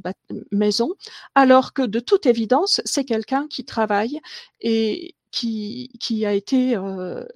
maison, 0.51 0.89
alors 1.35 1.73
que 1.73 1.83
de 1.83 1.99
toute 1.99 2.25
évidence, 2.25 2.81
c'est 2.85 3.05
quelqu'un 3.05 3.47
qui 3.47 3.65
travaille 3.65 4.19
et 4.61 5.15
qui, 5.31 5.91
qui 5.99 6.25
a 6.25 6.33
été 6.33 6.77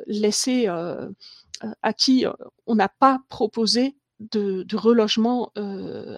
laissé, 0.08 0.68
à 0.68 1.94
qui 1.94 2.26
on 2.66 2.76
n'a 2.76 2.90
pas 2.90 3.20
proposé 3.30 3.96
de, 4.20 4.66
relogement 4.76 5.52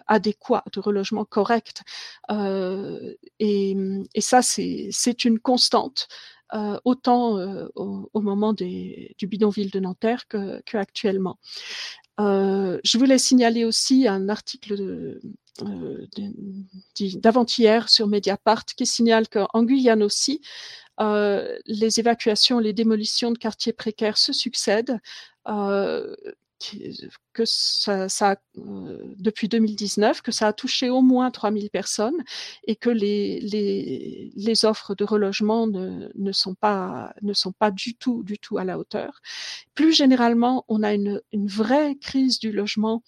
adéquat, 0.08 0.64
de 0.74 0.80
relogement 0.80 1.26
correct. 1.26 1.84
Et, 2.30 3.78
et, 4.14 4.22
ça, 4.22 4.42
c'est 4.42 5.26
une 5.26 5.40
constante, 5.40 6.08
euh, 6.54 6.80
autant 6.86 7.38
au, 7.76 8.10
au, 8.14 8.22
moment 8.22 8.54
du 8.54 9.16
bidonville 9.22 9.72
de 9.72 9.80
Nanterre 9.80 10.28
que, 10.28 10.62
actuellement. 10.74 11.38
je 12.18 12.98
voulais 12.98 13.18
signaler 13.18 13.66
aussi 13.66 14.08
un 14.08 14.30
article 14.30 15.20
d'avant-hier 17.16 17.90
sur 17.90 18.08
Mediapart 18.08 18.66
qui 18.66 18.86
signale 18.86 19.28
qu'en 19.28 19.64
Guyane 19.64 20.04
aussi, 20.04 20.42
euh, 21.00 21.58
les 21.66 22.00
évacuations, 22.00 22.60
les 22.60 22.74
démolitions 22.74 23.32
de 23.32 23.38
quartiers 23.38 23.74
précaires 23.74 24.18
se 24.18 24.34
succèdent. 24.34 25.00
Euh, 26.76 27.08
que 27.34 27.44
ça, 27.46 28.10
ça 28.10 28.36
euh, 28.58 29.14
depuis 29.18 29.48
2019, 29.48 30.22
que 30.22 30.32
ça 30.32 30.48
a 30.48 30.54
touché 30.54 30.90
au 30.90 31.02
moins 31.02 31.32
3000 31.32 31.70
personnes 31.70 32.18
et 32.68 32.76
que 32.76 32.90
les, 32.90 33.40
les, 33.40 34.32
les 34.36 34.66
offres 34.66 34.96
de 34.96 35.04
relogement 35.06 35.68
ne, 35.68 36.10
ne, 36.16 36.32
sont 36.32 36.56
pas, 36.56 37.14
ne 37.22 37.34
sont 37.34 37.54
pas 37.54 37.72
du 37.72 37.96
tout, 37.96 38.24
du 38.24 38.38
tout 38.40 38.58
à 38.58 38.66
la 38.66 38.78
hauteur. 38.78 39.22
Plus 39.76 39.94
généralement, 39.94 40.66
on 40.68 40.84
a 40.84 40.94
une, 40.94 41.22
une 41.32 41.48
vraie 41.48 41.96
crise 41.96 42.40
du 42.40 42.52
logement 42.52 43.04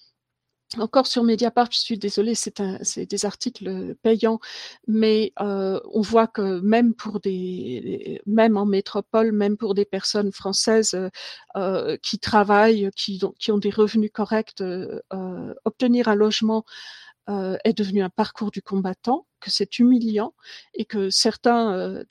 encore 0.78 1.08
sur 1.08 1.24
Mediapart, 1.24 1.70
je 1.72 1.80
suis 1.80 1.98
désolée, 1.98 2.36
c'est 2.36 3.06
des 3.06 3.26
articles 3.26 3.96
payants, 4.04 4.40
mais 4.88 5.34
euh, 5.42 5.80
on 5.92 6.02
voit 6.02 6.28
que 6.28 6.62
même 6.62 6.94
pour 6.94 7.20
des, 7.20 8.22
même 8.26 8.58
en 8.58 8.66
métropole, 8.66 9.32
même 9.32 9.58
pour 9.58 9.74
des 9.74 9.86
personnes 9.86 10.32
françaises 10.32 10.98
euh, 11.58 11.98
qui 12.02 12.20
travaillent, 12.20 12.90
qui, 12.96 13.20
ont 13.50 13.58
des 13.58 13.70
revenus 13.70 14.12
corrects, 14.14 14.62
euh, 14.62 15.02
obtenir 15.66 16.08
un 16.08 16.16
logement 16.16 16.64
euh, 17.30 17.58
est 17.64 17.74
devenu 17.74 18.02
un 18.02 18.10
parcours 18.10 18.52
du 18.52 18.62
combattant, 18.62 19.26
que 19.42 19.52
c'est 19.52 19.80
humiliant 19.80 20.34
et 20.74 20.86
que 20.86 21.10
certains, 21.10 21.74
euh, 21.74 22.04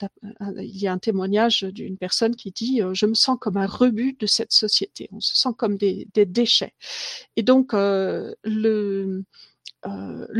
il 0.59 0.77
y 0.77 0.87
a 0.87 0.93
un 0.93 0.99
témoignage 0.99 1.63
d'une 1.63 1.97
personne 1.97 2.35
qui 2.35 2.51
dit 2.51 2.81
euh, 2.81 2.93
je 2.93 3.07
me 3.07 3.15
sens 3.15 3.37
comme 3.41 3.57
un 3.57 3.65
rebut 3.65 4.15
de 4.19 4.27
cette 4.27 4.51
société, 4.51 5.09
on 5.11 5.19
se 5.19 5.35
sent 5.35 5.49
comme 5.57 5.77
des, 5.77 6.07
déchets. 6.13 6.73
Et 7.35 7.43
donc 7.43 7.73
le 7.73 9.23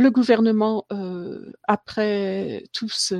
gouvernement, 0.09 0.85
après 1.63 2.63
tous 2.71 3.13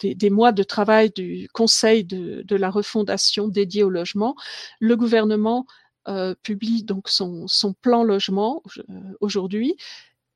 des, 0.00 0.30
mois 0.30 0.52
de 0.52 0.62
travail 0.62 1.10
du 1.10 1.48
Conseil 1.52 2.04
de, 2.04 2.56
la 2.56 2.70
refondation 2.70 3.48
dédié 3.48 3.82
au 3.84 3.90
logement, 3.90 4.36
le 4.80 4.96
gouvernement 4.96 5.66
publie 6.42 6.84
donc 6.84 7.08
son 7.08 7.46
plan 7.80 8.04
logement 8.04 8.62
aujourd'hui 9.20 9.76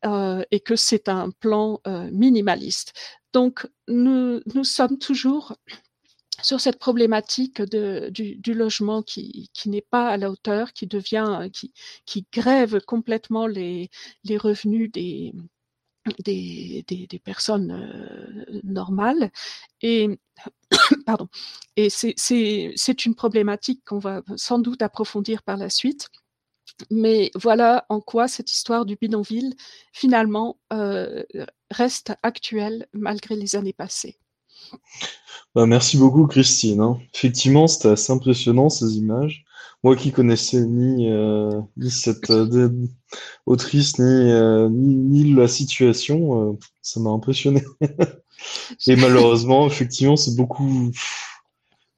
euh, 0.04 0.44
et 0.52 0.60
que 0.60 0.76
c'est 0.76 1.08
un 1.08 1.30
plan 1.30 1.80
euh, 1.86 2.08
minimaliste. 2.12 2.92
Donc, 3.32 3.66
nous, 3.88 4.40
sommes 4.62 4.98
toujours 4.98 5.56
sur 6.40 6.60
cette 6.60 6.78
problématique 6.78 7.60
du, 7.62 8.54
logement 8.54 9.02
qui, 9.02 9.50
n'est 9.66 9.82
pas 9.82 10.08
à 10.08 10.16
la 10.16 10.30
hauteur, 10.30 10.72
qui 10.72 10.86
devient, 10.86 11.48
qui, 11.52 11.72
qui 12.06 12.26
grève 12.32 12.80
complètement 12.86 13.48
les, 13.48 13.90
revenus 14.36 14.90
des, 14.92 15.32
personnes 17.24 17.72
euh, 17.72 18.60
normales. 18.62 19.32
Et 19.82 20.08
c'est 21.88 23.04
une 23.04 23.14
problématique 23.16 23.82
qu'on 23.84 23.98
va 23.98 24.22
sans 24.36 24.60
doute 24.60 24.82
approfondir 24.82 25.42
par 25.42 25.56
la 25.56 25.70
suite. 25.70 26.08
Mais 26.90 27.30
voilà 27.34 27.84
en 27.88 28.00
quoi 28.00 28.28
cette 28.28 28.50
histoire 28.50 28.86
du 28.86 28.96
bidonville, 28.96 29.55
finalement, 29.92 30.59
euh, 30.72 31.22
reste 31.70 32.12
actuelle 32.22 32.86
malgré 32.92 33.36
les 33.36 33.56
années 33.56 33.72
passées. 33.72 34.18
Bah, 35.55 35.66
merci 35.66 35.96
beaucoup, 35.96 36.26
Christine. 36.26 36.80
Hein. 36.80 36.98
Effectivement, 37.14 37.66
c'était 37.66 37.88
assez 37.88 38.12
impressionnant 38.12 38.68
ces 38.68 38.96
images. 38.96 39.44
Moi 39.84 39.94
qui 39.94 40.10
connaissais 40.10 40.60
ni, 40.60 41.09
euh, 41.09 41.60
ni 41.76 41.90
cette 41.90 42.30
euh, 42.30 42.68
autrice, 43.46 43.98
ni, 43.98 44.32
ni, 44.70 44.94
ni, 44.94 45.34
la 45.34 45.46
situation, 45.46 46.59
ça 46.82 47.00
m'a 47.00 47.10
impressionné. 47.10 47.62
Et 48.86 48.96
malheureusement, 48.96 49.66
effectivement, 49.66 50.16
c'est 50.16 50.36
beaucoup 50.36 50.90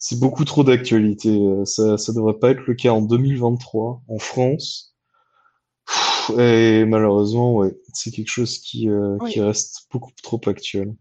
c'est 0.01 0.19
beaucoup 0.19 0.45
trop 0.45 0.65
d'actualité. 0.65 1.29
Euh, 1.29 1.65
ça, 1.65 1.99
ça 1.99 2.13
devrait 2.13 2.39
pas 2.39 2.51
être 2.51 2.63
le 2.67 2.75
cas 2.75 2.91
en 2.91 3.03
2023 3.03 4.03
en 4.09 4.19
France. 4.19 4.97
Et 6.39 6.85
malheureusement, 6.87 7.55
ouais, 7.57 7.77
c'est 7.93 8.11
quelque 8.11 8.31
chose 8.31 8.59
qui, 8.59 8.89
euh, 8.89 9.19
qui 9.29 9.41
reste 9.41 9.87
beaucoup 9.93 10.13
trop 10.23 10.41
actuel. 10.47 10.95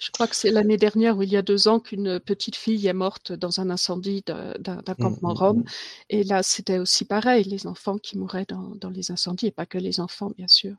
Je 0.00 0.10
crois 0.10 0.26
que 0.26 0.34
c'est 0.34 0.50
l'année 0.50 0.78
dernière 0.78 1.18
ou 1.18 1.22
il 1.22 1.30
y 1.30 1.36
a 1.36 1.42
deux 1.42 1.68
ans 1.68 1.78
qu'une 1.78 2.18
petite 2.20 2.56
fille 2.56 2.86
est 2.86 2.92
morte 2.92 3.32
dans 3.32 3.60
un 3.60 3.70
incendie 3.70 4.24
d'un 4.26 4.82
campement 4.98 5.34
mmh, 5.34 5.38
Rome. 5.38 5.58
Mmh. 5.58 5.64
Et 6.08 6.24
là, 6.24 6.42
c'était 6.42 6.78
aussi 6.78 7.04
pareil, 7.04 7.44
les 7.44 7.66
enfants 7.66 7.98
qui 7.98 8.18
mouraient 8.18 8.46
dans, 8.48 8.74
dans, 8.76 8.90
les 8.90 9.10
incendies, 9.12 9.48
et 9.48 9.50
pas 9.50 9.66
que 9.66 9.78
les 9.78 10.00
enfants, 10.00 10.32
bien 10.36 10.48
sûr. 10.48 10.74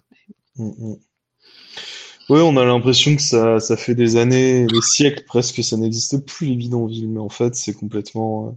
Oui, 2.29 2.39
on 2.41 2.55
a 2.57 2.65
l'impression 2.65 3.15
que 3.15 3.21
ça, 3.21 3.59
ça 3.59 3.75
fait 3.77 3.95
des 3.95 4.15
années, 4.15 4.65
des 4.65 4.81
siècles 4.81 5.23
presque, 5.25 5.55
que 5.57 5.61
ça 5.61 5.77
n'existe 5.77 6.25
plus 6.25 6.47
les 6.47 6.55
bidonvilles, 6.55 7.07
mais 7.07 7.19
en 7.19 7.29
fait, 7.29 7.55
c'est 7.55 7.73
complètement, 7.73 8.47
euh, 8.47 8.51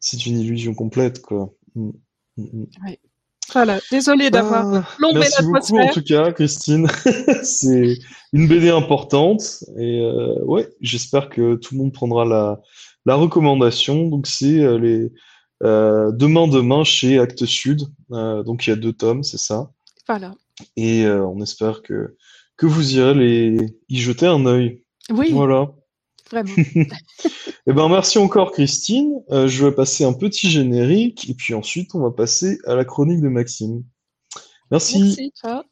c'est 0.00 0.26
une 0.26 0.38
illusion 0.38 0.74
complète, 0.74 1.22
quoi. 1.22 1.52
Mm, 1.74 1.90
mm, 2.36 2.42
mm. 2.42 2.66
Oui. 2.86 2.98
Voilà, 3.52 3.78
désolé 3.90 4.30
d'avoir 4.30 4.74
ah, 4.74 4.88
plombé 4.96 5.20
Merci 5.20 5.42
beaucoup 5.42 5.78
en 5.78 5.88
tout 5.88 6.02
cas, 6.02 6.32
Christine. 6.32 6.88
c'est 7.42 7.98
une 8.32 8.48
BD 8.48 8.70
importante 8.70 9.64
et 9.76 10.00
euh, 10.00 10.42
ouais, 10.44 10.68
j'espère 10.80 11.28
que 11.28 11.56
tout 11.56 11.74
le 11.74 11.82
monde 11.82 11.92
prendra 11.92 12.24
la, 12.24 12.60
la 13.04 13.14
recommandation. 13.16 14.08
Donc 14.08 14.26
c'est 14.26 14.60
euh, 14.60 14.78
les 14.78 15.12
euh, 15.62 16.10
Demain 16.12 16.48
Demain 16.48 16.84
chez 16.84 17.18
Actes 17.18 17.44
Sud. 17.44 17.82
Euh, 18.12 18.42
donc 18.42 18.66
il 18.66 18.70
y 18.70 18.72
a 18.72 18.76
deux 18.76 18.92
tomes, 18.92 19.22
c'est 19.22 19.38
ça. 19.38 19.70
Voilà. 20.06 20.34
Et 20.76 21.04
euh, 21.04 21.24
on 21.26 21.40
espère 21.42 21.82
que 21.82 22.16
que 22.56 22.66
vous 22.66 22.96
irez 22.96 23.14
les... 23.14 23.78
y 23.88 23.98
jeter 23.98 24.26
un 24.26 24.46
œil. 24.46 24.82
Oui. 25.10 25.32
Voilà. 25.32 25.72
Vraiment. 26.30 26.54
eh 27.66 27.72
ben, 27.72 27.88
merci 27.88 28.18
encore, 28.18 28.52
Christine. 28.52 29.12
Euh, 29.30 29.46
je 29.46 29.64
vais 29.64 29.72
passer 29.72 30.04
un 30.04 30.12
petit 30.12 30.48
générique 30.48 31.28
et 31.28 31.34
puis 31.34 31.54
ensuite, 31.54 31.94
on 31.94 32.00
va 32.00 32.10
passer 32.10 32.58
à 32.66 32.74
la 32.74 32.84
chronique 32.84 33.20
de 33.20 33.28
Maxime. 33.28 33.84
Merci. 34.70 35.00
Merci, 35.00 35.32
ciao. 35.36 35.62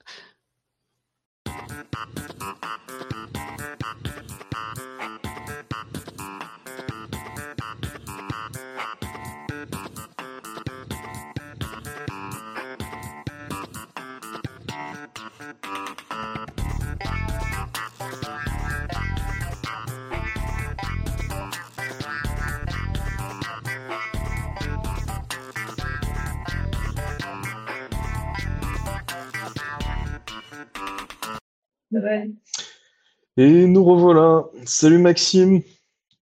Et 33.37 33.67
nous 33.67 33.85
revoilà. 33.85 34.45
Salut 34.65 34.99
Maxime. 34.99 35.63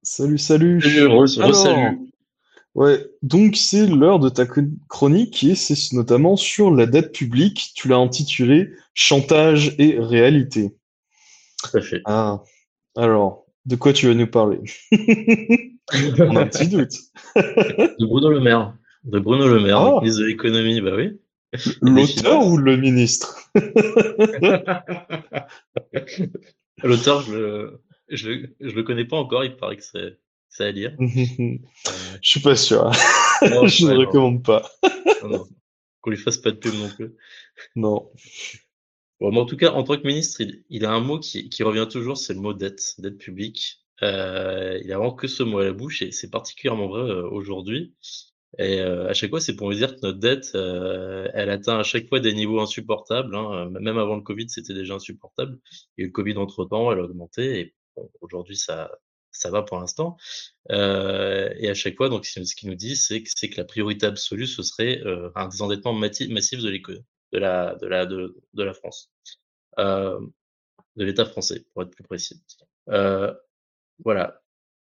Salut, 0.02 0.38
salut. 0.38 0.80
Salut, 0.80 1.06
re, 1.06 1.42
Alors, 1.42 1.54
salut. 1.54 1.98
Ouais, 2.74 3.04
donc 3.22 3.56
c'est 3.56 3.86
l'heure 3.86 4.20
de 4.20 4.28
ta 4.28 4.46
chronique 4.88 5.42
et 5.42 5.56
c'est 5.56 5.92
notamment 5.92 6.36
sur 6.36 6.70
la 6.70 6.86
dette 6.86 7.12
publique. 7.12 7.72
Tu 7.74 7.88
l'as 7.88 7.96
intitulée 7.96 8.70
Chantage 8.94 9.74
et 9.78 9.98
réalité. 9.98 10.74
Tout 11.62 11.78
à 11.78 11.80
fait. 11.80 12.00
Ah, 12.04 12.42
alors, 12.96 13.44
de 13.66 13.76
quoi 13.76 13.92
tu 13.92 14.06
vas 14.06 14.14
nous 14.14 14.26
parler? 14.26 14.60
On 16.18 16.36
a 16.36 16.42
un 16.42 16.46
petit 16.46 16.68
doute. 16.68 16.94
de 17.36 18.06
Bruno 18.06 18.30
Le 18.30 18.40
Maire. 18.40 18.74
De 19.04 19.18
Bruno 19.18 19.48
Le 19.48 19.60
Maire, 19.60 19.80
ah. 19.80 20.00
ministre 20.00 20.22
de 20.22 20.26
l'économie, 20.26 20.80
bah 20.80 20.92
oui. 20.96 21.18
L'auteur 21.82 22.46
ou 22.46 22.56
le 22.56 22.76
ministre? 22.76 23.39
L'auteur, 26.82 27.22
je 27.22 27.34
le, 27.34 27.82
je, 28.08 28.46
je, 28.60 28.74
le 28.74 28.82
connais 28.82 29.04
pas 29.04 29.16
encore, 29.16 29.44
il 29.44 29.56
paraît 29.56 29.76
que 29.76 29.84
c'est 29.84 30.18
ça 30.48 30.66
à 30.66 30.70
lire. 30.70 30.96
Je 30.98 32.28
suis 32.28 32.40
pas 32.40 32.56
sûr. 32.56 32.90
je 33.42 33.86
ne 33.86 33.96
recommande 33.96 34.44
pas. 34.44 34.70
Qu'on 36.00 36.10
lui 36.10 36.16
fasse 36.16 36.38
pas 36.38 36.50
de 36.50 36.56
pub 36.56 36.74
non 36.74 36.88
plus. 36.88 37.12
Non. 37.76 38.10
Bon, 39.20 39.36
en 39.36 39.46
tout 39.46 39.56
cas, 39.56 39.72
en 39.72 39.84
tant 39.84 39.96
que 39.96 40.06
ministre, 40.06 40.42
il, 40.70 40.84
a 40.84 40.92
un 40.92 41.00
mot 41.00 41.18
qui, 41.18 41.48
qui 41.48 41.62
revient 41.62 41.86
toujours, 41.90 42.16
c'est 42.16 42.34
le 42.34 42.40
mot 42.40 42.54
dette, 42.54 42.94
dette 42.98 43.18
publique. 43.18 43.80
Euh, 44.02 44.80
il 44.82 44.90
a 44.92 44.96
vraiment 44.96 45.14
que 45.14 45.28
ce 45.28 45.42
mot 45.42 45.58
à 45.58 45.64
la 45.64 45.72
bouche 45.72 46.02
et 46.02 46.10
c'est 46.10 46.30
particulièrement 46.30 46.88
vrai 46.88 47.02
euh, 47.02 47.28
aujourd'hui. 47.28 47.94
Et 48.58 48.80
euh, 48.80 49.08
à 49.08 49.14
chaque 49.14 49.30
fois, 49.30 49.40
c'est 49.40 49.54
pour 49.54 49.68
nous 49.68 49.76
dire 49.76 49.94
que 49.94 50.00
notre 50.02 50.18
dette, 50.18 50.52
euh, 50.54 51.28
elle 51.34 51.50
atteint 51.50 51.78
à 51.78 51.82
chaque 51.82 52.08
fois 52.08 52.20
des 52.20 52.34
niveaux 52.34 52.60
insupportables. 52.60 53.34
Hein. 53.34 53.70
Même 53.70 53.98
avant 53.98 54.16
le 54.16 54.22
Covid, 54.22 54.48
c'était 54.48 54.74
déjà 54.74 54.94
insupportable. 54.94 55.58
Eu 55.96 56.06
le 56.06 56.10
Covid 56.10 56.36
entre-temps, 56.36 56.90
elle 56.92 56.98
a 56.98 57.04
augmenté. 57.04 57.60
Et 57.60 57.74
bon, 57.96 58.10
aujourd'hui, 58.20 58.56
ça, 58.56 58.90
ça 59.30 59.50
va 59.50 59.62
pour 59.62 59.78
l'instant. 59.78 60.16
Euh, 60.70 61.48
et 61.58 61.70
à 61.70 61.74
chaque 61.74 61.96
fois, 61.96 62.08
donc, 62.08 62.26
ce 62.26 62.54
qu'il 62.54 62.68
nous 62.68 62.74
dit, 62.76 62.96
c'est 62.96 63.22
que, 63.22 63.46
que 63.46 63.56
la 63.56 63.64
priorité 63.64 64.06
absolue, 64.06 64.46
ce 64.46 64.62
serait 64.62 65.00
euh, 65.06 65.30
un 65.36 65.48
désendettement 65.48 65.92
massif 65.92 66.28
de, 66.28 66.70
de, 67.32 67.38
la, 67.38 67.76
de, 67.76 67.86
la, 67.86 68.06
de, 68.06 68.36
de 68.54 68.62
la 68.62 68.74
France. 68.74 69.10
Euh, 69.78 70.18
de 70.96 71.04
l'État 71.04 71.24
français, 71.24 71.64
pour 71.72 71.82
être 71.82 71.90
plus 71.90 72.04
précis. 72.04 72.42
Euh, 72.88 73.32
voilà. 74.04 74.42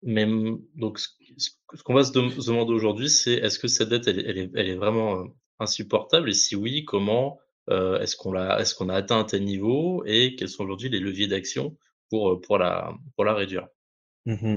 Mais 0.04 0.26
donc, 0.74 0.98
ce, 0.98 1.08
qu'on 1.82 1.94
va 1.94 2.04
se, 2.04 2.12
demander 2.12 2.72
aujourd'hui, 2.72 3.08
c'est 3.08 3.32
est-ce 3.32 3.58
que 3.58 3.68
cette 3.68 3.88
dette, 3.88 4.06
elle, 4.06 4.22
elle, 4.26 4.38
est, 4.38 4.50
elle 4.54 4.68
est, 4.68 4.74
vraiment 4.74 5.20
euh, 5.20 5.24
insupportable? 5.60 6.28
Et 6.28 6.34
si 6.34 6.54
oui, 6.54 6.84
comment 6.84 7.38
euh, 7.70 7.98
est-ce 8.00 8.14
qu'on 8.14 8.32
l'a, 8.32 8.60
est-ce 8.60 8.74
qu'on 8.74 8.90
a 8.90 8.94
atteint 8.94 9.18
un 9.18 9.24
tel 9.24 9.44
niveau? 9.44 10.04
Et 10.06 10.36
quels 10.36 10.50
sont 10.50 10.64
aujourd'hui 10.64 10.90
les 10.90 11.00
leviers 11.00 11.26
d'action 11.26 11.76
pour, 12.10 12.32
euh, 12.32 12.40
pour, 12.40 12.58
la, 12.58 12.92
pour 13.16 13.24
la 13.24 13.32
réduire? 13.32 13.66
Mmh 14.26 14.56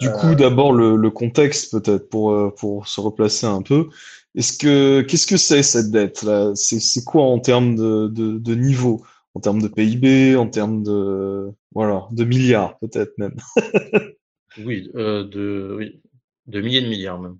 Du 0.00 0.10
coup, 0.12 0.36
d'abord 0.36 0.72
le, 0.72 0.94
le 0.94 1.10
contexte 1.10 1.72
peut-être 1.72 2.08
pour, 2.08 2.54
pour 2.54 2.86
se 2.86 3.00
replacer 3.00 3.46
un 3.46 3.62
peu. 3.62 3.88
Est-ce 4.36 4.56
que 4.56 5.00
qu'est-ce 5.00 5.26
que 5.26 5.36
c'est 5.36 5.64
cette 5.64 5.90
dette 5.90 6.22
là 6.22 6.52
C'est 6.54 6.78
c'est 6.78 7.02
quoi 7.02 7.24
en 7.24 7.40
termes 7.40 7.74
de, 7.74 8.06
de, 8.06 8.38
de 8.38 8.54
niveau? 8.54 9.04
En 9.34 9.40
termes 9.40 9.60
de 9.60 9.68
PIB, 9.68 10.36
en 10.36 10.48
termes 10.48 10.82
de 10.84 11.52
voilà, 11.72 12.06
de 12.12 12.24
milliards 12.24 12.78
peut-être 12.78 13.18
même. 13.18 13.36
Oui, 14.58 14.90
euh, 14.94 15.24
de, 15.24 15.74
oui, 15.78 16.02
de 16.46 16.60
milliers 16.60 16.82
de 16.82 16.88
milliards 16.88 17.18
même. 17.20 17.38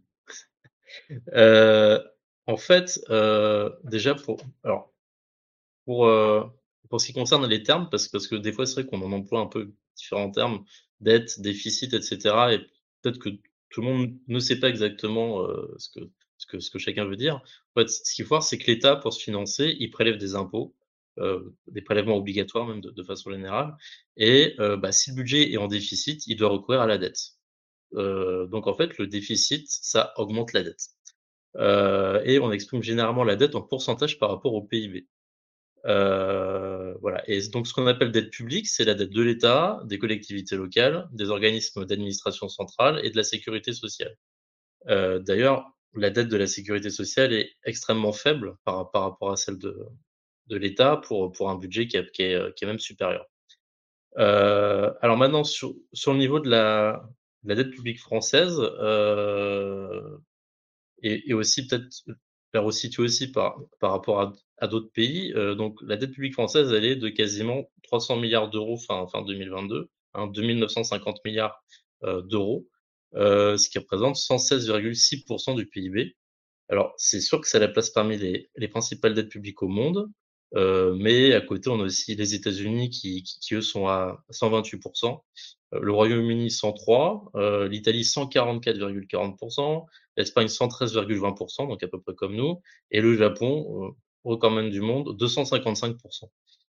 Euh, 1.34 2.02
en 2.46 2.56
fait, 2.56 3.00
euh, 3.10 3.70
déjà 3.84 4.14
pour, 4.14 4.40
alors, 4.64 4.92
pour, 5.86 6.06
euh, 6.06 6.44
pour 6.90 7.00
ce 7.00 7.06
qui 7.08 7.14
concerne 7.14 7.46
les 7.48 7.62
termes, 7.64 7.88
parce, 7.90 8.08
parce 8.08 8.28
que 8.28 8.36
des 8.36 8.52
fois 8.52 8.66
c'est 8.66 8.82
vrai 8.82 8.86
qu'on 8.86 9.02
en 9.02 9.12
emploie 9.12 9.40
un 9.40 9.46
peu 9.46 9.72
différents 9.96 10.30
termes, 10.30 10.64
dette, 11.00 11.40
déficit, 11.40 11.94
etc. 11.94 12.54
Et 12.54 12.58
peut-être 13.02 13.18
que 13.18 13.30
tout 13.70 13.82
le 13.82 13.88
monde 13.88 14.18
ne 14.28 14.38
sait 14.40 14.60
pas 14.60 14.68
exactement 14.70 15.46
ce, 15.78 15.90
que, 15.90 16.00
ce, 16.38 16.46
que, 16.46 16.60
ce 16.60 16.70
que 16.70 16.78
chacun 16.78 17.06
veut 17.06 17.16
dire. 17.16 17.36
En 17.76 17.82
fait, 17.82 17.88
ce 17.90 18.14
qu'il 18.14 18.24
faut 18.24 18.30
voir, 18.30 18.44
c'est 18.44 18.58
que 18.58 18.66
l'État, 18.70 18.96
pour 18.96 19.12
se 19.14 19.22
financer, 19.22 19.76
il 19.80 19.90
prélève 19.90 20.18
des 20.18 20.34
impôts, 20.36 20.74
des 21.68 21.82
prélèvements 21.82 22.16
obligatoires 22.16 22.66
même 22.66 22.80
de, 22.80 23.02
façon 23.02 23.30
générale. 23.30 23.76
Et 24.16 24.54
euh, 24.60 24.76
bah, 24.76 24.92
si 24.92 25.10
le 25.10 25.16
budget 25.16 25.52
est 25.52 25.56
en 25.56 25.68
déficit, 25.68 26.26
il 26.26 26.36
doit 26.36 26.48
recourir 26.48 26.80
à 26.80 26.86
la 26.86 26.98
dette. 26.98 27.18
Euh, 27.94 28.46
donc 28.46 28.66
en 28.66 28.74
fait, 28.74 28.98
le 28.98 29.06
déficit, 29.06 29.66
ça 29.68 30.12
augmente 30.16 30.52
la 30.52 30.62
dette. 30.62 30.88
Euh, 31.56 32.22
et 32.24 32.38
on 32.38 32.52
exprime 32.52 32.82
généralement 32.82 33.24
la 33.24 33.36
dette 33.36 33.54
en 33.54 33.62
pourcentage 33.62 34.18
par 34.18 34.30
rapport 34.30 34.54
au 34.54 34.62
PIB. 34.62 35.08
Euh, 35.86 36.94
voilà. 37.00 37.22
Et 37.28 37.40
donc, 37.48 37.66
ce 37.66 37.74
qu'on 37.74 37.86
appelle 37.86 38.12
dette 38.12 38.30
publique, 38.30 38.68
c'est 38.68 38.84
la 38.84 38.94
dette 38.94 39.10
de 39.10 39.22
l'État, 39.22 39.80
des 39.86 39.98
collectivités 39.98 40.56
locales, 40.56 41.08
des 41.12 41.30
organismes 41.30 41.84
d'administration 41.86 42.48
centrale 42.48 43.00
et 43.04 43.10
de 43.10 43.16
la 43.16 43.22
sécurité 43.24 43.72
sociale. 43.72 44.16
Euh, 44.88 45.18
D'ailleurs, 45.20 45.72
la 45.94 46.10
dette 46.10 46.28
de 46.28 46.36
la 46.36 46.46
sécurité 46.46 46.90
sociale 46.90 47.32
est 47.32 47.52
extrêmement 47.64 48.12
faible 48.12 48.56
par, 48.64 48.90
par 48.90 49.02
rapport 49.02 49.32
à 49.32 49.36
celle 49.36 49.58
de, 49.58 49.76
de 50.48 50.56
l'État 50.56 50.96
pour, 50.96 51.32
pour 51.32 51.50
un 51.50 51.56
budget 51.56 51.86
qui, 51.86 51.96
est, 51.96 52.12
qui, 52.12 52.22
est, 52.22 52.66
même 52.66 52.78
supérieur. 52.78 53.26
Euh, 54.18 54.92
alors 55.00 55.16
maintenant, 55.16 55.44
sur, 55.44 55.74
sur 55.92 56.12
le 56.12 56.18
niveau 56.18 56.40
de 56.40 56.48
la, 56.48 57.08
la 57.44 57.54
dette 57.54 57.70
publique 57.70 58.00
française, 58.00 58.58
euh, 58.58 60.18
et, 61.02 61.32
aussi 61.34 61.66
peut-être 61.66 61.88
faire 62.52 62.64
resituer 62.64 63.02
aussi 63.02 63.30
par, 63.30 63.58
par 63.80 63.92
rapport 63.92 64.20
à, 64.20 64.32
à 64.58 64.66
d'autres 64.66 64.90
pays, 64.92 65.32
euh, 65.34 65.54
donc 65.54 65.78
la 65.82 65.96
dette 65.96 66.12
publique 66.12 66.32
française, 66.32 66.72
elle 66.72 66.84
est 66.84 66.96
de 66.96 67.08
quasiment 67.08 67.70
300 67.84 68.16
milliards 68.16 68.50
d'euros 68.50 68.78
fin, 68.78 69.06
fin 69.06 69.22
2022, 69.22 69.90
hein, 70.14 70.26
2950 70.28 71.24
milliards 71.24 71.62
euh, 72.04 72.22
d'euros, 72.22 72.66
euh, 73.14 73.56
ce 73.56 73.68
qui 73.68 73.78
représente 73.78 74.16
116,6% 74.16 75.56
du 75.56 75.66
PIB. 75.66 76.16
Alors, 76.68 76.92
c'est 76.98 77.20
sûr 77.20 77.40
que 77.40 77.48
ça 77.48 77.58
la 77.58 77.68
place 77.68 77.90
parmi 77.90 78.16
les, 78.16 78.50
les 78.56 78.68
principales 78.68 79.14
dettes 79.14 79.30
publiques 79.30 79.62
au 79.62 79.68
monde, 79.68 80.10
euh, 80.56 80.94
mais 80.94 81.34
à 81.34 81.40
côté, 81.40 81.70
on 81.70 81.80
a 81.80 81.84
aussi 81.84 82.14
les 82.14 82.34
États-Unis 82.34 82.90
qui, 82.90 83.22
qui, 83.22 83.38
qui, 83.40 83.54
eux 83.54 83.60
sont 83.60 83.86
à 83.86 84.24
128%, 84.30 85.20
euh, 85.74 85.80
le 85.80 85.92
Royaume-Uni 85.92 86.50
103, 86.50 87.32
euh, 87.34 87.68
l'Italie 87.68 88.02
144,40%, 88.02 89.86
l'Espagne 90.16 90.46
113,20%, 90.46 91.68
donc 91.68 91.82
à 91.82 91.88
peu 91.88 92.00
près 92.00 92.14
comme 92.14 92.34
nous, 92.34 92.60
et 92.90 93.00
le 93.00 93.16
Japon, 93.16 93.94
record 94.24 94.52
même 94.52 94.70
du 94.70 94.80
monde, 94.80 95.16
255%. 95.20 96.28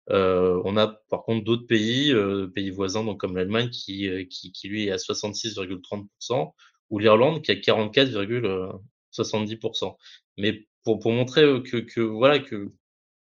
Euh, 0.10 0.62
on 0.66 0.76
a 0.78 0.88
par 1.10 1.24
contre 1.24 1.46
d'autres 1.46 1.66
pays, 1.66 2.12
euh, 2.12 2.48
pays 2.48 2.70
voisins, 2.72 3.06
donc 3.06 3.22
comme 3.22 3.38
l'Allemagne, 3.38 3.70
qui, 3.70 4.10
qui, 4.30 4.52
qui, 4.52 4.68
lui 4.68 4.88
est 4.88 4.92
à 4.92 4.98
66,30%, 4.98 6.52
ou 6.90 7.00
l'Irlande 7.00 7.42
qui 7.42 7.52
est 7.52 7.70
à 7.70 7.72
44,70%. 7.74 9.96
Mais 10.38 10.68
pour, 10.84 11.00
pour 11.00 11.14
montrer 11.14 11.44
que, 11.64 11.78
que 11.78 12.02
voilà 12.02 12.40
que 12.40 12.74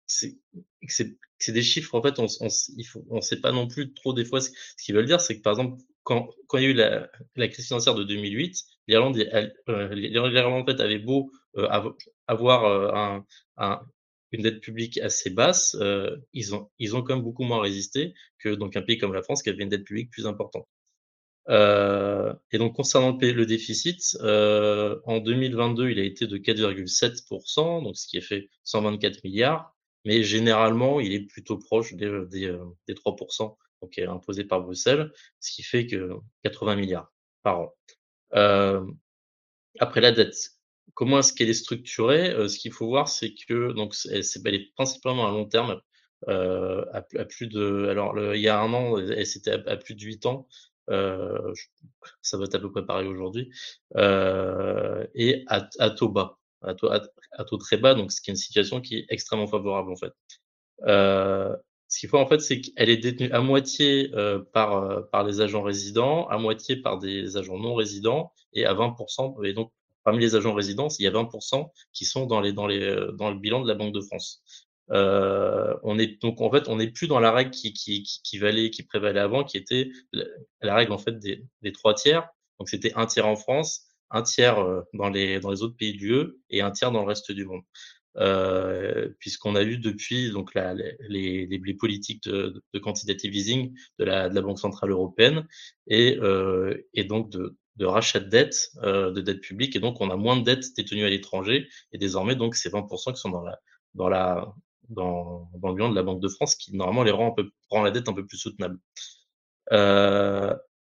c'est 0.10 1.52
des 1.54 1.62
chiffres 1.62 1.96
en 1.96 2.02
fait 2.02 2.20
on 2.20 2.28
on 3.10 3.22
sait 3.22 3.40
pas 3.42 3.52
non 3.52 3.68
plus 3.68 3.94
trop 3.94 4.14
des 4.14 4.26
fois 4.26 4.42
ce, 4.42 4.50
qu'ils 4.84 4.96
veulent 4.96 5.06
dire. 5.06 5.22
C'est 5.22 5.38
que 5.38 5.42
par 5.42 5.54
exemple 5.54 5.82
quand 6.04 6.30
quand 6.48 6.58
il 6.58 6.64
y 6.64 6.68
a 6.68 6.70
eu 6.70 6.74
la, 6.74 7.10
la 7.36 7.48
crise 7.48 7.68
financière 7.68 7.96
de 7.96 8.04
2008 8.04 8.64
l'Irlande 8.88 9.18
euh, 9.70 10.44
en 10.46 10.66
fait 10.66 10.80
avait 10.80 11.00
beau 11.00 11.32
euh, 11.58 11.68
avoir 12.28 12.66
euh, 12.66 12.92
un, 12.94 13.26
un, 13.58 13.82
une 14.32 14.42
dette 14.42 14.62
publique 14.62 14.98
assez 15.00 15.30
basse 15.30 15.76
euh, 15.80 16.18
ils 16.34 16.56
ont 16.56 16.70
ils 16.80 16.96
ont 16.96 17.04
quand 17.04 17.16
même 17.16 17.24
beaucoup 17.24 17.44
moins 17.44 17.62
résisté 17.62 18.14
que 18.40 18.50
donc 18.50 18.76
un 18.76 18.82
pays 18.82 18.98
comme 18.98 19.14
la 19.14 19.22
France 19.22 19.44
qui 19.44 19.50
avait 19.50 19.64
une 19.64 19.70
dette 19.70 19.86
publique 19.86 20.12
plus 20.12 20.28
importante. 20.28 20.68
Euh, 21.50 22.34
et 22.52 22.58
donc 22.60 22.76
concernant 22.76 23.18
le, 23.20 23.32
le 23.32 23.46
déficit, 23.46 24.18
euh, 24.22 25.00
en 25.06 25.20
2022, 25.20 25.90
il 25.90 26.00
a 26.00 26.04
été 26.04 26.28
de 26.28 26.38
4,7%, 26.38 27.84
donc 27.84 27.98
ce 27.98 28.08
qui 28.08 28.18
est 28.18 28.22
fait 28.22 28.50
124 28.66 29.24
milliards 29.24 29.76
mais 30.06 30.24
généralement, 30.24 31.00
il 31.00 31.14
est 31.14 31.22
plutôt 31.26 31.58
proche 31.58 31.94
des, 31.94 32.06
euh, 32.06 32.26
des, 32.26 32.48
euh, 32.48 32.64
des 32.88 32.94
3%, 32.96 33.58
donc 33.82 33.98
est 33.98 34.06
imposé 34.06 34.44
par 34.44 34.62
Bruxelles, 34.62 35.12
ce 35.40 35.52
qui 35.54 35.64
fait 35.64 35.88
que 35.88 36.12
80 36.44 36.76
milliards 36.76 37.12
par 37.44 37.60
an. 37.62 37.74
Euh, 38.36 38.86
après 39.80 40.02
la 40.02 40.12
dette, 40.12 40.36
comment 40.94 41.20
est-ce 41.20 41.34
qu'elle 41.34 41.50
est 41.50 41.54
structurée? 41.54 42.32
Euh, 42.32 42.48
Ce 42.48 42.58
qu'il 42.60 42.72
faut 42.72 42.88
voir, 42.88 43.08
c'est 43.08 43.34
que 43.48 43.72
donc 43.74 43.96
c'est, 43.96 44.22
elle 44.46 44.56
est 44.56 44.74
principalement 44.76 45.28
à 45.28 45.32
long 45.32 45.46
terme, 45.46 45.82
euh, 46.28 46.86
à, 46.94 46.98
à, 47.18 47.26
plus 47.26 47.48
de, 47.48 47.88
alors 47.90 48.14
le, 48.14 48.36
il 48.36 48.42
y 48.42 48.50
a 48.50 48.60
un 48.60 48.74
an, 48.74 48.98
elle 48.98 49.26
c'était 49.26 49.52
à, 49.52 49.62
à, 49.72 49.78
plus 49.78 49.96
de 49.96 50.02
8 50.04 50.26
ans. 50.26 50.48
Euh, 50.90 51.54
ça 52.22 52.38
va 52.38 52.46
être 52.46 52.56
à 52.56 52.60
peu 52.60 52.72
près 52.72 52.86
pareil 52.86 53.08
aujourd'hui, 53.08 53.52
et 53.96 55.44
à, 55.48 55.70
à 55.80 55.90
taux 55.92 56.10
bas 56.10 56.39
à 56.62 56.74
taux, 56.74 56.90
à, 56.90 57.44
taux 57.46 57.58
très 57.58 57.78
bas, 57.78 57.96
donc 57.96 58.12
ce 58.12 58.22
qui 58.22 58.30
est 58.30 58.34
une 58.34 58.38
situation 58.38 58.82
qui 58.82 58.98
est 58.98 59.06
extrêmement 59.10 59.48
favorable 59.48 59.92
en 59.92 59.96
fait. 59.96 60.14
Euh, 60.86 61.56
ce 61.88 62.00
qu'il 62.00 62.10
faut 62.10 62.20
en 62.20 62.28
fait, 62.28 62.40
c'est 62.40 62.62
qu'elle 62.62 62.90
est 62.90 62.98
détenue 62.98 63.32
à 63.32 63.42
moitié 63.42 64.12
euh, 64.14 64.40
par 64.54 64.76
euh, 64.76 65.02
par 65.12 65.24
les 65.24 65.42
agents 65.42 65.64
résidents, 65.64 66.28
à 66.28 66.38
moitié 66.38 66.76
par 66.78 67.00
des 67.00 67.38
agents 67.38 67.58
non 67.58 67.74
résidents 67.74 68.32
et 68.54 68.66
à 68.66 68.74
20%. 68.74 69.46
Et 69.46 69.54
donc 69.54 69.72
parmi 70.04 70.20
les 70.20 70.36
agents 70.36 70.54
résidents, 70.54 70.88
il 71.00 71.04
y 71.04 71.08
a 71.08 71.12
20% 71.12 71.70
qui 71.94 72.06
sont 72.06 72.26
dans 72.26 72.42
les 72.42 72.54
dans 72.54 72.68
les 72.68 73.08
dans 73.18 73.32
le 73.32 73.40
bilan 73.40 73.62
de 73.62 73.68
la 73.68 73.76
Banque 73.76 73.94
de 73.94 74.02
France. 74.02 74.44
on 74.90 76.00
est 76.00 76.22
donc 76.22 76.42
en 76.42 76.52
fait 76.52 76.68
on 76.68 76.78
n'est 76.78 76.92
plus 76.92 77.08
dans 77.08 77.20
la 77.20 77.32
règle 77.32 77.52
qui, 77.52 77.74
qui, 77.74 78.04
qui, 78.04 78.38
valait, 78.38 78.70
qui 78.70 78.84
prévalait 78.84 79.20
avant, 79.20 79.44
qui 79.44 79.58
était 79.58 79.90
la, 80.62 80.76
règle 80.76 80.94
en 80.94 80.98
fait 80.98 81.20
des 81.20 81.72
trois 81.74 81.94
tiers. 81.94 82.30
Donc 82.60 82.70
c'était 82.70 82.94
un 82.96 83.06
tiers 83.06 83.28
en 83.28 83.36
France, 83.36 83.89
un 84.12 84.24
tiers 84.24 84.58
dans 84.94 85.10
les 85.10 85.40
dans 85.40 85.52
les 85.52 85.64
autres 85.64 85.78
pays 85.78 85.94
de 85.94 86.00
l'UE 86.00 86.38
et 86.50 86.62
un 86.62 86.72
tiers 86.72 86.92
dans 86.92 87.02
le 87.02 87.08
reste 87.08 87.32
du 87.32 87.46
monde. 87.46 87.62
Euh, 88.18 89.08
puisqu'on 89.20 89.56
a 89.56 89.64
vu 89.64 89.78
depuis 89.78 90.32
donc 90.32 90.54
la, 90.56 90.74
les, 90.74 91.46
les, 91.46 91.74
politiques 91.76 92.24
de, 92.24 92.62
de, 92.74 92.80
quantitative 92.80 93.36
easing 93.36 93.74
de 94.00 94.04
la, 94.04 94.30
de 94.30 94.36
la, 94.36 94.42
Banque 94.42 94.60
centrale 94.60 94.90
européenne 94.90 95.48
et, 95.88 96.18
euh, 96.18 96.76
et 96.96 97.04
donc 97.04 97.30
de, 97.30 97.56
de, 97.76 97.86
rachat 97.86 98.20
de 98.20 98.28
dettes, 98.28 98.72
euh, 98.84 99.12
de 99.12 99.22
dettes 99.22 99.42
publiques, 99.42 99.76
et 99.76 99.80
donc 99.80 100.02
on 100.02 100.10
a 100.10 100.16
moins 100.16 100.38
de 100.38 100.44
dettes 100.44 100.76
détenues 100.76 101.06
à 101.06 101.10
l'étranger, 101.10 101.70
et 101.94 101.98
désormais 102.00 102.36
donc 102.36 102.56
c'est 102.56 102.74
20% 102.74 103.14
qui 103.14 103.20
sont 103.20 103.30
dans 103.30 103.44
la 103.44 103.60
dans 103.94 104.10
la 104.10 104.54
dans, 104.90 105.50
dans 105.60 105.70
le 105.70 105.76
bilan 105.76 105.90
de 105.92 105.96
la 105.96 106.04
Banque 106.04 106.22
de 106.22 106.30
France, 106.30 106.56
qui 106.56 106.76
normalement 106.76 107.04
les 107.04 107.12
rend 107.12 107.28
un 107.32 107.36
peu 107.36 107.52
rend 107.70 107.84
la 107.84 107.92
dette 107.92 108.10
un 108.10 108.14
peu 108.14 108.26
plus 108.26 108.38
soutenable. 108.38 108.80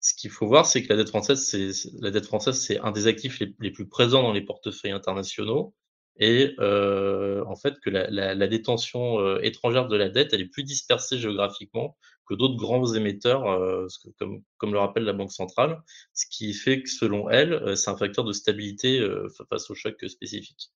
Euh, 0.03 0.09
ce 0.09 0.15
qu'il 0.15 0.31
faut 0.31 0.47
voir, 0.47 0.67
c'est 0.67 0.83
que 0.83 0.89
la 0.89 0.97
dette 0.97 1.09
française, 1.09 1.45
c'est 1.45 1.71
la 2.01 2.11
dette 2.11 2.27
française, 2.27 2.59
c'est 2.61 2.79
un 2.81 2.93
des 2.93 3.07
actifs 3.07 3.41
les, 3.41 3.71
plus 3.71 3.89
présents 3.89 4.23
dans 4.23 4.33
les 4.33 4.43
portefeuilles 4.43 4.93
internationaux 4.93 5.75
et 6.17 6.55
euh, 6.61 7.43
en 7.47 7.57
fait 7.57 7.81
que 7.81 7.89
la, 7.89 8.11
la, 8.11 8.35
la 8.35 8.47
détention 8.47 9.21
euh, 9.21 9.41
étrangère 9.43 9.89
de 9.89 9.97
la 9.97 10.11
dette, 10.11 10.33
elle 10.35 10.43
est 10.43 10.47
plus 10.47 10.65
dispersée 10.65 11.19
géographiquement 11.19 11.97
que 12.27 12.35
d'autres 12.35 12.57
grands 12.57 12.93
émetteurs, 12.95 13.47
euh, 13.51 13.87
comme, 14.19 14.43
comme 14.59 14.73
le 14.73 14.79
rappelle 14.79 15.05
la 15.05 15.13
Banque 15.13 15.33
centrale, 15.33 15.83
ce 16.15 16.27
qui 16.31 16.53
fait 16.55 16.83
que 16.83 16.89
selon 16.89 17.31
elle, 17.31 17.53
euh, 17.55 17.75
c'est 17.75 17.91
un 17.91 17.97
facteur 17.97 18.25
de 18.25 18.33
stabilité 18.33 19.01
euh, 19.01 19.29
face 19.51 19.71
au 19.71 19.75
choc 19.75 19.97
spécifique. 20.09 20.71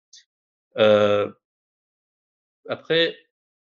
après, 2.68 3.16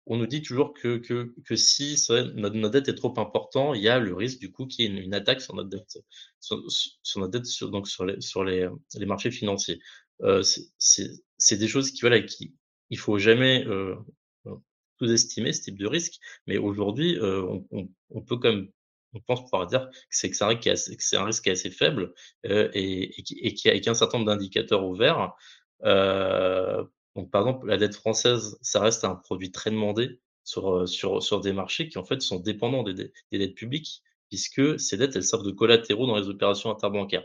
on 0.07 0.16
nous 0.16 0.27
dit 0.27 0.43
toujours 0.43 0.73
que, 0.73 0.99
que, 0.99 1.35
que 1.45 1.57
si 1.57 1.97
notre, 2.11 2.57
notre, 2.57 2.70
dette 2.70 2.89
est 2.89 2.95
trop 2.95 3.12
important, 3.19 3.74
il 3.74 3.83
y 3.83 3.89
a 3.89 3.99
le 3.99 4.15
risque 4.15 4.39
du 4.39 4.53
coup 4.53 4.66
qu'il 4.66 4.85
y 4.85 4.97
ait 4.97 5.03
une, 5.03 5.15
attaque 5.15 5.41
sur 5.41 5.55
notre 5.55 5.69
dette, 5.69 5.99
sur, 6.41 6.57
notre 7.16 7.33
dette 7.33 7.65
donc 7.70 7.89
sur 7.89 8.05
les, 8.05 8.20
sur 8.20 8.45
les, 8.45 8.69
les 8.95 9.07
marchés 9.07 9.31
financiers. 9.31 9.81
Euh, 10.23 10.43
c'est 10.78 11.57
des 11.57 11.69
choses 11.69 11.91
qui, 11.91 12.01
voilà, 12.01 12.20
qui, 12.20 12.55
il 12.91 12.99
faut 12.99 13.19
jamais 13.19 13.66
euh, 13.66 13.97
sous-estimer 14.99 15.53
ce 15.53 15.62
type 15.62 15.78
de 15.78 15.87
risque. 15.87 16.15
Mais 16.47 16.57
aujourd'hui, 16.59 17.19
euh, 17.19 17.43
on, 17.70 17.89
on, 18.11 18.23
peut 18.23 18.39
même, 18.43 18.69
on 19.12 19.20
pense 19.20 19.43
pouvoir 19.43 19.66
dire 19.66 19.89
que 19.91 19.97
c'est 20.11 20.31
que 20.31 20.37
c'est 20.37 20.45
un, 20.45 21.20
un, 21.20 21.24
risque 21.24 21.43
qui 21.43 21.49
est 21.49 21.53
assez 21.53 21.70
faible 21.70 22.15
euh, 22.47 22.70
et, 22.74 23.19
et, 23.19 23.23
qui, 23.55 23.69
et 23.69 23.89
a, 23.89 23.91
un 23.91 23.95
certain 23.95 24.19
nombre 24.19 24.31
d'indicateurs 24.31 24.85
ouverts. 24.85 25.35
Euh, 27.17 27.21
donc, 27.21 27.31
par 27.31 27.43
exemple, 27.43 27.67
la 27.67 27.77
dette 27.77 27.95
française, 27.95 28.59
ça 28.63 28.81
reste 28.81 29.05
un 29.05 29.15
produit 29.15 29.51
très 29.51 29.71
demandé 29.71 30.21
sur, 30.45 30.89
sur, 30.89 31.23
sur 31.23 31.41
des 31.41 31.53
marchés 31.53 31.89
qui, 31.89 31.99
en 31.99 32.05
fait, 32.05 32.23
sont 32.23 32.41
dépendants 32.41 32.83
des, 32.83 33.13
des 33.33 33.39
dettes 33.39 33.55
publiques, 33.55 34.03
puisque 34.29 34.79
ces 34.81 34.97
dettes, 34.97 35.17
elles 35.17 35.25
servent 35.25 35.47
de 35.47 35.53
collatéraux 35.53 36.07
dans 36.07 36.17
les 36.17 36.29
opérations 36.29 36.71
interbancaires. 36.71 37.25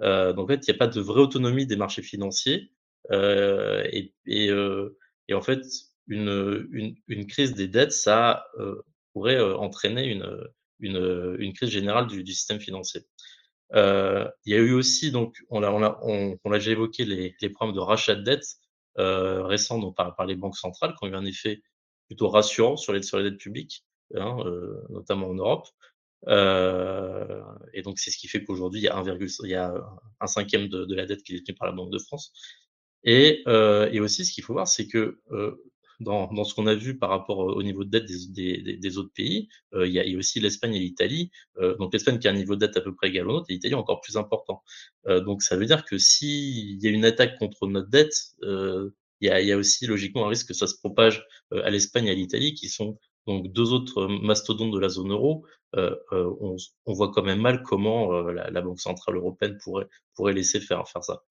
Euh, 0.00 0.32
donc, 0.32 0.46
en 0.46 0.48
fait, 0.48 0.66
il 0.66 0.70
n'y 0.70 0.76
a 0.76 0.78
pas 0.78 0.88
de 0.88 1.00
vraie 1.00 1.20
autonomie 1.20 1.66
des 1.66 1.76
marchés 1.76 2.02
financiers. 2.02 2.70
Euh, 3.12 3.84
et, 3.92 4.14
et, 4.26 4.50
euh, 4.50 4.98
et, 5.28 5.34
en 5.34 5.42
fait, 5.42 5.62
une, 6.08 6.66
une, 6.72 6.96
une, 7.08 7.26
crise 7.26 7.54
des 7.54 7.68
dettes, 7.68 7.92
ça 7.92 8.46
pourrait 9.12 9.40
entraîner 9.40 10.06
une, 10.06 10.26
une, 10.80 11.36
une, 11.38 11.52
crise 11.52 11.70
générale 11.70 12.06
du, 12.06 12.24
du 12.24 12.32
système 12.32 12.60
financier. 12.60 13.02
Euh, 13.74 14.28
il 14.44 14.52
y 14.52 14.56
a 14.56 14.60
eu 14.60 14.72
aussi, 14.72 15.10
donc, 15.10 15.36
on 15.48 15.60
l'a, 15.60 15.72
on 15.72 15.78
l'a, 15.78 15.98
on, 16.02 16.36
on 16.44 16.50
déjà 16.50 16.70
évoqué, 16.72 17.04
les, 17.04 17.34
les 17.40 17.48
problèmes 17.50 17.74
de 17.74 17.80
rachat 17.80 18.14
de 18.14 18.22
dettes 18.22 18.44
euh, 18.44 18.63
récents 18.96 19.78
donc, 19.78 19.96
par, 19.96 20.14
par 20.16 20.26
les 20.26 20.36
banques 20.36 20.56
centrales 20.56 20.94
qui 20.98 21.04
ont 21.06 21.08
eu 21.08 21.14
un 21.14 21.24
effet 21.24 21.62
plutôt 22.06 22.28
rassurant 22.28 22.76
sur 22.76 22.92
les, 22.92 23.02
sur 23.02 23.18
les 23.18 23.30
dettes 23.30 23.40
publiques, 23.40 23.84
hein, 24.14 24.36
euh, 24.44 24.82
notamment 24.90 25.28
en 25.28 25.34
Europe. 25.34 25.66
Euh, 26.28 27.42
et 27.72 27.82
donc, 27.82 27.98
c'est 27.98 28.10
ce 28.10 28.18
qui 28.18 28.28
fait 28.28 28.44
qu'aujourd'hui, 28.44 28.80
il 28.80 28.84
y 28.84 28.88
a, 28.88 28.96
1, 28.96 29.18
il 29.44 29.50
y 29.50 29.54
a 29.54 29.74
un 30.20 30.26
cinquième 30.26 30.68
de, 30.68 30.84
de, 30.84 30.94
la 30.94 31.06
dette 31.06 31.22
qui 31.22 31.34
est 31.34 31.38
détenue 31.38 31.56
par 31.56 31.68
la 31.68 31.74
Banque 31.74 31.90
de 31.90 31.98
France. 31.98 32.32
Et, 33.04 33.42
euh, 33.46 33.88
et 33.92 34.00
aussi, 34.00 34.24
ce 34.24 34.32
qu'il 34.32 34.44
faut 34.44 34.54
voir, 34.54 34.68
c'est 34.68 34.86
que 34.86 35.20
euh, 35.32 35.62
dans, 36.00 36.32
dans, 36.32 36.44
ce 36.44 36.54
qu'on 36.54 36.66
a 36.66 36.74
vu 36.74 36.98
par 36.98 37.10
rapport 37.10 37.38
au 37.38 37.62
niveau 37.62 37.84
de 37.84 37.90
dette 37.90 38.06
des, 38.06 38.58
des, 38.58 38.76
des 38.76 38.98
autres 38.98 39.12
pays, 39.14 39.48
il, 39.74 39.90
y 39.92 39.98
a, 39.98 40.04
il, 40.04 40.12
y 40.12 40.14
a, 40.14 40.18
aussi 40.18 40.40
l'Espagne 40.40 40.74
et 40.74 40.78
l'Italie. 40.78 41.30
Donc 41.78 41.92
l'Espagne 41.92 42.18
qui 42.18 42.28
a 42.28 42.30
un 42.30 42.34
niveau 42.34 42.54
de 42.54 42.60
dette 42.60 42.76
à 42.76 42.80
peu 42.80 42.94
près 42.94 43.08
égal 43.08 43.28
au 43.28 43.32
nôtre 43.32 43.46
et 43.48 43.54
l'Italie 43.54 43.74
encore 43.74 44.00
plus 44.00 44.16
important. 44.16 44.62
Donc 45.06 45.42
ça 45.42 45.56
veut 45.56 45.66
dire 45.66 45.84
que 45.84 45.98
s'il 45.98 46.82
y 46.82 46.86
a 46.86 46.90
une 46.90 47.04
attaque 47.04 47.38
contre 47.38 47.66
notre 47.66 47.88
dette, 47.88 48.14
il 48.42 48.90
y, 49.20 49.28
a, 49.28 49.40
il, 49.40 49.48
y 49.48 49.52
a, 49.52 49.56
aussi 49.56 49.86
logiquement 49.86 50.26
un 50.26 50.28
risque 50.28 50.48
que 50.48 50.54
ça 50.54 50.66
se 50.66 50.76
propage 50.76 51.24
à 51.52 51.70
l'Espagne 51.70 52.06
et 52.06 52.10
à 52.10 52.14
l'Italie 52.14 52.54
qui 52.54 52.68
sont 52.68 52.98
donc 53.26 53.52
deux 53.52 53.72
autres 53.72 54.06
mastodontes 54.06 54.72
de 54.72 54.78
la 54.78 54.88
zone 54.88 55.12
euro, 55.12 55.46
euh, 55.76 55.96
on, 56.12 56.56
on, 56.86 56.92
voit 56.92 57.10
quand 57.10 57.22
même 57.22 57.40
mal 57.40 57.62
comment 57.62 58.12
la, 58.20 58.50
la, 58.50 58.60
Banque 58.60 58.80
centrale 58.80 59.16
européenne 59.16 59.58
pourrait 59.62 59.88
pourrait 60.14 60.32
laisser 60.32 60.60
faire 60.60 60.86
faire 60.88 61.02
ça. 61.02 61.24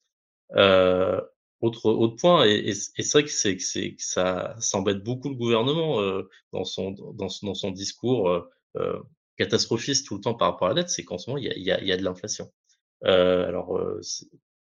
Euh, 0.56 1.22
autre 1.62 1.86
autre 1.90 2.16
point, 2.18 2.46
et, 2.46 2.56
et, 2.56 2.70
et 2.72 2.74
c'est 3.04 3.12
vrai 3.14 3.24
que 3.24 3.32
c'est 3.32 3.56
que 3.58 4.04
ça 4.04 4.56
s'embête 4.60 5.04
beaucoup 5.04 5.30
le 5.30 5.36
gouvernement 5.36 6.02
dans 6.52 6.66
son 6.66 6.92
dans, 6.92 7.30
son 7.30 7.72
discours 7.72 8.48
catastrophiste 9.38 10.08
tout 10.08 10.16
le 10.16 10.22
temps 10.22 10.36
par 10.36 10.52
rapport 10.52 10.68
à 10.68 10.74
la 10.74 10.82
dette, 10.82 10.90
c'est 10.90 11.04
qu'en 11.04 11.18
ce 11.18 11.30
moment 11.30 11.38
il 11.42 11.46
y 11.46 11.50
a, 11.50 11.58
y 11.58 11.72
a, 11.72 11.84
y 11.84 11.92
a 11.92 11.98
de 11.98 12.04
l'inflation. 12.04 12.52
alors 13.04 13.80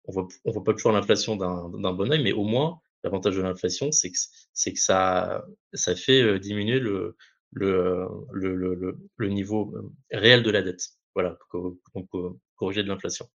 on 0.06 0.12
voit 0.12 0.28
on 0.46 0.52
voit 0.52 0.64
pas 0.64 0.74
toujours 0.74 0.92
l'inflation 0.94 1.36
d'un 1.36 1.94
bon 1.94 2.12
oeil, 2.12 2.24
mais 2.24 2.34
au 2.34 2.44
moins 2.44 2.80
L'avantage 3.04 3.38
de 3.38 3.42
l'inflation, 3.42 3.92
c'est 3.92 4.12
que, 4.12 4.18
c'est 4.54 4.74
que 4.74 4.80
ça, 4.80 5.46
ça 5.74 5.96
fait 5.96 6.22
euh, 6.22 6.40
diminuer 6.40 6.80
le, 6.80 7.16
le, 7.52 8.08
le, 8.34 8.56
le, 8.56 8.98
le 9.16 9.30
niveau 9.30 9.74
euh, 9.76 9.94
réel 10.12 10.44
de 10.44 10.50
la 10.50 10.62
dette. 10.64 10.90
Voilà, 11.14 11.38
donc 11.54 12.10
corriger 12.56 12.84
de 12.84 12.88
l'inflation. 12.88 13.28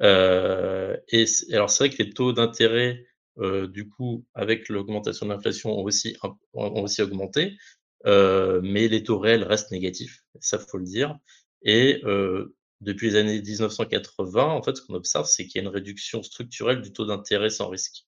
Euh, 0.00 0.96
et 1.08 1.26
alors 1.52 1.70
c'est 1.70 1.86
vrai 1.86 1.96
que 1.96 2.02
les 2.02 2.10
taux 2.10 2.32
d'intérêt, 2.32 3.04
euh, 3.38 3.66
du 3.68 3.88
coup, 3.88 4.24
avec 4.34 4.68
l'augmentation 4.68 5.26
de 5.26 5.32
l'inflation, 5.32 5.70
ont 5.70 5.82
aussi, 5.82 6.16
ont 6.54 6.82
aussi 6.82 7.02
augmenté, 7.02 7.56
euh, 8.06 8.60
mais 8.62 8.88
les 8.88 9.02
taux 9.02 9.18
réels 9.18 9.44
restent 9.44 9.70
négatifs, 9.70 10.22
ça 10.40 10.58
faut 10.58 10.78
le 10.78 10.84
dire. 10.84 11.18
Et 11.62 12.02
depuis 12.80 13.10
les 13.10 13.16
années 13.16 13.40
1980, 13.40 14.44
en 14.44 14.62
fait, 14.62 14.76
ce 14.76 14.82
qu'on 14.82 14.94
observe, 14.94 15.26
c'est 15.26 15.46
qu'il 15.46 15.62
y 15.62 15.64
a 15.64 15.68
une 15.68 15.74
réduction 15.74 16.22
structurelle 16.22 16.82
du 16.82 16.92
taux 16.92 17.06
d'intérêt 17.06 17.50
sans 17.50 17.68
risque. 17.68 18.06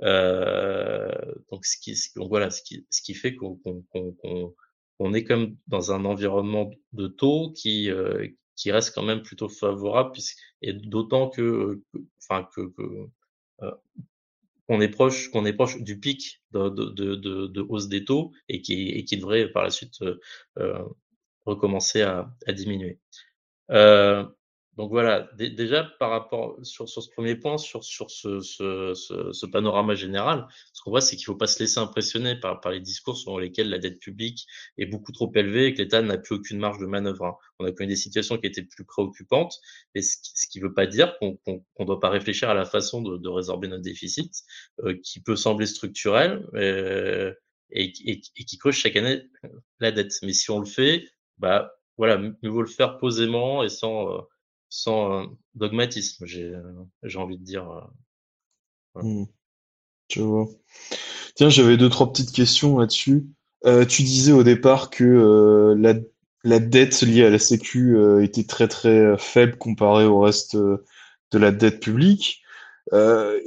Donc, 0.00 1.66
ce 1.66 1.76
qui, 1.80 1.96
donc 2.16 2.28
voilà, 2.28 2.50
ce 2.50 2.62
qui, 2.62 2.86
ce 2.90 3.02
qui 3.02 3.14
fait 3.14 3.34
qu'on 3.34 3.56
qu 3.56 3.70
on 4.98 5.14
est 5.14 5.24
comme 5.24 5.56
dans 5.66 5.90
un 5.90 6.04
environnement 6.04 6.70
de 6.92 7.08
taux 7.08 7.52
qui, 7.56 7.90
qui 8.62 8.70
reste 8.72 8.94
quand 8.94 9.02
même 9.02 9.22
plutôt 9.22 9.48
favorable, 9.48 10.12
puisque, 10.12 10.38
et 10.62 10.72
d'autant 10.72 11.28
que, 11.28 11.82
enfin 12.22 12.48
que, 12.54 12.68
que 12.68 12.82
euh, 13.62 13.72
qu'on 14.68 14.80
est 14.80 14.88
proche, 14.88 15.30
qu'on 15.30 15.44
est 15.44 15.52
proche 15.52 15.80
du 15.82 15.98
pic 15.98 16.42
de, 16.52 16.68
de, 16.68 17.16
de, 17.16 17.46
de, 17.48 17.60
hausse 17.68 17.88
des 17.88 18.04
taux 18.04 18.32
et 18.48 18.62
qui, 18.62 18.90
et 18.90 19.04
qui 19.04 19.16
devrait 19.16 19.48
par 19.50 19.64
la 19.64 19.70
suite 19.70 20.00
euh, 20.58 20.84
recommencer 21.44 22.02
à, 22.02 22.32
à 22.46 22.52
diminuer. 22.52 23.00
Euh, 23.70 24.24
donc 24.82 24.90
voilà, 24.90 25.30
déjà 25.36 25.84
par 26.00 26.10
rapport 26.10 26.58
sur, 26.64 26.88
ce 26.88 27.08
premier 27.14 27.36
point, 27.36 27.56
sur, 27.56 27.84
ce, 27.84 29.46
panorama 29.46 29.94
général, 29.94 30.48
ce 30.72 30.82
qu'on 30.82 30.90
voit, 30.90 31.00
c'est 31.00 31.14
qu'il 31.14 31.22
ne 31.22 31.34
faut 31.34 31.38
pas 31.38 31.46
se 31.46 31.60
laisser 31.60 31.78
impressionner 31.78 32.34
par, 32.34 32.60
les 32.68 32.80
discours 32.80 33.16
selon 33.16 33.38
lesquels 33.38 33.70
la 33.70 33.78
dette 33.78 34.00
publique 34.00 34.44
est 34.78 34.86
beaucoup 34.86 35.12
trop 35.12 35.30
élevée 35.36 35.66
et 35.66 35.74
que 35.74 35.78
l'État 35.78 36.02
n'a 36.02 36.18
plus 36.18 36.34
aucune 36.34 36.58
marge 36.58 36.80
de 36.80 36.86
manœuvre. 36.86 37.24
Hein. 37.26 37.36
On 37.60 37.64
a 37.64 37.70
connu 37.70 37.90
des 37.90 37.96
situations 37.96 38.38
qui 38.38 38.48
étaient 38.48 38.64
plus 38.64 38.84
préoccupantes, 38.84 39.54
mais 39.94 40.02
ce 40.02 40.48
qui 40.50 40.58
ne 40.58 40.64
veut 40.64 40.74
pas 40.74 40.88
dire 40.88 41.16
qu'on 41.20 41.38
ne 41.46 41.84
doit 41.84 42.00
pas 42.00 42.10
réfléchir 42.10 42.50
à 42.50 42.54
la 42.54 42.64
façon 42.64 43.02
de, 43.02 43.28
résorber 43.28 43.68
notre 43.68 43.84
déficit, 43.84 44.34
euh, 44.80 44.98
qui 45.04 45.20
peut 45.20 45.36
sembler 45.36 45.66
structurel 45.66 46.44
euh, 46.54 47.32
et, 47.70 47.92
qui 47.92 48.58
creuse 48.58 48.74
chaque 48.74 48.96
année 48.96 49.22
la 49.78 49.92
dette. 49.92 50.14
Mais 50.24 50.32
si 50.32 50.50
on 50.50 50.58
le 50.58 50.66
fait, 50.66 51.04
bah 51.38 51.72
voilà, 51.98 52.18
mieux 52.18 52.50
vaut 52.50 52.62
le 52.62 52.66
faire 52.66 52.98
posément 52.98 53.62
et 53.62 53.68
sans 53.68 54.10
euh, 54.10 54.22
sans 54.72 55.26
dogmatisme, 55.54 56.24
j'ai 56.24 57.18
envie 57.18 57.36
de 57.36 57.44
dire. 57.44 57.70
Euh, 58.96 59.02
mmh. 59.02 59.26
Tu 60.08 60.20
vois. 60.20 60.46
Tiens, 61.34 61.50
j'avais 61.50 61.76
deux, 61.76 61.90
trois 61.90 62.10
petites 62.10 62.32
questions 62.32 62.78
là-dessus. 62.78 63.26
Euh, 63.66 63.84
tu 63.84 64.02
disais 64.02 64.32
au 64.32 64.42
départ 64.42 64.88
que 64.88 65.04
euh, 65.04 65.74
la, 65.78 65.94
la, 66.42 66.58
dette 66.58 67.02
liée 67.02 67.24
à 67.24 67.30
la 67.30 67.38
Sécu 67.38 67.96
euh, 67.96 68.24
était 68.24 68.44
très 68.44 68.66
très 68.66 69.16
faible 69.18 69.56
comparée 69.58 70.06
au 70.06 70.20
reste 70.20 70.56
de 70.56 71.38
la 71.38 71.52
dette 71.52 71.80
publique. 71.80 72.42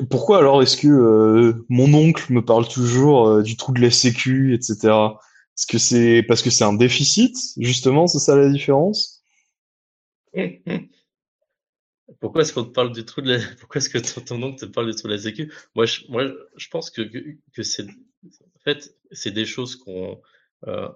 pourquoi 0.09 0.37
alors 0.37 0.61
est-ce 0.61 0.77
que 0.77 1.65
mon 1.69 1.93
oncle 1.95 2.31
me 2.31 2.45
parle 2.45 2.67
toujours 2.67 3.41
du 3.41 3.57
trou 3.57 3.73
de 3.73 3.81
la 3.81 3.91
Sécu, 3.91 4.53
etc. 4.53 4.75
Est-ce 5.57 5.65
que 5.65 5.79
c'est 5.79 6.23
parce 6.27 6.43
que 6.43 6.51
c'est 6.51 6.65
un 6.65 6.73
déficit, 6.73 7.35
justement, 7.57 8.05
c'est 8.05 8.19
ça 8.19 8.35
la 8.35 8.49
différence? 8.49 9.23
Pourquoi 12.19 12.41
est-ce 12.41 12.53
qu'on 12.53 12.63
te 12.63 12.71
parle 12.71 12.91
du 12.91 13.05
trou 13.05 13.21
de 13.21 13.33
la... 13.33 13.39
Pourquoi 13.59 13.79
est-ce 13.79 13.89
que 13.89 13.97
ton, 14.19 14.41
oncle 14.41 14.59
te 14.59 14.65
parle 14.65 14.89
du 14.89 14.95
trou 14.95 15.07
de 15.07 15.13
la 15.13 15.19
sécu? 15.19 15.51
Moi, 15.75 15.85
je, 15.85 16.01
moi, 16.09 16.31
je 16.55 16.67
pense 16.69 16.89
que, 16.89 17.01
que, 17.01 17.19
que 17.53 17.63
c'est 17.63 17.85
en 17.85 18.59
fait, 18.63 18.95
c'est 19.11 19.31
des 19.31 19.45
choses 19.45 19.75
qu'on 19.75 20.21
euh, 20.67 20.89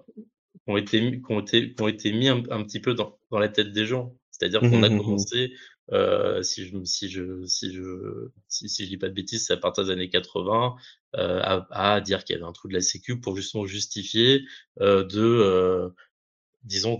ont 0.66 0.76
été, 0.76 1.00
qui 1.00 1.32
ont 1.32 1.40
été, 1.40 1.74
qui 1.74 1.82
ont 1.82 1.88
été 1.88 2.12
mis 2.12 2.28
un, 2.28 2.42
petit 2.42 2.80
peu 2.80 2.94
dans, 2.94 3.18
dans 3.30 3.38
la 3.38 3.48
tête 3.48 3.72
des 3.72 3.86
gens. 3.86 4.16
C'est-à-dire 4.30 4.60
qu'on 4.60 4.82
a 4.82 4.88
mmh 4.88 4.94
mmh 4.94 4.98
commencé, 4.98 5.54
euh, 5.92 6.42
si 6.42 6.66
je 6.66 6.82
si 6.84 7.10
je 7.10 7.44
si 7.46 7.72
je 7.72 8.30
si, 8.48 8.68
si 8.68 8.84
je 8.84 8.88
dis 8.88 8.96
pas 8.96 9.08
de 9.08 9.14
bêtises, 9.14 9.46
c'est 9.46 9.52
à 9.52 9.56
partir 9.56 9.84
des 9.84 9.90
années 9.90 10.08
80 10.08 10.76
euh, 11.16 11.40
à, 11.42 11.94
à, 11.94 12.00
dire 12.00 12.24
qu'il 12.24 12.34
y 12.34 12.38
avait 12.38 12.48
un 12.48 12.52
trou 12.52 12.68
de 12.68 12.74
la 12.74 12.80
Sécu 12.80 13.20
pour 13.20 13.36
justement 13.36 13.66
justifier 13.66 14.44
euh, 14.80 15.04
de 15.04 15.20
euh, 15.20 15.90
disons 16.62 16.98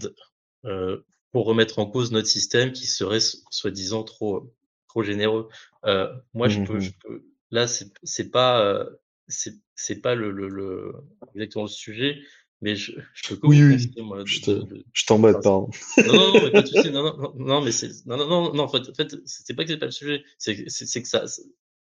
euh, 0.65 1.01
pour 1.33 1.47
remettre 1.47 1.79
en 1.79 1.87
cause 1.87 2.13
notre 2.13 2.29
système 2.29 2.73
qui 2.73 2.87
serait 2.87 3.21
soi-disant 3.51 4.03
trop 4.03 4.53
trop 4.89 5.03
généreux. 5.03 5.49
Euh, 5.85 6.13
moi, 6.35 6.49
je, 6.49 6.61
peux, 6.63 6.81
je 6.81 6.91
peux 7.03 7.25
là 7.51 7.67
c'est 7.67 8.31
pas 8.31 8.87
c'est 9.29 9.55
c'est 9.75 10.01
pas 10.01 10.15
le, 10.15 10.31
le, 10.31 10.49
le 10.49 10.93
exactement 11.35 11.65
le 11.65 11.71
sujet 11.71 12.19
mais 12.63 12.77
je, 12.77 12.93
je 13.15 13.35
peux 13.35 13.47
oui, 13.47 13.63
oui. 13.63 14.03
Moi, 14.03 14.23
je 14.27 15.07
t'embête, 15.07 15.41
pardon. 15.43 15.71
Non, 15.97 16.13
non, 16.13 16.35
non, 16.35 16.43
mais 16.43 16.51
pas 16.51 16.63
de 16.63 16.67
souci. 16.67 16.91
Non, 16.91 17.17
non, 17.17 17.33
non, 17.37 17.61
mais 17.63 17.73
c'est, 17.73 17.89
non, 18.07 18.17
non, 18.19 18.29
non, 18.29 18.55
non, 18.55 18.65
en 18.65 18.69
fait, 18.69 18.89
en 18.91 18.95
fait 18.95 19.17
c'est 19.25 19.55
pas 19.55 19.65
que 19.65 19.71
c'est 19.71 19.79
pas 19.79 19.87
le 19.87 19.93
sujet. 19.93 20.25
C'est, 20.39 20.65
c'est, 20.69 21.03
que 21.03 21.09
ça, 21.09 21.25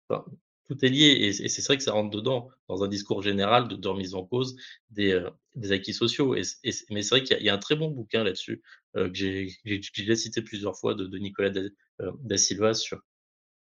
enfin, 0.09 0.25
tout 0.69 0.85
est 0.85 0.89
lié 0.89 1.07
et, 1.07 1.29
et 1.29 1.49
c'est 1.49 1.67
vrai 1.67 1.77
que 1.77 1.83
ça 1.83 1.93
rentre 1.93 2.11
dedans 2.11 2.51
dans 2.69 2.85
un 2.85 2.89
discours 2.89 3.23
général 3.23 3.69
de, 3.69 3.77
de 3.77 3.89
remise 3.89 4.15
en 4.15 4.25
cause 4.25 4.57
des, 4.91 5.13
euh, 5.13 5.31
des 5.57 5.73
acquis 5.73 5.95
sociaux. 5.95 6.35
Et, 6.35 6.43
et 6.65 6.71
mais 6.91 7.03
c'est 7.03 7.17
vrai 7.17 7.25
qu'il 7.25 7.39
y, 7.41 7.45
y, 7.45 7.49
a 7.49 7.55
un 7.55 7.59
très 7.59 7.77
bon 7.77 7.91
bouquin 7.91 8.23
là-dessus 8.25 8.63
euh, 8.97 9.09
que 9.09 9.15
j'ai, 9.15 9.49
j'ai 9.65 10.17
cité 10.17 10.43
plusieurs 10.43 10.77
fois 10.79 10.95
de, 10.95 11.07
de 11.07 11.19
Nicolas 11.19 11.51
da, 11.51 11.63
euh, 12.01 12.13
da, 12.23 12.37
Silva 12.37 12.75
sur 12.75 13.01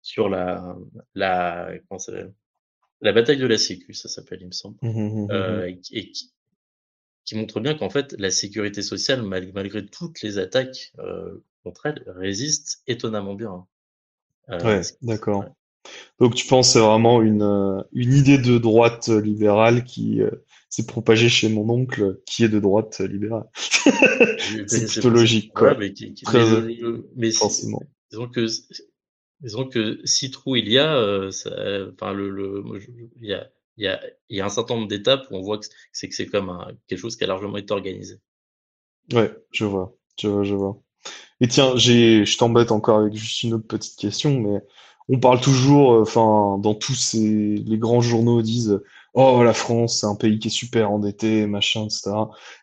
sur 0.03 0.29
la 0.29 0.77
la 1.15 1.73
comment 1.89 1.99
ça 1.99 2.13
la 3.01 3.13
bataille 3.13 3.39
de 3.39 3.47
la 3.47 3.59
Sécu, 3.59 3.95
ça 3.95 4.09
s'appelle, 4.09 4.41
il 4.41 4.49
me 4.49 4.53
semble, 4.53 4.77
mmh, 4.83 4.89
mmh, 4.89 5.27
mmh, 5.27 5.31
euh, 5.31 5.67
et, 5.67 5.81
et 5.93 6.11
qui, 6.11 6.33
qui 7.25 7.37
montre 7.37 7.61
bien 7.61 7.75
qu'en 7.75 7.91
fait, 7.91 8.15
la 8.19 8.31
sécurité 8.31 8.83
sociale, 8.83 9.23
malgré 9.23 9.87
toutes 9.87 10.23
les 10.23 10.39
attaques 10.39 10.93
euh, 10.99 11.45
contre 11.63 11.87
elle, 11.87 12.03
résiste 12.07 12.83
étonnamment 12.87 13.35
bien. 13.35 13.67
Euh, 14.51 14.65
ouais, 14.65 14.81
d'accord. 15.03 15.45
Donc 16.21 16.35
tu 16.35 16.47
penses 16.47 16.73
c'est 16.73 16.81
vraiment 16.81 17.23
une, 17.23 17.43
euh, 17.43 17.83
une 17.93 18.13
idée 18.13 18.39
de 18.39 18.59
droite 18.59 19.09
libérale 19.09 19.85
qui 19.85 20.21
s'est 20.69 20.87
propagée 20.87 21.29
chez 21.29 21.49
mon 21.49 21.69
oncle, 21.69 22.21
qui 22.27 22.45
est 22.45 22.49
de 22.49 22.61
droite 22.61 23.01
libérale. 23.01 23.49
c'est 24.67 24.87
plutôt 24.87 25.11
logique, 25.11 25.53
quoi. 25.55 25.75
mais, 25.77 25.93
qui, 25.93 26.13
Très, 26.15 26.45
mais, 27.17 27.31
forcément. 27.31 27.83
Disons 28.11 28.29
que, 28.29 28.47
disons 29.41 29.65
que 29.67 30.01
si 30.05 30.31
trou 30.31 30.57
il 30.57 30.69
y 30.69 30.79
a, 30.79 31.31
ça, 31.31 31.51
enfin 31.93 32.13
le, 32.13 32.31
le, 32.31 32.63
il 33.21 33.29
y 33.29 33.35
a 33.35 33.49
il 33.79 33.85
y 33.85 33.89
a, 33.89 34.01
il 34.29 34.37
y 34.37 34.41
a 34.41 34.45
un 34.45 34.51
certain 34.51 34.75
nombre 34.75 34.89
d'étapes 34.89 35.29
où 35.31 35.37
on 35.37 35.41
voit 35.41 35.59
que 35.59 35.67
c'est 35.93 36.09
que 36.09 36.15
c'est 36.15 36.27
comme 36.27 36.51
un, 36.51 36.73
quelque 36.89 36.99
chose 36.99 37.17
qui 37.17 37.25
a 37.25 37.29
largement 37.29 37.57
été 37.57 37.73
organisé. 37.73 38.17
Ouais, 39.13 39.33
je 39.53 39.65
vois, 39.65 39.97
je 40.21 40.29
vois, 40.29 40.43
je 40.43 40.55
vois. 40.55 40.83
Et 41.41 41.47
tiens, 41.47 41.77
j'ai, 41.77 42.25
je 42.25 42.37
t'embête 42.37 42.73
encore 42.73 42.99
avec 42.99 43.15
juste 43.15 43.45
une 43.45 43.55
autre 43.55 43.67
petite 43.69 43.97
question, 43.97 44.39
mais 44.41 44.61
on 45.09 45.19
parle 45.19 45.41
toujours, 45.41 45.95
euh, 45.95 46.03
enfin, 46.03 46.59
dans 46.59 46.75
tous 46.75 46.95
ces, 46.95 47.57
les 47.67 47.79
grands 47.79 48.01
journaux 48.01 48.43
disent, 48.43 48.81
oh, 49.15 49.43
la 49.43 49.55
France, 49.55 50.01
c'est 50.01 50.07
un 50.07 50.15
pays 50.15 50.39
qui 50.39 50.49
est 50.49 50.51
super 50.51 50.91
endetté, 50.91 51.47
machin, 51.47 51.87
etc. 51.87 52.11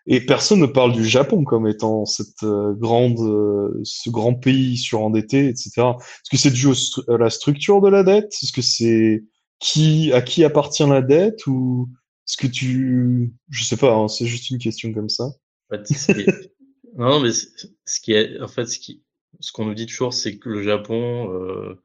Et 0.05 0.21
personne 0.21 0.59
ne 0.59 0.67
parle 0.67 0.93
du 0.93 1.05
Japon 1.05 1.43
comme 1.43 1.67
étant 1.67 2.05
cette 2.05 2.43
euh, 2.43 2.73
grande, 2.73 3.19
euh, 3.19 3.79
ce 3.83 4.09
grand 4.09 4.35
pays 4.35 4.77
surendetté, 4.77 5.47
etc. 5.47 5.71
Est-ce 5.77 6.29
que 6.29 6.37
c'est 6.37 6.51
dû 6.51 6.67
à 7.07 7.17
la 7.17 7.29
structure 7.29 7.81
de 7.81 7.89
la 7.89 8.03
dette? 8.03 8.33
Est-ce 8.43 8.53
que 8.53 8.61
c'est 8.61 9.23
qui, 9.59 10.11
à 10.13 10.21
qui 10.21 10.43
appartient 10.43 10.87
la 10.87 11.01
dette? 11.01 11.47
Ou 11.47 11.89
est-ce 12.27 12.37
que 12.37 12.47
tu, 12.47 13.33
je 13.49 13.63
sais 13.63 13.77
pas, 13.77 13.93
hein, 13.93 14.07
c'est 14.07 14.27
juste 14.27 14.49
une 14.51 14.59
question 14.59 14.93
comme 14.93 15.09
ça. 15.09 15.29
non, 16.95 17.19
mais 17.19 17.31
ce 17.31 17.99
qui 18.01 18.13
est, 18.13 18.39
en 18.39 18.47
fait, 18.47 18.67
ce 18.67 18.79
qui, 18.79 19.03
ce 19.39 19.51
qu'on 19.51 19.65
nous 19.65 19.73
dit 19.73 19.87
toujours, 19.87 20.13
c'est 20.13 20.37
que 20.37 20.49
le 20.49 20.63
Japon, 20.63 21.33
euh, 21.33 21.81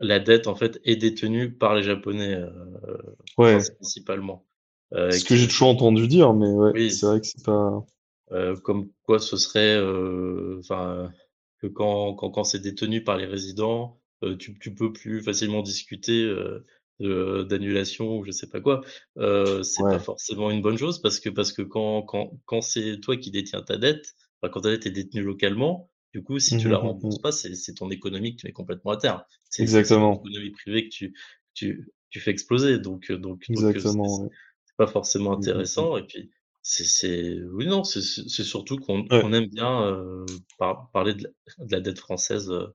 la 0.00 0.18
dette 0.20 0.46
en 0.46 0.54
fait 0.54 0.80
est 0.84 0.96
détenue 0.96 1.52
par 1.52 1.74
les 1.74 1.82
Japonais 1.82 2.34
euh, 2.34 2.50
ouais. 3.38 3.58
principalement. 3.76 4.44
Euh, 4.92 5.10
ce 5.10 5.24
que 5.24 5.34
j'ai 5.34 5.48
toujours 5.48 5.68
entendu 5.68 6.06
dire, 6.06 6.32
mais 6.32 6.46
ouais, 6.46 6.70
oui. 6.74 6.90
c'est 6.92 7.06
vrai 7.06 7.20
que 7.20 7.26
c'est 7.26 7.44
pas. 7.44 7.84
Euh, 8.32 8.56
comme 8.56 8.88
quoi, 9.02 9.18
ce 9.18 9.36
serait, 9.36 9.78
enfin, 10.58 11.12
que 11.60 11.66
quand 11.66 12.14
quand, 12.14 12.30
quand 12.30 12.44
c'est 12.44 12.60
détenu 12.60 13.02
par 13.02 13.16
les 13.16 13.26
résidents, 13.26 14.00
tu, 14.38 14.58
tu 14.58 14.74
peux 14.74 14.92
plus 14.92 15.22
facilement 15.22 15.62
discuter 15.62 16.32
d'annulation 17.00 18.18
ou 18.18 18.24
je 18.24 18.30
sais 18.30 18.48
pas 18.48 18.60
quoi, 18.60 18.82
euh, 19.18 19.62
c'est 19.62 19.82
pas 19.82 19.98
forcément 19.98 20.50
une 20.50 20.62
bonne 20.62 20.78
chose 20.78 21.00
parce 21.00 21.20
que 21.20 21.28
parce 21.28 21.52
que 21.52 21.62
quand 21.62 22.02
quand 22.02 22.30
quand 22.46 22.62
c'est 22.62 23.00
toi 23.00 23.16
qui 23.16 23.30
détiens 23.30 23.62
ta 23.62 23.76
dette, 23.76 24.14
quand 24.40 24.60
ta 24.60 24.70
dette 24.70 24.86
est 24.86 24.90
détenue 24.90 25.22
localement, 25.22 25.90
du 26.16 26.22
coup, 26.22 26.38
si 26.38 26.56
tu 26.56 26.68
mmh 26.68 26.70
la 26.70 26.78
mmh 26.78 26.80
rembourses 26.80 27.18
pas, 27.18 27.30
c'est 27.30 27.74
ton 27.74 27.90
économie 27.90 28.34
que 28.34 28.40
tu 28.40 28.46
mets 28.46 28.52
complètement 28.52 28.92
à 28.92 28.96
terre. 28.96 29.26
C'est 29.50 29.62
Exactement. 29.62 30.16
ton 30.16 30.24
économie 30.24 30.50
privée 30.50 30.88
que 30.88 30.94
tu 30.94 31.14
tu 31.52 31.92
tu 32.08 32.20
fais 32.20 32.30
exploser. 32.30 32.78
Donc 32.78 33.12
donc 33.12 33.44
Exactement. 33.50 34.22
Donc, 34.22 34.32
c'est 34.64 34.76
pas 34.78 34.86
forcément 34.86 35.32
mmh 35.32 35.40
intéressant. 35.42 35.98
Et 35.98 36.04
puis 36.04 36.30
c'est 36.62 37.38
oui 37.52 37.66
non, 37.66 37.84
c'est 37.84 38.00
surtout 38.00 38.78
qu'on 38.78 39.04
on 39.10 39.32
aime 39.34 39.48
bien 39.48 39.82
euh, 39.82 40.24
par, 40.58 40.90
parler 40.90 41.12
de 41.12 41.24
la, 41.24 41.64
de 41.66 41.72
la, 41.72 41.80
dette 41.82 41.98
française. 41.98 42.50
Euh, 42.50 42.68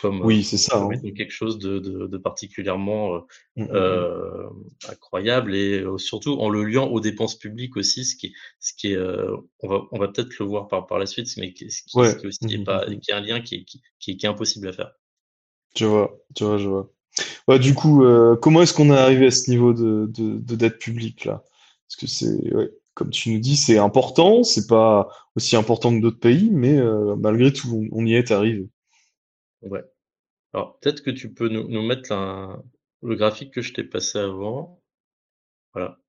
comme, 0.00 0.22
oui, 0.22 0.42
c'est 0.42 0.56
ça. 0.56 0.78
Hein. 0.78 0.98
quelque 1.14 1.30
chose 1.30 1.58
de, 1.58 1.78
de, 1.78 2.06
de 2.06 2.16
particulièrement 2.16 3.16
mmh, 3.16 3.20
mmh, 3.56 3.64
mmh. 3.64 3.68
euh, 3.72 4.48
incroyable 4.88 5.54
et 5.54 5.84
surtout 5.98 6.32
en 6.32 6.48
le 6.48 6.64
liant 6.64 6.88
aux 6.88 7.00
dépenses 7.00 7.38
publiques 7.38 7.76
aussi, 7.76 8.04
ce 8.06 8.16
qui 8.16 8.28
est, 8.28 8.32
ce 8.58 8.72
qui 8.74 8.92
est, 8.92 8.96
euh, 8.96 9.36
on 9.60 9.68
va, 9.68 9.82
on 9.92 9.98
va 9.98 10.08
peut-être 10.08 10.38
le 10.38 10.46
voir 10.46 10.68
par, 10.68 10.86
par 10.86 10.98
la 10.98 11.04
suite, 11.04 11.28
mais 11.36 11.48
ce 11.48 11.52
qui, 11.52 11.70
ce 11.70 12.16
qui 12.16 12.26
aussi 12.26 12.54
est 12.54 12.64
pas, 12.64 12.86
qui 12.86 13.10
est 13.10 13.14
un 13.14 13.20
lien 13.20 13.40
qui 13.42 13.56
est, 13.56 13.64
qui, 13.64 13.82
qui, 13.98 14.12
est, 14.12 14.16
qui 14.16 14.24
est 14.24 14.28
impossible 14.28 14.68
à 14.68 14.72
faire. 14.72 14.92
Tu 15.74 15.84
vois, 15.84 16.18
tu 16.34 16.44
vois, 16.44 16.56
je 16.56 16.68
vois. 16.68 16.90
Ouais, 17.46 17.58
du 17.58 17.74
coup, 17.74 18.02
euh, 18.02 18.34
comment 18.36 18.62
est-ce 18.62 18.72
qu'on 18.72 18.88
est 18.90 18.96
arrivé 18.98 19.26
à 19.26 19.30
ce 19.30 19.50
niveau 19.50 19.74
de, 19.74 20.06
de, 20.08 20.38
de 20.38 20.54
dette 20.56 20.78
publique 20.78 21.26
là? 21.26 21.44
Parce 21.86 21.96
que 22.00 22.06
c'est, 22.06 22.54
ouais, 22.54 22.70
comme 22.94 23.10
tu 23.10 23.30
nous 23.30 23.40
dis, 23.40 23.56
c'est 23.56 23.76
important, 23.76 24.42
c'est 24.42 24.66
pas 24.66 25.10
aussi 25.34 25.54
important 25.54 25.94
que 25.94 26.00
d'autres 26.00 26.18
pays, 26.18 26.48
mais 26.50 26.80
malgré 27.18 27.52
tout, 27.52 27.88
on, 27.92 28.00
on 28.00 28.06
y 28.06 28.14
est 28.14 28.30
arrivé. 28.30 28.70
Ouais. 29.62 29.82
Alors, 30.52 30.78
peut-être 30.80 31.02
que 31.02 31.10
tu 31.10 31.32
peux 31.34 31.48
nous, 31.48 31.68
nous 31.68 31.82
mettre 31.86 32.12
un, 32.12 32.64
le 33.02 33.16
graphique 33.16 33.52
que 33.52 33.62
je 33.62 33.72
t'ai 33.74 33.84
passé 33.84 34.18
avant. 34.18 34.82
Voilà. 35.74 36.00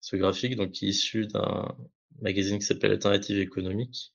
Ce 0.00 0.16
graphique, 0.16 0.56
donc, 0.56 0.72
qui 0.72 0.86
est 0.86 0.90
issu 0.90 1.26
d'un 1.26 1.76
magazine 2.20 2.58
qui 2.58 2.66
s'appelle 2.66 2.92
Alternative 2.92 3.38
économique, 3.38 4.12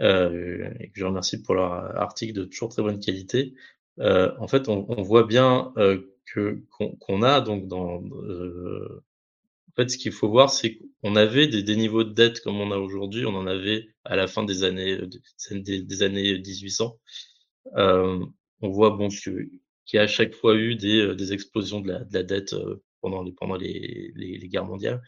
euh, 0.00 0.70
et 0.80 0.90
que 0.90 1.00
je 1.00 1.04
remercie 1.04 1.42
pour 1.42 1.54
leur 1.54 1.72
article 1.98 2.32
de 2.34 2.44
toujours 2.44 2.70
très 2.70 2.82
bonne 2.82 3.00
qualité. 3.00 3.54
Euh, 4.00 4.32
en 4.38 4.48
fait, 4.48 4.68
on, 4.68 4.86
on 4.88 5.02
voit 5.02 5.24
bien 5.24 5.72
euh, 5.78 6.16
que 6.26 6.62
qu'on 6.70 7.22
a 7.22 7.40
donc 7.40 7.68
dans 7.68 8.02
en 9.78 9.82
fait, 9.82 9.90
ce 9.90 9.98
qu'il 9.98 10.12
faut 10.12 10.30
voir, 10.30 10.50
c'est 10.50 10.78
qu'on 11.02 11.16
avait 11.16 11.48
des, 11.48 11.62
des, 11.62 11.76
niveaux 11.76 12.02
de 12.02 12.12
dette 12.12 12.40
comme 12.40 12.60
on 12.60 12.70
a 12.72 12.78
aujourd'hui, 12.78 13.26
on 13.26 13.34
en 13.34 13.46
avait 13.46 13.88
à 14.04 14.16
la 14.16 14.26
fin 14.26 14.42
des 14.42 14.64
années 14.64 14.98
des, 15.50 15.82
des 15.82 16.02
années 16.02 16.38
1800. 16.38 16.98
On 17.74 18.68
voit 18.70 18.90
bon 18.90 19.08
qu'il 19.08 19.58
y 19.94 19.98
a 19.98 20.02
à 20.02 20.06
chaque 20.06 20.34
fois 20.34 20.54
eu 20.56 20.76
des, 20.76 21.14
des 21.14 21.32
explosions 21.32 21.80
de 21.80 21.88
la, 21.88 22.04
de 22.04 22.14
la 22.14 22.22
dette 22.22 22.54
pendant 23.00 23.22
les, 23.22 23.32
pendant 23.32 23.56
les, 23.56 24.12
les, 24.14 24.38
les 24.38 24.48
guerres 24.48 24.64
mondiales. 24.64 25.02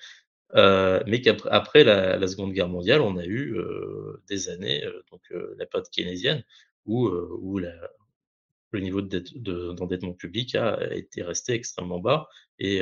Euh, 0.54 1.02
mais 1.06 1.20
qu'après 1.20 1.50
après 1.50 1.84
la, 1.84 2.16
la, 2.16 2.26
Seconde 2.26 2.52
Guerre 2.52 2.68
mondiale, 2.68 3.02
on 3.02 3.16
a 3.18 3.24
eu 3.24 3.56
euh, 3.58 4.22
des 4.28 4.48
années, 4.48 4.84
euh, 4.84 5.02
donc 5.10 5.20
la 5.30 5.66
période 5.66 5.88
keynésienne, 5.90 6.42
où, 6.86 7.08
où 7.08 7.58
la, 7.58 7.74
le 8.72 8.80
niveau 8.80 9.02
d'endettement 9.02 10.12
de 10.12 10.16
public 10.16 10.54
a 10.54 10.94
été 10.94 11.22
resté 11.22 11.52
extrêmement 11.52 12.00
bas 12.00 12.28
et, 12.58 12.80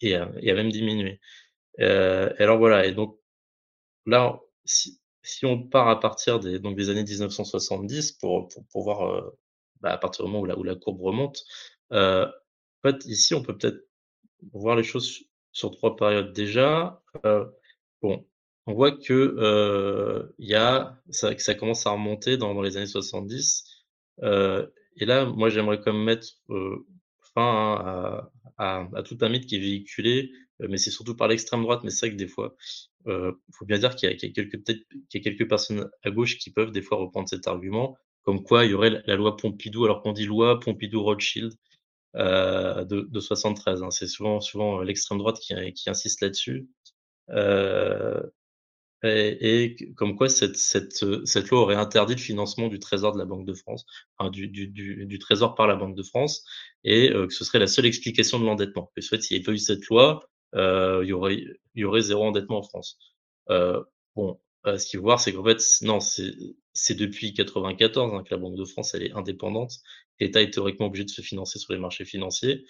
et, 0.00 0.14
a, 0.14 0.32
et 0.40 0.50
a 0.50 0.54
même 0.54 0.72
diminué. 0.72 1.20
alors 1.78 2.58
voilà, 2.58 2.86
et 2.86 2.92
donc 2.92 3.18
là, 4.06 4.40
si, 4.64 5.00
si 5.22 5.46
on 5.46 5.62
part 5.62 5.88
à 5.88 6.00
partir 6.00 6.40
des, 6.40 6.58
donc 6.58 6.76
des 6.76 6.90
années 6.90 7.04
1970 7.04 8.12
pour, 8.12 8.48
pour, 8.48 8.64
pour 8.66 8.84
voir 8.84 9.02
euh, 9.08 9.38
bah, 9.80 9.92
à 9.92 9.98
partir 9.98 10.24
du 10.24 10.30
moment 10.30 10.42
où 10.42 10.46
la, 10.46 10.58
où 10.58 10.62
la 10.64 10.74
courbe 10.76 11.00
remonte, 11.00 11.44
euh, 11.92 12.26
en 12.26 12.90
fait, 12.90 13.04
ici, 13.06 13.34
on 13.34 13.42
peut 13.42 13.56
peut-être 13.56 13.86
voir 14.52 14.76
les 14.76 14.82
choses 14.82 15.24
sur 15.52 15.70
trois 15.70 15.96
périodes 15.96 16.32
déjà. 16.32 17.02
Euh, 17.26 17.46
bon, 18.02 18.26
on 18.66 18.74
voit 18.74 18.92
que 18.92 20.32
y 20.38 20.54
a 20.54 20.98
ça, 21.10 21.36
ça 21.38 21.54
commence 21.54 21.86
à 21.86 21.90
remonter 21.90 22.36
dans, 22.36 22.54
dans 22.54 22.62
les 22.62 22.76
années 22.76 22.86
70. 22.86 23.64
Euh, 24.22 24.66
et 24.96 25.06
là, 25.06 25.26
moi, 25.26 25.48
j'aimerais 25.48 25.80
quand 25.80 25.92
même 25.92 26.04
mettre 26.04 26.26
fin 27.34 27.76
à, 27.76 28.30
à, 28.62 28.88
à, 28.94 29.02
tout 29.02 29.18
un 29.20 29.28
mythe 29.28 29.46
qui 29.46 29.56
est 29.56 29.60
véhiculé, 29.60 30.32
mais 30.60 30.76
c'est 30.76 30.90
surtout 30.90 31.16
par 31.16 31.28
l'extrême 31.28 31.62
droite. 31.62 31.82
Mais 31.84 31.90
c'est 31.90 32.06
vrai 32.06 32.16
que 32.16 32.18
des 32.18 32.28
fois, 32.28 32.56
il 33.06 33.12
euh, 33.12 33.32
faut 33.52 33.64
bien 33.64 33.78
dire 33.78 33.96
qu'il 33.96 34.10
y, 34.10 34.12
a 34.12 34.16
quelques 34.16 34.68
y 34.68 35.16
a 35.16 35.20
quelques 35.20 35.48
personnes 35.48 35.90
à 36.02 36.10
gauche 36.10 36.38
qui 36.38 36.50
peuvent 36.50 36.72
des 36.72 36.82
fois 36.82 36.98
reprendre 36.98 37.28
cet 37.28 37.46
argument, 37.48 37.96
comme 38.22 38.42
quoi 38.42 38.64
il 38.64 38.70
y 38.70 38.74
aurait 38.74 39.02
la 39.06 39.16
loi 39.16 39.36
Pompidou, 39.36 39.84
alors 39.84 40.02
qu'on 40.02 40.12
dit 40.12 40.26
loi 40.26 40.60
Pompidou-Rothschild, 40.60 41.52
de, 42.14 42.84
de 42.84 43.20
73. 43.20 43.82
Hein. 43.82 43.90
C'est 43.90 44.06
souvent, 44.06 44.40
souvent 44.40 44.82
l'extrême 44.82 45.18
droite 45.18 45.38
qui, 45.40 45.54
insiste 45.86 46.20
là-dessus. 46.20 46.68
Euh, 47.30 48.22
et, 49.02 49.64
et, 49.64 49.92
comme 49.94 50.16
quoi 50.16 50.28
cette, 50.28 50.56
cette, 50.56 51.04
cette 51.24 51.48
loi 51.50 51.60
aurait 51.60 51.74
interdit 51.76 52.14
le 52.14 52.20
financement 52.20 52.68
du 52.68 52.78
Trésor 52.78 53.12
de 53.12 53.18
la 53.18 53.24
Banque 53.24 53.46
de 53.46 53.54
France, 53.54 53.84
du, 54.30 54.48
du, 54.48 54.68
du, 54.68 55.06
du 55.06 55.18
Trésor 55.18 55.54
par 55.54 55.66
la 55.66 55.76
Banque 55.76 55.96
de 55.96 56.02
France, 56.02 56.44
et 56.84 57.10
euh, 57.10 57.26
que 57.26 57.34
ce 57.34 57.44
serait 57.44 57.58
la 57.58 57.66
seule 57.66 57.86
explication 57.86 58.38
de 58.38 58.44
l'endettement. 58.44 58.92
Que 58.94 59.02
soit 59.02 59.20
s'il 59.20 59.36
n'y 59.36 59.40
avait 59.40 59.44
pas 59.46 59.52
eu 59.52 59.58
cette 59.58 59.86
loi, 59.88 60.20
euh, 60.54 61.00
il 61.04 61.08
y 61.08 61.12
aurait 61.12 61.36
il 61.74 61.80
y 61.80 61.84
aurait 61.84 62.02
zéro 62.02 62.24
endettement 62.24 62.58
en 62.58 62.62
France. 62.62 62.98
Euh, 63.50 63.82
bon, 64.16 64.38
euh, 64.66 64.78
ce 64.78 64.86
qu'il 64.86 64.98
faut 64.98 65.04
voir, 65.04 65.20
c'est 65.20 65.32
qu'en 65.32 65.44
fait, 65.44 65.60
non, 65.82 65.98
c'est 66.00 66.94
depuis 66.94 67.34
94 67.34 68.14
hein, 68.14 68.22
que 68.24 68.34
la 68.34 68.38
Banque 68.40 68.56
de 68.56 68.64
France 68.64 68.94
elle 68.94 69.02
est 69.04 69.12
indépendante. 69.12 69.72
L'État 70.20 70.42
est 70.42 70.50
théoriquement 70.50 70.86
obligé 70.86 71.04
de 71.04 71.10
se 71.10 71.22
financer 71.22 71.58
sur 71.58 71.72
les 71.72 71.78
marchés 71.78 72.04
financiers, 72.04 72.64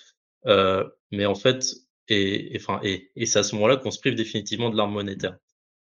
euh, 0.46 0.88
mais 1.10 1.26
en 1.26 1.34
fait, 1.34 1.64
et, 2.08 2.52
enfin, 2.56 2.80
et, 2.82 3.10
et 3.16 3.26
c'est 3.26 3.38
à 3.38 3.42
ce 3.42 3.54
moment-là 3.56 3.76
qu'on 3.76 3.90
se 3.90 4.00
prive 4.00 4.14
définitivement 4.14 4.70
de 4.70 4.76
l'arme 4.76 4.92
monétaire. 4.92 5.36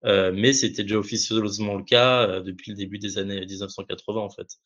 Euh, 0.05 0.33
mais 0.33 0.53
c'était 0.53 0.83
déjà 0.83 0.99
officieusement 0.99 1.75
le 1.77 1.85
cas 1.85 2.29
euh, 2.29 2.41
depuis 2.41 2.71
le 2.71 2.77
début 2.77 2.99
des 2.99 3.19
années 3.19 3.45
1980 3.45 4.21
en 4.21 4.31
fait. 4.31 4.59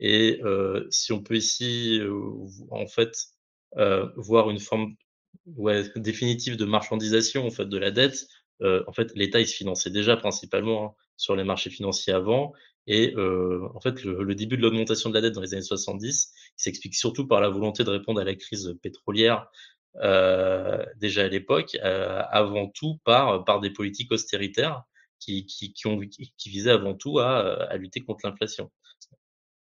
Et 0.00 0.40
euh, 0.44 0.86
si 0.90 1.12
on 1.12 1.22
peut 1.22 1.36
ici 1.36 2.00
en 2.70 2.86
fait 2.86 3.12
voir 4.16 4.50
une 4.50 4.60
forme 4.60 4.94
ouais, 5.46 5.84
définitive 5.96 6.56
de 6.56 6.64
marchandisation 6.64 7.46
en 7.46 7.50
fait 7.50 7.66
de 7.66 7.78
la 7.78 7.90
dette, 7.90 8.26
en 8.62 8.92
fait 8.92 9.12
l'État 9.14 9.40
il 9.40 9.46
se 9.46 9.54
finançait 9.54 9.90
déjà 9.90 10.16
principalement 10.16 10.84
hein, 10.84 10.94
sur 11.16 11.36
les 11.36 11.44
marchés 11.44 11.70
financiers 11.70 12.12
avant. 12.12 12.52
Et 12.90 13.14
en 13.16 13.80
fait, 13.80 14.02
le, 14.02 14.22
le 14.22 14.34
début 14.34 14.56
de 14.56 14.62
l'augmentation 14.62 15.10
de 15.10 15.14
la 15.14 15.20
dette 15.20 15.34
dans 15.34 15.42
les 15.42 15.52
années 15.52 15.62
70 15.62 16.32
s'explique 16.56 16.94
surtout 16.94 17.26
par 17.26 17.40
la 17.42 17.50
volonté 17.50 17.84
de 17.84 17.90
répondre 17.90 18.18
à 18.20 18.24
la 18.24 18.34
crise 18.34 18.74
pétrolière 18.80 19.50
euh, 19.50 19.77
déjà 19.94 21.24
à 21.24 21.28
l'époque, 21.28 21.76
euh, 21.82 22.22
avant 22.30 22.68
tout 22.68 22.98
par, 23.04 23.44
par 23.44 23.60
des 23.60 23.70
politiques 23.70 24.12
austéritaires 24.12 24.82
qui, 25.18 25.46
qui, 25.46 26.50
visaient 26.50 26.70
avant 26.70 26.94
tout 26.94 27.18
à, 27.18 27.64
à 27.64 27.76
lutter 27.76 28.00
contre 28.00 28.26
l'inflation. 28.26 28.70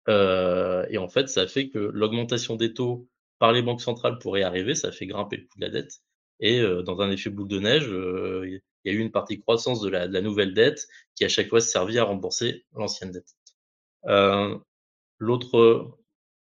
Euh, 0.09 0.85
et 0.91 0.99
en 0.99 1.09
fait, 1.09 1.29
ça 1.29 1.47
fait 1.47 1.69
que 1.69 1.79
l'augmentation 1.79 2.57
des 2.57 2.75
taux 2.75 3.09
par 3.39 3.53
les 3.53 3.63
banques 3.63 3.81
centrales 3.81 4.19
pourrait 4.19 4.43
arriver, 4.43 4.75
ça 4.75 4.93
fait 4.93 5.07
grimper 5.07 5.37
le 5.37 5.43
coût 5.45 5.59
de 5.59 5.65
la 5.65 5.71
dette. 5.71 6.01
Et 6.41 6.61
euh, 6.61 6.83
dans 6.83 7.01
un 7.01 7.11
effet 7.11 7.31
boule 7.31 7.49
de 7.49 7.61
neige, 7.61 7.87
il 7.89 8.61
y 8.85 8.91
a 8.91 8.93
eu 8.93 8.99
une 8.99 9.13
partie 9.13 9.41
croissance 9.41 9.81
de 9.81 9.89
la, 9.89 10.09
de 10.09 10.13
la 10.13 10.21
nouvelle 10.21 10.53
dette 10.53 10.87
qui 11.15 11.25
à 11.25 11.29
chaque 11.29 11.49
fois 11.49 11.61
servi 11.61 11.99
à 11.99 12.05
rembourser 12.05 12.65
l'ancienne 12.75 13.13
dette. 13.13 13.35
L'autre 15.19 15.97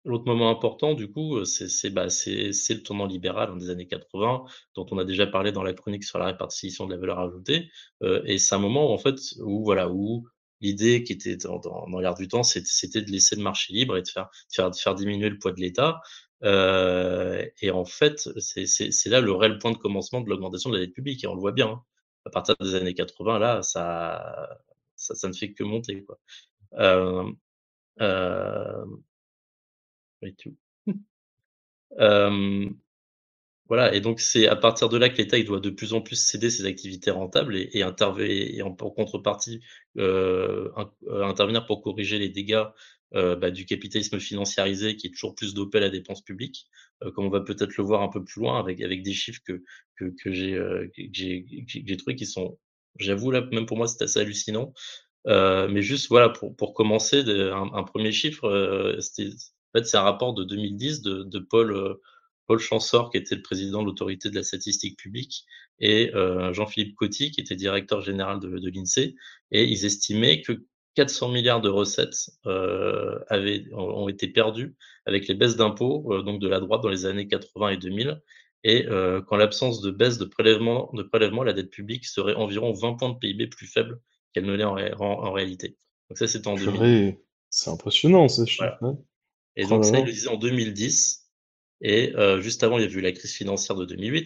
L'autre 0.05 0.25
moment 0.25 0.49
important, 0.49 0.95
du 0.95 1.09
coup, 1.09 1.45
c'est 1.45 1.89
bah, 1.89 2.07
le 2.07 2.77
tournant 2.81 3.05
libéral 3.05 3.51
en 3.51 3.55
des 3.55 3.69
années 3.69 3.87
80, 3.87 4.43
dont 4.75 4.85
on 4.91 4.97
a 4.97 5.05
déjà 5.05 5.27
parlé 5.27 5.53
dans 5.53 5.63
la 5.63 5.73
chronique 5.73 6.03
sur 6.03 6.19
la 6.19 6.25
répartition 6.25 6.85
de 6.85 6.93
la 6.93 6.99
valeur 6.99 7.19
ajoutée. 7.19 7.69
Euh, 8.03 8.21
et 8.25 8.37
c'est 8.37 8.53
un 8.55 8.59
moment 8.59 8.89
où, 8.89 8.93
en 8.93 8.97
fait, 8.97 9.15
où, 9.39 9.63
voilà, 9.63 9.89
où 9.89 10.27
l'idée 10.59 11.03
qui 11.03 11.13
était 11.13 11.37
dans, 11.37 11.59
dans, 11.59 11.87
dans 11.87 12.13
du 12.13 12.27
temps, 12.27 12.43
c'était 12.43 13.01
de 13.01 13.11
laisser 13.11 13.35
le 13.37 13.43
marché 13.43 13.73
libre 13.73 13.95
et 13.97 14.01
de 14.01 14.07
faire, 14.07 14.25
de 14.25 14.53
faire, 14.53 14.71
de 14.71 14.75
faire 14.75 14.95
diminuer 14.95 15.29
le 15.29 15.39
poids 15.39 15.53
de 15.53 15.61
l'État. 15.61 16.01
Euh, 16.43 17.45
et 17.61 17.71
en 17.71 17.85
fait, 17.85 18.29
c'est 18.39 19.09
là 19.09 19.21
le 19.21 19.31
réel 19.31 19.57
point 19.57 19.71
de 19.71 19.77
commencement 19.77 20.21
de 20.21 20.29
l'augmentation 20.29 20.69
de 20.69 20.77
la 20.77 20.85
dette 20.85 20.93
publique. 20.93 21.23
Et 21.23 21.27
on 21.27 21.35
le 21.35 21.39
voit 21.41 21.53
bien. 21.53 21.69
Hein. 21.69 21.83
À 22.25 22.29
partir 22.29 22.55
des 22.59 22.75
années 22.75 22.93
80, 22.93 23.39
là, 23.39 23.61
ça, 23.61 24.49
ça, 24.95 25.15
ça 25.15 25.27
ne 25.27 25.33
fait 25.33 25.53
que 25.53 25.63
monter. 25.63 26.03
Quoi. 26.03 26.19
Euh, 26.79 27.31
euh, 28.01 28.85
et 30.25 30.33
tout. 30.33 30.55
voilà, 33.69 33.95
et 33.95 34.01
donc 34.01 34.19
c'est 34.19 34.47
à 34.47 34.55
partir 34.55 34.89
de 34.89 34.97
là 34.97 35.09
que 35.09 35.17
l'État 35.17 35.41
doit 35.41 35.59
de 35.59 35.69
plus 35.69 35.93
en 35.93 36.01
plus 36.01 36.17
céder 36.17 36.49
ses 36.49 36.65
activités 36.65 37.11
rentables 37.11 37.55
et, 37.55 37.83
en, 37.83 38.73
contrepartie 38.75 39.61
euh, 39.97 40.69
intervenir 41.23 41.65
pour 41.65 41.81
corriger 41.81 42.19
les 42.19 42.29
dégâts 42.29 42.65
bah, 43.13 43.51
du 43.51 43.65
capitalisme 43.65 44.19
financiarisé 44.19 44.95
qui 44.95 45.07
est 45.07 45.11
toujours 45.11 45.35
plus 45.35 45.53
dopé 45.53 45.77
à 45.77 45.81
la 45.81 45.89
dépense 45.89 46.23
publique, 46.23 46.67
comme 47.13 47.25
on 47.25 47.29
va 47.29 47.41
peut-être 47.41 47.77
le 47.77 47.83
voir 47.83 48.01
un 48.01 48.09
peu 48.09 48.23
plus 48.23 48.41
loin 48.41 48.59
avec 48.59 48.79
des 49.03 49.13
chiffres 49.13 49.41
que 49.45 49.63
que, 49.97 50.05
que 50.05 50.31
j'ai 50.31 50.59
j'ai 51.67 51.97
trouvé 51.97 52.15
qui 52.15 52.25
sont, 52.25 52.57
j'avoue 52.99 53.31
là 53.31 53.41
même 53.51 53.67
pour 53.67 53.77
moi 53.77 53.87
c'est 53.87 54.03
assez 54.03 54.19
hallucinant. 54.19 54.73
mais 55.25 55.81
juste 55.81 56.09
voilà 56.09 56.29
pour 56.29 56.73
commencer 56.73 57.19
un, 57.21 57.71
un 57.73 57.83
premier 57.83 58.11
chiffre, 58.11 58.97
c'était 58.99 59.29
en 59.73 59.79
fait, 59.79 59.85
c'est 59.85 59.97
un 59.97 60.03
rapport 60.03 60.33
de 60.33 60.43
2010 60.43 61.01
de, 61.01 61.23
de 61.23 61.39
Paul, 61.39 61.71
euh, 61.71 61.95
Paul 62.47 62.59
Chansor, 62.59 63.09
qui 63.09 63.17
était 63.17 63.35
le 63.35 63.41
président 63.41 63.81
de 63.81 63.87
l'autorité 63.87 64.29
de 64.29 64.35
la 64.35 64.43
statistique 64.43 64.97
publique, 64.97 65.45
et 65.79 66.13
euh, 66.13 66.53
Jean-Philippe 66.53 66.95
Coty, 66.95 67.31
qui 67.31 67.41
était 67.41 67.55
directeur 67.55 68.01
général 68.01 68.39
de, 68.39 68.59
de 68.59 68.69
l'INSEE. 68.69 69.15
Et 69.51 69.65
ils 69.65 69.85
estimaient 69.85 70.41
que 70.41 70.65
400 70.95 71.29
milliards 71.29 71.61
de 71.61 71.69
recettes 71.69 72.29
euh, 72.45 73.19
avaient, 73.29 73.65
ont 73.73 74.07
été 74.09 74.27
perdus 74.27 74.75
avec 75.05 75.27
les 75.27 75.33
baisses 75.33 75.55
d'impôts 75.55 76.13
euh, 76.13 76.21
donc 76.21 76.39
de 76.39 76.47
la 76.47 76.59
droite 76.59 76.81
dans 76.81 76.89
les 76.89 77.05
années 77.05 77.27
80 77.27 77.69
et 77.69 77.77
2000. 77.77 78.21
Et 78.65 78.85
euh, 78.87 79.21
qu'en 79.21 79.35
l'absence 79.35 79.81
de 79.81 79.91
baisse 79.91 80.17
de 80.17 80.25
prélèvement, 80.25 80.89
de 80.93 81.03
prélèvement, 81.03 81.43
la 81.43 81.51
dette 81.51 81.69
publique 81.69 82.05
serait 82.05 82.35
environ 82.35 82.71
20 82.71 82.93
points 82.93 83.09
de 83.09 83.17
PIB 83.17 83.47
plus 83.47 83.67
faible 83.67 83.99
qu'elle 84.33 84.45
ne 84.45 84.53
l'est 84.53 84.63
en, 84.63 84.77
en, 84.99 85.31
réalité. 85.31 85.77
Donc 86.09 86.17
ça, 86.17 86.27
c'est 86.27 86.47
en 86.47 86.55
2000. 86.55 87.17
C'est 87.49 87.69
impressionnant, 87.69 88.27
ces 88.29 88.45
chiffres. 88.45 88.77
Voilà. 88.79 88.95
Et 89.55 89.65
donc, 89.65 89.85
ça, 89.85 89.99
il 89.99 90.05
le 90.05 90.11
disait 90.11 90.29
en 90.29 90.37
2010. 90.37 91.29
Et 91.81 92.15
euh, 92.15 92.41
juste 92.41 92.63
avant, 92.63 92.77
il 92.77 92.85
y 92.85 92.87
a 92.87 92.89
eu 92.89 93.01
la 93.01 93.11
crise 93.11 93.33
financière 93.33 93.75
de 93.75 93.85
2008, 93.85 94.25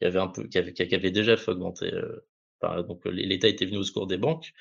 qui 0.00 0.06
avait, 0.06 0.18
un 0.18 0.28
peu, 0.28 0.46
qui 0.48 0.58
avait, 0.58 0.72
qui 0.72 0.94
avait 0.94 1.10
déjà 1.10 1.36
fait 1.36 1.52
augmenter. 1.52 1.92
Euh, 1.92 2.26
par, 2.60 2.84
donc, 2.84 3.04
l'État 3.06 3.48
était 3.48 3.66
venu 3.66 3.78
au 3.78 3.84
secours 3.84 4.06
des 4.06 4.18
banques. 4.18 4.52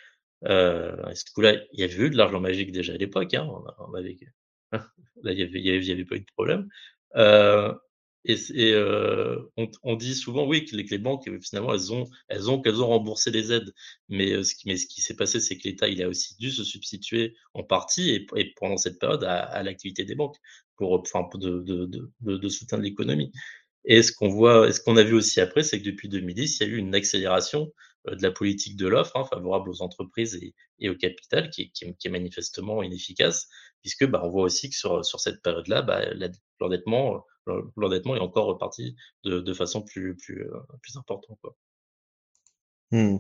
Euh, 0.46 0.96
à 1.04 1.16
ce 1.16 1.26
coup-là, 1.34 1.56
il 1.74 1.80
y 1.80 1.84
avait 1.84 1.96
eu 1.96 2.10
de 2.10 2.18
l'argent 2.18 2.40
magique 2.40 2.72
déjà 2.72 2.94
à 2.94 2.98
l'époque. 2.98 3.34
Hein, 3.34 3.48
on, 3.80 3.94
avait, 3.94 4.18
là, 4.72 4.82
il 5.32 5.36
n'y 5.36 5.42
avait, 5.42 5.62
y 5.62 5.92
avait, 5.92 6.06
pas 6.06 6.16
eu 6.16 6.22
de 6.22 6.32
problème. 6.36 6.70
Et, 8.26 8.36
et 8.54 8.74
euh, 8.74 9.38
on, 9.56 9.70
on, 9.84 9.96
dit 9.96 10.16
souvent, 10.16 10.48
oui, 10.48 10.66
que 10.66 10.76
les, 10.76 10.86
que 10.86 10.92
les, 10.92 10.98
banques, 10.98 11.30
finalement, 11.42 11.74
elles 11.74 11.94
ont, 11.94 12.10
elles 12.28 12.50
ont, 12.50 12.62
qu'elles 12.62 12.82
ont 12.82 12.88
remboursé 12.88 13.32
les 13.32 13.54
aides. 13.54 13.72
Mais 14.10 14.44
ce 14.44 14.56
qui, 14.56 14.68
mais 14.68 14.78
ce 14.78 14.88
qui 14.88 15.02
s'est 15.02 15.16
passé, 15.16 15.40
c'est 15.40 15.58
que 15.58 15.68
l'État, 15.68 15.88
il 15.88 16.02
a 16.02 16.08
aussi 16.10 16.36
dû 16.38 16.52
se 16.52 16.64
substituer 16.64 17.36
en 17.54 17.64
partie 17.64 18.10
et, 18.10 18.28
et 18.36 18.54
pendant 18.56 18.78
cette 18.78 19.00
période 19.00 19.24
à, 19.24 19.44
à 19.44 19.64
l'activité 19.64 20.06
des 20.06 20.16
banques 20.16 20.38
pour, 20.78 20.94
enfin, 20.94 21.28
de, 21.36 21.62
de, 21.62 21.86
de, 22.22 22.38
de 22.38 22.50
soutien 22.50 22.78
de 22.80 22.84
l'économie. 22.84 23.32
Et 23.86 24.02
ce 24.02 24.12
qu'on 24.12 24.30
voit, 24.30 24.72
ce 24.72 24.82
qu'on 24.82 24.98
a 24.98 25.04
vu 25.04 25.14
aussi 25.14 25.40
après, 25.40 25.64
c'est 25.64 25.80
que 25.80 25.86
depuis 25.86 26.10
2010, 26.10 26.60
il 26.60 26.64
y 26.64 26.70
a 26.70 26.74
eu 26.74 26.78
une 26.78 26.96
accélération 26.96 27.72
de 28.08 28.22
la 28.22 28.32
politique 28.32 28.76
de 28.78 28.88
l'offre 28.88 29.16
hein, 29.16 29.26
favorable 29.26 29.70
aux 29.70 29.82
entreprises 29.82 30.36
et, 30.36 30.54
et 30.80 30.90
au 30.90 30.96
capital 30.96 31.50
qui, 31.50 31.72
qui, 31.72 31.96
qui, 31.96 32.08
est 32.08 32.12
manifestement 32.12 32.84
inefficace, 32.84 33.48
puisque 33.82 34.06
bah, 34.06 34.22
on 34.24 34.30
voit 34.30 34.44
aussi 34.44 34.70
que 34.70 34.76
sur, 34.76 35.04
sur 35.06 35.20
cette 35.20 35.42
période-là, 35.42 35.82
bah, 35.82 36.02
l'endettement 36.60 37.24
l'endettement 37.76 38.16
est 38.16 38.20
encore 38.20 38.48
reparti 38.48 38.96
de, 39.24 39.40
de 39.40 39.54
façon 39.54 39.82
plus, 39.82 40.16
plus, 40.16 40.44
euh, 40.44 40.60
plus 40.82 40.98
importante. 40.98 41.38
Quoi. 41.42 41.56
Mmh. 42.92 43.18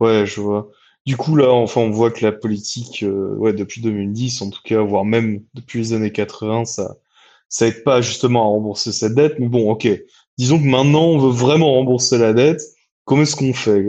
Ouais, 0.00 0.26
je 0.26 0.40
vois. 0.40 0.70
Du 1.06 1.16
coup, 1.16 1.34
là, 1.36 1.50
enfin, 1.50 1.80
on 1.80 1.90
voit 1.90 2.10
que 2.10 2.24
la 2.24 2.32
politique, 2.32 3.02
euh, 3.02 3.34
ouais, 3.36 3.52
depuis 3.52 3.80
2010, 3.80 4.42
en 4.42 4.50
tout 4.50 4.60
cas, 4.64 4.80
voire 4.82 5.04
même 5.04 5.42
depuis 5.54 5.78
les 5.78 5.92
années 5.92 6.12
80, 6.12 6.66
ça, 6.66 6.96
ça 7.48 7.66
pas 7.84 8.00
justement 8.00 8.42
à 8.42 8.44
rembourser 8.44 8.92
cette 8.92 9.14
dette. 9.14 9.38
Mais 9.38 9.48
bon, 9.48 9.70
ok. 9.70 9.88
Disons 10.38 10.58
que 10.58 10.64
maintenant, 10.66 11.04
on 11.04 11.18
veut 11.18 11.32
vraiment 11.32 11.72
rembourser 11.72 12.18
la 12.18 12.32
dette. 12.32 12.62
Comment 13.04 13.22
est-ce 13.22 13.34
qu'on 13.34 13.54
fait 13.54 13.86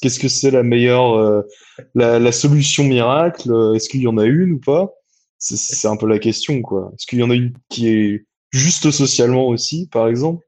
Qu'est-ce 0.00 0.18
que 0.18 0.28
c'est 0.28 0.50
la 0.50 0.62
meilleure, 0.62 1.14
euh, 1.14 1.42
la, 1.94 2.18
la, 2.18 2.32
solution 2.32 2.84
miracle? 2.84 3.50
Est-ce 3.76 3.88
qu'il 3.88 4.00
y 4.00 4.08
en 4.08 4.18
a 4.18 4.24
une 4.24 4.52
ou 4.52 4.58
pas? 4.58 4.92
C'est 5.38 5.88
un 5.88 5.96
peu 5.96 6.06
la 6.06 6.18
question, 6.18 6.62
quoi. 6.62 6.90
Est-ce 6.94 7.06
qu'il 7.06 7.20
y 7.20 7.22
en 7.22 7.30
a 7.30 7.34
une 7.34 7.52
qui 7.68 7.88
est 7.88 8.26
juste 8.58 8.90
socialement 8.90 9.46
aussi, 9.46 9.88
par 9.88 10.08
exemple 10.08 10.44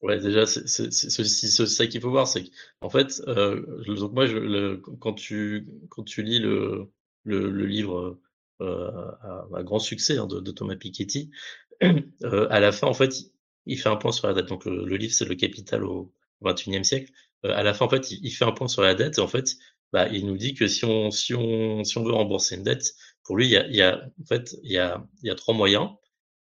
Ouais, 0.00 0.20
déjà, 0.20 0.46
c'est 0.46 0.92
ça 0.92 1.86
qu'il 1.88 2.00
faut 2.00 2.10
voir, 2.10 2.28
c'est 2.28 2.44
qu'en 2.80 2.88
fait, 2.88 3.20
euh, 3.26 3.82
donc 3.84 4.12
moi, 4.12 4.26
je, 4.26 4.36
le, 4.36 4.76
quand 4.76 5.12
tu 5.12 5.66
quand 5.88 6.04
tu 6.04 6.22
lis 6.22 6.38
le 6.38 6.88
le, 7.24 7.50
le 7.50 7.66
livre 7.66 8.20
euh, 8.60 9.10
à, 9.52 9.62
grand 9.62 9.80
succès 9.80 10.18
hein, 10.18 10.26
de, 10.26 10.40
de, 10.40 10.50
Thomas 10.52 10.76
Piketty, 10.76 11.30
euh, 11.82 12.46
à 12.50 12.60
la 12.60 12.72
fin, 12.72 12.86
en 12.86 12.94
fait, 12.94 13.22
il, 13.66 13.76
fait 13.76 13.88
un 13.88 13.96
point 13.96 14.12
sur 14.12 14.28
la 14.28 14.34
dette. 14.34 14.46
Donc 14.46 14.64
le, 14.64 14.96
livre, 14.96 15.12
c'est 15.12 15.24
le 15.24 15.34
Capital 15.34 15.84
au 15.84 16.12
XXIe 16.44 16.84
siècle. 16.84 17.12
Euh, 17.44 17.52
à 17.54 17.62
la 17.62 17.74
fin, 17.74 17.86
en 17.86 17.88
fait, 17.88 18.10
il, 18.10 18.20
il, 18.24 18.30
fait 18.30 18.44
un 18.44 18.52
point 18.52 18.68
sur 18.68 18.82
la 18.82 18.94
dette 18.94 19.18
et 19.18 19.20
en 19.20 19.28
fait, 19.28 19.56
bah, 19.92 20.08
il 20.08 20.26
nous 20.26 20.36
dit 20.36 20.54
que 20.54 20.66
si 20.68 20.84
on 20.84 21.10
si 21.10 21.34
on 21.34 21.82
si 21.84 21.98
on 21.98 22.04
veut 22.04 22.12
rembourser 22.12 22.56
une 22.56 22.62
dette, 22.62 22.94
pour 23.24 23.36
lui, 23.36 23.46
il 23.46 23.50
y 23.50 23.56
a, 23.56 23.66
il 23.68 23.76
y 23.76 23.82
a 23.82 23.96
en 24.20 24.26
fait 24.26 24.56
il 24.62 24.72
y 24.72 24.78
a 24.78 25.04
il 25.22 25.28
y 25.28 25.30
a 25.30 25.34
trois 25.34 25.54
moyens. 25.54 25.90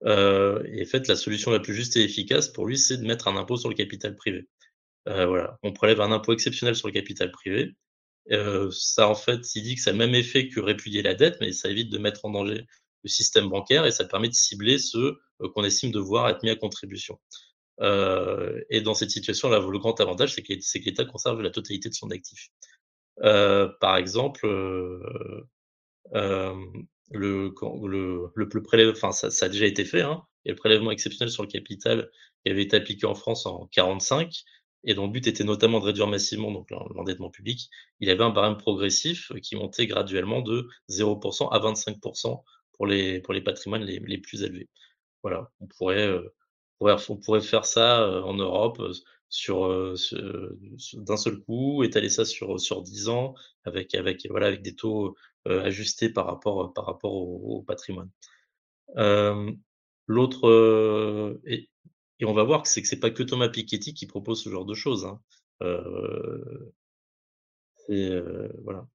Euh, 0.04 0.64
et 0.68 0.84
en 0.84 0.86
fait, 0.86 1.08
la 1.08 1.16
solution 1.16 1.52
la 1.52 1.60
plus 1.60 1.74
juste 1.74 1.96
et 1.98 2.04
efficace 2.04 2.50
pour 2.50 2.66
lui, 2.66 2.78
c'est 2.78 2.98
de 2.98 3.06
mettre 3.06 3.28
un 3.28 3.38
impôt 3.38 3.58
sur 3.58 3.70
le 3.70 3.76
capital 3.76 4.16
privé. 4.16 4.48
Euh, 5.08 5.26
voilà, 5.28 5.58
on 5.64 5.72
prélève 5.74 6.02
un 6.02 6.12
impôt 6.12 6.34
exceptionnel 6.34 6.76
sur 6.76 6.88
le 6.88 6.94
capital 6.94 7.32
privé. 7.32 7.76
Euh, 8.32 8.72
ça, 8.72 9.08
en 9.08 9.16
fait, 9.16 9.56
il 9.56 9.64
dit 9.64 9.76
que 9.76 9.82
ça 9.82 9.92
a 9.92 9.94
le 9.94 10.00
même 10.00 10.16
effet 10.16 10.50
que 10.50 10.60
répudier 10.60 11.02
la 11.04 11.16
dette, 11.16 11.38
mais 11.42 11.52
ça 11.52 11.70
évite 11.70 11.92
de 11.92 11.98
mettre 12.00 12.26
en 12.26 12.32
danger 12.32 12.66
le 13.04 13.10
système 13.10 13.50
bancaire 13.50 13.86
et 13.86 13.92
ça 13.92 14.06
permet 14.06 14.30
de 14.30 14.34
cibler 14.34 14.80
ceux 14.80 15.20
qu'on 15.54 15.64
estime 15.64 15.92
devoir 15.92 16.30
être 16.30 16.42
mis 16.44 16.50
à 16.50 16.56
contribution. 16.56 17.20
et 17.82 18.82
dans 18.82 18.96
cette 18.96 19.12
situation-là, 19.12 19.60
le 19.60 19.80
grand 19.80 20.00
avantage, 20.02 20.34
c'est 20.34 20.42
que, 20.44 20.54
l'État 20.86 21.06
conserve 21.06 21.42
la 21.42 21.52
totalité 21.52 21.90
de 21.90 21.94
son 21.94 22.10
actif. 22.10 22.50
par 23.18 23.98
exemple, 23.98 24.48
le, 27.12 27.54
le, 27.88 28.32
le, 28.36 28.64
prélèvement, 28.64 28.94
enfin 28.94 29.12
ça, 29.12 29.30
ça, 29.30 29.46
a 29.46 29.50
déjà 29.50 29.66
été 29.66 29.86
fait, 29.86 30.02
hein, 30.02 30.24
et 30.46 30.50
le 30.50 30.56
prélèvement 30.56 30.92
exceptionnel 30.92 31.32
sur 31.32 31.44
le 31.44 31.50
capital 31.50 32.10
qui 32.44 32.52
avait 32.52 32.64
été 32.64 32.76
appliqué 32.78 33.06
en 33.06 33.16
France 33.16 33.46
en 33.46 33.68
45 33.68 34.44
et 34.86 34.94
dont 34.94 35.06
le 35.08 35.12
but 35.12 35.28
était 35.28 35.44
notamment 35.44 35.80
de 35.80 35.86
réduire 35.86 36.08
massivement 36.08 36.52
donc 36.52 36.70
l'endettement 36.72 37.30
public, 37.30 37.70
il 38.00 38.10
avait 38.10 38.24
un 38.24 38.30
barème 38.30 38.58
progressif 38.58 39.32
qui 39.42 39.56
montait 39.56 39.88
graduellement 39.88 40.42
de 40.42 40.68
0% 40.90 41.50
à 41.52 41.60
25% 41.60 42.44
pour 42.74 42.88
les, 42.88 43.20
pour 43.22 43.34
les 43.34 43.42
patrimoines 43.42 43.84
les, 43.84 44.00
les 44.00 44.18
plus 44.18 44.44
élevés. 44.44 44.70
Voilà, 45.24 45.50
on 45.60 45.68
pourrait, 45.68 46.08
euh, 46.08 46.30
on 46.80 47.18
pourrait 47.18 47.42
faire 47.42 47.66
ça 47.66 48.04
euh, 48.04 48.22
en 48.22 48.36
Europe 48.36 48.82
euh, 49.50 49.96
sur, 49.96 50.20
d'un 50.96 51.18
seul 51.18 51.40
coup, 51.40 51.84
étaler 51.84 52.10
ça 52.10 52.26
sur, 52.26 52.60
sur 52.60 52.82
10 52.82 53.10
ans 53.10 53.34
avec, 53.64 53.96
avec, 53.96 54.28
voilà, 54.30 54.48
avec 54.48 54.62
des 54.62 54.76
taux 54.76 55.16
ajustés 55.46 56.10
par 56.10 56.26
rapport, 56.26 56.74
par 56.74 56.86
rapport 56.86 57.14
au, 57.14 57.62
patrimoine. 57.62 58.10
L'autre, 60.08 61.40
et, 61.46 61.70
et 62.20 62.26
on 62.26 62.34
va 62.34 62.44
voir 62.44 62.64
que 62.64 62.70
c'est 62.70 62.82
que 62.82 62.88
c'est 62.88 63.00
pas 63.00 63.12
que 63.12 63.24
Thomas 63.24 63.50
Piketty 63.50 63.94
qui 63.94 64.08
propose 64.08 64.44
ce 64.44 64.50
genre 64.50 64.66
de 64.66 64.74
choses. 64.74 65.06
Hein. 65.06 65.20
Euh, 65.62 66.74
euh, 67.90 68.50
voilà. 68.64 68.88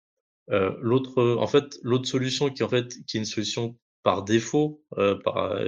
Euh, 0.50 0.76
l'autre, 0.80 1.22
en 1.36 1.46
fait, 1.46 1.78
l'autre 1.82 2.08
solution 2.08 2.50
qui 2.50 2.62
en 2.62 2.68
fait 2.68 2.88
qui 3.06 3.16
est 3.16 3.20
une 3.20 3.26
solution 3.26 3.78
par 4.02 4.24
défaut, 4.24 4.82
par 5.24 5.58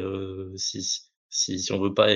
si, 0.56 0.82
si, 1.28 1.60
si 1.60 1.72
on 1.72 1.80
veut 1.80 1.94
pas 1.94 2.08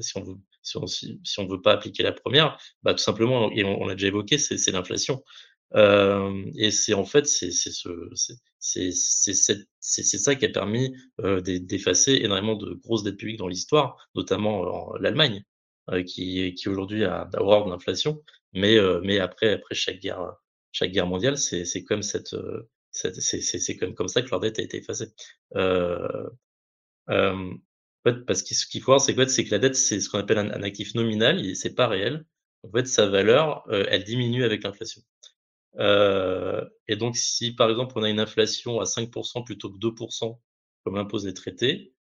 si 0.00 0.16
on 0.18 0.22
veut 0.22 0.36
si 0.64 0.76
on, 0.78 0.86
si, 0.86 1.20
on 1.38 1.46
veut 1.46 1.60
pas 1.62 1.72
appliquer 1.72 2.02
la 2.02 2.12
première, 2.12 2.58
bah 2.82 2.94
tout 2.94 3.02
simplement 3.02 3.52
et 3.52 3.64
on, 3.64 3.82
on 3.82 3.86
l'a 3.86 3.94
déjà 3.94 4.08
évoqué, 4.08 4.38
c'est 4.38 4.70
l'inflation. 4.72 5.22
Euh, 5.74 6.44
et 6.56 6.70
c'est 6.70 6.94
en 6.94 7.04
fait 7.04 7.26
c'est 7.26 7.50
ce 7.50 7.78
ça 10.18 10.34
qui 10.36 10.44
a 10.44 10.48
permis 10.48 10.94
euh, 11.20 11.40
d'effacer 11.40 12.12
énormément 12.22 12.54
de 12.54 12.74
grosses 12.74 13.02
dettes 13.02 13.16
publiques 13.16 13.38
dans 13.38 13.48
l'histoire, 13.48 14.08
notamment 14.14 14.94
l'Allemagne, 14.98 15.44
euh, 15.90 16.02
qui 16.04 16.54
qui 16.54 16.68
aujourd'hui 16.68 17.04
a 17.04 17.28
horreur 17.38 17.66
de 17.66 17.70
l'inflation, 17.70 18.22
mais 18.52 18.76
mais 19.02 19.18
après 19.18 19.54
après 19.54 19.74
chaque 19.74 19.98
guerre 20.00 20.36
chaque 20.72 20.92
guerre 20.92 21.06
mondiale, 21.06 21.38
c'est 21.38 21.84
comme 21.84 22.02
cette, 22.02 22.36
cette 22.90 23.20
c'est 23.20 23.40
c'est 23.40 23.76
comme 23.76 23.94
comme 23.94 24.08
ça 24.08 24.22
que 24.22 24.30
leur 24.30 24.40
dette 24.40 24.58
a 24.60 24.62
été 24.62 24.78
effacée. 24.78 25.12
Euh, 28.06 28.10
en 28.10 28.14
fait, 28.14 28.24
parce 28.26 28.42
que 28.42 28.54
ce 28.54 28.66
qu'il 28.66 28.80
faut 28.80 28.92
voir, 28.92 29.00
c'est 29.00 29.14
que, 29.14 29.26
c'est 29.26 29.44
que 29.44 29.50
la 29.50 29.58
dette, 29.58 29.76
c'est 29.76 30.00
ce 30.00 30.08
qu'on 30.08 30.18
appelle 30.18 30.38
un, 30.38 30.50
un 30.50 30.62
actif 30.62 30.94
nominal, 30.94 31.56
c'est 31.56 31.74
pas 31.74 31.88
réel. 31.88 32.24
En 32.62 32.70
fait, 32.70 32.86
sa 32.86 33.06
valeur, 33.06 33.64
elle 33.70 34.04
diminue 34.04 34.44
avec 34.44 34.64
l'inflation. 34.64 35.02
Euh, 35.78 36.64
et 36.88 36.96
donc, 36.96 37.16
si 37.16 37.52
par 37.52 37.70
exemple 37.70 37.94
on 37.96 38.02
a 38.02 38.10
une 38.10 38.20
inflation 38.20 38.80
à 38.80 38.84
5% 38.84 39.44
plutôt 39.44 39.70
que 39.70 39.78
2%, 39.78 40.38
comme 40.84 40.96
impose 40.96 41.26
les 41.26 41.34
traités, 41.34 41.92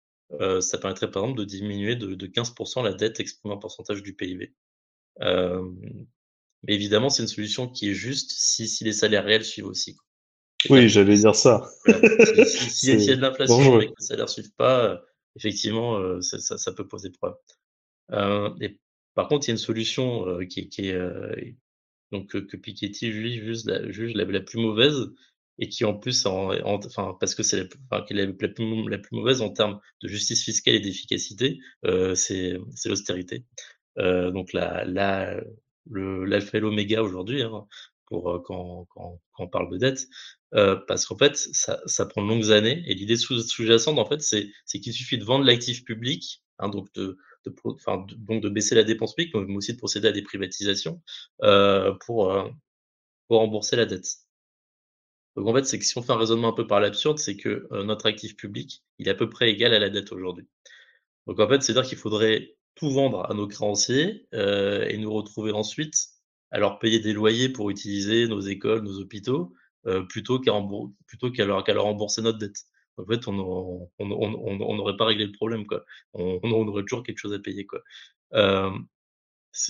euh, 0.40 0.60
ça 0.60 0.78
permettrait 0.78 1.10
par 1.10 1.24
exemple 1.24 1.40
de 1.40 1.44
diminuer 1.44 1.96
de, 1.96 2.14
de 2.14 2.26
15% 2.26 2.82
la 2.82 2.94
dette 2.94 3.20
exprimée 3.20 3.54
en 3.54 3.58
pourcentage 3.58 4.02
du 4.02 4.14
PIB. 4.14 4.54
Euh, 5.20 5.62
mais 6.62 6.74
évidemment, 6.74 7.10
c'est 7.10 7.22
une 7.22 7.28
solution 7.28 7.68
qui 7.68 7.90
est 7.90 7.94
juste 7.94 8.30
si, 8.30 8.68
si 8.68 8.84
les 8.84 8.92
salaires 8.92 9.24
réels 9.24 9.44
suivent 9.44 9.66
aussi. 9.66 9.96
Oui, 10.70 10.88
j'allais 10.88 11.16
dire 11.16 11.34
ça. 11.34 11.68
Si, 12.46 12.70
si, 12.70 13.06
y 13.06 13.10
a 13.10 13.16
de 13.16 13.20
l'inflation 13.20 13.80
et 13.80 13.86
que 13.86 13.94
les 13.98 14.06
salaires 14.06 14.28
suivent 14.28 14.54
pas, 14.56 14.84
euh, 14.84 14.96
effectivement, 15.36 15.96
euh, 15.98 16.20
ça, 16.20 16.38
ça, 16.38 16.58
ça, 16.58 16.72
peut 16.72 16.86
poser 16.86 17.10
problème. 17.10 17.38
Euh, 18.12 18.50
et 18.60 18.78
par 19.14 19.28
contre, 19.28 19.46
il 19.46 19.50
y 19.50 19.52
a 19.52 19.54
une 19.54 19.58
solution 19.58 20.38
qui, 20.48 20.68
qui, 20.68 20.88
est, 20.88 21.56
donc 22.12 22.28
que 22.28 22.56
Piketty 22.56 23.10
lui 23.10 23.34
juge 23.38 23.64
la, 23.64 23.90
juge 23.90 24.14
la, 24.14 24.40
plus 24.40 24.60
mauvaise 24.60 25.10
et 25.58 25.68
qui 25.68 25.84
en 25.84 25.94
plus, 25.94 26.26
en, 26.26 26.50
enfin 26.64 27.16
parce 27.20 27.34
que 27.34 27.42
c'est 27.42 27.58
la, 27.58 27.64
enfin, 27.90 28.04
la, 28.10 28.26
la, 28.26 28.32
plus, 28.32 28.88
la 28.88 28.98
plus 28.98 29.16
mauvaise 29.16 29.42
en 29.42 29.50
termes 29.50 29.80
de 30.02 30.08
justice 30.08 30.44
fiscale 30.44 30.74
et 30.74 30.80
d'efficacité, 30.80 31.58
euh, 31.84 32.14
c'est 32.14 32.58
l'austérité. 32.86 33.44
Euh, 33.98 34.30
donc 34.30 34.52
la, 34.52 34.84
la, 34.84 35.40
le 35.90 36.24
l'alpha 36.24 36.58
et 36.58 36.60
l'oméga 36.60 37.02
aujourd'hui 37.02 37.42
hein, 37.42 37.66
pour 38.06 38.30
euh, 38.30 38.40
quand, 38.44 38.86
quand, 38.90 39.20
quand, 39.32 39.44
on 39.44 39.48
parle 39.48 39.70
de 39.70 39.78
dette, 39.78 40.08
euh, 40.54 40.76
parce 40.88 41.06
qu'en 41.06 41.16
fait 41.16 41.36
ça, 41.36 41.80
ça 41.86 42.06
prend 42.06 42.22
de 42.22 42.28
longues 42.28 42.52
années 42.52 42.82
et 42.86 42.94
l'idée 42.94 43.16
sous-jacente 43.16 43.98
en 43.98 44.06
fait 44.06 44.20
c'est 44.20 44.80
qu'il 44.80 44.92
suffit 44.92 45.18
de 45.18 45.24
vendre 45.24 45.44
l'actif 45.44 45.84
public, 45.84 46.42
hein, 46.58 46.68
donc 46.68 46.92
de 46.94 47.16
de, 47.44 47.54
enfin, 47.64 48.06
donc 48.16 48.42
de 48.42 48.48
baisser 48.48 48.74
la 48.74 48.84
dépense 48.84 49.14
publique, 49.14 49.34
mais 49.34 49.56
aussi 49.56 49.72
de 49.72 49.78
procéder 49.78 50.08
à 50.08 50.12
des 50.12 50.22
privatisations 50.22 51.02
euh, 51.42 51.92
pour, 52.06 52.32
euh, 52.32 52.48
pour 53.28 53.38
rembourser 53.38 53.76
la 53.76 53.86
dette. 53.86 54.06
Donc 55.36 55.46
en 55.48 55.54
fait, 55.54 55.64
c'est 55.64 55.78
que 55.78 55.84
si 55.84 55.96
on 55.96 56.02
fait 56.02 56.12
un 56.12 56.18
raisonnement 56.18 56.48
un 56.48 56.52
peu 56.52 56.66
par 56.66 56.80
l'absurde, 56.80 57.18
c'est 57.18 57.36
que 57.36 57.66
euh, 57.72 57.84
notre 57.84 58.06
actif 58.06 58.36
public, 58.36 58.84
il 58.98 59.08
est 59.08 59.10
à 59.10 59.14
peu 59.14 59.30
près 59.30 59.50
égal 59.50 59.72
à 59.74 59.78
la 59.78 59.88
dette 59.88 60.12
aujourd'hui. 60.12 60.46
Donc 61.26 61.40
en 61.40 61.48
fait, 61.48 61.62
c'est-à-dire 61.62 61.88
qu'il 61.88 61.98
faudrait 61.98 62.56
tout 62.74 62.90
vendre 62.90 63.30
à 63.30 63.34
nos 63.34 63.46
créanciers 63.46 64.26
et 64.32 64.96
nous 64.96 65.12
retrouver 65.12 65.52
ensuite 65.52 65.94
à 66.50 66.58
leur 66.58 66.78
payer 66.78 67.00
des 67.00 67.12
loyers 67.12 67.50
pour 67.50 67.70
utiliser 67.70 68.26
nos 68.26 68.40
écoles, 68.40 68.82
nos 68.82 68.98
hôpitaux, 68.98 69.52
euh, 69.86 70.02
plutôt 70.02 70.38
qu'à 70.40 70.52
plutôt 71.06 71.30
qu'à 71.30 71.44
leur, 71.44 71.64
qu'à 71.64 71.74
leur 71.74 71.84
rembourser 71.84 72.22
notre 72.22 72.38
dette 72.38 72.66
en 72.98 73.06
fait, 73.06 73.26
on 73.28 73.32
n'aurait 74.76 74.96
pas 74.96 75.06
réglé 75.06 75.26
le 75.26 75.32
problème, 75.32 75.66
quoi. 75.66 75.84
On, 76.14 76.38
aurait 76.52 76.82
toujours 76.82 77.02
quelque 77.02 77.18
chose 77.18 77.32
à 77.32 77.38
payer, 77.38 77.66
quoi. 77.66 77.80
Euh, 78.34 78.70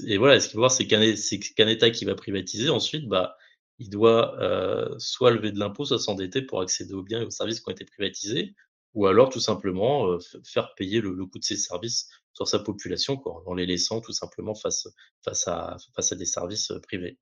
et 0.07 0.17
voilà, 0.19 0.41
ce 0.41 0.47
qu'il 0.47 0.55
faut 0.55 0.59
voir, 0.61 0.71
c'est 0.71 0.87
qu'un 0.87 1.69
État 1.69 1.91
qui 1.91 2.05
va 2.05 2.15
privatiser, 2.15 2.69
ensuite, 2.69 3.09
bah, 3.09 3.37
il 3.79 3.91
doit 3.91 4.41
euh, 4.41 4.95
soit 4.99 5.31
lever 5.31 5.53
de 5.53 5.59
l'impôt, 5.59 5.85
soit 5.85 5.99
s'endetter 5.99 6.43
pour 6.43 6.61
accéder 6.61 6.95
aux 6.95 7.03
biens 7.03 7.23
et 7.23 7.25
aux 7.25 7.31
services 7.31 7.61
qui 7.61 7.69
ont 7.69 7.73
été 7.73 7.85
privatisés, 7.85 8.55
ou 8.95 9.07
alors 9.07 9.31
tout 9.31 9.41
simplement 9.41 10.09
euh, 10.09 10.19
faire 10.45 10.75
payer 10.75 11.01
le, 11.01 11.15
coût 11.27 11.39
de 11.39 11.45
ces 11.45 11.57
services 11.57 12.09
sur 12.33 12.47
sa 12.49 12.59
population, 12.61 13.17
quoi, 13.17 13.43
en 13.47 13.55
les 13.55 13.67
laissant 13.67 14.01
tout 14.01 14.13
simplement 14.13 14.55
face, 14.55 14.89
face, 15.25 15.49
à, 15.49 15.77
face 15.97 16.13
à 16.13 16.17
des 16.17 16.27
services 16.27 16.73
privés. 16.83 17.19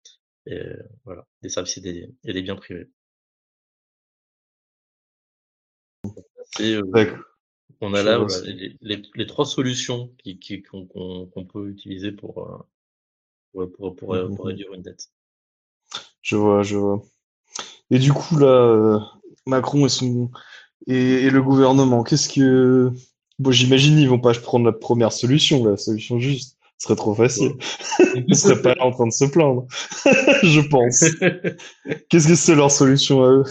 Et, 0.50 0.60
voilà, 1.04 1.26
des 1.42 1.48
services 1.48 1.78
et 1.78 2.32
des 2.32 2.42
biens 2.42 2.56
privés. 2.56 2.90
Euh, 6.60 7.16
on 7.80 7.94
a 7.94 8.02
là 8.02 8.26
les, 8.80 9.26
trois 9.26 9.46
solutions 9.46 10.14
qu'on 10.70 11.44
peut 11.46 11.68
utiliser 11.68 12.12
pour, 12.12 12.66
euh, 13.54 13.66
pour, 13.66 13.96
pour, 13.96 14.14
mmh 14.14 14.40
réduire 14.40 14.74
une 14.74 14.82
dette. 14.82 15.10
Je 16.22 16.36
vois, 16.36 16.62
je 16.62 16.76
vois. 16.76 17.02
Et 17.90 17.98
du 17.98 18.12
coup, 18.12 18.38
là, 18.38 18.46
euh, 18.46 18.98
Macron 19.46 19.86
et, 19.86 19.88
son, 19.88 20.30
et, 20.86 21.30
le 21.30 21.42
gouvernement, 21.42 22.02
qu'est-ce 22.02 22.28
que. 22.28 22.92
Bon, 23.38 23.50
j'imagine 23.50 23.98
ils 23.98 24.08
vont 24.08 24.20
pas 24.20 24.34
prendre 24.34 24.66
la 24.66 24.72
première 24.72 25.12
solution, 25.12 25.64
la 25.64 25.78
solution 25.78 26.18
juste. 26.18 26.58
Ce 26.80 26.84
serait 26.84 26.96
trop 26.96 27.14
facile. 27.14 27.52
Ils 28.14 28.24
ne 28.26 28.34
seraient 28.34 28.62
pas 28.62 28.74
là 28.74 28.86
en 28.86 28.90
train 28.90 29.06
de 29.06 29.12
se 29.12 29.26
plaindre, 29.26 29.66
je 30.42 30.66
pense. 30.66 31.04
Qu'est-ce 32.08 32.26
que 32.26 32.34
c'est 32.34 32.54
leur 32.54 32.70
solution 32.70 33.22
à 33.22 33.30
eux? 33.30 33.44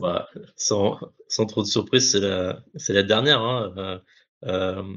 Bah, 0.00 0.26
sans, 0.56 0.98
sans, 1.28 1.44
trop 1.44 1.60
de 1.60 1.66
surprise, 1.66 2.10
c'est 2.10 2.20
la, 2.20 2.64
c'est 2.76 2.94
la 2.94 3.02
dernière. 3.02 3.42
Hein. 3.42 3.74
Euh, 3.76 3.98
euh 4.46 4.96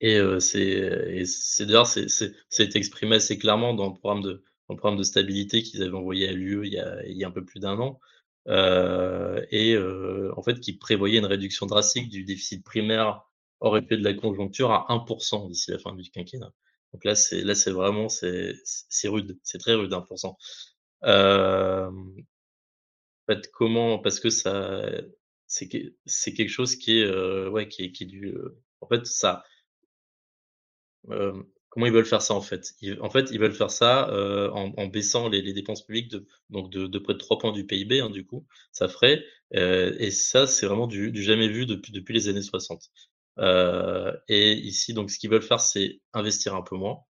et 0.00 0.18
euh, 0.18 0.40
c'est, 0.40 1.24
c'est 1.24 1.66
d'ailleurs, 1.66 1.86
c'est, 1.86 2.08
c'est, 2.08 2.76
exprimé 2.76 3.16
assez 3.16 3.38
clairement 3.38 3.72
dans 3.72 3.86
le 3.86 3.94
programme 3.94 4.22
de, 4.22 4.42
dans 4.68 4.74
le 4.74 4.76
programme 4.76 4.98
de 4.98 5.04
stabilité 5.04 5.62
qu'ils 5.62 5.82
avaient 5.82 5.96
envoyé 5.96 6.28
à 6.28 6.32
l'UE 6.32 6.66
il 6.66 6.72
y 6.72 6.78
a, 6.78 7.06
il 7.06 7.16
y 7.16 7.24
a 7.24 7.28
un 7.28 7.30
peu 7.30 7.44
plus 7.44 7.60
d'un 7.60 7.78
an. 7.78 8.00
Euh, 8.48 9.44
et 9.50 9.74
euh, 9.74 10.32
en 10.36 10.42
fait, 10.42 10.60
qui 10.60 10.76
prévoyait 10.76 11.18
une 11.18 11.26
réduction 11.26 11.66
drastique 11.66 12.08
du 12.08 12.24
déficit 12.24 12.64
primaire 12.64 13.25
hors 13.60 13.76
effet 13.78 13.96
de 13.96 14.04
la 14.04 14.14
conjoncture 14.14 14.70
à 14.72 14.86
1% 14.88 15.48
d'ici 15.48 15.70
la 15.70 15.78
fin 15.78 15.94
du 15.94 16.08
quinquennat. 16.10 16.52
Donc 16.92 17.04
là, 17.04 17.14
c'est 17.14 17.42
là, 17.42 17.54
c'est 17.54 17.72
vraiment 17.72 18.08
c'est 18.08 18.54
c'est 18.64 19.08
rude, 19.08 19.38
c'est 19.42 19.58
très 19.58 19.74
rude 19.74 19.92
1%. 19.92 20.36
Euh, 21.04 21.90
en 21.90 23.32
fait, 23.34 23.50
comment 23.52 23.98
Parce 23.98 24.20
que 24.20 24.30
ça, 24.30 24.82
c'est 25.46 25.68
c'est 26.06 26.34
quelque 26.34 26.48
chose 26.50 26.76
qui 26.76 26.98
est 27.00 27.04
euh, 27.04 27.50
ouais 27.50 27.68
qui 27.68 27.92
qui 27.92 28.04
est 28.04 28.06
du 28.06 28.28
euh, 28.28 28.58
en 28.80 28.88
fait 28.88 29.06
ça. 29.06 29.44
Comment 31.76 31.86
ils 31.86 31.92
veulent 31.92 32.06
faire 32.06 32.22
ça 32.22 32.32
en 32.32 32.40
fait? 32.40 32.74
En 33.02 33.10
fait, 33.10 33.30
ils 33.30 33.38
veulent 33.38 33.52
faire 33.52 33.70
ça 33.70 34.08
euh, 34.08 34.48
en, 34.52 34.72
en, 34.78 34.86
baissant 34.86 35.28
les, 35.28 35.42
les, 35.42 35.52
dépenses 35.52 35.84
publiques 35.84 36.10
de, 36.10 36.26
donc 36.48 36.70
de, 36.70 36.86
de, 36.86 36.98
près 36.98 37.12
de 37.12 37.18
3 37.18 37.36
points 37.38 37.52
du 37.52 37.66
PIB, 37.66 38.00
hein, 38.00 38.08
du 38.08 38.24
coup, 38.24 38.46
ça 38.72 38.88
ferait. 38.88 39.22
Euh, 39.54 39.94
et 39.98 40.10
ça, 40.10 40.46
c'est 40.46 40.64
vraiment 40.64 40.86
du, 40.86 41.12
du, 41.12 41.22
jamais 41.22 41.48
vu 41.48 41.66
depuis, 41.66 41.92
depuis 41.92 42.14
les 42.14 42.28
années 42.28 42.40
60. 42.40 42.80
Euh, 43.38 44.12
et 44.28 44.52
ici, 44.54 44.94
donc, 44.94 45.10
ce 45.10 45.18
qu'ils 45.18 45.30
veulent 45.30 45.42
faire, 45.42 45.60
c'est 45.60 46.00
investir 46.12 46.54
un 46.54 46.62
peu 46.62 46.76
moins. 46.76 47.04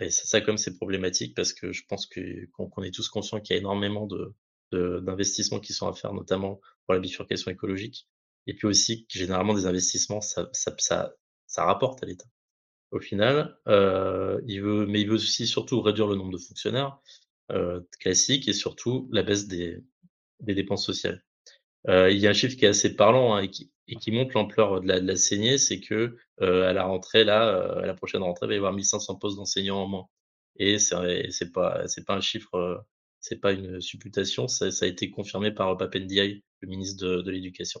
Et 0.00 0.10
ça, 0.10 0.40
comme 0.40 0.58
c'est 0.58 0.76
problématique 0.76 1.34
parce 1.34 1.52
que 1.52 1.72
je 1.72 1.84
pense 1.88 2.06
qu'on 2.06 2.82
est 2.82 2.94
tous 2.94 3.08
conscients 3.08 3.40
qu'il 3.40 3.54
y 3.54 3.58
a 3.58 3.60
énormément 3.60 4.06
de 4.06 4.34
d'investissements 4.72 5.60
qui 5.60 5.72
sont 5.72 5.88
à 5.88 5.94
faire, 5.94 6.12
notamment 6.12 6.60
pour 6.84 6.92
la 6.94 7.00
bifurcation 7.00 7.50
écologique. 7.50 8.06
et 8.46 8.54
puis 8.54 8.66
aussi 8.66 9.06
généralement 9.08 9.54
des 9.54 9.66
investissements, 9.66 10.20
ça, 10.20 10.48
ça, 10.52 10.74
ça, 10.78 11.14
ça 11.46 11.64
rapporte 11.64 12.02
à 12.02 12.06
l'État. 12.06 12.26
Au 12.90 13.00
final, 13.00 13.58
euh, 13.68 14.40
il 14.46 14.62
veut, 14.62 14.86
mais 14.86 15.00
il 15.02 15.08
veut 15.08 15.14
aussi 15.14 15.46
surtout 15.46 15.80
réduire 15.82 16.06
le 16.08 16.16
nombre 16.16 16.32
de 16.32 16.38
fonctionnaires 16.38 16.98
euh, 17.52 17.80
classiques 18.00 18.48
et 18.48 18.52
surtout 18.52 19.08
la 19.12 19.22
baisse 19.22 19.46
des, 19.48 19.78
des 20.40 20.54
dépenses 20.54 20.84
sociales. 20.86 21.24
Euh, 21.88 22.10
il 22.10 22.18
y 22.18 22.26
a 22.26 22.30
un 22.30 22.34
chiffre 22.34 22.56
qui 22.56 22.64
est 22.64 22.68
assez 22.68 22.94
parlant 22.94 23.34
hein, 23.34 23.42
et, 23.42 23.48
qui, 23.48 23.70
et, 23.86 23.96
qui, 23.96 24.12
montre 24.12 24.32
l'ampleur 24.34 24.80
de 24.80 24.88
la, 24.88 25.00
de 25.00 25.06
la 25.06 25.16
saignée, 25.16 25.58
c'est 25.58 25.80
que 25.80 26.16
euh, 26.40 26.68
à 26.68 26.72
la 26.72 26.84
rentrée 26.84 27.24
là, 27.24 27.48
euh, 27.48 27.82
à 27.82 27.86
la 27.86 27.94
prochaine 27.94 28.22
rentrée, 28.22 28.46
il 28.46 28.48
va 28.48 28.54
y 28.54 28.58
avoir 28.58 28.72
1500 28.72 29.16
postes 29.16 29.36
d'enseignants 29.36 29.82
en 29.82 29.88
moins. 29.88 30.08
Et 30.58 30.78
c'est 30.78 31.52
pas 31.52 31.86
c'est 31.86 32.04
pas 32.04 32.14
un 32.14 32.20
chiffre, 32.20 32.54
euh, 32.54 32.76
c'est 33.20 33.40
pas 33.40 33.52
une 33.52 33.80
supputation, 33.80 34.48
ça, 34.48 34.70
ça, 34.70 34.84
a 34.84 34.88
été 34.88 35.10
confirmé 35.10 35.52
par 35.52 35.76
Papendiaï, 35.76 36.42
le 36.60 36.68
ministre 36.68 37.04
de, 37.04 37.22
de 37.22 37.30
l'Éducation. 37.30 37.80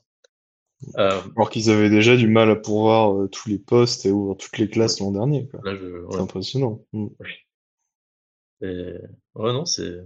Euh, 0.96 1.20
Alors 1.36 1.50
qu'ils 1.50 1.70
avaient 1.70 1.90
déjà 1.90 2.16
du 2.16 2.28
mal 2.28 2.50
à 2.50 2.56
pourvoir 2.56 3.12
euh, 3.12 3.28
tous 3.28 3.48
les 3.48 3.58
postes 3.58 4.06
et 4.06 4.12
ouvrir 4.12 4.36
toutes 4.36 4.58
les 4.58 4.70
classes 4.70 5.00
l'an 5.00 5.10
dernier. 5.10 5.48
C'est 5.64 6.18
impressionnant. 6.18 6.84
Mm. 6.92 7.08
ouais, 8.60 9.08
non, 9.34 9.64
c'est 9.64 9.98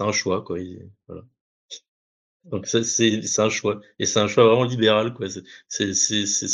un 0.00 0.12
choix, 0.12 0.42
quoi. 0.42 0.58
voilà. 1.06 1.24
Donc 2.50 2.66
ça, 2.66 2.82
c'est 2.84 3.40
un 3.40 3.50
choix. 3.50 3.80
Et 3.98 4.06
c'est 4.06 4.20
un 4.20 4.28
choix 4.28 4.44
vraiment 4.44 4.64
libéral, 4.64 5.14
quoi. 5.14 5.26
C'est 5.68 5.92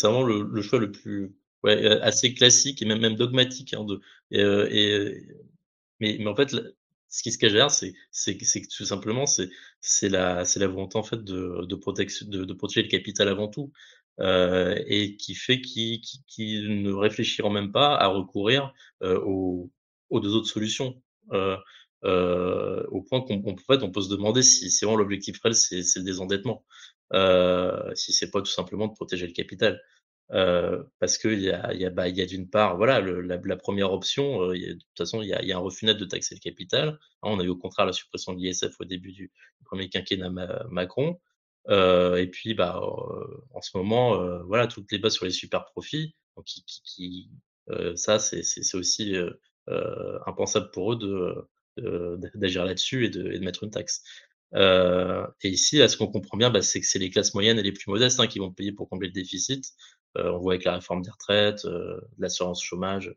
vraiment 0.03 0.23
le, 0.25 0.43
le, 0.43 0.63
choix 0.63 0.79
le 0.79 0.91
plus 0.91 1.33
ouais, 1.63 1.87
assez 2.03 2.35
classique 2.35 2.83
et 2.83 2.85
même, 2.85 3.01
même 3.01 3.15
dogmatique. 3.17 3.75
Hein, 3.75 3.85
de, 3.85 4.01
et, 4.31 4.41
euh, 4.43 4.69
et, 4.71 5.27
mais, 6.01 6.17
mais 6.19 6.27
en 6.27 6.35
fait, 6.35 6.51
ce 7.09 7.23
qui 7.23 7.31
se 7.31 7.39
cache 7.39 7.53
derrière, 7.53 7.71
c'est 7.71 7.93
que 8.37 8.77
tout 8.77 8.85
simplement 8.85 9.25
c'est 9.27 10.09
la 10.09 10.43
la 10.57 10.67
volonté 10.67 10.99
en 10.99 11.05
fait 11.05 11.23
de 11.23 11.65
de 11.65 11.75
protection 11.77 12.27
de, 12.29 12.45
de 12.45 12.53
protéger 12.55 12.83
le 12.83 12.89
capital 12.89 13.29
avant 13.29 13.49
tout 13.49 13.73
euh, 14.21 14.77
et 14.89 15.17
qui 15.17 15.35
fait 15.35 15.61
qu'ils 15.61 16.01
qui, 16.01 16.63
ne 16.69 16.93
réfléchiront 16.93 17.51
même 17.51 17.73
pas 17.73 17.95
à 17.97 18.09
recourir 18.09 18.73
euh, 19.03 19.21
aux 19.25 19.71
aux 20.11 20.21
deux 20.21 20.35
autres 20.35 20.49
solutions. 20.49 21.01
Euh, 21.33 21.57
euh, 22.05 22.85
au 22.91 23.03
point 23.03 23.21
qu'on 23.23 23.43
en 23.47 23.57
fait, 23.57 23.83
on 23.83 23.91
peut 23.91 24.03
se 24.03 24.11
demander 24.11 24.43
si, 24.43 24.71
si 24.71 24.85
vraiment 24.85 24.99
l'objectif 24.99 25.41
réel 25.43 25.55
c'est 25.55 25.83
c'est 25.83 26.01
le 26.01 26.05
désendettement, 26.05 26.65
euh, 27.13 27.95
si 27.95 28.13
c'est 28.13 28.31
pas 28.31 28.41
tout 28.41 28.51
simplement 28.51 28.89
de 28.89 28.93
protéger 28.95 29.27
le 29.27 29.33
capital. 29.33 29.81
Euh, 30.33 30.83
parce 31.01 31.19
qu'il 31.19 31.41
y 31.41 31.51
a, 31.51 31.75
y 31.75 31.85
a, 31.85 31.91
bah, 31.91 32.05
a 32.05 32.11
d'une 32.27 32.49
part, 32.49 32.77
voilà, 32.79 33.01
le, 33.01 33.21
la, 33.21 33.57
première 33.57 33.93
option, 33.93 34.43
euh, 34.43 34.57
y 34.57 34.65
a, 34.65 34.69
de 34.69 34.75
toute 34.75 34.97
façon, 34.97 35.21
il 35.23 35.29
y 35.29 35.35
a, 35.35 35.43
y 35.45 35.53
a, 35.53 35.57
un 35.57 35.61
refus 35.61 35.85
net 35.85 35.99
de 35.99 36.05
taxer 36.07 36.35
le 36.35 36.41
capital. 36.41 36.89
Hein, 36.89 36.97
on 37.23 37.41
a 37.41 37.45
eu 37.45 37.49
au 37.49 37.57
contraire 37.57 37.87
la 37.87 37.93
suppression 37.93 38.33
de 38.33 38.39
l'ISF 38.39 38.75
au 38.81 38.85
début 38.85 39.13
du, 39.13 39.31
premier 39.65 39.89
quinquennat 39.89 40.31
Macron. 40.71 41.21
Euh, 41.69 42.17
et 42.17 42.27
puis, 42.27 42.55
bah, 42.55 42.81
euh, 42.83 43.45
en 43.53 43.61
ce 43.63 43.77
moment, 43.77 44.21
euh, 44.21 44.43
voilà, 44.45 44.67
toutes 44.67 44.91
les 44.93 44.99
bases 44.99 45.15
sur 45.15 45.25
les 45.25 45.31
super 45.31 45.65
profits, 45.67 46.15
donc 46.37 46.47
qui, 46.47 46.65
qui, 46.65 46.83
qui 46.83 47.31
ça, 47.97 48.19
c'est 48.19 48.75
aussi 48.75 49.15
impensable 50.27 50.71
pour 50.71 50.93
eux 50.93 50.97
de 50.97 51.49
d'agir 51.77 52.65
là-dessus 52.65 53.07
et 53.07 53.09
de, 53.09 53.33
et 53.33 53.39
de 53.39 53.45
mettre 53.45 53.65
une 53.65 53.71
taxe. 53.71 54.03
Euh, 54.55 55.27
et 55.43 55.49
ici, 55.49 55.79
là, 55.79 55.89
ce 55.89 55.97
qu'on 55.97 56.07
comprend 56.07 56.37
bien, 56.37 56.51
bah, 56.51 56.63
c'est 56.63 56.81
que 56.81 56.87
c'est 56.87 56.99
les 56.99 57.11
classes 57.11 57.35
moyennes 57.35 57.59
et 57.59 57.63
les 57.63 57.73
plus 57.73 57.89
modestes 57.91 58.21
hein, 58.21 58.27
qui 58.27 58.39
vont 58.39 58.53
payer 58.53 58.73
pour 58.73 58.89
combler 58.89 59.09
le 59.09 59.13
déficit. 59.13 59.73
Euh, 60.17 60.33
on 60.33 60.39
voit 60.39 60.55
avec 60.55 60.65
la 60.65 60.75
réforme 60.75 61.03
des 61.03 61.11
retraites, 61.11 61.65
euh, 61.65 62.01
l'assurance 62.19 62.63
chômage, 62.63 63.15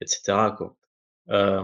etc. 0.00 0.54
Quoi. 0.56 0.76
Euh, 1.30 1.62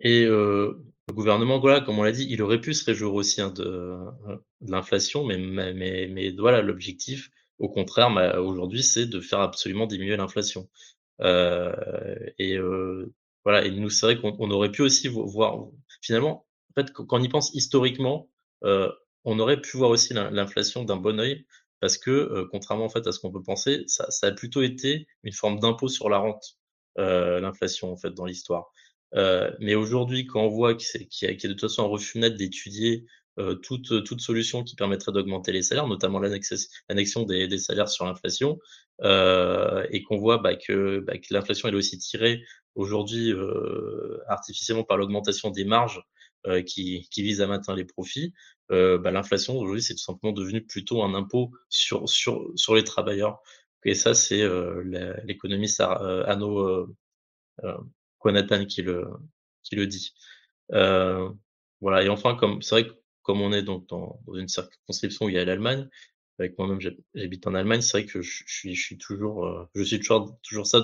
et 0.00 0.24
euh, 0.24 0.82
le 1.08 1.14
gouvernement, 1.14 1.60
voilà, 1.60 1.80
comme 1.80 1.98
on 1.98 2.02
l'a 2.02 2.12
dit, 2.12 2.26
il 2.30 2.42
aurait 2.42 2.60
pu 2.60 2.74
se 2.74 2.84
réjouir 2.84 3.14
aussi 3.14 3.40
hein, 3.40 3.50
de, 3.50 3.96
de 4.60 4.70
l'inflation, 4.70 5.24
mais, 5.24 5.38
mais, 5.38 6.08
mais, 6.08 6.30
voilà, 6.32 6.62
l'objectif, 6.62 7.30
au 7.58 7.68
contraire, 7.68 8.10
aujourd'hui, 8.40 8.82
c'est 8.82 9.06
de 9.06 9.20
faire 9.20 9.40
absolument 9.40 9.86
diminuer 9.86 10.16
l'inflation. 10.16 10.68
Euh, 11.20 11.72
et 12.38 12.58
voilà, 13.44 13.64
et 13.64 13.70
nous, 13.70 13.90
c'est 13.90 14.06
vrai 14.06 14.20
qu'on 14.20 14.50
aurait 14.50 14.70
pu 14.70 14.82
aussi 14.82 15.08
voir, 15.08 15.66
finalement, 16.00 16.46
en 16.70 16.80
fait, 16.80 16.92
quand 16.92 17.06
on 17.10 17.22
y 17.22 17.28
pense 17.28 17.52
historiquement, 17.54 18.28
euh, 18.64 18.90
on 19.24 19.38
aurait 19.38 19.60
pu 19.60 19.76
voir 19.76 19.90
aussi 19.90 20.14
l'inflation 20.14 20.84
d'un 20.84 20.96
bon 20.96 21.20
œil, 21.20 21.46
parce 21.80 21.98
que, 21.98 22.10
euh, 22.10 22.48
contrairement 22.50 22.84
en 22.84 22.88
fait 22.88 23.06
à 23.06 23.12
ce 23.12 23.18
qu'on 23.18 23.32
peut 23.32 23.42
penser, 23.42 23.84
ça, 23.88 24.10
ça, 24.10 24.28
a 24.28 24.32
plutôt 24.32 24.62
été 24.62 25.06
une 25.24 25.32
forme 25.32 25.58
d'impôt 25.58 25.88
sur 25.88 26.08
la 26.08 26.18
rente, 26.18 26.58
euh, 26.98 27.40
l'inflation 27.40 27.92
en 27.92 27.96
fait 27.96 28.10
dans 28.12 28.24
l'histoire. 28.26 28.70
Euh, 29.14 29.50
mais 29.60 29.74
aujourd'hui, 29.74 30.26
quand 30.26 30.42
on 30.42 30.48
voit 30.48 30.74
qu'il 30.74 31.02
y, 31.02 31.24
y, 31.24 31.28
a 31.28 31.32
de 31.34 31.48
toute 31.48 31.60
façon 31.60 31.82
un 31.84 31.88
refus 31.88 32.18
net 32.18 32.36
d'étudier 32.36 33.04
euh, 33.38 33.54
toute, 33.54 34.04
toute 34.04 34.20
solution 34.20 34.62
qui 34.62 34.76
permettrait 34.76 35.12
d'augmenter 35.12 35.52
les 35.52 35.62
salaires, 35.62 35.86
notamment 35.86 36.18
l'annexion 36.18 37.22
des, 37.24 37.58
salaires 37.58 37.88
sur 37.88 38.04
l'inflation, 38.04 38.58
euh, 39.02 39.86
et 39.90 40.02
qu'on 40.02 40.18
voit 40.18 40.38
bah, 40.38 40.54
que, 40.54 41.00
bah, 41.00 41.16
que 41.18 41.32
l'inflation 41.32 41.68
est 41.68 41.74
aussi 41.74 41.98
tirée 41.98 42.42
aujourd'hui 42.74 43.32
euh, 43.32 44.18
artificiellement 44.28 44.84
par 44.84 44.96
l'augmentation 44.96 45.50
des 45.50 45.64
marges 45.64 46.02
euh, 46.46 46.62
qui, 46.62 47.08
qui 47.10 47.22
vise 47.22 47.40
à 47.40 47.46
maintenir 47.46 47.76
les 47.76 47.84
profits, 47.84 48.34
euh, 48.72 48.98
bah, 48.98 49.12
l'inflation 49.12 49.56
aujourd'hui 49.56 49.82
c'est 49.82 49.94
tout 49.94 50.02
simplement 50.02 50.32
devenu 50.32 50.64
plutôt 50.64 51.02
un 51.04 51.14
impôt 51.14 51.52
sur, 51.68 52.08
sur, 52.08 52.50
sur 52.56 52.74
les 52.74 52.84
travailleurs. 52.84 53.40
Et 53.84 53.94
ça 53.94 54.14
c'est 54.14 54.42
euh, 54.42 54.82
l'économiste 55.24 55.80
Arnaud 55.80 56.88
Konatan 58.18 58.64
qui 58.66 58.82
le, 58.82 59.06
qui 59.62 59.76
le 59.76 59.86
dit. 59.86 60.14
voilà, 60.70 62.02
et 62.02 62.08
enfin, 62.08 62.34
comme 62.34 62.62
c'est 62.62 62.74
vrai 62.74 62.86
que 62.88 63.01
comme 63.22 63.40
on 63.40 63.52
est 63.52 63.62
donc 63.62 63.88
dans, 63.88 64.20
dans 64.26 64.34
une 64.34 64.48
circonscription 64.48 65.26
où 65.26 65.28
il 65.28 65.34
y 65.34 65.38
a 65.38 65.44
l'Allemagne, 65.44 65.88
avec 66.38 66.58
moi-même 66.58 66.80
j'habite 67.14 67.46
en 67.46 67.54
Allemagne, 67.54 67.82
c'est 67.82 67.98
vrai 67.98 68.06
que 68.06 68.22
je, 68.22 68.42
suis, 68.46 68.74
je 68.74 68.82
suis 68.82 68.98
toujours, 68.98 69.68
je 69.74 69.82
suis 69.82 70.00
toujours, 70.00 70.38
toujours 70.42 70.66
ça 70.66 70.82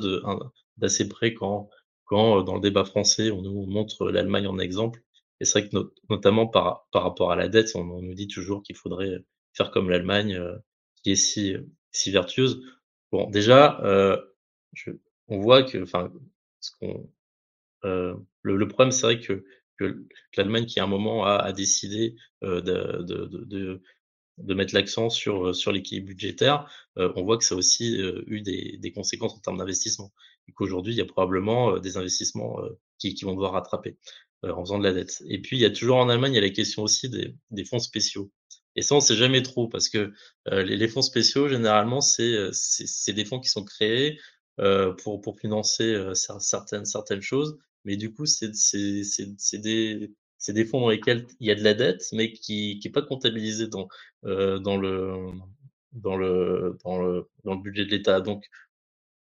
d'assez 0.77 1.09
près 1.09 1.35
quand, 1.35 1.69
quand 2.05 2.43
dans 2.43 2.55
le 2.55 2.61
débat 2.61 2.85
français 2.85 3.31
on 3.31 3.43
nous 3.43 3.67
montre 3.67 4.11
l'Allemagne 4.11 4.47
en 4.47 4.59
exemple 4.59 5.03
et 5.41 5.45
c'est 5.45 5.61
vrai 5.61 5.69
que 5.69 5.93
notamment 6.11 6.47
par, 6.47 6.89
par 6.93 7.03
rapport 7.03 7.31
à 7.31 7.37
la 7.37 7.49
dette, 7.49 7.71
on, 7.75 7.85
nous 7.85 8.15
dit 8.15 8.29
toujours 8.29 8.63
qu'il 8.63 8.77
faudrait 8.77 9.25
faire 9.53 9.71
comme 9.71 9.91
l'Allemagne, 9.91 10.35
euh, 10.35 10.57
qui 11.03 11.13
est 11.13 11.17
si, 11.17 11.57
si 11.93 12.11
vertueuse. 12.11 12.63
Bon, 13.13 13.31
déjà, 13.31 13.81
euh, 13.85 14.21
je, 14.73 14.91
on 15.29 15.41
voit 15.41 15.63
que, 15.63 15.83
enfin, 15.83 16.13
ce 16.61 16.71
qu'on, 16.79 17.11
euh, 17.85 18.15
le, 18.43 18.57
le, 18.57 18.69
problème, 18.69 18.91
c'est 18.91 19.07
vrai 19.07 19.21
que, 19.21 19.45
que, 19.79 20.07
l'Allemagne, 20.37 20.67
qui 20.67 20.81
à 20.81 20.85
un 20.85 20.89
moment 20.89 21.25
a, 21.25 21.37
a 21.37 21.53
décidé 21.53 22.17
euh, 22.43 22.61
de, 22.61 23.03
de, 23.03 23.27
de, 23.45 23.83
de, 24.39 24.55
mettre 24.55 24.75
l'accent 24.75 25.11
sur, 25.11 25.55
sur 25.55 25.73
l'équilibre 25.73 26.09
budgétaire, 26.09 26.71
euh, 26.99 27.13
on 27.17 27.25
voit 27.25 27.39
que 27.39 27.45
ça 27.45 27.55
a 27.55 27.59
aussi 27.59 28.01
euh, 28.01 28.23
eu 28.27 28.41
des, 28.41 28.77
des, 28.79 28.93
conséquences 28.93 29.35
en 29.35 29.41
termes 29.41 29.59
d'investissement. 29.59 30.13
Et 30.49 30.53
qu'aujourd'hui, 30.53 30.95
il 30.95 30.99
y 30.99 31.03
a 31.03 31.07
probablement 31.07 31.79
des 31.79 31.97
investissements 31.97 32.59
qui, 32.99 33.15
qui 33.15 33.25
vont 33.25 33.33
devoir 33.33 33.53
rattraper. 33.53 33.99
Euh, 34.45 34.53
en 34.53 34.65
faisant 34.65 34.79
de 34.79 34.85
la 34.85 34.93
dette. 34.93 35.21
Et 35.27 35.41
puis, 35.41 35.57
il 35.57 35.61
y 35.61 35.65
a 35.65 35.71
toujours 35.71 35.97
en 35.97 36.09
Allemagne, 36.09 36.33
il 36.33 36.37
y 36.37 36.39
a 36.39 36.43
la 36.43 36.51
question 36.51 36.85
aussi 36.85 37.09
des, 37.09 37.35
des 37.51 37.65
fonds 37.65 37.81
spéciaux. 37.81 38.31
Et 38.77 38.83
ça, 38.83 38.95
on 38.95 39.01
sait 39.01 39.17
jamais 39.17 39.43
trop 39.43 39.67
parce 39.67 39.89
que 39.89 40.13
euh, 40.47 40.63
les, 40.63 40.77
les, 40.77 40.87
fonds 40.87 41.03
spéciaux, 41.03 41.49
généralement, 41.49 42.01
c'est 42.01 42.35
euh, 42.35 42.51
c'est 42.53 43.13
des 43.13 43.25
fonds 43.25 43.41
qui 43.41 43.49
sont 43.49 43.65
créés 43.65 44.21
euh, 44.61 44.93
pour, 44.93 45.21
pour 45.21 45.41
financer 45.41 45.93
euh, 45.93 46.15
certaines, 46.15 46.85
certaines 46.85 47.21
choses. 47.21 47.59
Mais 47.85 47.97
du 47.97 48.13
coup, 48.13 48.27
c'est 48.27 48.51
des, 49.55 50.11
des 50.49 50.65
fonds 50.65 50.81
dans 50.81 50.91
lesquels 50.91 51.27
il 51.41 51.47
y 51.47 51.51
a 51.51 51.55
de 51.55 51.63
la 51.65 51.75
dette, 51.75 52.05
mais 52.13 52.33
qui 52.33 52.81
n'est 52.85 52.91
pas 52.91 53.03
comptabilisé 53.03 53.69
dans, 53.69 53.89
euh, 54.25 54.59
dans, 54.59 54.77
le, 54.77 55.31
dans, 55.93 56.17
le, 56.17 56.79
dans, 56.85 57.01
le, 57.03 57.29
dans 57.45 57.55
le 57.55 57.61
budget 57.63 57.85
de 57.85 57.91
l'État. 57.91 58.21
Donc, 58.21 58.45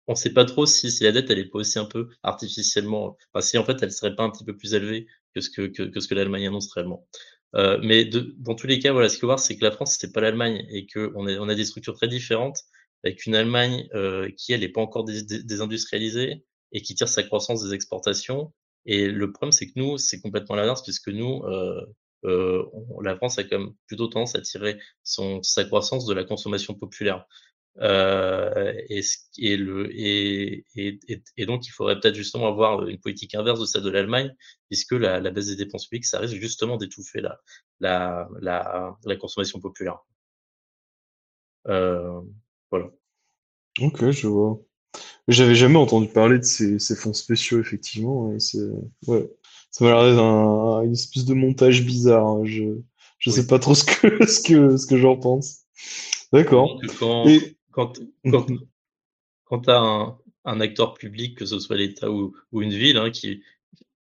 on 0.07 0.13
ne 0.13 0.17
sait 0.17 0.33
pas 0.33 0.45
trop 0.45 0.65
si, 0.65 0.91
si, 0.91 1.03
la 1.03 1.11
dette, 1.11 1.29
elle 1.29 1.39
est 1.39 1.45
pas 1.45 1.59
aussi 1.59 1.77
un 1.79 1.85
peu 1.85 2.09
artificiellement, 2.23 3.15
enfin, 3.33 3.41
si 3.45 3.57
en 3.57 3.63
fait, 3.63 3.77
elle 3.83 3.91
serait 3.91 4.15
pas 4.15 4.23
un 4.23 4.31
petit 4.31 4.43
peu 4.43 4.57
plus 4.57 4.73
élevée 4.73 5.07
que 5.35 5.41
ce 5.41 5.49
que, 5.49 5.67
que, 5.67 5.83
que 5.83 5.99
ce 5.99 6.07
que 6.07 6.15
l'Allemagne 6.15 6.47
annonce 6.47 6.73
réellement. 6.73 7.07
Euh, 7.55 7.79
mais 7.83 8.05
de, 8.05 8.35
dans 8.39 8.55
tous 8.55 8.67
les 8.67 8.79
cas, 8.79 8.91
voilà, 8.91 9.09
ce 9.09 9.15
qu'il 9.15 9.21
faut 9.21 9.27
voir, 9.27 9.39
c'est 9.39 9.57
que 9.57 9.63
la 9.63 9.71
France, 9.71 9.97
c'est 9.99 10.11
pas 10.11 10.21
l'Allemagne 10.21 10.65
et 10.69 10.87
qu'on 10.87 11.11
on 11.15 11.49
a 11.49 11.55
des 11.55 11.65
structures 11.65 11.95
très 11.95 12.07
différentes 12.07 12.63
avec 13.03 13.25
une 13.25 13.35
Allemagne 13.35 13.87
euh, 13.93 14.29
qui, 14.37 14.53
elle, 14.53 14.61
n'est 14.61 14.69
pas 14.69 14.81
encore 14.81 15.05
désindustrialisée 15.05 16.43
et 16.71 16.81
qui 16.81 16.95
tire 16.95 17.09
sa 17.09 17.23
croissance 17.23 17.63
des 17.63 17.73
exportations. 17.73 18.53
Et 18.85 19.07
le 19.07 19.31
problème, 19.31 19.51
c'est 19.51 19.67
que 19.67 19.73
nous, 19.75 19.97
c'est 19.97 20.21
complètement 20.21 20.55
l'inverse 20.55 20.83
puisque 20.83 21.09
nous, 21.09 21.43
euh, 21.43 21.85
euh, 22.25 22.63
la 23.03 23.15
France 23.15 23.37
a 23.39 23.43
quand 23.43 23.59
même 23.59 23.73
plutôt 23.87 24.07
tendance 24.07 24.35
à 24.35 24.41
tirer 24.41 24.79
son, 25.03 25.41
sa 25.43 25.63
croissance 25.65 26.05
de 26.05 26.13
la 26.13 26.23
consommation 26.23 26.73
populaire. 26.73 27.25
Euh, 27.81 28.73
et, 28.89 29.01
donc, 31.45 31.67
il 31.67 31.71
faudrait 31.71 31.99
peut-être 31.99 32.15
justement 32.15 32.47
avoir 32.47 32.87
une 32.87 32.99
politique 32.99 33.35
inverse 33.35 33.59
de 33.59 33.65
celle 33.65 33.83
de 33.83 33.89
l'Allemagne, 33.89 34.35
puisque 34.69 34.93
la, 34.93 35.19
la, 35.19 35.31
baisse 35.31 35.47
des 35.47 35.55
dépenses 35.55 35.87
publiques, 35.87 36.05
ça 36.05 36.19
risque 36.19 36.35
justement 36.35 36.77
d'étouffer 36.77 37.21
la, 37.21 37.39
la, 37.79 38.27
la, 38.41 39.15
consommation 39.17 39.59
populaire. 39.59 39.99
Voilà. 41.65 42.91
Ok, 43.81 44.09
je 44.11 44.27
vois. 44.27 44.59
J'avais 45.27 45.55
jamais 45.55 45.77
entendu 45.77 46.07
parler 46.07 46.39
de 46.39 46.43
ces, 46.43 46.79
ces 46.79 46.95
fonds 46.95 47.13
spéciaux, 47.13 47.59
effectivement. 47.59 48.33
Ouais, 49.07 49.29
ça 49.71 49.85
m'a 49.85 49.91
l'air 49.91 50.15
d'un 50.15 50.81
une 50.83 50.93
espèce 50.93 51.25
de 51.25 51.33
montage 51.33 51.85
bizarre. 51.85 52.25
Hein. 52.25 52.41
Je 52.45 52.63
je 53.19 53.29
oui. 53.29 53.35
sais 53.35 53.47
pas 53.47 53.59
trop 53.59 53.75
ce 53.75 53.83
que 53.83 54.25
ce 54.25 54.41
que 54.41 54.77
ce 54.77 54.87
que 54.87 54.97
j'en 54.97 55.17
pense. 55.17 55.65
D'accord. 56.33 56.79
Quand, 56.99 57.25
quand, 57.71 57.93
quand, 59.45 59.59
tu 59.61 59.69
as 59.69 59.79
un, 59.79 60.17
un, 60.45 60.61
acteur 60.61 60.93
public, 60.93 61.37
que 61.37 61.45
ce 61.45 61.59
soit 61.59 61.77
l'État 61.77 62.11
ou, 62.11 62.35
ou, 62.51 62.61
une 62.61 62.73
ville, 62.73 62.97
hein, 62.97 63.11
qui, 63.11 63.43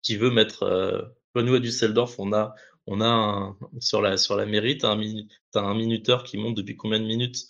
qui 0.02 0.18
veut 0.18 0.32
mettre. 0.32 0.64
Euh, 0.64 1.02
nous, 1.36 1.54
à 1.54 1.60
Düsseldorf, 1.60 2.16
on 2.20 2.34
a, 2.34 2.56
on 2.88 3.00
a 3.00 3.08
un, 3.08 3.58
sur, 3.80 4.02
la, 4.02 4.18
sur 4.18 4.36
la 4.36 4.48
mairie, 4.48 4.78
tu 4.80 4.88
as, 4.88 4.90
as, 4.90 5.60
un 5.60 5.76
minuteur 5.76 6.24
qui 6.24 6.38
monte 6.38 6.56
depuis 6.58 6.76
combien 6.76 7.00
de 7.00 7.06
minutes? 7.06 7.48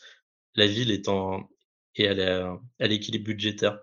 La 0.55 0.67
ville 0.67 0.91
est 0.91 1.07
en. 1.07 1.49
Et 1.99 2.07
à 2.07 2.87
l'équilibre 2.87 3.25
budgétaire. 3.25 3.79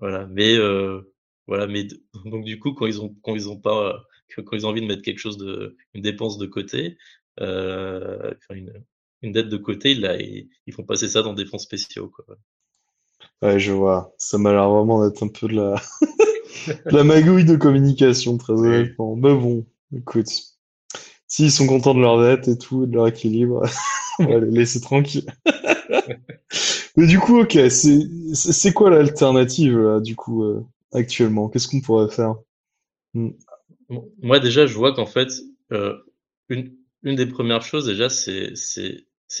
Voilà. 0.00 0.26
Mais. 0.26 0.56
Euh, 0.56 1.12
voilà, 1.48 1.66
mais 1.66 1.88
donc 2.26 2.44
du 2.44 2.60
coup, 2.60 2.74
quand 2.74 2.86
ils 2.86 3.00
ont 3.00 3.16
quand 3.22 3.34
ils 3.34 3.48
ont 3.48 3.58
pas 3.58 4.04
quand 4.36 4.56
ils 4.56 4.66
ont 4.66 4.68
envie 4.68 4.82
de 4.82 4.86
mettre 4.86 5.02
quelque 5.02 5.18
chose 5.18 5.38
de 5.38 5.76
une 5.94 6.02
dépense 6.02 6.38
de 6.38 6.46
côté, 6.46 6.98
euh, 7.40 8.32
une, 8.50 8.72
une, 9.22 9.32
dette 9.32 9.48
de 9.48 9.56
côté, 9.56 9.92
ils, 9.92 10.48
ils, 10.66 10.72
font 10.72 10.84
passer 10.84 11.08
ça 11.08 11.22
dans 11.22 11.32
des 11.32 11.46
fonds 11.46 11.58
spéciaux. 11.58 12.12
Quoi. 12.14 12.36
Ouais, 13.42 13.58
je 13.58 13.72
vois. 13.72 14.14
Ça 14.18 14.38
m'a 14.38 14.52
l'air 14.52 14.68
vraiment 14.68 15.04
d'être 15.04 15.22
un 15.22 15.28
peu 15.28 15.48
de 15.48 15.54
la, 15.54 15.80
la 16.84 17.04
magouille 17.04 17.46
de 17.46 17.56
communication, 17.56 18.36
très 18.36 18.52
honnêtement. 18.52 19.16
Mais 19.16 19.34
bon, 19.34 19.66
écoute, 19.96 20.28
s'ils 21.26 21.50
sont 21.50 21.66
contents 21.66 21.94
de 21.94 22.00
leur 22.00 22.20
dette 22.20 22.48
et 22.48 22.58
tout, 22.58 22.86
de 22.86 22.94
leur 22.94 23.08
équilibre, 23.08 23.62
on 24.18 24.26
va 24.26 24.38
les 24.38 24.50
laisser 24.50 24.80
tranquilles. 24.80 25.32
Mais 26.98 27.06
du 27.06 27.20
coup, 27.20 27.38
ok, 27.38 27.56
c'est 27.70 28.72
quoi 28.72 28.90
l'alternative 28.90 29.78
là, 29.78 30.00
du 30.00 30.16
coup 30.16 30.42
euh, 30.42 30.66
actuellement? 30.90 31.48
Qu'est-ce 31.48 31.68
qu'on 31.68 31.80
pourrait 31.80 32.10
faire? 32.10 32.34
Hmm. 33.14 33.30
Moi, 34.20 34.40
déjà, 34.40 34.66
je 34.66 34.74
vois 34.74 34.92
qu'en 34.92 35.06
fait, 35.06 35.28
euh, 35.70 35.96
une, 36.48 36.76
une 37.04 37.14
des 37.14 37.26
premières 37.26 37.62
choses, 37.62 37.86
déjà, 37.86 38.08
c'est 38.08 38.52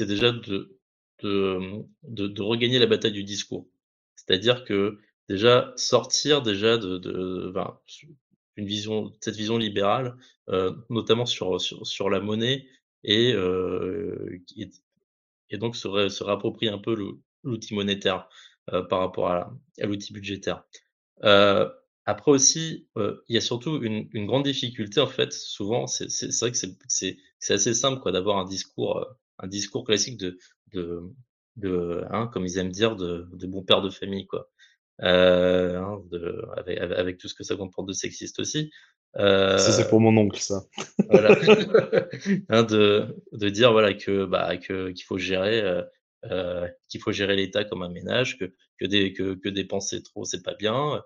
déjà 0.06 0.30
de, 0.30 0.78
de, 1.24 1.58
de, 2.04 2.28
de, 2.28 2.42
regagner 2.42 2.78
la 2.78 2.86
bataille 2.86 3.10
du 3.10 3.24
discours. 3.24 3.66
C'est-à-dire 4.14 4.64
que 4.64 5.00
déjà 5.28 5.72
sortir 5.74 6.42
déjà 6.42 6.78
de, 6.78 6.96
de 6.98 7.50
ben, 7.52 7.76
une 8.54 8.66
vision, 8.66 9.12
cette 9.20 9.34
vision 9.34 9.58
libérale, 9.58 10.16
euh, 10.48 10.76
notamment 10.90 11.26
sur, 11.26 11.60
sur, 11.60 11.84
sur 11.84 12.08
la 12.08 12.20
monnaie 12.20 12.68
et, 13.02 13.32
euh, 13.32 14.38
et, 14.56 14.70
et, 15.50 15.58
donc 15.58 15.74
se, 15.74 16.08
se 16.08 16.22
réapproprier 16.22 16.70
un 16.70 16.78
peu 16.78 16.94
l'outil 17.48 17.74
monétaire 17.74 18.28
euh, 18.72 18.82
par 18.82 19.00
rapport 19.00 19.28
à, 19.30 19.52
à 19.80 19.86
l'outil 19.86 20.12
budgétaire. 20.12 20.64
Euh, 21.24 21.68
après 22.04 22.30
aussi, 22.30 22.88
euh, 22.96 23.22
il 23.28 23.34
y 23.34 23.38
a 23.38 23.42
surtout 23.42 23.82
une, 23.82 24.08
une, 24.12 24.26
grande 24.26 24.44
difficulté 24.44 25.00
en 25.00 25.06
fait. 25.06 25.32
Souvent, 25.32 25.86
c'est 25.86 26.06
vrai 26.40 26.52
que 26.52 26.56
c'est 26.56 27.52
assez 27.52 27.74
simple 27.74 28.00
quoi 28.00 28.12
d'avoir 28.12 28.38
un 28.38 28.44
discours, 28.44 29.06
un 29.38 29.46
discours 29.46 29.84
classique 29.84 30.16
de, 30.16 30.38
de, 30.72 31.02
de 31.56 32.04
hein, 32.10 32.26
comme 32.32 32.46
ils 32.46 32.56
aiment 32.58 32.70
dire, 32.70 32.96
de, 32.96 33.28
de 33.32 33.46
bon 33.46 33.62
père 33.62 33.82
de 33.82 33.90
famille 33.90 34.26
quoi. 34.26 34.50
Euh, 35.02 35.78
hein, 35.78 36.02
de, 36.10 36.42
avec, 36.56 36.78
avec, 36.78 37.18
tout 37.18 37.28
ce 37.28 37.34
que 37.34 37.44
ça 37.44 37.56
comporte 37.56 37.86
de 37.86 37.92
sexiste 37.92 38.40
aussi. 38.40 38.70
Euh, 39.16 39.58
ça 39.58 39.72
c'est 39.72 39.88
pour 39.88 40.00
mon 40.00 40.16
oncle 40.16 40.40
ça. 40.40 40.64
voilà. 41.10 41.36
hein, 42.48 42.62
de, 42.62 43.16
de 43.32 43.48
dire 43.48 43.72
voilà 43.72 43.94
que 43.94 44.24
bah 44.24 44.56
que 44.56 44.90
qu'il 44.90 45.04
faut 45.04 45.18
gérer 45.18 45.82
euh, 46.24 46.68
qu'il 46.88 47.00
faut 47.00 47.12
gérer 47.12 47.36
l'État 47.36 47.64
comme 47.64 47.82
un 47.82 47.88
ménage, 47.90 48.38
que 48.38 48.54
que, 48.78 48.86
des, 48.86 49.12
que, 49.12 49.34
que 49.34 49.48
dépenser 49.48 50.02
trop 50.02 50.24
c'est 50.24 50.42
pas 50.42 50.54
bien. 50.54 51.02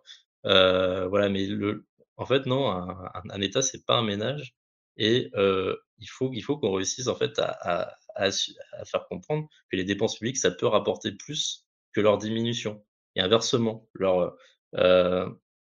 Euh, 0.47 1.07
voilà, 1.09 1.29
mais 1.29 1.47
le, 1.47 1.87
en 2.17 2.27
fait 2.27 2.47
non, 2.47 2.71
un, 2.71 3.11
un, 3.31 3.41
État 3.41 3.63
c'est 3.63 3.85
pas 3.87 3.97
un 3.99 4.03
ménage 4.03 4.55
et 4.97 5.31
euh, 5.37 5.77
il 5.99 6.07
faut 6.09 6.31
il 6.33 6.43
faut 6.43 6.59
qu'on 6.59 6.73
réussisse 6.73 7.07
en 7.09 7.15
fait 7.17 7.39
à, 7.39 7.47
à, 7.61 7.97
à, 8.17 8.27
à, 8.27 8.85
faire 8.85 9.07
comprendre 9.09 9.49
que 9.71 9.77
les 9.77 9.85
dépenses 9.85 10.19
publiques 10.19 10.39
ça 10.39 10.51
peut 10.51 10.67
rapporter 10.67 11.13
plus 11.13 11.67
que 11.93 12.01
leur 12.01 12.19
diminution 12.19 12.85
et 13.17 13.21
inversement 13.21 13.89
leur 13.95 14.37
euh, 14.77 15.29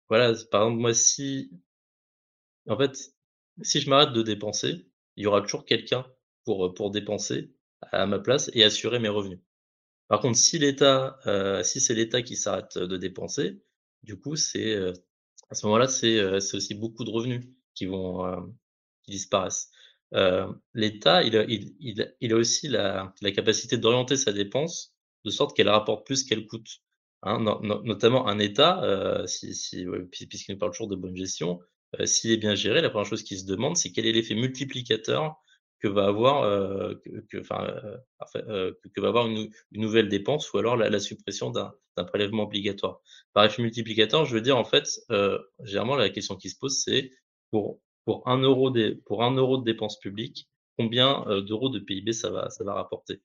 voilà 0.09 0.33
par 0.51 0.63
exemple 0.63 0.81
moi 0.81 0.93
si 0.93 1.51
en 2.67 2.77
fait 2.77 2.97
si 3.61 3.79
je 3.81 3.89
m'arrête 3.89 4.13
de 4.13 4.21
dépenser 4.21 4.87
il 5.15 5.23
y 5.23 5.27
aura 5.27 5.41
toujours 5.41 5.65
quelqu'un 5.65 6.05
pour 6.45 6.73
pour 6.73 6.91
dépenser 6.91 7.52
à 7.91 8.05
ma 8.05 8.19
place 8.19 8.49
et 8.53 8.63
assurer 8.63 8.99
mes 8.99 9.09
revenus. 9.09 9.39
Par 10.07 10.19
contre, 10.19 10.37
si 10.37 10.59
l'État, 10.59 11.17
euh, 11.27 11.63
si 11.63 11.81
c'est 11.81 11.95
l'État 11.95 12.21
qui 12.21 12.35
s'arrête 12.35 12.77
de 12.77 12.97
dépenser, 12.97 13.61
du 14.03 14.19
coup, 14.19 14.35
c'est 14.35 14.75
euh, 14.75 14.93
à 15.49 15.55
ce 15.55 15.65
moment-là, 15.67 15.87
c'est 15.87 16.17
euh, 16.19 16.37
aussi 16.37 16.73
beaucoup 16.73 17.03
de 17.03 17.11
revenus 17.11 17.45
qui 17.75 17.85
vont 17.85 18.25
euh, 18.25 18.41
qui 19.03 19.11
disparaissent. 19.11 19.69
Euh, 20.15 20.51
L'État, 20.73 21.23
il 21.23 21.35
il, 21.79 22.15
il, 22.19 22.33
a 22.33 22.35
aussi 22.35 22.67
la, 22.67 23.13
la 23.21 23.31
capacité 23.31 23.77
d'orienter 23.77 24.17
sa 24.17 24.33
dépense 24.33 24.95
de 25.25 25.29
sorte 25.29 25.55
qu'elle 25.55 25.69
rapporte 25.69 26.05
plus 26.07 26.23
qu'elle 26.23 26.47
coûte. 26.47 26.81
Hein, 27.21 27.39
no, 27.39 27.59
no, 27.61 27.83
notamment 27.83 28.27
un 28.27 28.39
État, 28.39 29.23
si, 29.27 29.53
si, 29.55 29.85
puisqu'il 30.11 30.53
nous 30.53 30.57
parle 30.57 30.71
toujours 30.71 30.89
de 30.89 30.95
bonne 30.95 31.15
gestion, 31.15 31.59
s'il 32.05 32.31
est 32.31 32.37
bien 32.37 32.55
géré, 32.55 32.81
la 32.81 32.89
première 32.89 33.05
chose 33.07 33.23
qui 33.23 33.37
se 33.37 33.45
demande, 33.45 33.77
c'est 33.77 33.91
quel 33.91 34.05
est 34.05 34.11
l'effet 34.11 34.35
multiplicateur 34.35 35.35
que 35.83 35.89
va 35.89 36.07
avoir, 36.07 36.43
euh, 36.43 36.93
que, 37.29 37.39
enfin, 37.41 37.67
euh, 37.67 37.97
euh, 38.37 38.73
que, 38.95 39.01
va 39.01 39.09
avoir 39.09 39.27
une, 39.27 39.49
nouvelle 39.73 40.07
dépense 40.07 40.51
ou 40.53 40.57
alors 40.57 40.77
la, 40.77 40.99
suppression 40.99 41.51
d'un 41.51 41.73
prélèvement 42.05 42.43
obligatoire. 42.43 43.01
Par 43.33 43.43
effet 43.43 43.61
multiplicateur, 43.61 44.25
je 44.25 44.33
veux 44.33 44.41
dire 44.41 44.57
en 44.57 44.63
fait, 44.63 44.87
généralement 45.63 45.97
la 45.97 46.09
question 46.09 46.35
qui 46.37 46.49
se 46.49 46.57
pose, 46.57 46.81
c'est 46.81 47.11
pour 47.51 47.81
pour 48.05 48.27
un 48.27 48.37
euro 48.39 48.69
de, 48.69 49.01
pour 49.05 49.23
un 49.23 49.33
euro 49.35 49.57
de 49.57 49.63
dépenses 49.63 49.99
publiques, 49.99 50.49
combien 50.77 51.25
d'euros 51.41 51.69
de 51.69 51.79
PIB 51.79 52.13
ça 52.13 52.29
va 52.29 52.49
ça 52.49 52.63
va 52.63 52.73
rapporter? 52.73 53.21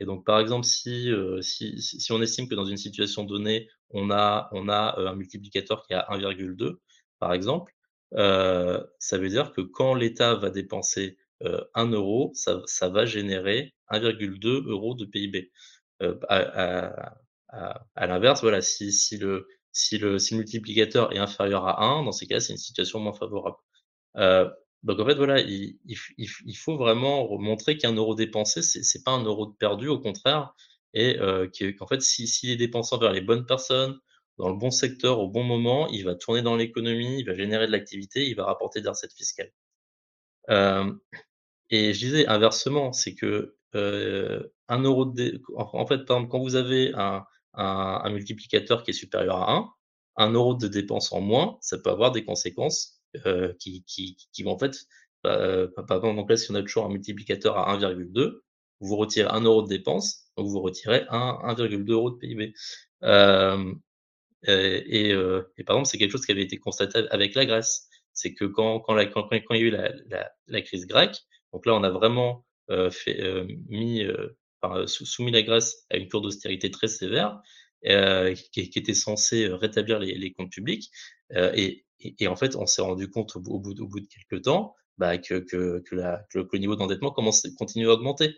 Et 0.00 0.04
donc 0.04 0.26
par 0.26 0.38
exemple, 0.38 0.66
si, 0.66 1.10
si 1.40 1.80
si 1.80 2.12
on 2.12 2.20
estime 2.20 2.48
que 2.48 2.54
dans 2.54 2.66
une 2.66 2.76
situation 2.76 3.24
donnée, 3.24 3.68
on 3.90 4.10
a 4.10 4.50
on 4.52 4.68
a 4.68 4.98
un 4.98 5.14
multiplicateur 5.16 5.82
qui 5.86 5.94
est 5.94 5.96
à 5.96 6.08
1,2 6.10 6.76
par 7.18 7.32
exemple, 7.32 7.74
ça 8.12 9.18
veut 9.18 9.28
dire 9.28 9.52
que 9.52 9.62
quand 9.62 9.94
l'État 9.94 10.34
va 10.34 10.50
dépenser 10.50 11.16
1 11.74 11.90
euro, 11.90 12.32
ça, 12.34 12.88
va 12.88 13.04
générer 13.04 13.74
1,2 13.90 14.68
euros 14.68 14.94
de 14.94 15.04
PIB. 15.04 15.50
Euh, 16.02 16.18
à, 16.28 18.06
l'inverse, 18.06 18.40
voilà, 18.42 18.62
si, 18.62 18.90
le, 19.18 19.46
si, 19.72 19.98
le, 19.98 20.18
si 20.18 20.34
multiplicateur 20.34 21.12
est 21.12 21.18
inférieur 21.18 21.66
à 21.66 21.84
1, 21.84 22.04
dans 22.04 22.12
ces 22.12 22.26
cas, 22.26 22.40
c'est 22.40 22.52
une 22.52 22.58
situation 22.58 23.00
moins 23.00 23.12
favorable. 23.12 23.56
Euh, 24.16 24.48
donc 24.82 24.98
en 25.00 25.06
fait, 25.06 25.14
voilà, 25.14 25.40
il, 25.40 25.78
faut 26.56 26.76
vraiment 26.76 27.38
montrer 27.38 27.76
qu'un 27.78 27.92
euro 27.92 28.14
dépensé, 28.14 28.62
c'est 28.62 29.04
pas 29.04 29.12
un 29.12 29.22
euro 29.24 29.48
perdu, 29.48 29.88
au 29.88 30.00
contraire, 30.00 30.54
et 30.94 31.18
euh, 31.20 31.48
qu'en 31.78 31.86
fait, 31.86 32.02
s'il 32.02 32.28
si, 32.28 32.50
est 32.50 32.56
dépensé 32.56 32.94
envers 32.94 33.12
les 33.12 33.20
bonnes 33.20 33.46
personnes, 33.46 33.98
dans 34.38 34.48
le 34.48 34.56
bon 34.56 34.70
secteur, 34.70 35.20
au 35.20 35.28
bon 35.28 35.44
moment, 35.44 35.88
il 35.88 36.04
va 36.04 36.14
tourner 36.14 36.42
dans 36.42 36.56
l'économie, 36.56 37.20
il 37.20 37.26
va 37.26 37.34
générer 37.34 37.66
de 37.66 37.72
l'activité, 37.72 38.26
il 38.28 38.34
va 38.34 38.44
rapporter 38.44 38.80
des 38.80 38.88
recettes 38.88 39.12
fiscales. 39.12 39.52
Euh, 40.50 40.92
et 41.72 41.94
je 41.94 41.98
disais 42.00 42.26
inversement, 42.26 42.92
c'est 42.92 43.14
que 43.14 43.56
euh, 43.74 44.42
un 44.68 44.82
euro 44.82 45.06
de 45.06 45.40
en 45.56 45.86
fait, 45.86 46.04
par 46.04 46.18
exemple, 46.18 46.30
quand 46.30 46.38
vous 46.40 46.54
avez 46.54 46.92
un, 46.94 47.24
multiplicateur 48.10 48.82
qui 48.84 48.90
est 48.90 48.94
supérieur 48.94 49.36
à 49.36 49.54
1, 49.54 49.70
un 50.16 50.32
euro 50.32 50.54
de 50.54 50.68
dépense 50.68 51.12
en 51.12 51.22
moins, 51.22 51.56
ça 51.62 51.78
peut 51.78 51.90
avoir 51.90 52.12
des 52.12 52.24
conséquences 52.24 53.00
qui, 53.58 53.84
vont 54.44 54.52
en 54.52 54.58
fait, 54.58 54.76
euh, 55.26 55.68
par 55.88 55.96
exemple, 55.96 56.16
donc 56.16 56.28
là, 56.28 56.36
si 56.36 56.50
on 56.50 56.54
a 56.56 56.60
toujours 56.60 56.84
un 56.84 56.90
multiplicateur 56.90 57.56
à 57.56 57.74
1,2, 57.78 58.42
vous 58.80 58.96
retirez 58.96 59.30
un 59.30 59.40
euro 59.40 59.62
de 59.62 59.68
dépense, 59.68 60.26
donc 60.36 60.48
vous 60.48 60.60
retirez 60.60 61.06
1,2 61.10 61.90
euros 61.90 62.10
de 62.10 62.16
PIB. 62.16 62.52
Et, 64.46 65.14
par 65.64 65.76
exemple, 65.76 65.86
c'est 65.86 65.96
quelque 65.98 66.12
chose 66.12 66.26
qui 66.26 66.32
avait 66.32 66.42
été 66.42 66.58
constaté 66.58 67.08
avec 67.10 67.34
la 67.34 67.46
Grèce. 67.46 67.88
C'est 68.12 68.34
que 68.34 68.44
quand, 68.44 68.84
il 68.90 68.96
y 68.96 69.52
a 69.52 69.58
eu 69.58 69.70
la 70.48 70.62
crise 70.62 70.86
grecque, 70.86 71.16
donc 71.52 71.66
là, 71.66 71.74
on 71.74 71.82
a 71.82 71.90
vraiment 71.90 72.44
fait, 72.90 73.20
mis, 73.68 74.02
enfin, 74.62 74.86
soumis 74.86 75.30
la 75.30 75.42
Grèce 75.42 75.84
à 75.90 75.96
une 75.96 76.08
cour 76.08 76.22
d'austérité 76.22 76.70
très 76.70 76.88
sévère 76.88 77.40
qui, 77.82 78.70
qui, 78.70 78.78
était 78.78 78.94
censée 78.94 79.48
rétablir 79.48 79.98
les, 79.98 80.14
les 80.14 80.32
comptes 80.32 80.52
publics. 80.52 80.90
Et, 81.34 81.84
et, 82.00 82.14
et, 82.18 82.28
en 82.28 82.36
fait, 82.36 82.56
on 82.56 82.66
s'est 82.66 82.82
rendu 82.82 83.08
compte 83.10 83.36
au, 83.36 83.40
au, 83.40 83.60
bout, 83.60 83.78
au 83.80 83.86
bout 83.86 84.00
de 84.00 84.06
quelques 84.06 84.44
temps 84.44 84.74
bah, 84.98 85.18
que, 85.18 85.34
que, 85.34 85.80
que, 85.80 85.94
la, 85.94 86.24
que, 86.30 86.38
le 86.38 86.58
niveau 86.58 86.76
d'endettement 86.76 87.10
commence 87.10 87.46
continue 87.58 87.88
à 87.88 87.92
augmenter 87.92 88.36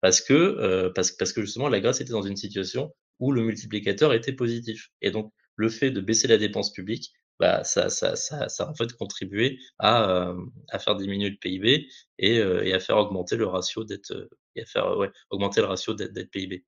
parce 0.00 0.20
que 0.20 0.34
euh, 0.34 0.90
parce, 0.94 1.10
parce 1.12 1.32
que 1.32 1.42
justement 1.42 1.68
la 1.68 1.80
Grèce 1.80 2.00
était 2.00 2.12
dans 2.12 2.22
une 2.22 2.36
situation 2.36 2.94
où 3.18 3.32
le 3.32 3.42
multiplicateur 3.42 4.12
était 4.12 4.32
positif 4.32 4.90
et 5.00 5.10
donc 5.10 5.32
le 5.56 5.68
fait 5.68 5.90
de 5.90 6.00
baisser 6.00 6.28
la 6.28 6.38
dépense 6.38 6.72
publique 6.72 7.12
bah, 7.40 7.64
ça, 7.64 7.88
ça, 7.90 8.16
ça, 8.16 8.48
ça 8.48 8.68
en 8.68 8.74
fait 8.74 8.92
contribué 8.94 9.58
à, 9.78 10.10
euh, 10.10 10.36
à 10.70 10.78
faire 10.78 10.96
diminuer 10.96 11.30
le 11.30 11.36
PIB 11.36 11.88
et, 12.18 12.38
euh, 12.38 12.64
et, 12.64 12.72
à 12.72 12.80
faire 12.80 12.96
augmenter 12.98 13.36
le 13.36 13.46
ratio 13.46 13.84
dette 13.84 14.12
et 14.54 14.62
à 14.62 14.66
faire 14.66 14.96
ouais, 14.96 15.10
augmenter 15.30 15.60
le 15.60 15.66
ratio 15.66 15.94
dette 15.94 16.30
PIB. 16.30 16.64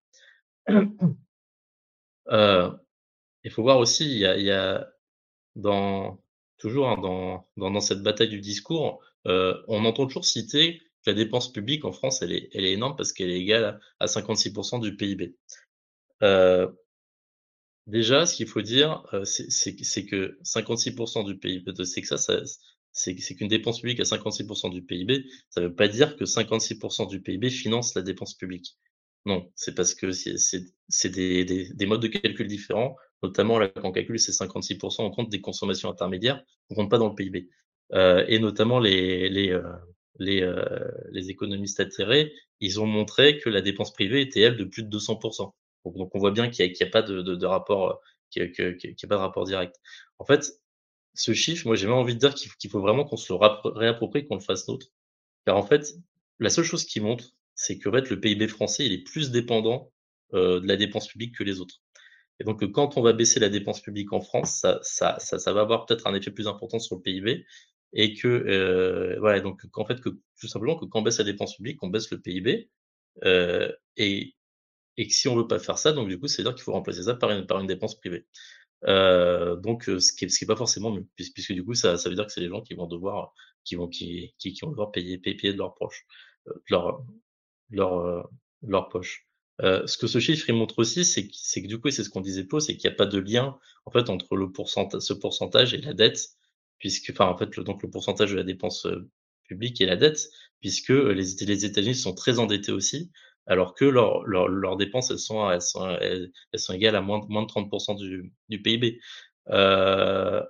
Euh, 2.31 2.70
il 3.43 3.51
faut 3.51 3.62
voir 3.62 3.78
aussi, 3.78 4.05
il 4.05 4.19
y 4.19 4.27
a, 4.27 4.36
il 4.36 4.45
y 4.45 4.51
a 4.51 4.86
dans 5.57 6.23
toujours 6.59 6.90
hein, 6.90 6.99
dans, 7.01 7.49
dans, 7.57 7.70
dans, 7.70 7.81
cette 7.81 8.03
bataille 8.03 8.28
du 8.28 8.40
discours, 8.40 9.03
on 9.24 9.85
entend 9.86 10.07
toujours 10.07 10.27
citer 10.27 10.82
la 11.09 11.15
dépense 11.15 11.53
publique 11.53 11.85
en 11.85 11.93
France, 11.93 12.23
elle 12.23 12.32
est, 12.32 12.51
elle 12.53 12.65
est 12.65 12.73
énorme 12.73 12.95
parce 12.97 13.12
qu'elle 13.12 13.31
est 13.31 13.40
égale 13.40 13.81
à, 13.99 14.07
56% 14.07 14.81
du 14.81 14.95
PIB. 14.95 15.35
Euh, 16.23 16.70
déjà, 17.89 18.27
ce 18.27 18.36
qu'il 18.36 18.47
faut 18.47 18.62
dire, 18.62 19.02
euh, 19.12 19.24
c'est 19.24 20.06
que 20.06 20.39
56% 20.43 21.24
du 21.27 21.36
PIB, 21.39 21.65
que 21.73 21.85
ça, 21.85 22.43
c'est 22.93 23.15
qu'une 23.15 23.48
dépense 23.48 23.81
publique 23.81 24.01
à 24.01 24.05
56% 24.05 24.70
du 24.70 24.82
PIB, 24.82 25.24
ça 25.51 25.60
ne 25.60 25.66
veut 25.66 25.74
pas 25.74 25.89
dire 25.89 26.16
que 26.16 26.24
56% 26.24 27.09
du 27.09 27.20
PIB 27.20 27.51
finance 27.51 27.94
la 27.94 28.02
dépense 28.02 28.35
publique. 28.35 28.77
Non, 29.27 29.51
c'est 29.56 29.74
parce 29.74 29.94
que 29.94 30.12
c'est 30.12 31.10
des, 31.10 31.44
des, 31.44 31.69
des, 31.74 31.86
modes 31.86 32.01
de 32.02 32.09
calcul 32.09 32.47
différents, 32.47 32.97
notamment 33.23 33.59
là, 33.59 33.69
quand 33.69 33.89
on 33.89 33.93
calcule 33.93 34.19
ces 34.19 34.32
56%, 34.32 35.02
on 35.02 35.10
compte 35.10 35.28
des 35.28 35.40
consommations 35.40 35.90
intermédiaires, 35.90 36.43
on 36.70 36.74
compte 36.74 36.90
pas 36.90 36.98
dans 36.98 37.09
le 37.09 37.15
PIB. 37.15 37.48
Euh, 37.94 38.24
et 38.28 38.39
notamment 38.39 38.78
les, 38.78 39.28
les, 39.28 39.51
euh, 39.51 39.62
les, 40.19 40.43
euh, 40.43 40.65
les 41.10 41.31
économistes 41.31 41.81
atterrés, 41.81 42.32
ils 42.60 42.81
ont 42.81 42.86
montré 42.86 43.39
que 43.39 43.48
la 43.48 43.60
dépense 43.60 43.93
privée 43.93 44.20
était, 44.23 44.40
elle, 44.40 44.56
de 44.56 44.65
plus 44.65 44.82
de 44.82 44.89
200%. 44.89 45.52
Donc, 45.97 46.15
on 46.15 46.19
voit 46.19 46.31
bien 46.31 46.48
qu'il 46.48 46.66
n'y 46.66 46.82
a, 46.82 46.90
pas 46.90 47.02
de, 47.02 47.47
rapport, 47.47 48.01
qu'il 48.31 48.43
n'y 48.43 48.60
a, 48.60 49.06
pas 49.09 49.15
de 49.16 49.20
rapport 49.20 49.44
direct. 49.44 49.77
En 50.19 50.24
fait, 50.24 50.60
ce 51.15 51.32
chiffre, 51.32 51.66
moi, 51.66 51.77
j'ai 51.77 51.86
même 51.86 51.97
envie 51.97 52.15
de 52.15 52.20
dire 52.20 52.35
qu'il 52.35 52.70
faut 52.70 52.81
vraiment 52.81 53.05
qu'on 53.05 53.16
se 53.16 53.32
le 53.32 53.39
réapproprie, 53.78 54.27
qu'on 54.27 54.36
le 54.36 54.40
fasse 54.40 54.69
nôtre. 54.69 54.86
Car 55.47 55.56
en 55.56 55.62
fait, 55.62 55.94
la 56.39 56.51
seule 56.51 56.65
chose 56.65 56.85
qui 56.85 57.01
montre, 57.01 57.24
c'est 57.55 57.78
que 57.78 57.90
fait, 57.90 58.10
le 58.10 58.20
PIB 58.20 58.48
français, 58.48 58.86
il 58.86 58.93
est 58.93 59.02
plus 59.05 59.31
dépendant 59.31 59.93
euh, 60.35 60.60
de 60.60 60.66
la 60.66 60.77
dépense 60.77 61.09
publique 61.09 61.36
que 61.36 61.44
les 61.44 61.60
autres. 61.60 61.77
Et 62.40 62.44
donc, 62.44 62.65
quand 62.70 62.97
on 62.97 63.02
va 63.02 63.12
baisser 63.12 63.40
la 63.40 63.48
dépense 63.48 63.81
publique 63.81 64.12
en 64.12 64.20
France, 64.20 64.65
ça 64.82 65.19
va 65.47 65.60
avoir 65.60 65.86
peut-être 65.86 66.06
un 66.06 66.15
effet 66.15 66.31
plus 66.31 66.47
important 66.47 66.78
sur 66.78 66.97
le 66.97 67.02
PIB, 67.02 67.44
et 67.93 68.15
que 68.15 68.28
euh, 68.28 69.16
voilà 69.20 69.40
donc 69.40 69.66
qu'en 69.70 69.85
fait 69.85 70.01
que 70.01 70.10
tout 70.40 70.48
simplement 70.48 70.77
que 70.77 70.85
quand 70.85 71.01
on 71.01 71.02
baisse 71.02 71.19
la 71.19 71.24
dépense 71.24 71.56
publique 71.56 71.82
on 71.82 71.89
baisse 71.89 72.10
le 72.10 72.20
PIB 72.20 72.69
euh, 73.24 73.73
et 73.97 74.35
et 74.99 75.07
que 75.07 75.15
si 75.15 75.29
on 75.29 75.37
veut 75.37 75.47
pas 75.47 75.59
faire 75.59 75.79
ça 75.79 75.93
donc 75.93 76.09
du 76.09 76.19
coup 76.20 76.29
c'est 76.29 76.43
à 76.43 76.45
dire 76.45 76.55
qu'il 76.55 76.65
faut 76.65 76.73
remplacer 76.73 77.05
ça 77.05 77.15
par 77.15 77.31
une 77.31 77.47
par 77.47 77.61
une 77.61 77.66
dépense 77.66 77.99
privée. 77.99 78.27
Euh, 78.85 79.57
donc 79.57 79.89
euh, 79.89 79.99
ce 79.99 80.12
qui 80.12 80.27
est 80.27 80.29
ce 80.29 80.39
qui 80.39 80.45
est 80.45 80.47
pas 80.47 80.57
forcément 80.57 80.93
mieux 80.93 81.07
puisque, 81.16 81.35
puisque 81.35 81.53
du 81.53 81.65
coup 81.65 81.75
ça 81.75 81.97
ça 81.97 82.09
veut 82.11 82.15
dire 82.15 82.27
que 82.27 82.33
c'est 82.33 82.41
les 82.41 82.49
gens 82.49 82.61
qui 82.62 82.75
vont 82.75 82.87
devoir 82.87 83.33
qui 83.65 83.75
vont 83.77 83.89
qui 83.89 84.35
qui, 84.39 84.57
vont 84.62 84.70
devoir 84.70 84.93
payer 84.93 85.19
payer 85.19 85.53
de 85.53 85.59
leurs 85.59 85.75
proches 85.75 86.05
euh, 86.49 86.53
de 86.55 86.61
leur 86.70 87.03
leur 87.70 87.95
euh, 87.99 88.23
leur 88.62 88.89
poche. 88.89 89.25
Ce 89.61 89.99
que 89.99 90.07
ce 90.07 90.20
chiffre 90.20 90.49
il 90.49 90.55
montre 90.55 90.79
aussi, 90.79 91.05
c'est 91.05 91.27
que, 91.27 91.33
c'est 91.35 91.62
que 91.62 91.66
du 91.66 91.81
coup, 91.81 91.91
c'est 91.91 92.05
ce 92.05 92.11
qu'on 92.11 92.20
disait 92.20 92.45
plus, 92.45 92.61
c'est 92.61 92.77
qu'il 92.77 92.89
n'y 92.89 92.95
a 92.95 92.97
pas 92.97 93.07
de 93.07 93.19
lien 93.19 93.59
en 93.87 93.91
fait 93.91 94.09
entre 94.11 94.37
le 94.37 94.53
pourcentage, 94.53 95.01
ce 95.03 95.15
pourcentage 95.15 95.75
et 95.75 95.79
la 95.79 95.95
dette, 95.95 96.20
puisque, 96.79 97.11
enfin, 97.11 97.27
en 97.27 97.37
fait, 97.37 97.57
le, 97.57 97.65
donc 97.65 97.83
le 97.83 97.91
pourcentage 97.91 98.31
de 98.31 98.37
la 98.37 98.45
dépense 98.45 98.87
euh, 98.87 99.09
publique 99.45 99.81
et 99.81 99.87
la 99.87 99.97
dette, 99.97 100.29
puisque 100.61 100.91
euh, 100.91 101.12
les, 101.12 101.45
les 101.47 101.65
États-Unis 101.65 101.95
sont 101.95 102.15
très 102.15 102.39
endettés 102.39 102.73
aussi, 102.73 103.11
alors 103.49 103.75
que 103.75 103.85
leurs 103.85 104.25
leur, 104.27 104.49
leurs 104.49 104.77
dépenses, 104.77 105.11
elles 105.11 105.19
sont, 105.19 105.51
elles 105.51 105.62
sont, 105.62 105.89
elles, 106.01 106.31
sont 106.55 106.75
égales 106.75 106.97
à 106.97 107.01
moins, 107.01 107.20
moins 107.29 107.43
de 107.43 107.49
30% 107.49 107.97
du, 107.97 108.33
du 108.49 108.62
PIB. 108.62 109.01
Euh, 109.51 110.43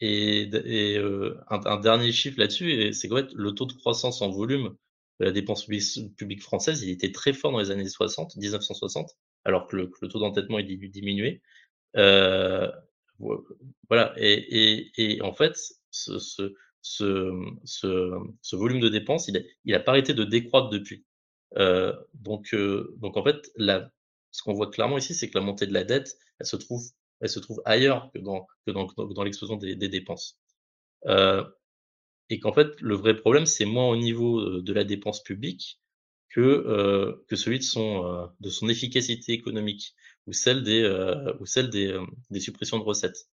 et, 0.00 0.42
et 0.42 0.98
euh, 0.98 1.38
un, 1.50 1.60
un, 1.66 1.80
dernier 1.80 2.12
chiffre 2.12 2.38
là-dessus, 2.38 2.92
c'est 2.92 3.08
fait, 3.08 3.32
le 3.34 3.52
taux 3.52 3.66
de 3.66 3.72
croissance 3.72 4.22
en 4.22 4.30
volume 4.30 4.74
de 5.20 5.26
la 5.26 5.32
dépense 5.32 5.64
publique, 5.66 6.42
française, 6.42 6.82
il 6.82 6.90
était 6.90 7.12
très 7.12 7.32
fort 7.32 7.52
dans 7.52 7.58
les 7.60 7.70
années 7.70 7.88
60, 7.88 8.36
1960, 8.36 9.10
alors 9.44 9.66
que 9.68 9.76
le, 9.76 9.90
le 10.00 10.08
taux 10.08 10.18
d'endettement 10.20 10.58
est 10.58 10.64
diminué. 10.64 11.42
Euh, 11.96 12.70
voilà, 13.88 14.14
et, 14.16 14.32
et, 14.32 15.14
et 15.14 15.22
en 15.22 15.32
fait, 15.32 15.56
ce, 15.90 16.18
ce, 16.18 16.54
ce, 16.82 17.30
ce, 18.42 18.56
volume 18.56 18.80
de 18.80 18.88
dépenses, 18.88 19.28
il 19.28 19.36
a, 19.36 19.40
il 19.64 19.74
a 19.74 19.80
pas 19.80 19.92
arrêté 19.92 20.14
de 20.14 20.24
décroître 20.24 20.70
depuis. 20.70 21.04
Donc, 21.56 22.54
euh, 22.54 22.94
donc 22.98 23.16
en 23.16 23.24
fait, 23.24 23.50
la, 23.56 23.90
ce 24.30 24.42
qu'on 24.42 24.54
voit 24.54 24.70
clairement 24.70 24.98
ici, 24.98 25.14
c'est 25.14 25.28
que 25.28 25.38
la 25.38 25.44
montée 25.44 25.66
de 25.66 25.72
la 25.72 25.84
dette, 25.84 26.16
elle 26.38 26.46
se 26.46 26.56
trouve, 26.56 26.82
elle 27.20 27.28
se 27.28 27.40
trouve 27.40 27.62
ailleurs 27.64 28.10
que 28.12 28.18
dans, 28.18 28.46
que 28.66 28.72
dans, 28.72 28.86
dans 28.86 29.22
l'explosion 29.24 29.56
des, 29.56 29.76
des, 29.76 29.88
dépenses. 29.88 30.38
Euh, 31.06 31.44
et 32.30 32.40
qu'en 32.40 32.52
fait, 32.52 32.80
le 32.80 32.94
vrai 32.94 33.16
problème, 33.16 33.46
c'est 33.46 33.64
moins 33.64 33.88
au 33.88 33.96
niveau 33.96 34.60
de 34.60 34.72
la 34.72 34.84
dépense 34.84 35.22
publique 35.22 35.80
que, 36.30 37.22
que 37.28 37.36
celui 37.36 37.58
de 37.58 37.64
son, 37.64 38.30
de 38.40 38.48
son 38.48 38.68
efficacité 38.68 39.32
économique 39.32 39.94
ou 40.26 40.32
celle 40.32 40.62
des, 40.62 40.82
ou 41.40 41.46
celle 41.46 41.68
des, 41.68 41.98
des, 42.30 42.40
suppressions 42.40 42.78
de 42.78 42.84
recettes. 42.84 43.28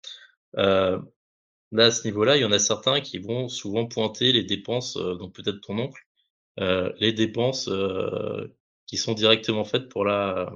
Là, 0.53 1.85
à 1.85 1.91
ce 1.91 2.07
niveau-là, 2.07 2.38
il 2.38 2.41
y 2.41 2.45
en 2.45 2.52
a 2.52 2.60
certains 2.60 3.02
qui 3.02 3.19
vont 3.19 3.49
souvent 3.49 3.85
pointer 3.85 4.31
les 4.31 4.44
dépenses, 4.44 4.95
donc 4.95 5.35
peut-être 5.35 5.61
ton 5.61 5.77
oncle, 5.77 6.07
les 6.58 7.14
dépenses 7.14 7.70
qui 8.86 8.98
sont 8.98 9.14
directement 9.14 9.66
faites 9.66 9.90
pour 9.90 10.06
la, 10.06 10.52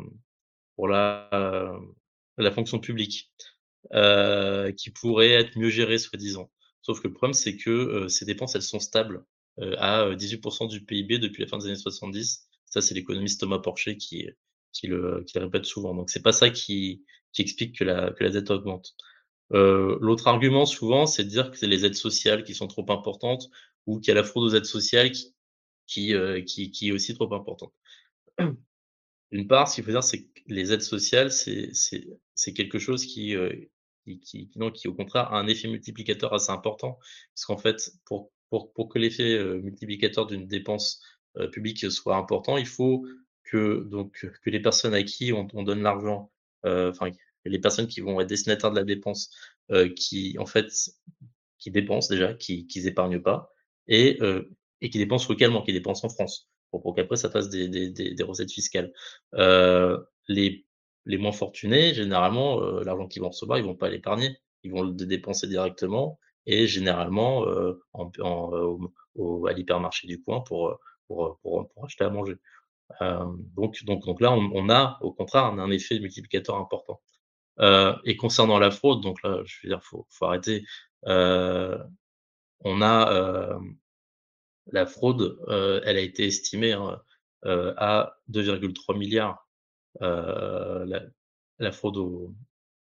pour 0.75 0.87
la, 0.87 1.79
la 2.37 2.51
fonction 2.51 2.79
publique, 2.79 3.31
qui 3.91 4.89
pourraient 4.91 5.31
être 5.31 5.57
mieux 5.57 5.69
gérées, 5.69 5.97
soi-disant. 5.97 6.51
Sauf 6.81 7.01
que 7.01 7.07
le 7.07 7.13
problème, 7.13 7.33
c'est 7.33 7.57
que 7.57 8.07
ces 8.07 8.25
dépenses, 8.25 8.55
elles 8.55 8.61
sont 8.61 8.79
stables 8.79 9.23
à 9.77 10.09
18% 10.15 10.69
du 10.69 10.83
PIB 10.83 11.19
depuis 11.19 11.43
la 11.43 11.47
fin 11.47 11.57
des 11.57 11.65
années 11.65 11.75
70. 11.75 12.47
Ça, 12.65 12.81
c'est 12.81 12.93
l'économiste 12.95 13.41
Thomas 13.41 13.59
Porcher 13.59 13.97
qui, 13.97 14.27
qui 14.71 14.87
le, 14.87 15.23
qui 15.25 15.37
le 15.37 15.45
répète 15.45 15.65
souvent. 15.65 15.93
Donc 15.93 16.09
c'est 16.09 16.21
pas 16.21 16.31
ça 16.31 16.49
qui, 16.49 17.03
qui 17.33 17.41
explique 17.41 17.77
que 17.77 17.83
la, 17.83 18.11
que 18.11 18.23
la 18.23 18.29
dette 18.29 18.51
augmente. 18.51 18.95
Euh, 19.53 19.97
L'autre 20.01 20.27
argument 20.27 20.65
souvent, 20.65 21.05
c'est 21.05 21.23
de 21.23 21.29
dire 21.29 21.51
que 21.51 21.57
c'est 21.57 21.67
les 21.67 21.85
aides 21.85 21.95
sociales 21.95 22.43
qui 22.43 22.55
sont 22.55 22.67
trop 22.67 22.89
importantes 22.89 23.49
ou 23.85 23.99
qu'il 23.99 24.09
y 24.09 24.11
a 24.11 24.15
la 24.15 24.23
fraude 24.23 24.45
aux 24.45 24.55
aides 24.55 24.65
sociales 24.65 25.11
qui, 25.11 25.33
qui, 25.91 26.15
euh, 26.15 26.41
qui, 26.41 26.71
qui 26.71 26.89
est 26.89 26.91
aussi 26.93 27.13
trop 27.13 27.31
importante. 27.33 27.73
D'une 29.31 29.47
part, 29.47 29.67
ce 29.67 29.75
qu'il 29.75 29.83
faut 29.83 29.91
dire, 29.91 30.03
c'est 30.03 30.23
que 30.23 30.41
les 30.47 30.71
aides 30.71 30.81
sociales, 30.81 31.31
c'est 31.31 32.53
quelque 32.53 32.79
chose 32.79 33.05
qui, 33.05 33.35
euh, 33.35 33.53
qui, 34.05 34.19
qui, 34.19 34.49
non, 34.55 34.71
qui, 34.71 34.87
au 34.87 34.93
contraire, 34.93 35.33
a 35.33 35.39
un 35.39 35.47
effet 35.47 35.67
multiplicateur 35.67 36.33
assez 36.33 36.51
important. 36.51 36.97
Parce 37.33 37.45
qu'en 37.45 37.57
fait, 37.57 37.91
pour, 38.05 38.31
pour, 38.49 38.71
pour 38.73 38.89
que 38.89 38.99
l'effet 38.99 39.33
euh, 39.33 39.61
multiplicateur 39.61 40.25
d'une 40.25 40.47
dépense 40.47 41.01
publique 41.53 41.89
soit 41.89 42.17
important, 42.17 42.57
il 42.57 42.65
faut 42.65 43.05
que 43.45 43.87
donc 43.89 44.27
que 44.43 44.49
les 44.49 44.59
personnes 44.59 44.93
à 44.93 45.01
qui 45.01 45.31
on, 45.31 45.47
on 45.53 45.63
donne 45.63 45.81
l'argent, 45.81 46.29
enfin 46.65 47.09
les 47.45 47.59
personnes 47.59 47.87
qui 47.87 48.01
vont 48.01 48.19
être 48.19 48.27
destinataires 48.27 48.71
de 48.71 48.75
la 48.75 48.83
dépense, 48.83 49.31
qui 49.95 50.35
en 50.39 50.45
fait 50.45 50.67
qui 51.57 51.71
dépensent 51.71 52.13
déjà, 52.13 52.33
qui 52.33 52.67
qui 52.67 52.85
épargnent 52.85 53.21
pas 53.21 53.53
et 53.87 54.19
et 54.81 54.89
qui 54.89 54.97
dépensent 54.97 55.27
localement, 55.29 55.61
qui 55.61 55.73
dépensent 55.73 56.05
en 56.05 56.09
France 56.09 56.49
pour, 56.71 56.95
qu'après 56.95 57.17
ça 57.17 57.29
fasse 57.29 57.49
des, 57.49 57.67
des, 57.67 57.89
des, 57.89 58.13
des 58.13 58.23
recettes 58.23 58.51
fiscales. 58.51 58.91
Euh, 59.35 59.97
les 60.27 60.65
les 61.05 61.17
moins 61.17 61.31
fortunés, 61.31 61.93
généralement, 61.93 62.61
euh, 62.61 62.83
l'argent 62.83 63.07
qu'ils 63.07 63.21
vont 63.21 63.29
recevoir, 63.29 63.57
ils 63.57 63.65
vont 63.65 63.75
pas 63.75 63.89
l'épargner, 63.89 64.37
ils 64.63 64.71
vont 64.71 64.83
le 64.83 64.93
dépenser 64.93 65.47
directement 65.47 66.19
et 66.45 66.67
généralement 66.67 67.45
euh, 67.47 67.81
en, 67.93 68.11
en, 68.19 68.79
au, 69.15 69.47
à 69.47 69.53
l'hypermarché 69.53 70.07
du 70.07 70.21
coin 70.21 70.41
pour, 70.41 70.79
pour, 71.07 71.39
pour, 71.41 71.67
pour 71.69 71.85
acheter 71.85 72.03
à 72.03 72.09
manger. 72.09 72.35
Euh, 73.01 73.25
donc, 73.55 73.83
donc, 73.85 74.05
donc 74.05 74.21
là, 74.21 74.31
on, 74.31 74.51
on, 74.53 74.69
a 74.69 74.97
au 75.01 75.11
contraire 75.13 75.45
un 75.45 75.71
effet 75.71 75.99
multiplicateur 75.99 76.57
important. 76.57 77.01
Euh, 77.59 77.95
et 78.05 78.15
concernant 78.15 78.59
la 78.59 78.71
fraude, 78.71 79.01
donc 79.01 79.21
là, 79.23 79.41
je 79.45 79.55
veux 79.63 79.69
dire, 79.69 79.83
faut, 79.83 80.07
faut 80.09 80.25
arrêter. 80.25 80.63
Euh, 81.07 81.77
on 82.61 82.81
a 82.81 83.11
euh, 83.13 83.59
la 84.71 84.85
fraude, 84.85 85.39
euh, 85.47 85.81
elle 85.85 85.97
a 85.97 86.01
été 86.01 86.25
estimée 86.25 86.73
hein, 86.73 87.01
euh, 87.45 87.73
à 87.77 88.17
2,3 88.31 88.97
milliards. 88.97 89.47
La, 89.99 91.03
la, 91.59 91.71
fraude 91.71 91.97
aux, 91.97 92.33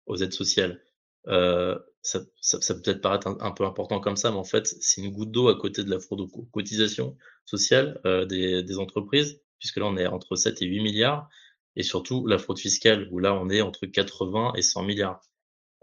aux 0.06 0.18
aides 0.18 0.34
sociales. 0.34 0.84
Ça, 1.26 2.20
ça, 2.42 2.62
ça, 2.62 2.76
peut 2.76 2.82
peut-être 2.82 3.02
paraître 3.02 3.28
un, 3.28 3.52
peu 3.52 3.66
important 3.66 4.00
comme 4.00 4.16
ça, 4.16 4.32
mais 4.32 4.38
en 4.38 4.44
fait, 4.44 4.68
c'est 4.68 5.02
une 5.02 5.12
goutte 5.12 5.32
d'eau 5.32 5.50
à 5.50 5.58
côté 5.58 5.84
de 5.84 5.90
la 5.90 6.00
fraude 6.00 6.22
aux 6.22 6.28
cotisations 6.52 7.18
sociales 7.46 8.00
des, 8.28 8.64
des 8.64 8.80
entreprises 8.80 9.42
puisque 9.60 9.78
là 9.78 9.86
on 9.86 9.98
est 9.98 10.08
entre 10.08 10.36
7 10.36 10.62
et 10.62 10.66
8 10.66 10.82
milliards, 10.82 11.30
et 11.76 11.84
surtout 11.84 12.26
la 12.26 12.38
fraude 12.38 12.60
fiscale, 12.60 13.08
où 13.12 13.20
là 13.20 13.34
on 13.34 13.50
est 13.50 13.62
entre 13.62 13.86
80 13.86 14.54
et 14.56 14.62
100 14.62 14.84
milliards. 14.84 15.22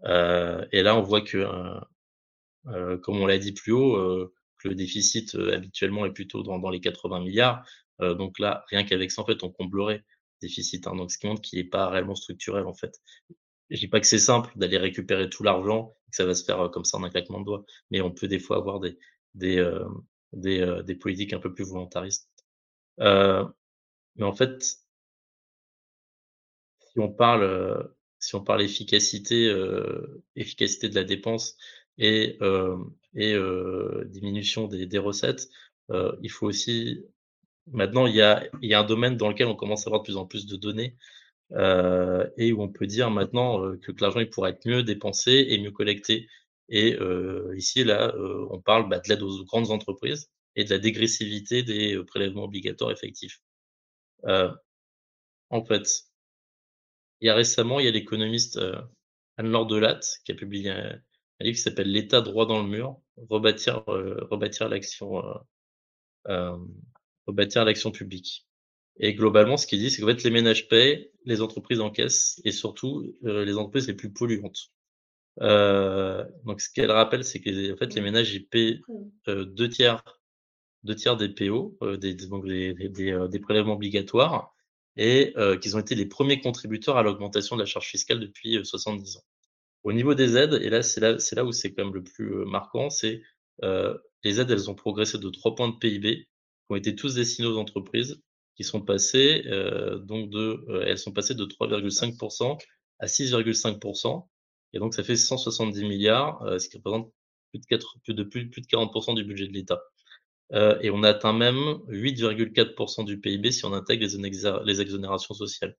Euh, 0.04 0.66
et 0.72 0.82
là 0.82 0.96
on 0.96 1.02
voit 1.02 1.20
que, 1.20 1.38
euh, 1.38 1.80
euh, 2.68 2.98
comme 2.98 3.20
on 3.20 3.26
l'a 3.26 3.38
dit 3.38 3.52
plus 3.52 3.72
haut, 3.72 3.96
euh, 3.96 4.34
le 4.68 4.74
déficit 4.74 5.34
habituellement 5.34 6.06
est 6.06 6.12
plutôt 6.12 6.42
dans, 6.42 6.70
les 6.70 6.80
80 6.80 7.20
milliards. 7.20 7.66
Donc 8.00 8.38
là, 8.38 8.64
rien 8.68 8.84
qu'avec 8.84 9.10
ça, 9.10 9.22
en 9.22 9.26
fait, 9.26 9.42
on 9.42 9.50
comblerait 9.50 9.98
le 9.98 10.48
déficit. 10.48 10.86
Hein, 10.86 10.96
donc 10.96 11.10
ce 11.10 11.18
qui 11.18 11.26
montre 11.26 11.42
qu'il 11.42 11.58
n'est 11.58 11.68
pas 11.68 11.88
réellement 11.88 12.14
structurel 12.14 12.66
en 12.66 12.74
fait. 12.74 12.94
Je 13.70 13.78
dis 13.78 13.88
pas 13.88 14.00
que 14.00 14.06
c'est 14.06 14.18
simple 14.18 14.50
d'aller 14.56 14.78
récupérer 14.78 15.28
tout 15.28 15.42
l'argent, 15.42 15.96
que 16.10 16.16
ça 16.16 16.24
va 16.24 16.34
se 16.34 16.44
faire 16.44 16.70
comme 16.70 16.84
ça 16.84 16.98
en 16.98 17.04
un 17.04 17.10
claquement 17.10 17.40
de 17.40 17.44
doigts, 17.44 17.64
mais 17.90 18.00
on 18.00 18.10
peut 18.12 18.28
des 18.28 18.38
fois 18.38 18.58
avoir 18.58 18.80
des, 18.80 18.98
des, 19.34 19.64
des, 20.32 20.82
des 20.84 20.94
politiques 20.94 21.32
un 21.32 21.40
peu 21.40 21.52
plus 21.52 21.64
volontaristes. 21.64 22.30
Mais 22.98 24.24
en 24.24 24.32
fait, 24.32 24.62
si 26.92 26.98
on 26.98 27.12
parle, 27.12 27.92
si 28.18 28.34
on 28.34 28.42
parle 28.42 28.62
efficacité, 28.62 29.52
efficacité 30.34 30.88
de 30.88 30.94
la 30.94 31.04
dépense 31.04 31.56
et, 31.98 32.38
et 33.16 33.34
diminution 34.06 34.68
des, 34.68 34.98
recettes, 34.98 35.48
il 35.90 36.30
faut 36.30 36.46
aussi 36.46 37.04
maintenant 37.72 38.06
il 38.06 38.14
y 38.14 38.22
a, 38.22 38.46
il 38.62 38.70
y 38.70 38.74
a 38.74 38.80
un 38.80 38.84
domaine 38.84 39.16
dans 39.16 39.28
lequel 39.28 39.46
on 39.48 39.56
commence 39.56 39.86
à 39.86 39.88
avoir 39.88 40.02
de 40.02 40.04
plus 40.04 40.16
en 40.16 40.26
plus 40.26 40.46
de 40.46 40.56
données 40.56 40.96
et 42.36 42.52
où 42.52 42.62
on 42.62 42.68
peut 42.68 42.86
dire 42.86 43.10
maintenant 43.10 43.76
que, 43.78 43.92
l'argent 44.00 44.20
il 44.20 44.30
pourrait 44.30 44.50
être 44.50 44.66
mieux 44.66 44.82
dépensé 44.82 45.46
et 45.48 45.58
mieux 45.58 45.70
collecté. 45.70 46.28
Et 46.68 46.98
ici, 47.56 47.84
là, 47.84 48.14
on 48.50 48.60
parle 48.60 48.88
bah, 48.88 48.98
de 48.98 49.08
l'aide 49.08 49.22
aux 49.22 49.44
grandes 49.44 49.70
entreprises 49.70 50.30
et 50.56 50.64
de 50.64 50.70
la 50.70 50.78
dégressivité 50.78 51.62
des 51.62 52.02
prélèvements 52.06 52.44
obligatoires 52.44 52.90
effectifs. 52.90 53.40
en 55.50 55.64
fait, 55.64 56.04
il 57.20 57.26
y 57.26 57.30
a 57.30 57.34
récemment, 57.34 57.80
il 57.80 57.86
y 57.86 57.88
a 57.88 57.92
l'économiste 57.92 58.60
Anne-Laure 59.36 59.66
Delatte 59.66 60.20
qui 60.24 60.32
a 60.32 60.34
publié 60.34 60.74
un, 61.40 61.44
livre 61.44 61.56
qui 61.56 61.62
s'appelle 61.62 61.90
L'État 61.90 62.20
droit 62.20 62.46
dans 62.46 62.62
le 62.62 62.68
mur, 62.68 63.00
rebâtir, 63.16 63.84
rebâtir 63.86 64.68
l'action, 64.68 65.22
rebâtir 67.26 67.64
l'action 67.64 67.90
publique. 67.90 68.46
Et 68.98 69.14
globalement, 69.14 69.56
ce 69.56 69.66
qu'il 69.66 69.78
dit, 69.78 69.90
c'est 69.90 70.00
qu'en 70.00 70.08
fait, 70.08 70.22
les 70.22 70.30
ménages 70.30 70.68
paient, 70.68 71.12
les 71.24 71.42
entreprises 71.42 71.80
encaissent, 71.80 72.40
et 72.44 72.52
surtout 72.52 73.04
euh, 73.24 73.44
les 73.44 73.56
entreprises 73.56 73.86
les 73.88 73.94
plus 73.94 74.12
polluantes. 74.12 74.70
Euh, 75.42 76.24
donc, 76.44 76.60
ce 76.60 76.70
qu'elle 76.72 76.90
rappelle, 76.90 77.24
c'est 77.24 77.40
que 77.40 77.50
les, 77.50 77.72
en 77.72 77.76
fait, 77.76 77.94
les 77.94 78.00
ménages 78.00 78.32
ils 78.32 78.46
paient 78.46 78.80
euh, 79.28 79.44
deux 79.44 79.68
tiers, 79.68 80.02
deux 80.82 80.94
tiers 80.94 81.16
des 81.16 81.28
PO, 81.28 81.76
euh, 81.82 81.96
des, 81.98 82.14
donc 82.14 82.46
des, 82.46 82.72
des, 82.74 83.12
euh, 83.12 83.28
des, 83.28 83.40
prélèvements 83.40 83.74
obligatoires, 83.74 84.54
et 84.96 85.34
qu'ils 85.60 85.76
ont 85.76 85.80
été 85.80 85.94
les 85.94 86.06
premiers 86.06 86.40
contributeurs 86.40 86.96
à 86.96 87.02
l'augmentation 87.02 87.54
de 87.54 87.60
la 87.60 87.66
charge 87.66 87.88
fiscale 87.88 88.18
depuis 88.18 88.64
70 88.64 89.18
ans. 89.18 89.24
Au 89.86 89.92
niveau 89.92 90.14
des 90.14 90.36
aides, 90.36 90.58
et 90.60 90.68
là, 90.68 90.82
c'est 90.82 91.00
là, 91.00 91.16
là 91.32 91.44
où 91.44 91.52
c'est 91.52 91.72
quand 91.72 91.84
même 91.84 91.94
le 91.94 92.02
plus 92.02 92.44
marquant, 92.44 92.90
c'est 92.90 93.22
les 94.26 94.40
aides, 94.40 94.50
elles 94.50 94.68
ont 94.70 94.74
progressé 94.74 95.18
de 95.18 95.30
3 95.30 95.54
points 95.54 95.68
de 95.68 95.76
PIB, 95.76 96.16
qui 96.16 96.28
ont 96.68 96.76
été 96.76 96.94
tous 96.94 97.14
destinés 97.14 97.48
aux 97.48 97.58
entreprises, 97.58 98.20
qui 98.56 98.64
sont 98.64 98.80
passées 98.80 99.44
euh, 99.46 99.98
donc 99.98 100.30
de, 100.30 100.64
euh, 100.68 100.84
elles 100.86 100.98
sont 100.98 101.12
passées 101.12 101.34
de 101.34 101.44
3,5% 101.44 102.58
à 102.98 103.06
6,5%. 103.06 104.28
Et 104.72 104.78
donc, 104.78 104.94
ça 104.94 105.04
fait 105.04 105.16
170 105.16 105.84
milliards, 105.84 106.42
euh, 106.42 106.58
ce 106.58 106.68
qui 106.68 106.78
représente 106.78 107.12
plus 107.52 107.60
de, 107.60 107.66
4, 107.66 107.96
plus 108.02 108.14
de, 108.14 108.22
plus, 108.24 108.44
de 108.46 108.66
40% 108.66 109.14
du 109.14 109.24
budget 109.24 109.46
de 109.46 109.52
l'État. 109.52 109.80
Euh, 110.52 110.78
et 110.80 110.90
on 110.90 111.02
atteint 111.02 111.32
même 111.32 111.78
8,4% 111.88 113.04
du 113.04 113.20
PIB 113.20 113.52
si 113.52 113.64
on 113.64 113.72
intègre 113.72 114.04
les, 114.64 114.80
exonérations 114.80 115.34
sociales. 115.34 115.76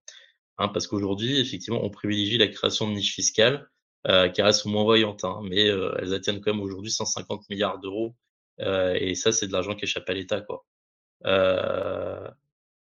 Hein, 0.57 0.69
parce 0.69 0.87
qu'aujourd'hui, 0.87 1.39
effectivement, 1.39 1.83
on 1.83 1.89
privilégie 1.89 2.37
la 2.37 2.47
création 2.47 2.87
de 2.87 2.93
niches 2.93 3.13
fiscales 3.13 3.55
euh, 3.55 3.76
qui 4.33 4.41
restent 4.41 4.65
moins 4.65 4.83
voyantes, 4.83 5.23
hein, 5.23 5.41
mais 5.43 5.69
euh, 5.69 5.95
elles 5.99 6.13
atteignent 6.13 6.39
quand 6.39 6.53
même 6.53 6.61
aujourd'hui 6.61 6.91
150 6.91 7.49
milliards 7.49 7.79
d'euros. 7.79 8.15
et 8.59 9.15
ça, 9.15 9.31
c'est 9.31 9.47
de 9.47 9.51
l'argent 9.53 9.75
qui 9.75 9.85
échappe 9.85 10.09
à 10.09 10.13
l'État. 10.13 10.41
quoi. 10.41 10.65
Euh, 11.25 12.27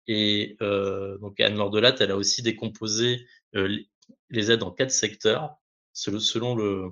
et 0.07 0.57
euh, 0.63 1.19
donc 1.19 1.39
Anne-Laure 1.41 1.71
Delatte, 1.71 2.01
elle 2.01 2.11
a 2.11 2.17
aussi 2.17 2.43
décomposé 2.43 3.27
euh, 3.55 3.79
les 4.31 4.51
aides 4.51 4.63
en 4.63 4.71
quatre 4.71 4.91
secteurs 4.91 5.57
selon 5.93 6.55
le, 6.55 6.91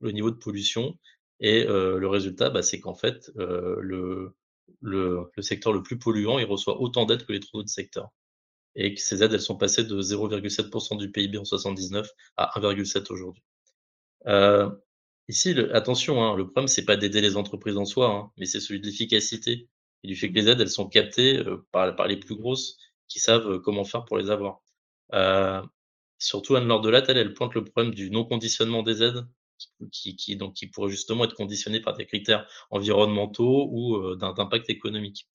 le 0.00 0.12
niveau 0.12 0.30
de 0.30 0.36
pollution. 0.36 0.98
Et 1.40 1.66
euh, 1.66 1.98
le 1.98 2.08
résultat, 2.08 2.50
bah, 2.50 2.62
c'est 2.62 2.80
qu'en 2.80 2.94
fait, 2.94 3.30
euh, 3.38 3.76
le, 3.80 4.34
le, 4.80 5.30
le, 5.34 5.42
secteur 5.42 5.72
le 5.72 5.82
plus 5.82 5.98
polluant, 5.98 6.38
il 6.38 6.46
reçoit 6.46 6.80
autant 6.80 7.04
d'aides 7.04 7.26
que 7.26 7.32
les 7.32 7.40
trois 7.40 7.60
autres 7.60 7.68
secteurs. 7.68 8.10
Et 8.76 8.94
que 8.94 9.00
ces 9.00 9.22
aides, 9.22 9.32
elles 9.32 9.40
sont 9.40 9.56
passées 9.56 9.84
de 9.84 10.00
0,7% 10.00 10.98
du 10.98 11.10
PIB 11.10 11.38
en 11.38 11.44
79 11.44 12.08
à 12.36 12.50
1,7 12.58 13.12
aujourd'hui. 13.12 13.42
Euh, 14.26 14.70
ici, 15.28 15.54
le, 15.54 15.74
attention, 15.74 16.22
hein, 16.22 16.36
le 16.36 16.44
problème, 16.44 16.68
c'est 16.68 16.84
pas 16.84 16.96
d'aider 16.96 17.20
les 17.20 17.36
entreprises 17.36 17.76
en 17.76 17.84
soi, 17.84 18.10
hein, 18.10 18.30
mais 18.36 18.46
c'est 18.46 18.60
celui 18.60 18.80
de 18.80 18.86
l'efficacité 18.86 19.68
et 20.04 20.08
du 20.08 20.16
fait 20.16 20.28
que 20.28 20.34
les 20.34 20.48
aides, 20.48 20.60
elles 20.60 20.70
sont 20.70 20.88
captées 20.88 21.38
euh, 21.38 21.66
par, 21.72 21.96
par 21.96 22.06
les 22.06 22.18
plus 22.18 22.36
grosses 22.36 22.78
qui 23.08 23.18
savent 23.18 23.50
euh, 23.50 23.58
comment 23.58 23.84
faire 23.84 24.04
pour 24.04 24.18
les 24.18 24.30
avoir. 24.30 24.60
Euh, 25.14 25.62
surtout 26.18 26.56
Anne-Laure 26.56 26.80
Delatte, 26.80 27.08
elle, 27.08 27.18
elle 27.18 27.34
pointe 27.34 27.54
le 27.54 27.64
problème 27.64 27.94
du 27.94 28.10
non-conditionnement 28.10 28.82
des 28.82 29.02
aides, 29.02 29.26
qui, 29.90 30.16
qui, 30.16 30.36
donc, 30.36 30.54
qui 30.54 30.66
pourrait 30.66 30.90
justement 30.90 31.24
être 31.24 31.34
conditionné 31.34 31.80
par 31.80 31.96
des 31.96 32.06
critères 32.06 32.46
environnementaux 32.70 33.68
ou 33.70 33.96
euh, 33.96 34.16
d'impact 34.16 34.70
économique. 34.70 35.28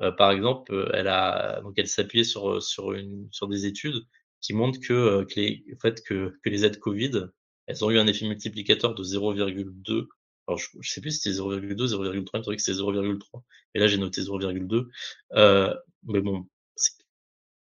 Euh, 0.00 0.12
par 0.12 0.30
exemple, 0.30 0.90
elle 0.94 1.08
a 1.08 1.60
donc 1.62 1.74
elle 1.76 1.88
s'appuyait 1.88 2.24
sur 2.24 2.62
sur 2.62 2.92
une 2.92 3.28
sur 3.32 3.48
des 3.48 3.66
études 3.66 4.02
qui 4.40 4.54
montrent 4.54 4.80
que, 4.80 5.24
que 5.24 5.40
les 5.40 5.64
en 5.74 5.78
fait 5.80 6.02
que 6.04 6.38
que 6.42 6.50
les 6.50 6.64
aides 6.64 6.78
Covid, 6.78 7.28
elles 7.66 7.84
ont 7.84 7.90
eu 7.90 7.98
un 7.98 8.06
effet 8.06 8.26
multiplicateur 8.26 8.94
de 8.94 9.02
0,2 9.02 10.08
alors, 10.48 10.58
je, 10.58 10.68
je 10.80 10.90
sais 10.90 11.00
plus 11.02 11.10
si 11.12 11.20
c'était 11.20 11.36
0,2, 11.36 11.76
0,3, 11.88 12.14
il 12.14 12.20
me 12.22 12.26
semblait 12.42 12.56
que 12.56 12.62
c'était 12.62 12.78
0,3. 12.78 13.42
Et 13.74 13.78
là, 13.78 13.86
j'ai 13.86 13.98
noté 13.98 14.22
0,2. 14.22 14.88
Euh, 15.34 15.74
mais 16.04 16.20
bon, 16.22 16.46
c'est 16.74 16.92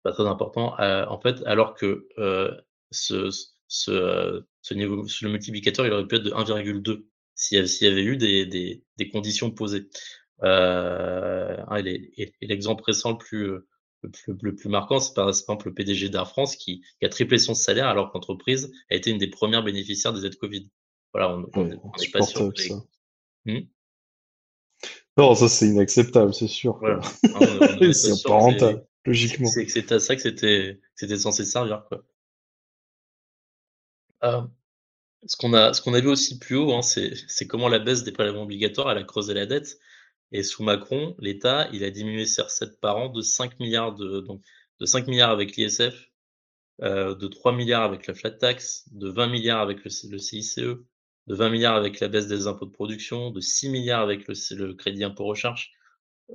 pas 0.04 0.12
très 0.12 0.26
important. 0.26 0.78
Euh, 0.78 1.04
en 1.06 1.20
fait, 1.20 1.42
alors 1.46 1.74
que 1.74 2.06
euh, 2.18 2.54
ce, 2.92 3.28
ce, 3.66 4.44
ce 4.62 4.74
niveau, 4.74 5.04
le 5.22 5.28
multiplicateur, 5.28 5.84
il 5.84 5.92
aurait 5.92 6.06
pu 6.06 6.16
être 6.16 6.22
de 6.22 6.30
1,2 6.30 7.06
s'il 7.34 7.58
y, 7.58 7.86
avait 7.86 8.04
eu 8.04 8.16
des, 8.16 8.46
des, 8.46 8.84
des 8.96 9.10
conditions 9.10 9.50
posées. 9.50 9.88
Euh, 10.42 11.56
et 11.84 12.32
l'exemple 12.42 12.84
récent 12.84 13.12
le 13.12 13.18
plus, 13.18 13.46
le 14.02 14.10
plus, 14.10 14.34
le 14.40 14.54
plus 14.54 14.68
marquant, 14.68 15.00
c'est 15.00 15.14
par 15.14 15.28
exemple 15.28 15.68
le 15.68 15.74
PDG 15.74 16.08
d'Air 16.08 16.28
France 16.28 16.56
qui, 16.56 16.82
qui, 16.98 17.06
a 17.06 17.08
triplé 17.08 17.38
son 17.38 17.54
salaire 17.54 17.86
alors 17.86 18.08
que 18.08 18.14
l'entreprise 18.14 18.72
a 18.90 18.94
été 18.94 19.10
une 19.10 19.18
des 19.18 19.30
premières 19.30 19.62
bénéficiaires 19.62 20.12
des 20.12 20.26
aides 20.26 20.36
Covid. 20.36 20.68
Voilà, 21.12 21.38
on 21.54 21.64
n'est 21.64 21.78
pas 22.12 22.22
sûr 22.22 22.52
que 22.52 22.62
ça. 22.62 22.74
Hmm? 23.46 23.60
Non, 25.16 25.34
ça 25.34 25.48
c'est 25.48 25.66
inacceptable, 25.66 26.34
c'est 26.34 26.48
sûr. 26.48 26.76
Voilà. 26.78 27.00
c'est 27.92 28.22
pas 28.22 28.34
rentable, 28.34 28.86
logiquement. 29.06 29.48
C'est 29.48 29.92
à 29.92 29.98
ça 29.98 30.14
que 30.14 30.22
c'était 30.22 30.78
c'était 30.94 31.18
censé 31.18 31.44
servir, 31.44 31.86
quoi. 31.88 32.04
Euh, 34.24 34.42
ce 35.26 35.36
qu'on 35.36 35.54
a 35.54 35.72
ce 35.72 35.80
qu'on 35.80 35.94
a 35.94 36.00
vu 36.00 36.08
aussi 36.08 36.38
plus 36.38 36.56
haut, 36.56 36.72
hein, 36.74 36.82
c'est 36.82 37.46
comment 37.46 37.68
la 37.68 37.78
baisse 37.78 38.04
des 38.04 38.12
prélèvements 38.12 38.42
obligatoires 38.42 38.90
elle 38.90 38.98
a 38.98 39.04
creusé 39.04 39.32
la 39.32 39.46
dette. 39.46 39.78
Et 40.32 40.42
sous 40.42 40.62
Macron, 40.62 41.14
l'État, 41.18 41.68
il 41.72 41.84
a 41.84 41.90
diminué 41.90 42.26
ses 42.26 42.42
recettes 42.42 42.80
par 42.80 42.96
an 42.96 43.08
de 43.08 43.22
5 43.22 43.58
milliards 43.60 43.94
de 43.94 44.20
donc 44.20 44.42
de 44.80 44.86
5 44.86 45.06
milliards 45.06 45.30
avec 45.30 45.56
l'ISF, 45.56 46.10
euh, 46.82 47.14
de 47.14 47.26
3 47.28 47.52
milliards 47.52 47.84
avec 47.84 48.06
la 48.06 48.14
flat 48.14 48.32
tax, 48.32 48.88
de 48.92 49.08
20 49.08 49.28
milliards 49.28 49.60
avec 49.60 49.82
le, 49.84 49.90
CICE, 49.90 50.58
de 50.58 51.34
20 51.34 51.50
milliards 51.50 51.76
avec 51.76 52.00
la 52.00 52.08
baisse 52.08 52.26
des 52.28 52.46
impôts 52.46 52.66
de 52.66 52.72
production, 52.72 53.30
de 53.30 53.40
6 53.40 53.70
milliards 53.70 54.02
avec 54.02 54.26
le, 54.28 54.74
crédit 54.74 55.04
impôt 55.04 55.24
recherche. 55.24 55.72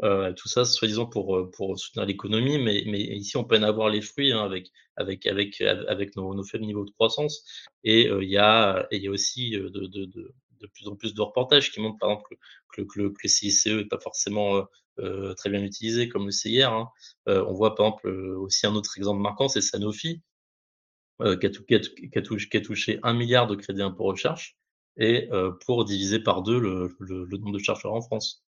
Euh, 0.03 0.31
tout 0.33 0.47
ça, 0.47 0.63
soi-disant 0.63 1.05
pour 1.05 1.35
euh, 1.35 1.51
pour 1.51 1.77
soutenir 1.77 2.05
l'économie, 2.05 2.57
mais 2.57 2.83
mais 2.87 3.01
ici 3.01 3.35
on 3.35 3.43
peine 3.43 3.65
à 3.65 3.71
voir 3.71 3.89
les 3.89 4.01
fruits 4.01 4.31
hein, 4.31 4.41
avec 4.41 4.71
avec 4.95 5.27
avec 5.27 5.59
avec 5.61 6.15
nos, 6.15 6.43
faibles 6.43 6.65
niveaux 6.65 6.85
de 6.85 6.91
croissance. 6.91 7.43
Et 7.83 8.07
euh, 8.07 8.23
il 8.23 8.29
y 8.29 8.37
a 8.37 8.87
il 8.91 9.03
y 9.03 9.07
a 9.07 9.11
aussi 9.11 9.55
euh, 9.57 9.69
de, 9.69 9.87
de, 9.87 10.05
de, 10.05 10.33
de 10.61 10.67
plus 10.67 10.87
en 10.87 10.95
plus 10.95 11.13
de 11.13 11.21
reportages 11.21 11.71
qui 11.71 11.81
montrent 11.81 11.99
par 11.99 12.11
exemple 12.11 12.37
que, 12.73 12.83
le 12.95 13.13
CICE 13.23 13.67
est 13.67 13.85
pas 13.85 13.99
forcément 13.99 14.65
euh, 14.99 15.33
très 15.35 15.49
bien 15.49 15.63
utilisé 15.63 16.09
comme 16.09 16.25
le 16.25 16.31
CIR. 16.31 16.71
Hein. 16.71 16.89
on 17.27 17.53
voit 17.53 17.75
par 17.75 17.87
exemple 17.87 18.07
aussi 18.09 18.67
un 18.67 18.75
autre 18.75 18.97
exemple 18.97 19.21
marquant, 19.21 19.47
c'est 19.47 19.61
Sanofi, 19.61 20.21
qui 21.19 21.45
a, 21.45 22.61
touché, 22.61 22.99
un 23.03 23.13
milliard 23.13 23.47
de 23.47 23.55
crédit 23.55 23.81
impôt 23.81 24.05
recherche 24.05 24.57
et 24.97 25.29
euh, 25.31 25.51
pour 25.65 25.85
diviser 25.85 26.19
par 26.19 26.41
deux 26.41 26.59
le, 26.59 26.95
nombre 26.99 27.53
de 27.53 27.59
chercheurs 27.59 27.93
en 27.93 28.01
France. 28.01 28.43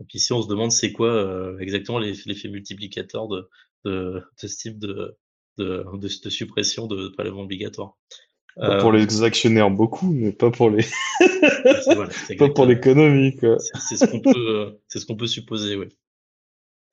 Donc 0.00 0.12
ici, 0.14 0.32
on 0.32 0.42
se 0.42 0.48
demande 0.48 0.72
c'est 0.72 0.92
quoi 0.92 1.08
euh, 1.08 1.58
exactement 1.58 1.98
l'effet 1.98 2.48
multiplicateur 2.48 3.28
de, 3.28 3.48
ce 4.36 4.46
type 4.46 4.78
de, 4.78 5.16
de, 5.58 5.84
de, 5.96 6.08
suppression 6.08 6.86
de 6.86 7.08
prélèvements 7.08 7.42
obligatoires. 7.42 7.96
Euh, 8.58 8.80
pour 8.80 8.92
les 8.92 9.22
actionnaires 9.24 9.70
beaucoup, 9.70 10.12
mais 10.12 10.32
pas 10.32 10.50
pour 10.50 10.70
les 10.70 10.86
voilà, 11.86 12.10
pas 12.38 12.48
pour 12.50 12.66
l'économie 12.66 13.36
quoi. 13.36 13.56
C'est 13.58 13.96
ce 13.96 14.04
qu'on 14.04 14.20
peut 14.20 14.78
c'est 14.86 15.00
ce 15.00 15.06
qu'on 15.06 15.16
peut 15.16 15.26
supposer, 15.26 15.76
oui. 15.76 15.88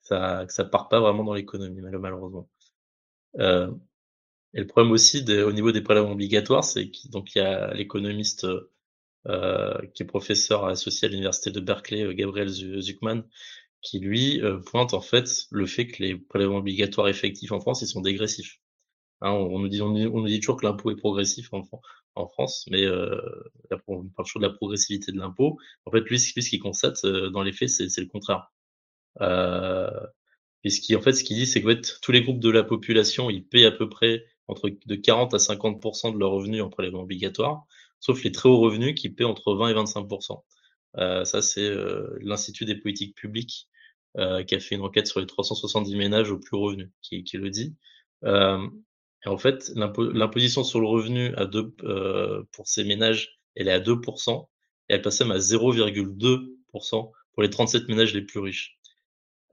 Ça 0.02 0.44
ça 0.48 0.64
part 0.64 0.88
pas 0.88 0.98
vraiment 0.98 1.22
dans 1.22 1.34
l'économie 1.34 1.80
malheureusement. 1.80 2.48
Euh, 3.38 3.70
et 4.54 4.60
le 4.60 4.66
problème 4.66 4.92
aussi 4.92 5.22
de, 5.22 5.42
au 5.42 5.52
niveau 5.52 5.72
des 5.72 5.80
prélèvements 5.80 6.12
obligatoires, 6.12 6.64
c'est 6.64 6.90
qu'il 6.90 7.10
donc 7.10 7.34
il 7.34 7.38
y 7.38 7.42
a 7.42 7.72
l'économiste 7.74 8.46
euh, 9.28 9.78
qui 9.94 10.02
est 10.02 10.06
professeur 10.06 10.64
associé 10.64 11.06
à 11.06 11.08
l'université 11.08 11.52
de 11.52 11.60
Berkeley, 11.60 12.02
euh, 12.02 12.12
Gabriel 12.12 12.48
Zuckman, 12.48 13.22
qui 13.80 14.00
lui 14.00 14.42
euh, 14.42 14.58
pointe 14.58 14.94
en 14.94 15.00
fait 15.00 15.46
le 15.52 15.66
fait 15.66 15.86
que 15.86 16.02
les 16.02 16.16
prélèvements 16.16 16.56
obligatoires 16.56 17.06
effectifs 17.06 17.52
en 17.52 17.60
France, 17.60 17.82
ils 17.82 17.86
sont 17.86 18.00
dégressifs. 18.00 18.60
Hein, 19.22 19.30
on, 19.30 19.60
nous 19.60 19.68
dit, 19.68 19.80
on, 19.80 19.90
nous 19.90 20.38
toujours 20.38 20.56
que 20.56 20.66
l'impôt 20.66 20.90
est 20.90 20.96
progressif 20.96 21.52
en, 21.52 21.62
en 22.16 22.26
France, 22.26 22.66
mais 22.70 22.84
euh, 22.84 23.20
on 23.86 24.04
parle 24.08 24.26
toujours 24.26 24.42
de 24.42 24.46
la 24.46 24.52
progressivité 24.52 25.12
de 25.12 25.18
l'impôt. 25.18 25.58
En 25.86 25.92
fait, 25.92 26.00
lui, 26.00 26.18
ce 26.18 26.32
qu'il 26.32 26.60
constate 26.60 27.06
dans 27.06 27.42
les 27.42 27.52
faits, 27.52 27.68
c'est 27.68 28.00
le 28.00 28.06
contraire. 28.06 28.52
Euh, 29.20 29.90
puisqu'en 30.62 31.00
fait, 31.00 31.12
ce 31.12 31.24
qu'il 31.24 31.36
dit, 31.36 31.46
c'est 31.46 31.62
que 31.62 31.80
tous 32.00 32.12
les 32.12 32.22
groupes 32.22 32.40
de 32.40 32.50
la 32.50 32.64
population, 32.64 33.30
ils 33.30 33.46
paient 33.46 33.64
à 33.64 33.70
peu 33.70 33.88
près 33.88 34.24
entre 34.48 34.68
de 34.68 34.94
40 34.96 35.34
à 35.34 35.38
50% 35.38 36.12
de 36.14 36.18
leurs 36.18 36.32
revenus 36.32 36.62
en 36.62 36.68
prélèvement 36.68 37.02
obligatoire, 37.02 37.64
sauf 38.00 38.24
les 38.24 38.32
très 38.32 38.48
hauts 38.48 38.58
revenus 38.58 38.94
qui 38.94 39.08
paient 39.08 39.24
entre 39.24 39.54
20 39.54 39.68
et 39.68 39.74
25% 39.74 40.42
ça, 41.24 41.40
c'est 41.40 41.70
l'Institut 42.20 42.66
des 42.66 42.76
politiques 42.76 43.14
publiques 43.16 43.68
qui 44.14 44.54
a 44.54 44.60
fait 44.60 44.74
une 44.74 44.82
enquête 44.82 45.06
sur 45.06 45.20
les 45.20 45.26
370 45.26 45.96
ménages 45.96 46.30
aux 46.30 46.38
plus 46.38 46.56
revenus, 46.56 46.90
qui, 47.00 47.24
qui 47.24 47.38
le 47.38 47.48
dit. 47.48 47.74
Et 49.24 49.28
en 49.28 49.38
fait, 49.38 49.70
l'imposition 49.74 50.64
sur 50.64 50.80
le 50.80 50.86
revenu 50.86 51.34
à 51.36 51.46
deux, 51.46 51.74
pour 52.52 52.66
ces 52.66 52.84
ménages, 52.84 53.38
elle 53.54 53.68
est 53.68 53.72
à 53.72 53.80
2%, 53.80 54.48
et 54.88 54.94
elle 54.94 55.02
passe 55.02 55.20
même 55.20 55.30
à 55.30 55.38
0,2% 55.38 57.12
pour 57.32 57.42
les 57.42 57.50
37 57.50 57.88
ménages 57.88 58.14
les 58.14 58.22
plus 58.22 58.40
riches. 58.40 58.78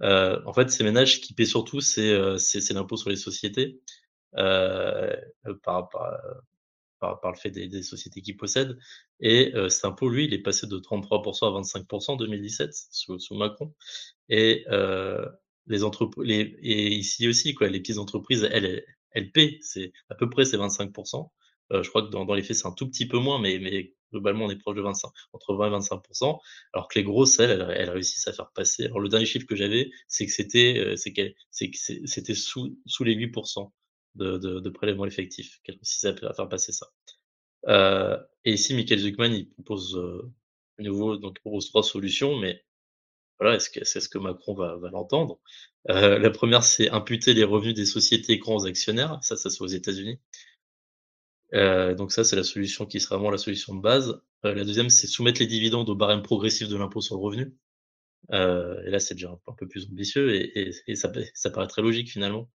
Euh, 0.02 0.42
en 0.46 0.54
fait, 0.54 0.70
ces 0.72 0.84
ménages 0.84 1.22
qui 1.22 1.34
paient 1.34 1.46
surtout, 1.46 1.82
c'est 1.82 2.12
euh, 2.12 2.38
l'impôt 2.72 2.98
sur 2.98 3.10
les 3.10 3.16
sociétés 3.16 3.80
euh, 4.38 5.16
par, 5.64 5.90
par, 5.90 6.18
par, 7.00 7.20
par, 7.20 7.32
le 7.32 7.38
fait 7.38 7.52
des, 7.52 7.68
des, 7.68 7.84
sociétés 7.84 8.22
qui 8.22 8.34
possèdent. 8.34 8.78
Et 9.20 9.54
euh, 9.56 9.70
cet 9.70 9.86
impôt, 9.86 10.10
lui, 10.10 10.26
il 10.26 10.34
est 10.34 10.42
passé 10.42 10.68
de 10.68 10.80
33% 10.80 11.48
à 11.48 11.62
25% 11.62 12.12
en 12.12 12.16
2017 12.16 12.74
sous, 12.92 13.20
sous 13.20 13.36
Macron. 13.36 13.74
Et 14.30 14.66
euh, 14.70 15.26
les 15.68 15.84
entreprises, 15.84 16.26
et 16.30 16.94
ici 16.96 17.28
aussi, 17.28 17.54
quoi, 17.54 17.68
les 17.68 17.80
petites 17.80 17.98
entreprises, 17.98 18.48
elles, 18.52 18.86
elles, 19.12 19.32
paient, 19.32 19.58
c'est 19.62 19.92
à 20.10 20.16
peu 20.16 20.30
près 20.30 20.46
ces 20.46 20.58
25%. 20.58 21.30
Euh, 21.72 21.84
je 21.84 21.90
crois 21.90 22.02
que 22.02 22.10
dans, 22.10 22.26
dans 22.26 22.34
les 22.34 22.44
faits, 22.44 22.58
c'est 22.58 22.68
un 22.68 22.72
tout 22.74 22.88
petit 22.88 23.08
peu 23.08 23.20
moins, 23.20 23.40
mais, 23.40 23.60
mais 23.60 23.94
globalement, 24.12 24.46
on 24.46 24.50
est 24.50 24.58
proche 24.58 24.76
de 24.76 24.82
25, 24.82 25.12
entre 25.34 25.56
20 25.56 25.68
et 25.68 25.80
25%, 25.80 26.40
alors 26.74 26.88
que 26.88 26.98
les 26.98 27.04
grosses, 27.04 27.40
elles, 27.40 27.52
elles, 27.76 27.90
réussissent 27.90 28.28
à 28.28 28.34
faire 28.34 28.52
passer. 28.52 28.86
Alors, 28.86 29.00
le 29.00 29.10
dernier 29.10 29.26
chiffre 29.26 29.46
que 29.46 29.56
j'avais, 29.56 29.92
c'est 30.08 30.26
que 30.26 30.32
c'était, 30.32 30.80
euh, 30.80 30.96
c'est 30.96 32.34
sous, 32.34 32.78
sous 32.86 33.04
les 33.04 33.16
8% 33.16 33.72
de, 34.16 34.38
de, 34.38 34.60
de 34.60 34.70
prélèvements 34.70 35.06
effectifs 35.06 35.60
qu'elles 35.64 35.76
réussissent 35.76 36.06
à, 36.06 36.16
faire 36.16 36.50
passer 36.50 36.72
ça. 36.72 36.88
Euh, 37.68 38.18
et 38.46 38.54
ici, 38.54 38.74
Michael 38.74 39.00
Zuckman, 39.00 39.34
il 39.34 39.50
propose 39.50 39.96
euh, 39.98 40.32
nouveau, 40.80 41.18
donc 41.18 41.40
propose 41.40 41.68
trois 41.70 41.84
solutions, 41.84 42.38
mais 42.38 42.64
voilà, 43.40 43.56
est-ce 43.56 43.70
que 43.70 43.84
c'est 43.86 44.02
ce 44.02 44.10
que 44.10 44.18
Macron 44.18 44.54
va, 44.54 44.76
va 44.78 44.90
l'entendre 44.90 45.40
euh, 45.90 46.20
La 46.20 46.30
première, 46.30 46.64
c'est 46.64 46.90
imputer 46.90 47.34
les 47.34 47.44
revenus 47.44 47.74
des 47.74 47.86
sociétés 47.86 48.40
aux 48.46 48.66
actionnaires. 48.66 49.20
Ça, 49.22 49.38
ça 49.38 49.50
fait 49.50 49.62
aux 49.62 49.68
États-Unis. 49.68 50.20
Euh, 51.54 51.96
donc 51.96 52.12
ça, 52.12 52.24
c'est 52.24 52.36
la 52.36 52.44
solution 52.44 52.86
qui 52.86 53.00
sera 53.00 53.16
vraiment 53.16 53.32
la 53.32 53.38
solution 53.38 53.76
de 53.76 53.82
base. 53.82 54.22
Euh, 54.46 54.54
la 54.54 54.66
deuxième, 54.66 54.90
c'est 54.90 55.08
soumettre 55.08 55.40
les 55.40 55.48
dividendes 55.48 55.90
au 55.90 55.96
barème 55.96 56.22
progressif 56.22 56.68
de 56.68 56.78
l'impôt 56.78 57.02
sur 57.02 57.16
le 57.16 57.22
revenu. 57.22 57.56
Euh, 58.32 58.82
et 58.86 58.92
là, 58.92 59.00
c'est 59.00 59.16
déjà 59.16 59.30
un, 59.48 59.54
peu 59.54 59.68
plus 59.68 59.88
ambitieux 59.88 60.36
et, 60.36 60.60
et, 60.60 60.72
et 60.88 60.96
ça, 60.96 61.12
ça, 61.34 61.50
paraît 61.50 61.68
très 61.68 61.82
logique 61.82 62.12
finalement. 62.12 62.50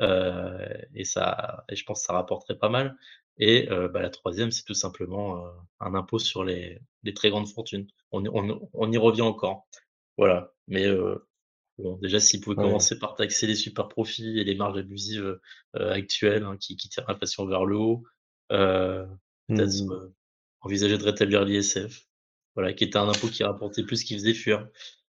Euh, 0.00 0.68
et 0.94 1.04
ça, 1.04 1.64
et 1.68 1.76
je 1.76 1.84
pense 1.84 2.00
que 2.00 2.06
ça 2.06 2.14
rapporterait 2.14 2.58
pas 2.58 2.68
mal. 2.68 2.96
Et 3.38 3.70
euh, 3.70 3.88
bah, 3.88 4.02
la 4.02 4.10
troisième, 4.10 4.50
c'est 4.50 4.64
tout 4.64 4.74
simplement 4.74 5.46
euh, 5.46 5.50
un 5.80 5.94
impôt 5.94 6.18
sur 6.18 6.44
les, 6.44 6.80
les, 7.02 7.14
très 7.14 7.30
grandes 7.30 7.48
fortunes. 7.48 7.86
On, 8.12 8.24
on, 8.26 8.68
on, 8.72 8.92
y 8.92 8.96
revient 8.96 9.22
encore. 9.22 9.66
Voilà. 10.16 10.52
Mais 10.68 10.86
Bon, 11.78 11.96
déjà, 11.96 12.20
s'ils 12.20 12.40
pouvaient 12.40 12.54
commencer 12.54 12.98
par 13.00 13.16
taxer 13.16 13.48
les 13.48 13.56
super 13.56 13.88
profits 13.88 14.38
et 14.38 14.44
les 14.44 14.54
marges 14.54 14.78
abusives 14.78 15.40
actuelles 15.74 16.44
hein, 16.44 16.56
qui, 16.58 16.76
qui 16.76 16.88
tirent 16.88 17.04
l'inflation 17.08 17.46
vers 17.46 17.64
le 17.64 17.76
haut, 17.76 18.04
euh, 18.52 19.04
peut-être 19.48 19.84
mmh. 19.84 19.92
euh, 19.92 20.14
envisager 20.60 20.98
de 20.98 21.04
rétablir 21.04 21.44
l'ISF, 21.44 22.06
voilà, 22.54 22.72
qui 22.72 22.84
était 22.84 22.98
un 22.98 23.08
impôt 23.08 23.28
qui 23.28 23.44
rapportait 23.44 23.82
plus 23.82 24.04
qu'il 24.04 24.18
faisait 24.18 24.34
fuir. 24.34 24.68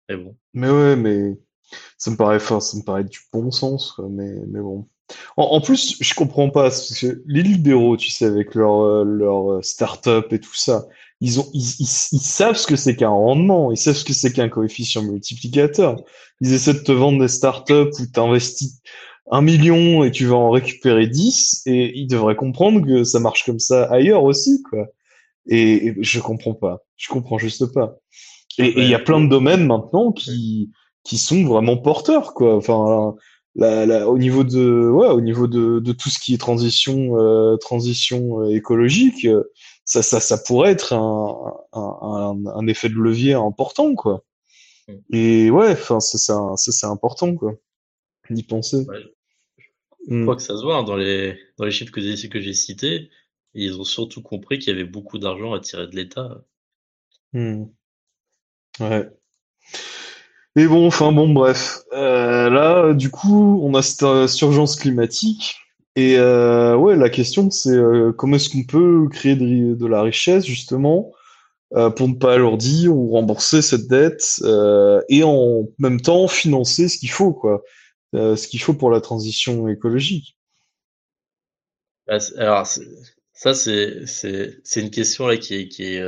Mais 0.08 0.16
bon. 0.16 0.36
Mais 0.54 0.70
ouais, 0.70 0.96
mais 0.96 1.38
ça 1.98 2.10
me 2.10 2.16
paraît, 2.16 2.36
enfin, 2.36 2.60
ça 2.60 2.76
me 2.76 2.82
paraît 2.82 3.04
du 3.04 3.18
bon 3.32 3.50
sens, 3.50 3.92
quoi, 3.92 4.08
mais, 4.08 4.32
mais 4.48 4.60
bon. 4.60 4.88
En, 5.36 5.60
plus, 5.60 5.96
je 6.00 6.14
comprends 6.14 6.50
pas, 6.50 6.64
parce 6.64 6.98
que 6.98 7.22
les 7.26 7.42
libéraux, 7.42 7.96
tu 7.96 8.10
sais, 8.10 8.24
avec 8.24 8.54
leur, 8.56 9.04
leur 9.04 9.64
start-up 9.64 10.32
et 10.32 10.40
tout 10.40 10.54
ça, 10.54 10.86
ils, 11.20 11.40
ont, 11.40 11.46
ils, 11.54 11.80
ils, 11.80 11.86
savent 12.20 12.56
ce 12.56 12.66
que 12.66 12.76
c'est 12.76 12.94
qu'un 12.96 13.08
rendement, 13.08 13.72
ils 13.72 13.76
savent 13.76 13.96
ce 13.96 14.04
que 14.04 14.12
c'est 14.12 14.32
qu'un 14.32 14.48
coefficient 14.48 15.02
multiplicateur. 15.02 15.96
Ils 16.40 16.52
essaient 16.52 16.74
de 16.74 16.80
te 16.80 16.92
vendre 16.92 17.20
des 17.20 17.28
start-up 17.28 17.90
où 17.98 18.02
tu 18.12 18.20
investis 18.20 18.80
un 19.30 19.40
million 19.40 20.04
et 20.04 20.10
tu 20.10 20.26
vas 20.26 20.36
en 20.36 20.50
récupérer 20.50 21.06
10 21.06 21.62
et 21.66 21.98
ils 21.98 22.06
devraient 22.06 22.36
comprendre 22.36 22.84
que 22.86 23.04
ça 23.04 23.18
marche 23.18 23.44
comme 23.44 23.58
ça 23.58 23.84
ailleurs 23.84 24.24
aussi, 24.24 24.62
quoi. 24.68 24.86
Et, 25.48 25.94
je 26.00 26.20
comprends 26.20 26.54
pas. 26.54 26.84
Je 26.96 27.08
comprends 27.08 27.38
juste 27.38 27.72
pas. 27.72 27.96
Et 28.58 28.80
il 28.80 28.88
y 28.88 28.94
a 28.94 28.98
plein 28.98 29.20
de 29.20 29.28
domaines 29.28 29.66
maintenant 29.66 30.12
qui, 30.12 30.70
qui 31.04 31.18
sont 31.18 31.44
vraiment 31.44 31.76
porteurs, 31.76 32.34
quoi. 32.34 32.56
Enfin, 32.56 33.14
la, 33.54 33.86
la, 33.86 34.08
au 34.08 34.18
niveau 34.18 34.44
de, 34.44 34.88
ouais, 34.88 35.08
au 35.08 35.20
niveau 35.20 35.46
de, 35.46 35.78
de 35.80 35.92
tout 35.92 36.10
ce 36.10 36.18
qui 36.18 36.34
est 36.34 36.38
transition, 36.38 37.18
euh, 37.18 37.56
transition 37.56 38.42
euh, 38.42 38.50
écologique, 38.50 39.26
ça, 39.86 40.02
ça, 40.02 40.20
ça 40.20 40.36
pourrait 40.36 40.72
être 40.72 40.92
un, 40.92 41.56
un, 41.72 42.44
un, 42.44 42.66
effet 42.66 42.88
de 42.88 42.96
levier 42.96 43.34
important, 43.34 43.94
quoi. 43.94 44.24
Mm. 44.88 44.94
Et 45.12 45.50
ouais, 45.50 45.72
enfin, 45.72 46.00
c'est 46.00 46.18
ça, 46.18 46.38
c'est 46.56 46.86
important, 46.86 47.34
quoi. 47.34 47.54
D'y 48.28 48.42
penser. 48.42 48.84
Je 50.08 50.22
crois 50.22 50.36
que 50.36 50.42
ça 50.42 50.56
se 50.56 50.62
voit 50.62 50.76
hein, 50.76 50.82
dans, 50.82 50.96
les, 50.96 51.38
dans 51.56 51.64
les 51.64 51.70
chiffres 51.70 51.92
que 51.92 52.00
j'ai, 52.00 52.28
que 52.28 52.40
j'ai 52.40 52.52
cités. 52.52 53.10
Ils 53.54 53.80
ont 53.80 53.84
surtout 53.84 54.22
compris 54.22 54.58
qu'il 54.58 54.72
y 54.72 54.76
avait 54.76 54.88
beaucoup 54.88 55.18
d'argent 55.18 55.54
à 55.54 55.60
tirer 55.60 55.86
de 55.86 55.96
l'État. 55.96 56.44
Mmh. 57.32 57.64
Ouais. 58.80 59.08
Et 60.56 60.66
bon, 60.66 60.86
enfin 60.86 61.12
bon, 61.12 61.32
bref. 61.32 61.78
Euh, 61.92 62.50
là, 62.50 62.92
du 62.92 63.10
coup, 63.10 63.60
on 63.62 63.74
a 63.74 63.82
cette 63.82 64.02
euh, 64.02 64.26
urgence 64.42 64.76
climatique. 64.76 65.56
Et 65.96 66.18
euh, 66.18 66.76
ouais, 66.76 66.94
la 66.94 67.08
question, 67.08 67.50
c'est 67.50 67.70
euh, 67.70 68.12
comment 68.12 68.36
est-ce 68.36 68.50
qu'on 68.50 68.64
peut 68.64 69.08
créer 69.08 69.34
de, 69.34 69.74
de, 69.74 69.86
la 69.86 70.02
richesse, 70.02 70.44
justement, 70.44 71.10
euh, 71.72 71.88
pour 71.88 72.06
ne 72.06 72.14
pas 72.14 72.34
alourdir 72.34 72.94
ou 72.94 73.12
rembourser 73.12 73.62
cette 73.62 73.88
dette 73.88 74.42
et 75.08 75.22
en 75.24 75.66
même 75.78 76.00
temps 76.02 76.28
financer 76.28 76.88
ce 76.88 76.98
qu'il 76.98 77.10
faut, 77.10 77.32
quoi. 77.32 77.64
Ce 78.12 78.46
qu'il 78.46 78.60
faut 78.60 78.74
pour 78.74 78.90
la 78.90 79.00
transition 79.00 79.68
écologique. 79.68 80.36
Bah, 82.06 82.18
alors, 82.36 82.66
ça, 83.32 83.54
c'est, 83.54 84.04
une 84.76 84.90
question 84.90 85.26
là 85.26 85.38
qui 85.38 85.54
est, 85.54 85.68
qui 85.68 85.82
est, 85.82 86.04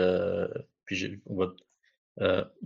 puis 0.84 1.18
on 1.26 1.34
voit, 1.34 1.54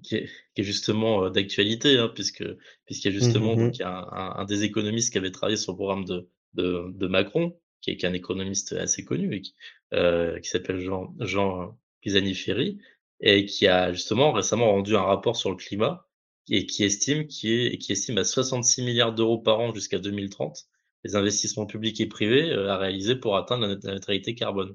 qui, 0.03 0.17
est, 0.17 0.29
qui 0.55 0.61
est 0.61 0.65
justement 0.65 1.31
d'actualité, 1.31 1.99
hein, 1.99 2.11
puisque 2.13 2.45
puisqu'il 2.85 3.13
y 3.13 3.17
a 3.17 3.21
justement 3.21 3.55
mmh 3.55 3.59
donc, 3.59 3.81
un, 3.81 4.07
un, 4.13 4.35
un, 4.39 4.45
des 4.45 4.65
économistes 4.65 5.13
qui 5.13 5.19
avait 5.19 5.31
travaillé 5.31 5.57
sur 5.57 5.73
le 5.73 5.77
programme 5.77 6.05
de, 6.05 6.29
de, 6.55 6.87
de 6.93 7.07
Macron, 7.07 7.59
qui 7.81 7.91
est, 7.91 8.05
un 8.05 8.13
économiste 8.13 8.73
assez 8.73 9.05
connu, 9.05 9.35
et 9.35 9.41
qui, 9.41 9.55
euh, 9.95 10.39
qui 10.41 10.49
s'appelle 10.49 10.81
Jean, 10.81 11.15
Jean 11.21 11.79
Pisani-Ferry, 12.01 12.79
et 13.21 13.47
qui 13.47 13.67
a 13.67 13.93
justement 13.93 14.33
récemment 14.33 14.73
rendu 14.73 14.97
un 14.97 15.03
rapport 15.03 15.37
sur 15.37 15.51
le 15.51 15.57
climat 15.57 16.07
et 16.49 16.67
qui 16.67 16.85
estime, 16.85 17.27
qui, 17.27 17.53
est, 17.53 17.79
qui 17.79 17.93
estime 17.93 18.19
à 18.19 18.25
66 18.25 18.83
milliards 18.83 19.15
d'euros 19.15 19.39
par 19.39 19.61
an 19.61 19.73
jusqu'à 19.73 19.99
2030 19.99 20.67
les 21.05 21.17
investissements 21.17 21.67
publics 21.67 22.01
et 22.01 22.07
privés 22.07 22.51
euh, 22.51 22.71
à 22.71 22.79
réaliser 22.79 23.17
pour 23.17 23.37
atteindre 23.37 23.67
la 23.67 23.95
neutralité 23.95 24.35
carbone. 24.35 24.75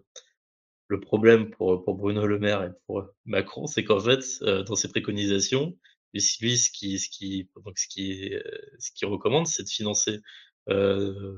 Le 0.87 0.99
problème 0.99 1.49
pour, 1.51 1.83
pour 1.83 1.95
Bruno 1.95 2.25
Le 2.25 2.39
Maire 2.39 2.63
et 2.63 2.71
pour 2.85 3.05
Macron, 3.25 3.67
c'est 3.67 3.83
qu'en 3.83 3.99
fait, 3.99 4.23
euh, 4.41 4.63
dans 4.63 4.75
ses 4.75 4.89
préconisations, 4.89 5.77
lui, 6.13 6.57
ce 6.57 6.69
qui, 6.71 6.99
ce 6.99 7.09
qui, 7.09 7.49
ce 7.75 7.87
qui, 7.87 8.33
euh, 8.33 8.41
ce 8.79 8.91
qui 8.91 9.05
recommande, 9.05 9.47
c'est 9.47 9.63
de 9.63 9.69
financer 9.69 10.19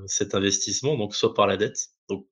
cet 0.06 0.34
investissement, 0.34 0.96
donc 0.96 1.14
soit 1.14 1.34
par 1.34 1.46
la 1.46 1.56
dette, 1.56 1.90
donc 2.08 2.26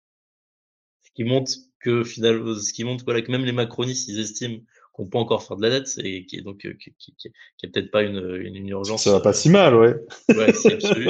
ce 1.04 1.10
qui 1.14 1.24
montre 1.24 1.52
que 1.80 2.04
finalement, 2.04 2.54
ce 2.54 2.72
qui 2.72 2.84
montre 2.84 3.04
voilà, 3.04 3.22
que 3.22 3.30
même 3.30 3.44
les 3.44 3.52
macronistes, 3.52 4.08
ils 4.08 4.20
estiment 4.20 4.58
qu'on 4.92 5.06
peut 5.06 5.18
encore 5.18 5.44
faire 5.44 5.56
de 5.56 5.62
la 5.62 5.70
dette 5.70 5.92
et 5.98 6.26
qui 6.26 6.36
est 6.36 6.42
donc 6.42 6.66
euh, 6.66 6.74
qui, 6.74 6.92
qui, 6.98 7.14
qui, 7.16 7.28
est 7.28 7.68
peut-être 7.68 7.90
pas 7.92 8.02
une, 8.02 8.18
une, 8.42 8.56
une, 8.56 8.68
urgence. 8.68 9.04
Ça 9.04 9.12
va 9.12 9.20
pas 9.20 9.32
si 9.32 9.48
mal, 9.48 9.76
ouais. 9.76 9.94
Ouais, 10.28 10.52
c'est 10.52 10.72
absolu. 10.74 11.08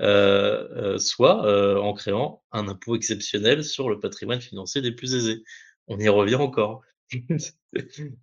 Euh, 0.00 0.66
euh, 0.76 0.98
soit 0.98 1.44
euh, 1.44 1.76
en 1.76 1.92
créant 1.92 2.42
un 2.52 2.68
impôt 2.68 2.96
exceptionnel 2.96 3.62
sur 3.62 3.90
le 3.90 4.00
patrimoine 4.00 4.40
financier 4.40 4.80
des 4.80 4.92
plus 4.92 5.14
aisés. 5.14 5.42
On 5.86 5.98
y 5.98 6.08
revient 6.08 6.36
encore. 6.36 6.82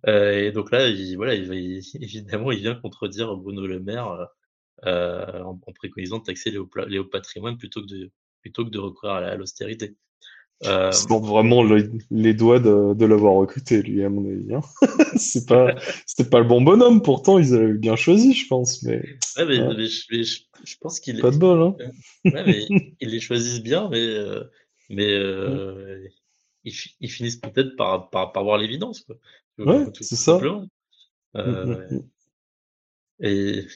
Euh, 0.06 0.32
et 0.32 0.52
donc 0.52 0.70
là, 0.70 0.88
il, 0.88 1.16
voilà, 1.16 1.34
il, 1.34 1.50
il, 1.54 1.82
évidemment, 2.02 2.52
il 2.52 2.58
vient 2.58 2.74
contredire 2.74 3.34
Bruno 3.34 3.66
Le 3.66 3.80
Maire 3.80 4.28
en, 4.84 5.58
en, 5.66 5.72
préconisant 5.72 6.18
de 6.18 6.24
taxer 6.24 6.50
les 6.50 6.58
hauts, 6.58 6.70
les 6.86 6.98
hauts 6.98 7.04
patrimoines 7.04 7.58
plutôt 7.58 7.82
que 7.82 7.86
de 7.86 8.10
plutôt 8.40 8.64
que 8.64 8.70
de 8.70 8.78
recourir 8.78 9.14
à 9.14 9.34
l'austérité. 9.36 9.96
Euh... 10.64 10.90
C'est 10.90 11.08
vraiment 11.08 11.62
le, 11.62 11.92
les 12.10 12.34
doigts 12.34 12.58
de, 12.58 12.94
de 12.94 13.06
l'avoir 13.06 13.34
recruté, 13.34 13.80
lui, 13.82 14.02
à 14.02 14.08
mon 14.08 14.28
avis. 14.28 14.54
Hein. 14.54 14.60
c'est 15.16 15.46
pas, 15.46 15.74
c'était 16.04 16.28
pas 16.28 16.40
le 16.40 16.46
bon 16.46 16.60
bonhomme, 16.60 17.02
pourtant, 17.02 17.38
ils 17.38 17.54
avaient 17.54 17.74
bien 17.74 17.94
choisi, 17.94 18.34
je 18.34 18.48
pense. 18.48 18.82
Mais, 18.82 18.96
ouais, 19.36 19.46
mais, 19.46 19.60
ouais. 19.60 19.76
mais, 19.76 19.86
je, 19.86 20.04
mais 20.10 20.24
je, 20.24 20.40
je, 20.64 20.76
pense 20.80 20.98
qu'il 20.98 21.20
Pas 21.20 21.30
de 21.30 21.36
bol, 21.36 21.62
hein. 21.62 21.76
ouais, 22.24 22.44
mais 22.44 22.66
ils 23.00 23.08
les 23.08 23.20
choisissent 23.20 23.62
bien, 23.62 23.88
mais, 23.88 24.04
euh, 24.04 24.42
mais 24.90 25.08
euh, 25.14 26.00
ouais. 26.02 26.12
ils, 26.64 26.74
ils, 27.00 27.10
finissent 27.10 27.36
peut-être 27.36 27.76
par, 27.76 28.10
par, 28.10 28.32
par 28.32 28.42
voir 28.42 28.58
l'évidence. 28.58 29.06
Ouais, 29.58 29.86
c'est 30.00 30.16
ça. 30.16 30.40
Euh, 31.36 31.88
mm 31.90 32.02
-hmm. 33.20 33.68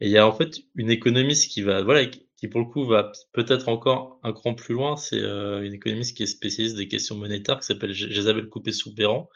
Et 0.00 0.06
il 0.06 0.12
y 0.12 0.18
a 0.18 0.26
en 0.26 0.32
fait 0.32 0.58
une 0.74 0.90
économiste 0.90 1.50
qui 1.50 1.62
va, 1.62 1.82
voilà, 1.82 2.06
qui 2.06 2.48
pour 2.48 2.60
le 2.60 2.66
coup 2.66 2.84
va 2.86 3.12
peut-être 3.32 3.68
encore 3.68 4.20
un 4.22 4.32
cran 4.32 4.54
plus 4.54 4.74
loin, 4.74 4.96
c'est 4.96 5.20
euh, 5.20 5.62
une 5.62 5.72
économiste 5.74 6.16
qui 6.16 6.22
est 6.22 6.26
spécialiste 6.26 6.76
des 6.76 6.88
questions 6.88 7.16
monétaires, 7.16 7.58
qui 7.60 7.66
s'appelle 7.66 7.92
Jésabelle 7.92 8.48
Coupé-Soupéran, 8.48 9.28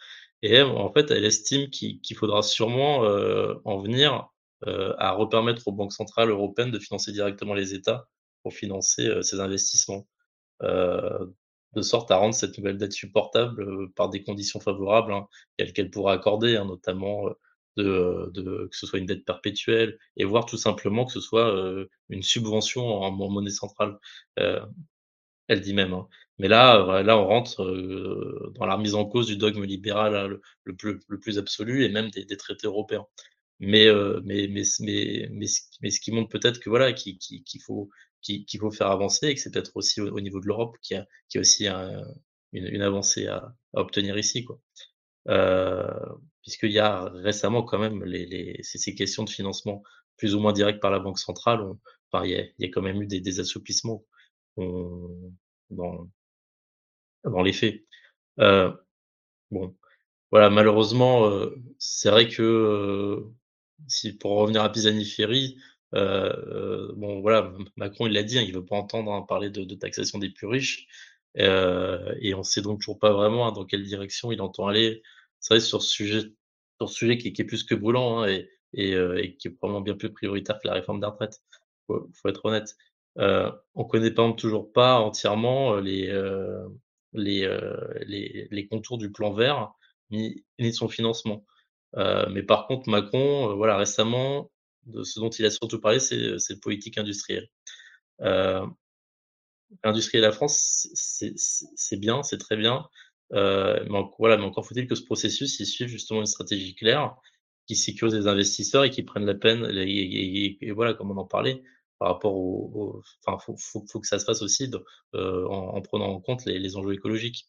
Et 0.42 0.60
en 0.62 0.92
fait, 0.92 1.10
elle 1.10 1.24
estime 1.24 1.70
qu'il 1.70 2.16
faudra 2.16 2.42
sûrement 2.42 3.00
en 3.64 3.78
venir 3.80 4.28
à 4.66 5.12
repermettre 5.12 5.68
aux 5.68 5.72
banques 5.72 5.92
centrales 5.92 6.30
européennes 6.30 6.70
de 6.70 6.78
financer 6.78 7.12
directement 7.12 7.54
les 7.54 7.74
États 7.74 8.08
pour 8.42 8.52
financer 8.54 9.22
ces 9.22 9.40
investissements. 9.40 10.06
de 10.62 11.82
sorte 11.82 12.10
à 12.10 12.16
rendre 12.16 12.34
cette 12.34 12.56
nouvelle 12.58 12.78
dette 12.78 12.92
supportable 12.92 13.92
par 13.94 14.10
des 14.10 14.22
conditions 14.22 14.60
favorables 14.60 15.12
hein, 15.12 15.26
qu'elle 15.74 15.90
pourra 15.90 16.14
accorder, 16.14 16.56
hein, 16.56 16.64
notamment 16.64 17.24
de, 17.76 18.30
de, 18.34 18.68
que 18.70 18.76
ce 18.76 18.86
soit 18.86 18.98
une 18.98 19.06
dette 19.06 19.24
perpétuelle 19.24 19.98
et 20.16 20.24
voire 20.24 20.46
tout 20.46 20.56
simplement 20.56 21.04
que 21.06 21.12
ce 21.12 21.20
soit 21.20 21.54
une 22.08 22.22
subvention 22.22 22.86
en, 22.86 23.10
monnaie 23.12 23.50
centrale. 23.50 23.98
elle 24.36 25.60
dit 25.60 25.74
même. 25.74 25.92
Hein. 25.94 26.08
Mais 26.38 26.48
là, 26.48 27.02
là, 27.02 27.18
on 27.18 27.26
rentre 27.26 27.64
dans 28.54 28.66
la 28.66 28.76
remise 28.76 28.94
en 28.94 29.04
cause 29.04 29.26
du 29.26 29.36
dogme 29.36 29.64
libéral 29.64 30.40
le, 30.64 30.76
plus, 30.76 31.00
le, 31.08 31.18
plus, 31.18 31.38
absolu 31.38 31.84
et 31.84 31.88
même 31.90 32.10
des, 32.10 32.36
traités 32.36 32.66
européens. 32.66 33.06
Mais, 33.60 33.88
mais, 34.24 34.48
mais, 34.48 34.62
mais, 34.80 35.28
mais, 35.80 35.90
ce 35.90 36.00
qui 36.00 36.12
montre 36.12 36.30
peut-être 36.30 36.60
que 36.60 36.70
voilà, 36.70 36.92
qu'il 36.92 37.18
faut, 37.64 37.90
qu'il 38.22 38.60
faut 38.60 38.70
faire 38.70 38.88
avancer 38.88 39.28
et 39.28 39.34
que 39.34 39.40
c'est 39.40 39.50
peut-être 39.50 39.72
aussi 39.76 40.00
au, 40.00 40.20
niveau 40.20 40.40
de 40.40 40.46
l'Europe 40.46 40.76
qui 40.82 40.94
a, 40.94 41.06
qui 41.28 41.38
a 41.38 41.40
aussi 41.40 41.66
une, 41.68 42.06
une, 42.52 42.82
avancée 42.82 43.26
à, 43.26 43.54
à, 43.74 43.80
obtenir 43.80 44.18
ici. 44.18 44.44
Quoi. 44.44 44.60
Puisqu'il 46.42 46.72
y 46.72 46.78
a 46.78 47.04
récemment 47.10 47.62
quand 47.62 47.78
même 47.78 48.04
les, 48.04 48.26
les, 48.26 48.62
ces 48.62 48.94
questions 48.94 49.24
de 49.24 49.30
financement 49.30 49.82
plus 50.16 50.34
ou 50.34 50.40
moins 50.40 50.52
direct 50.52 50.80
par 50.80 50.90
la 50.90 50.98
Banque 50.98 51.18
centrale. 51.18 51.60
enfin, 52.10 52.24
il 52.24 52.30
y, 52.32 52.36
a, 52.36 52.42
il 52.42 52.54
y, 52.58 52.64
a, 52.64 52.68
quand 52.68 52.82
même 52.82 53.02
eu 53.02 53.06
des, 53.06 53.20
des 53.20 53.40
assouplissements 53.40 54.04
dans, 54.56 56.08
dans 57.24 57.42
les 57.42 57.52
faits. 57.52 57.84
Euh, 58.40 58.72
bon, 59.50 59.76
voilà, 60.30 60.50
malheureusement, 60.50 61.26
euh, 61.26 61.56
c'est 61.78 62.10
vrai 62.10 62.28
que 62.28 62.42
euh, 62.42 63.32
si 63.88 64.16
pour 64.16 64.32
revenir 64.38 64.62
à 64.62 64.70
Pisani-Ferry, 64.72 65.58
euh, 65.94 66.92
bon 66.96 67.20
voilà, 67.20 67.52
Macron 67.76 68.06
il 68.06 68.12
l'a 68.12 68.22
dit, 68.22 68.38
hein, 68.38 68.44
il 68.46 68.54
veut 68.54 68.64
pas 68.64 68.76
entendre 68.76 69.12
hein, 69.12 69.22
parler 69.22 69.50
de, 69.50 69.64
de, 69.64 69.74
taxation 69.74 70.18
des 70.18 70.30
plus 70.30 70.46
riches, 70.46 70.86
et 71.36 72.34
on 72.34 72.42
sait 72.42 72.62
donc 72.62 72.80
toujours 72.80 72.98
pas 72.98 73.12
vraiment 73.12 73.46
hein, 73.48 73.52
dans 73.52 73.64
quelle 73.64 73.84
direction 73.84 74.32
il 74.32 74.40
entend 74.40 74.66
aller. 74.66 75.02
C'est 75.40 75.54
vrai 75.54 75.60
sur 75.60 75.82
ce 75.82 75.90
sujet, 75.90 76.20
sur 76.78 76.88
ce 76.88 76.94
sujet 76.94 77.18
qui, 77.18 77.28
est 77.28 77.44
plus 77.44 77.64
que 77.64 77.74
brûlant 77.74 78.24
et, 78.26 78.48
et, 78.74 78.92
et, 78.92 79.36
qui 79.36 79.48
est 79.48 79.50
probablement 79.52 79.82
bien 79.82 79.94
plus 79.96 80.12
prioritaire 80.12 80.58
que 80.60 80.68
la 80.68 80.74
réforme 80.74 81.00
des 81.00 81.06
retraites. 81.06 81.40
Faut, 81.86 82.08
faut 82.14 82.28
être 82.28 82.44
honnête. 82.44 82.76
Euh, 83.18 83.50
on 83.74 83.84
connaît 83.84 84.12
pas 84.12 84.30
toujours 84.32 84.72
pas 84.72 85.00
entièrement 85.00 85.76
les, 85.76 86.08
euh, 86.10 86.68
les, 87.12 87.48
les, 88.06 88.48
les, 88.50 88.68
contours 88.68 88.98
du 88.98 89.10
plan 89.10 89.32
vert 89.32 89.72
ni, 90.10 90.44
ni 90.58 90.72
son 90.72 90.88
financement. 90.88 91.44
Euh, 91.96 92.28
mais 92.30 92.42
par 92.42 92.66
contre, 92.66 92.88
Macron, 92.88 93.56
voilà, 93.56 93.76
récemment, 93.76 94.50
de 94.86 95.02
ce 95.02 95.20
dont 95.20 95.30
il 95.30 95.44
a 95.44 95.50
surtout 95.50 95.80
parlé, 95.80 96.00
c'est 96.00 96.38
cette 96.38 96.60
politique 96.60 96.98
industrielle. 96.98 97.48
Euh, 98.22 98.66
industrielle 99.82 100.24
la 100.24 100.32
France, 100.32 100.88
c'est 100.94 102.00
bien, 102.00 102.22
c'est 102.22 102.38
très 102.38 102.56
bien. 102.56 102.86
Euh, 103.32 103.84
mais 103.88 104.00
voilà, 104.18 104.36
mais 104.36 104.44
encore 104.44 104.66
faut-il 104.66 104.86
que 104.88 104.94
ce 104.94 105.04
processus 105.04 105.60
il 105.60 105.66
suive 105.66 105.88
justement 105.88 106.20
une 106.20 106.26
stratégie 106.26 106.74
claire 106.74 107.14
qui 107.66 107.76
sécurise 107.76 108.14
les 108.14 108.26
investisseurs 108.26 108.84
et 108.84 108.90
qui 108.90 109.02
prennent 109.04 109.26
la 109.26 109.34
peine. 109.34 109.64
Et, 109.72 110.72
voilà, 110.72 110.94
comme 110.94 111.10
on 111.12 111.16
en 111.16 111.26
parlait, 111.26 111.62
par 111.98 112.08
rapport 112.08 112.34
au, 112.34 113.02
enfin, 113.24 113.38
faut, 113.38 113.56
faut, 113.86 114.00
que 114.00 114.06
ça 114.08 114.18
se 114.18 114.24
fasse 114.24 114.42
aussi 114.42 114.70
euh, 115.14 115.46
en, 115.46 115.76
en, 115.76 115.80
prenant 115.82 116.06
en 116.06 116.20
compte 116.20 116.44
les, 116.46 116.76
enjeux 116.76 116.94
écologiques. 116.94 117.46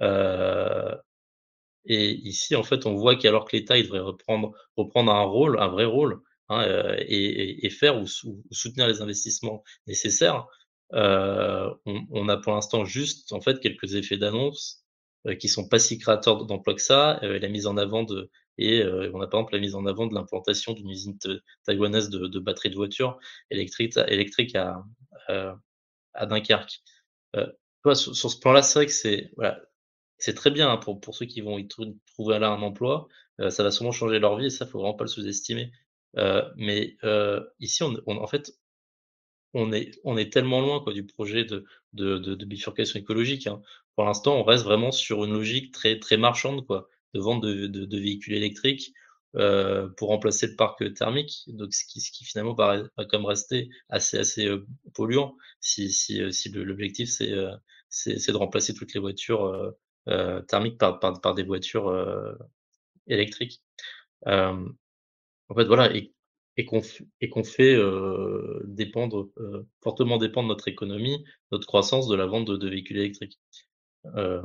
Euh, 0.00 0.94
et 1.84 2.12
ici, 2.12 2.54
en 2.56 2.62
fait, 2.62 2.86
on 2.86 2.94
voit 2.94 3.16
qu'alors 3.16 3.44
que 3.46 3.56
l'État 3.56 3.80
devrait 3.80 4.00
reprendre, 4.00 4.52
reprendre 4.76 5.12
un 5.12 5.22
rôle, 5.24 5.58
un 5.60 5.68
vrai 5.68 5.84
rôle, 5.84 6.20
hein, 6.48 6.62
euh, 6.62 6.96
et, 7.00 7.66
et, 7.66 7.70
faire 7.70 8.00
ou, 8.00 8.06
soutenir 8.06 8.86
les 8.88 9.02
investissements 9.02 9.62
nécessaires, 9.86 10.46
on, 10.92 11.76
on, 11.86 12.28
a 12.28 12.36
pour 12.38 12.52
l'instant 12.52 12.84
juste 12.84 13.32
en 13.32 13.40
fait 13.40 13.60
quelques 13.60 13.94
effets 13.94 14.16
d'annonce 14.16 14.84
euh, 15.26 15.34
qui 15.34 15.48
sont 15.48 15.68
pas 15.68 15.78
si 15.78 15.98
créateurs 15.98 16.46
d'emplois 16.46 16.74
que 16.74 16.82
ça. 16.82 17.20
Euh, 17.22 17.38
la 17.38 17.48
mise 17.48 17.66
en 17.66 17.76
avant 17.76 18.04
de 18.04 18.30
et 18.58 18.82
euh, 18.82 19.10
on 19.14 19.20
a 19.20 19.26
par 19.28 19.40
exemple 19.40 19.54
la 19.54 19.60
mise 19.60 19.74
en 19.74 19.86
avant 19.86 20.06
de 20.06 20.14
l'implantation 20.14 20.72
d'une 20.72 20.90
usine 20.90 21.16
taïwanaise 21.64 22.10
de, 22.10 22.26
de, 22.26 22.38
batteries 22.40 22.70
de 22.70 22.74
voitures 22.76 23.18
électriques, 23.50 23.96
électriques 24.08 24.56
à, 24.56 24.82
à 26.14 26.26
Dunkerque. 26.26 26.82
Sur, 27.94 28.16
sur, 28.16 28.30
ce 28.30 28.38
plan-là, 28.40 28.62
c'est 28.62 28.78
vrai 28.80 28.86
que 28.86 28.92
c'est 28.92 29.30
voilà, 29.36 29.60
c'est 30.18 30.34
très 30.34 30.50
bien 30.50 30.70
hein, 30.70 30.76
pour, 30.76 31.00
pour 31.00 31.14
ceux 31.14 31.26
qui 31.26 31.40
vont 31.40 31.58
y 31.58 31.68
trouver 31.68 32.38
là 32.38 32.50
un 32.50 32.62
emploi. 32.62 33.08
Euh, 33.40 33.50
ça 33.50 33.62
va 33.62 33.70
sûrement 33.70 33.92
changer 33.92 34.18
leur 34.18 34.36
vie 34.36 34.46
et 34.46 34.50
ça, 34.50 34.66
faut 34.66 34.78
vraiment 34.78 34.94
pas 34.94 35.04
le 35.04 35.08
sous-estimer. 35.08 35.72
Euh, 36.16 36.42
mais 36.56 36.96
euh, 37.04 37.40
ici, 37.60 37.82
on, 37.82 37.96
on, 38.06 38.16
en 38.16 38.26
fait, 38.26 38.52
on 39.54 39.72
est, 39.72 39.98
on 40.04 40.16
est 40.16 40.32
tellement 40.32 40.60
loin 40.60 40.80
quoi, 40.80 40.92
du 40.92 41.04
projet 41.06 41.44
de, 41.44 41.64
de, 41.92 42.18
de, 42.18 42.34
de 42.34 42.44
bifurcation 42.44 42.98
écologique. 43.00 43.46
Hein. 43.46 43.62
Pour 43.96 44.04
l'instant, 44.04 44.36
on 44.36 44.44
reste 44.44 44.64
vraiment 44.64 44.92
sur 44.92 45.24
une 45.24 45.32
logique 45.32 45.72
très, 45.72 45.98
très 45.98 46.16
marchande 46.16 46.66
quoi, 46.66 46.88
de 47.14 47.20
vente 47.20 47.42
de, 47.42 47.66
de, 47.66 47.98
véhicules 47.98 48.34
électriques 48.34 48.92
euh, 49.36 49.88
pour 49.96 50.08
remplacer 50.08 50.46
le 50.46 50.56
parc 50.56 50.94
thermique. 50.94 51.44
Donc, 51.48 51.74
ce 51.74 51.84
qui, 51.84 52.00
ce 52.00 52.12
qui 52.12 52.24
finalement 52.24 52.54
va, 52.54 52.82
va 52.96 53.04
comme 53.06 53.24
rester 53.24 53.68
assez, 53.88 54.18
assez 54.18 54.46
euh, 54.46 54.66
polluant 54.94 55.36
si, 55.60 55.90
si, 55.90 56.22
euh, 56.22 56.30
si 56.30 56.50
l'objectif 56.50 57.08
c'est, 57.10 57.34
c'est, 57.88 58.32
de 58.32 58.36
remplacer 58.36 58.74
toutes 58.74 58.94
les 58.94 59.00
voitures 59.00 59.74
thermiques 60.48 60.78
par, 60.78 61.00
par, 61.00 61.20
par, 61.20 61.34
des 61.34 61.42
voitures 61.42 61.92
électriques. 63.06 63.62
en 64.26 64.74
fait, 65.54 65.64
voilà. 65.64 65.90
Et 66.58 66.66
qu'on 66.66 67.44
fait 67.44 67.74
euh, 67.74 68.60
dépendre 68.64 69.30
euh, 69.38 69.66
fortement 69.80 70.18
dépendre 70.18 70.48
notre 70.48 70.66
économie, 70.66 71.24
notre 71.52 71.66
croissance 71.68 72.08
de 72.08 72.16
la 72.16 72.26
vente 72.26 72.50
de, 72.50 72.68
véhicules 72.68 72.98
électriques. 72.98 73.38
Euh, 74.16 74.42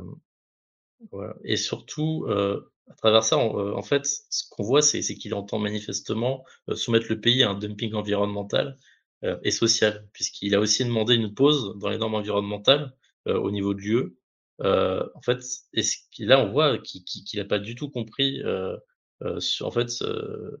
voilà. 1.10 1.34
Et 1.42 1.56
surtout, 1.56 2.26
à 2.28 2.94
travers 2.96 3.24
ça, 3.24 3.36
en 3.36 3.82
fait, 3.82 4.06
ce 4.06 4.44
qu'on 4.48 4.62
voit, 4.62 4.80
c'est 4.80 5.02
qu'il 5.02 5.34
entend 5.34 5.58
manifestement 5.58 6.44
soumettre 6.72 7.06
le 7.10 7.20
pays 7.20 7.42
à 7.42 7.50
un 7.50 7.58
dumping 7.58 7.92
environnemental 7.94 8.78
et 9.42 9.50
social, 9.50 10.08
puisqu'il 10.12 10.54
a 10.54 10.60
aussi 10.60 10.84
demandé 10.84 11.14
une 11.14 11.34
pause 11.34 11.76
dans 11.78 11.90
les 11.90 11.98
normes 11.98 12.14
environnementales 12.14 12.94
au 13.26 13.50
niveau 13.50 13.74
de 13.74 13.80
l'UE. 13.80 14.16
en 14.60 15.20
fait, 15.22 15.40
là, 16.20 16.40
on 16.40 16.52
voit 16.52 16.78
qu'il 16.78 17.38
n'a 17.38 17.44
pas 17.44 17.58
du 17.58 17.74
tout 17.74 17.90
compris 17.90 18.40
euh, 19.22 19.40
en 19.60 19.70
fait, 19.70 19.90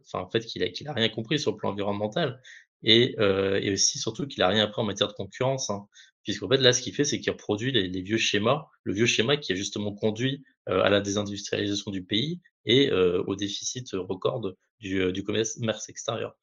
enfin 0.02 0.20
en 0.20 0.30
fait 0.30 0.44
qu'il 0.46 0.62
a 0.62 0.66
a 0.66 0.92
rien 0.92 1.08
compris 1.08 1.38
sur 1.38 1.52
le 1.52 1.56
plan 1.56 1.70
environnemental 1.70 2.40
et, 2.82 3.14
euh, 3.18 3.60
et 3.60 3.72
aussi 3.72 3.98
surtout 3.98 4.26
qu'il 4.26 4.42
a 4.42 4.48
rien 4.48 4.64
appris 4.64 4.80
en 4.80 4.84
matière 4.84 5.08
de 5.08 5.14
concurrence, 5.14 5.70
hein, 5.70 5.86
puisqu'en 6.22 6.48
fait 6.48 6.58
là 6.58 6.72
ce 6.72 6.82
qu'il 6.82 6.94
fait 6.94 7.04
c'est 7.04 7.20
qu'il 7.20 7.32
reproduit 7.32 7.72
les, 7.72 8.02
vieux 8.02 8.18
schémas, 8.18 8.66
le 8.84 8.92
vieux 8.94 9.06
schéma 9.06 9.36
qui 9.36 9.52
a 9.52 9.54
justement 9.54 9.92
conduit 9.92 10.44
euh, 10.68 10.82
à 10.82 10.90
la 10.90 11.00
désindustrialisation 11.00 11.90
du 11.90 12.04
pays 12.04 12.40
et 12.66 12.90
au 12.92 13.36
déficit 13.36 13.90
record 13.92 14.40
du, 14.80 15.12
du 15.12 15.22
commerce 15.22 15.88
extérieur. 15.90 16.34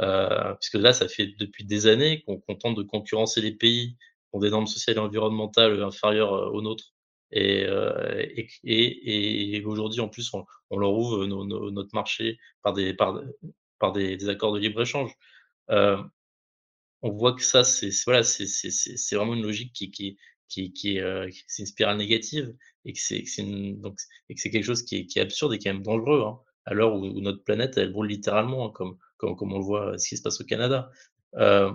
Euh, 0.00 0.54
puisque 0.54 0.74
là, 0.74 0.92
ça 0.92 1.08
fait 1.08 1.26
depuis 1.38 1.64
des 1.64 1.86
années 1.86 2.22
qu'on 2.22 2.54
tente 2.56 2.76
de 2.76 2.82
concurrencer 2.82 3.40
les 3.40 3.52
pays 3.52 3.96
qui 3.96 4.28
ont 4.32 4.38
des 4.38 4.50
normes 4.50 4.66
sociales 4.66 4.96
et 4.96 5.00
environnementales 5.00 5.82
inférieures 5.82 6.52
aux 6.54 6.62
nôtres 6.62 6.91
et, 7.32 7.64
euh, 7.66 8.24
et, 8.34 8.48
et, 8.64 9.56
et 9.56 9.64
aujourd'hui, 9.64 10.00
en 10.00 10.08
plus, 10.08 10.32
on, 10.34 10.44
on 10.70 10.78
leur 10.78 10.92
ouvre 10.92 11.26
nos, 11.26 11.44
nos, 11.44 11.70
notre 11.70 11.94
marché 11.94 12.38
par 12.62 12.72
des, 12.74 12.94
par, 12.94 13.20
par 13.78 13.92
des, 13.92 14.28
accords 14.28 14.52
de 14.52 14.58
libre-échange. 14.60 15.12
Euh, 15.70 16.02
on 17.02 17.10
voit 17.10 17.34
que 17.34 17.42
ça, 17.42 17.64
c'est 17.64 17.90
voilà, 18.04 18.22
c'est 18.22 19.16
vraiment 19.16 19.34
une 19.34 19.42
logique 19.42 19.72
qui, 19.72 19.90
qui, 19.90 20.18
qui, 20.48 20.72
qui 20.72 21.00
euh, 21.00 21.28
c'est 21.48 21.62
une 21.62 21.66
spirale 21.66 21.96
négative 21.96 22.54
et 22.84 22.92
que 22.92 23.00
c'est 23.00 23.24
donc 23.76 23.98
et 24.28 24.34
que 24.34 24.40
c'est 24.40 24.50
quelque 24.50 24.64
chose 24.64 24.84
qui 24.84 24.96
est, 24.96 25.06
qui 25.06 25.18
est 25.18 25.22
absurde 25.22 25.54
et 25.54 25.58
qui 25.58 25.68
est 25.68 25.72
même 25.72 25.82
dangereux 25.82 26.22
hein, 26.26 26.38
à 26.66 26.74
l'heure 26.74 26.94
où, 26.94 27.04
où, 27.04 27.20
notre 27.20 27.42
planète 27.42 27.76
elle 27.76 27.92
brûle 27.92 28.10
littéralement 28.10 28.68
hein, 28.68 28.72
comme, 28.72 28.98
comme 29.16 29.36
comme 29.36 29.52
on 29.52 29.58
le 29.58 29.64
voit 29.64 29.98
ce 29.98 30.08
qui 30.08 30.16
se 30.16 30.22
passe 30.22 30.40
au 30.40 30.44
Canada. 30.44 30.90
Euh, 31.36 31.72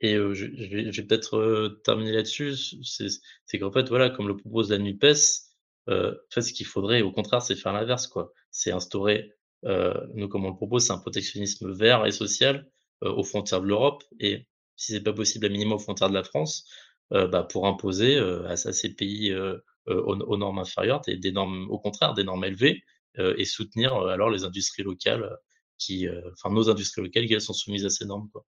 et 0.00 0.14
je, 0.14 0.32
je, 0.34 0.44
vais, 0.44 0.90
vais 0.90 1.02
peut-être 1.02 1.80
terminer 1.84 2.12
là-dessus. 2.12 2.54
C'est 2.82 3.58
qu'en 3.58 3.72
fait, 3.72 3.88
voilà, 3.88 4.10
comme 4.10 4.28
le 4.28 4.36
propose 4.36 4.70
la 4.70 4.78
NUPES, 4.78 5.48
euh, 5.88 6.14
fait, 6.30 6.42
ce 6.42 6.52
qu'il 6.52 6.66
faudrait, 6.66 7.02
au 7.02 7.12
contraire, 7.12 7.42
c'est 7.42 7.56
faire 7.56 7.72
l'inverse, 7.72 8.06
quoi. 8.06 8.32
C'est 8.50 8.72
instaurer, 8.72 9.32
euh, 9.64 9.94
nous, 10.14 10.28
comme 10.28 10.44
on 10.44 10.50
le 10.50 10.56
propose, 10.56 10.86
c'est 10.86 10.92
un 10.92 10.98
protectionnisme 10.98 11.72
vert 11.72 12.06
et 12.06 12.12
social 12.12 12.70
euh, 13.04 13.12
aux 13.12 13.24
frontières 13.24 13.62
de 13.62 13.66
l'Europe, 13.66 14.04
et 14.20 14.46
si 14.76 14.92
c'est 14.92 15.02
pas 15.02 15.12
possible, 15.12 15.46
à 15.46 15.48
minimum 15.48 15.74
aux 15.74 15.78
frontières 15.78 16.10
de 16.10 16.14
la 16.14 16.24
France, 16.24 16.68
bah, 17.10 17.42
pour 17.42 17.66
imposer 17.66 18.18
à, 18.18 18.56
ces 18.56 18.94
pays 18.94 19.34
aux, 19.34 19.62
aux, 19.86 20.36
normes 20.36 20.58
inférieures 20.58 21.00
des, 21.00 21.32
normes, 21.32 21.66
au 21.70 21.78
contraire, 21.78 22.12
des 22.12 22.22
normes 22.22 22.44
élevées, 22.44 22.84
et 23.16 23.44
soutenir 23.46 23.94
alors 23.94 24.28
les 24.30 24.44
industries 24.44 24.82
locales 24.82 25.38
qui, 25.78 26.06
enfin, 26.32 26.54
nos 26.54 26.68
industries 26.70 27.02
locales 27.02 27.26
qui 27.26 27.32
elles 27.32 27.40
sont 27.40 27.54
soumises 27.54 27.86
à 27.86 27.90
ces 27.90 28.04
normes, 28.04 28.28
quoi. 28.30 28.44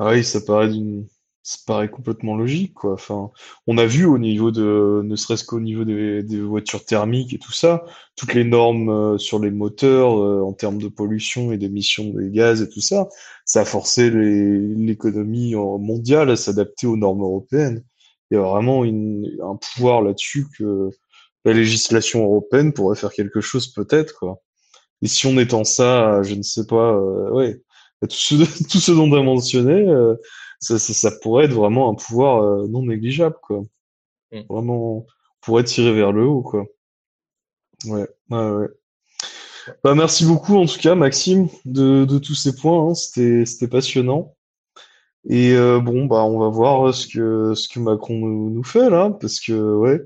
Ah 0.00 0.10
oui, 0.12 0.24
ça 0.24 0.40
paraît 0.40 0.68
d'une 0.68 1.06
ça 1.42 1.58
paraît 1.66 1.90
complètement 1.90 2.36
logique, 2.36 2.74
quoi. 2.74 2.92
Enfin, 2.94 3.30
on 3.66 3.78
a 3.78 3.86
vu 3.86 4.04
au 4.06 4.18
niveau 4.18 4.50
de, 4.50 5.02
ne 5.04 5.16
serait-ce 5.16 5.44
qu'au 5.44 5.60
niveau 5.60 5.84
des, 5.84 6.22
voitures 6.40 6.84
thermiques 6.84 7.34
et 7.34 7.38
tout 7.38 7.52
ça, 7.52 7.84
toutes 8.16 8.34
les 8.34 8.44
normes 8.44 8.88
euh, 8.90 9.18
sur 9.18 9.38
les 9.38 9.50
moteurs 9.50 10.18
euh, 10.18 10.42
en 10.42 10.52
termes 10.52 10.80
de 10.80 10.88
pollution 10.88 11.52
et 11.52 11.58
d'émissions 11.58 12.04
des 12.14 12.30
gaz 12.30 12.62
et 12.62 12.68
tout 12.68 12.80
ça, 12.80 13.08
ça 13.44 13.62
a 13.62 13.64
forcé 13.64 14.10
l'économie 14.10 15.54
mondiale 15.54 16.30
à 16.30 16.36
s'adapter 16.36 16.86
aux 16.86 16.96
normes 16.96 17.22
européennes. 17.22 17.84
Il 18.30 18.36
y 18.36 18.38
a 18.38 18.42
vraiment 18.42 18.84
un 18.84 19.56
pouvoir 19.56 20.02
là-dessus 20.02 20.46
que 20.58 20.90
la 21.44 21.52
législation 21.52 22.24
européenne 22.24 22.72
pourrait 22.72 22.96
faire 22.96 23.12
quelque 23.12 23.40
chose 23.40 23.68
peut-être, 23.72 24.14
quoi. 24.18 24.40
Et 25.02 25.08
si 25.08 25.26
on 25.26 25.38
étend 25.38 25.64
ça, 25.64 26.22
je 26.22 26.34
ne 26.34 26.42
sais 26.42 26.66
pas, 26.66 26.92
euh, 26.94 27.30
ouais, 27.30 27.62
tout 28.08 28.08
ce, 28.10 28.34
tout 28.64 28.78
ce 28.78 28.92
dont 28.92 29.10
on 29.10 29.18
a 29.18 29.22
mentionné, 29.22 29.86
ça, 30.60 30.78
ça, 30.78 31.10
pourrait 31.10 31.46
être 31.46 31.54
vraiment 31.54 31.90
un 31.90 31.94
pouvoir 31.94 32.42
euh, 32.42 32.68
non 32.68 32.82
négligeable, 32.82 33.36
quoi. 33.42 33.62
Mm. 34.32 34.40
Vraiment, 34.48 34.98
on 34.98 35.06
pourrait 35.40 35.64
tirer 35.64 35.92
vers 35.92 36.12
le 36.12 36.24
haut, 36.26 36.42
quoi. 36.42 36.66
Ouais, 37.86 38.06
ouais, 38.30 38.50
ouais. 38.50 38.68
Bah, 39.82 39.94
merci 39.94 40.26
beaucoup, 40.26 40.56
en 40.56 40.66
tout 40.66 40.78
cas, 40.78 40.94
Maxime, 40.94 41.48
de, 41.64 42.04
de 42.04 42.18
tous 42.18 42.34
ces 42.34 42.54
points. 42.54 42.90
Hein. 42.90 42.94
C'était, 42.94 43.46
c'était 43.46 43.68
passionnant. 43.68 44.36
Et 45.28 45.52
euh, 45.52 45.80
bon, 45.80 46.06
bah, 46.06 46.24
on 46.24 46.38
va 46.38 46.48
voir 46.48 46.94
ce 46.94 47.06
que, 47.06 47.54
ce 47.54 47.68
que 47.68 47.78
Macron 47.78 48.18
nous, 48.18 48.50
nous 48.50 48.64
fait, 48.64 48.90
là, 48.90 49.10
parce 49.20 49.40
que, 49.40 49.52
ouais, 49.52 50.00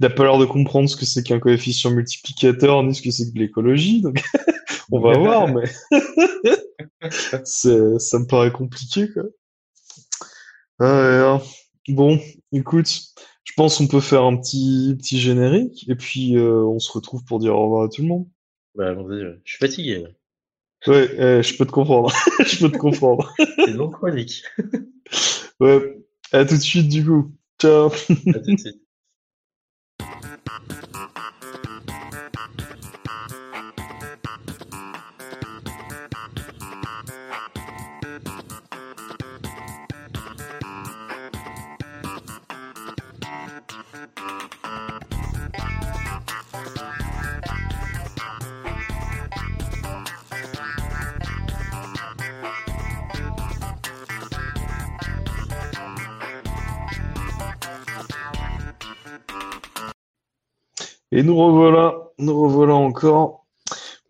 il 0.00 0.02
n'a 0.02 0.10
pas 0.10 0.24
l'air 0.24 0.38
de 0.38 0.44
comprendre 0.46 0.88
ce 0.88 0.96
que 0.96 1.06
c'est 1.06 1.22
qu'un 1.22 1.38
coefficient 1.38 1.90
multiplicateur, 1.90 2.82
ni 2.82 2.94
ce 2.94 3.02
que 3.02 3.10
c'est 3.10 3.32
que 3.32 3.38
l'écologie, 3.38 4.02
donc 4.02 4.22
on 4.92 5.00
va 5.00 5.12
voir, 5.18 5.48
mais 5.48 5.64
ça 7.44 8.18
me 8.18 8.26
paraît 8.26 8.52
compliqué, 8.52 9.08
quoi. 9.12 9.24
Hein. 10.80 11.40
Bon, 11.88 12.18
écoute, 12.52 12.88
je 13.44 13.52
pense 13.56 13.78
qu'on 13.78 13.86
peut 13.86 14.00
faire 14.00 14.22
un 14.22 14.36
petit, 14.36 14.94
petit 14.98 15.20
générique 15.20 15.88
et 15.88 15.94
puis 15.94 16.36
euh, 16.36 16.64
on 16.64 16.78
se 16.78 16.92
retrouve 16.92 17.24
pour 17.24 17.38
dire 17.38 17.54
au 17.54 17.64
revoir 17.64 17.84
à 17.84 17.88
tout 17.88 18.02
le 18.02 18.08
monde. 18.08 18.26
Bah, 18.74 18.94
je 18.94 19.38
suis 19.44 19.58
fatigué. 19.58 20.06
Ouais, 20.86 21.08
eh, 21.12 21.42
je 21.42 21.56
peux 21.56 21.66
te 21.66 21.70
comprendre. 21.70 22.12
je 22.46 22.58
peux 22.60 22.72
te 22.72 22.78
comprendre. 22.78 23.32
C'est 23.38 23.76
chronique. 23.92 24.44
ouais, 25.60 26.04
à 26.32 26.44
tout 26.44 26.56
de 26.56 26.60
suite 26.60 26.88
du 26.88 27.04
coup. 27.04 27.32
Ciao. 27.60 27.86
à 27.88 28.38
tout 28.40 28.54
de 28.54 28.58
suite. 28.58 28.81
Et 61.12 61.22
nous 61.22 61.36
revoilà, 61.36 61.94
nous 62.18 62.40
revoilà 62.40 62.74
encore 62.74 63.46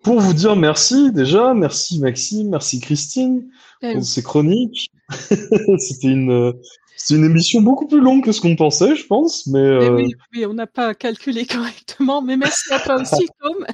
pour 0.03 0.21
vous 0.21 0.35
dire 0.35 0.57
merci 0.57 1.13
déjà, 1.13 1.55
merci 1.55 2.01
Maxime, 2.01 2.49
merci 2.51 2.81
Christine 2.81 3.49
eh 3.83 3.95
pour 3.95 4.05
ces 4.05 4.23
chroniques. 4.23 4.91
C'était 5.79 6.09
une, 6.09 6.55
c'est 6.97 7.15
une 7.15 7.25
émission 7.25 7.61
beaucoup 7.61 7.87
plus 7.87 8.01
longue 8.01 8.25
que 8.25 8.33
ce 8.33 8.41
qu'on 8.41 8.57
pensait, 8.57 8.95
je 8.95 9.07
pense, 9.07 9.47
mais. 9.49 9.59
Euh, 9.59 10.09
oui, 10.33 10.47
on 10.47 10.55
n'a 10.55 10.67
pas 10.67 10.95
calculé 10.95 11.47
correctement, 11.47 12.23
mais 12.23 12.37
merci 12.37 12.73
à 12.73 12.79
toi 12.79 13.01
aussi, 13.01 13.27
Tom. 13.43 13.67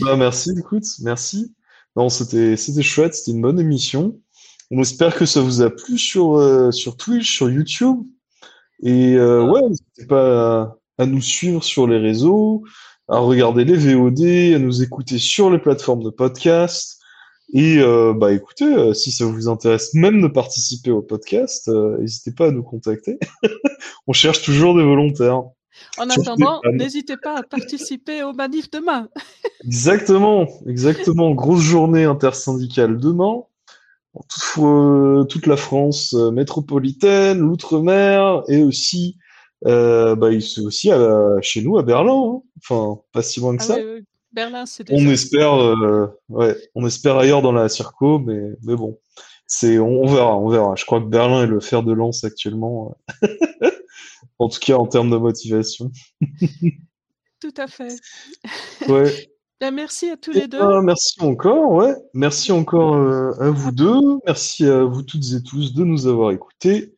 bah, 0.00 0.16
merci, 0.16 0.52
écoute, 0.56 0.84
merci. 1.02 1.52
Non, 1.96 2.08
c'était, 2.08 2.56
c'était 2.56 2.82
chouette, 2.82 3.14
c'était 3.14 3.32
une 3.32 3.42
bonne 3.42 3.60
émission. 3.60 4.18
On 4.70 4.80
espère 4.80 5.14
que 5.14 5.26
ça 5.26 5.40
vous 5.40 5.62
a 5.62 5.70
plu 5.70 5.98
sur, 5.98 6.36
euh, 6.36 6.70
sur 6.70 6.96
Twitch, 6.96 7.30
sur 7.32 7.50
YouTube. 7.50 7.98
Et 8.82 9.14
euh, 9.16 9.44
ouais, 9.44 9.62
n'hésitez 9.62 10.06
pas 10.06 10.76
à 10.98 11.06
nous 11.06 11.20
suivre 11.20 11.62
sur 11.62 11.86
les 11.86 11.98
réseaux, 11.98 12.62
à 13.08 13.18
regarder 13.18 13.64
les 13.64 13.76
VOD, 13.76 14.54
à 14.54 14.58
nous 14.58 14.82
écouter 14.82 15.18
sur 15.18 15.50
les 15.50 15.58
plateformes 15.58 16.02
de 16.02 16.10
podcast. 16.10 17.00
Et 17.52 17.78
euh, 17.78 18.14
bah 18.14 18.32
écoutez, 18.32 18.64
euh, 18.64 18.94
si 18.94 19.12
ça 19.12 19.26
vous 19.26 19.48
intéresse 19.48 19.94
même 19.94 20.22
de 20.22 20.28
participer 20.28 20.90
au 20.90 21.02
podcast, 21.02 21.68
euh, 21.68 21.98
n'hésitez 21.98 22.32
pas 22.32 22.48
à 22.48 22.50
nous 22.50 22.62
contacter. 22.62 23.18
On 24.06 24.12
cherche 24.12 24.42
toujours 24.42 24.76
des 24.76 24.82
volontaires. 24.82 25.42
En 25.98 26.08
attendant, 26.08 26.60
n'hésitez 26.72 27.16
pas 27.16 27.38
à 27.38 27.42
participer 27.42 28.22
au 28.22 28.32
manif 28.32 28.70
demain. 28.70 29.08
exactement, 29.64 30.48
exactement. 30.66 31.32
Grosse 31.32 31.62
journée 31.62 32.04
intersyndicale 32.04 32.96
demain. 32.98 33.42
Toute, 34.14 35.28
toute 35.28 35.46
la 35.46 35.56
France 35.56 36.12
métropolitaine, 36.12 37.38
l'outre-mer 37.38 38.44
et 38.46 38.62
aussi 38.62 39.16
euh, 39.66 40.14
bah, 40.16 40.28
c'est 40.40 40.60
aussi 40.60 40.90
chez 41.42 41.62
nous 41.62 41.78
à 41.78 41.82
Berlin. 41.82 42.36
Hein. 42.36 42.42
Enfin, 42.58 43.00
pas 43.12 43.22
si 43.22 43.40
loin 43.40 43.56
que 43.56 43.62
ah 43.62 43.66
ça. 43.66 43.76
Berlin, 44.34 44.66
c'est 44.66 44.90
On 44.90 45.08
espère, 45.08 45.54
euh, 45.54 46.08
ouais, 46.28 46.56
on 46.74 46.84
espère 46.86 47.16
ailleurs 47.16 47.40
dans 47.40 47.52
la 47.52 47.68
circo, 47.68 48.18
mais, 48.18 48.50
mais 48.64 48.74
bon, 48.74 48.98
c'est, 49.46 49.78
on, 49.78 50.06
verra, 50.06 50.36
on 50.36 50.48
verra. 50.48 50.74
Je 50.74 50.84
crois 50.84 51.00
que 51.00 51.06
Berlin 51.06 51.44
est 51.44 51.46
le 51.46 51.60
fer 51.60 51.84
de 51.84 51.92
lance 51.92 52.24
actuellement. 52.24 52.96
en 54.38 54.48
tout 54.48 54.58
cas, 54.58 54.74
en 54.74 54.86
termes 54.86 55.10
de 55.10 55.16
motivation. 55.16 55.92
Tout 57.40 57.54
à 57.56 57.66
fait. 57.66 57.94
Ouais. 58.88 59.30
Ben, 59.60 59.70
merci 59.70 60.10
à 60.10 60.16
tous 60.16 60.32
les 60.32 60.48
deux. 60.48 60.58
Ben, 60.58 60.82
merci 60.82 61.14
encore, 61.20 61.70
ouais. 61.72 61.94
Merci 62.12 62.52
encore 62.52 62.96
euh, 62.96 63.30
à 63.40 63.50
vous 63.50 63.70
deux. 63.70 64.18
Merci 64.26 64.66
à 64.66 64.82
vous 64.82 65.02
toutes 65.02 65.24
et 65.32 65.42
tous 65.42 65.72
de 65.72 65.84
nous 65.84 66.06
avoir 66.06 66.32
écoutés. 66.32 66.93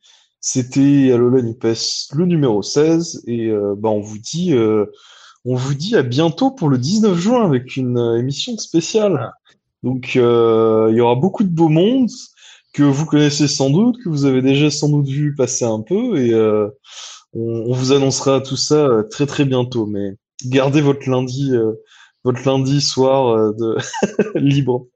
C'était 0.49 1.11
Alola 1.11 1.41
Nupes, 1.41 1.67
le 2.15 2.25
numéro 2.25 2.63
16, 2.63 3.25
et 3.27 3.47
euh, 3.47 3.75
bah, 3.77 3.89
on 3.89 3.99
vous 3.99 4.17
dit 4.17 4.53
euh, 4.53 4.85
on 5.43 5.55
vous 5.55 5.73
dit 5.73 5.97
à 5.97 6.03
bientôt 6.03 6.51
pour 6.51 6.69
le 6.69 6.77
19 6.77 7.19
juin 7.19 7.43
avec 7.43 7.75
une 7.75 7.97
euh, 7.97 8.17
émission 8.17 8.57
spéciale. 8.57 9.33
Donc 9.83 10.15
il 10.15 10.21
y 10.21 11.01
aura 11.01 11.15
beaucoup 11.15 11.43
de 11.43 11.49
beaux 11.49 11.67
mondes 11.67 12.09
que 12.71 12.81
vous 12.81 13.05
connaissez 13.05 13.49
sans 13.49 13.69
doute, 13.69 13.97
que 14.01 14.07
vous 14.07 14.23
avez 14.23 14.41
déjà 14.41 14.71
sans 14.71 14.87
doute 14.87 15.09
vu 15.09 15.35
passer 15.35 15.65
un 15.65 15.81
peu, 15.81 16.17
et 16.17 16.33
on, 17.33 17.73
vous 17.73 17.91
annoncera 17.91 18.39
tout 18.39 18.55
ça 18.55 19.03
très 19.11 19.25
très 19.25 19.43
bientôt. 19.43 19.85
Mais 19.85 20.15
gardez 20.45 20.79
votre 20.79 21.09
lundi, 21.09 21.51
votre 22.23 22.41
lundi 22.45 22.79
soir 22.79 23.51
libre. 24.35 24.87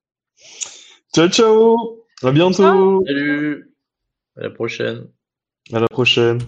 Ciao 1.14 1.28
ciao, 1.28 2.06
à 2.24 2.32
bientôt. 2.32 3.04
Salut, 3.06 3.76
à 4.38 4.44
la 4.44 4.50
prochaine. 4.50 5.10
À 5.74 5.80
la 5.80 5.88
prochaine. 5.90 6.40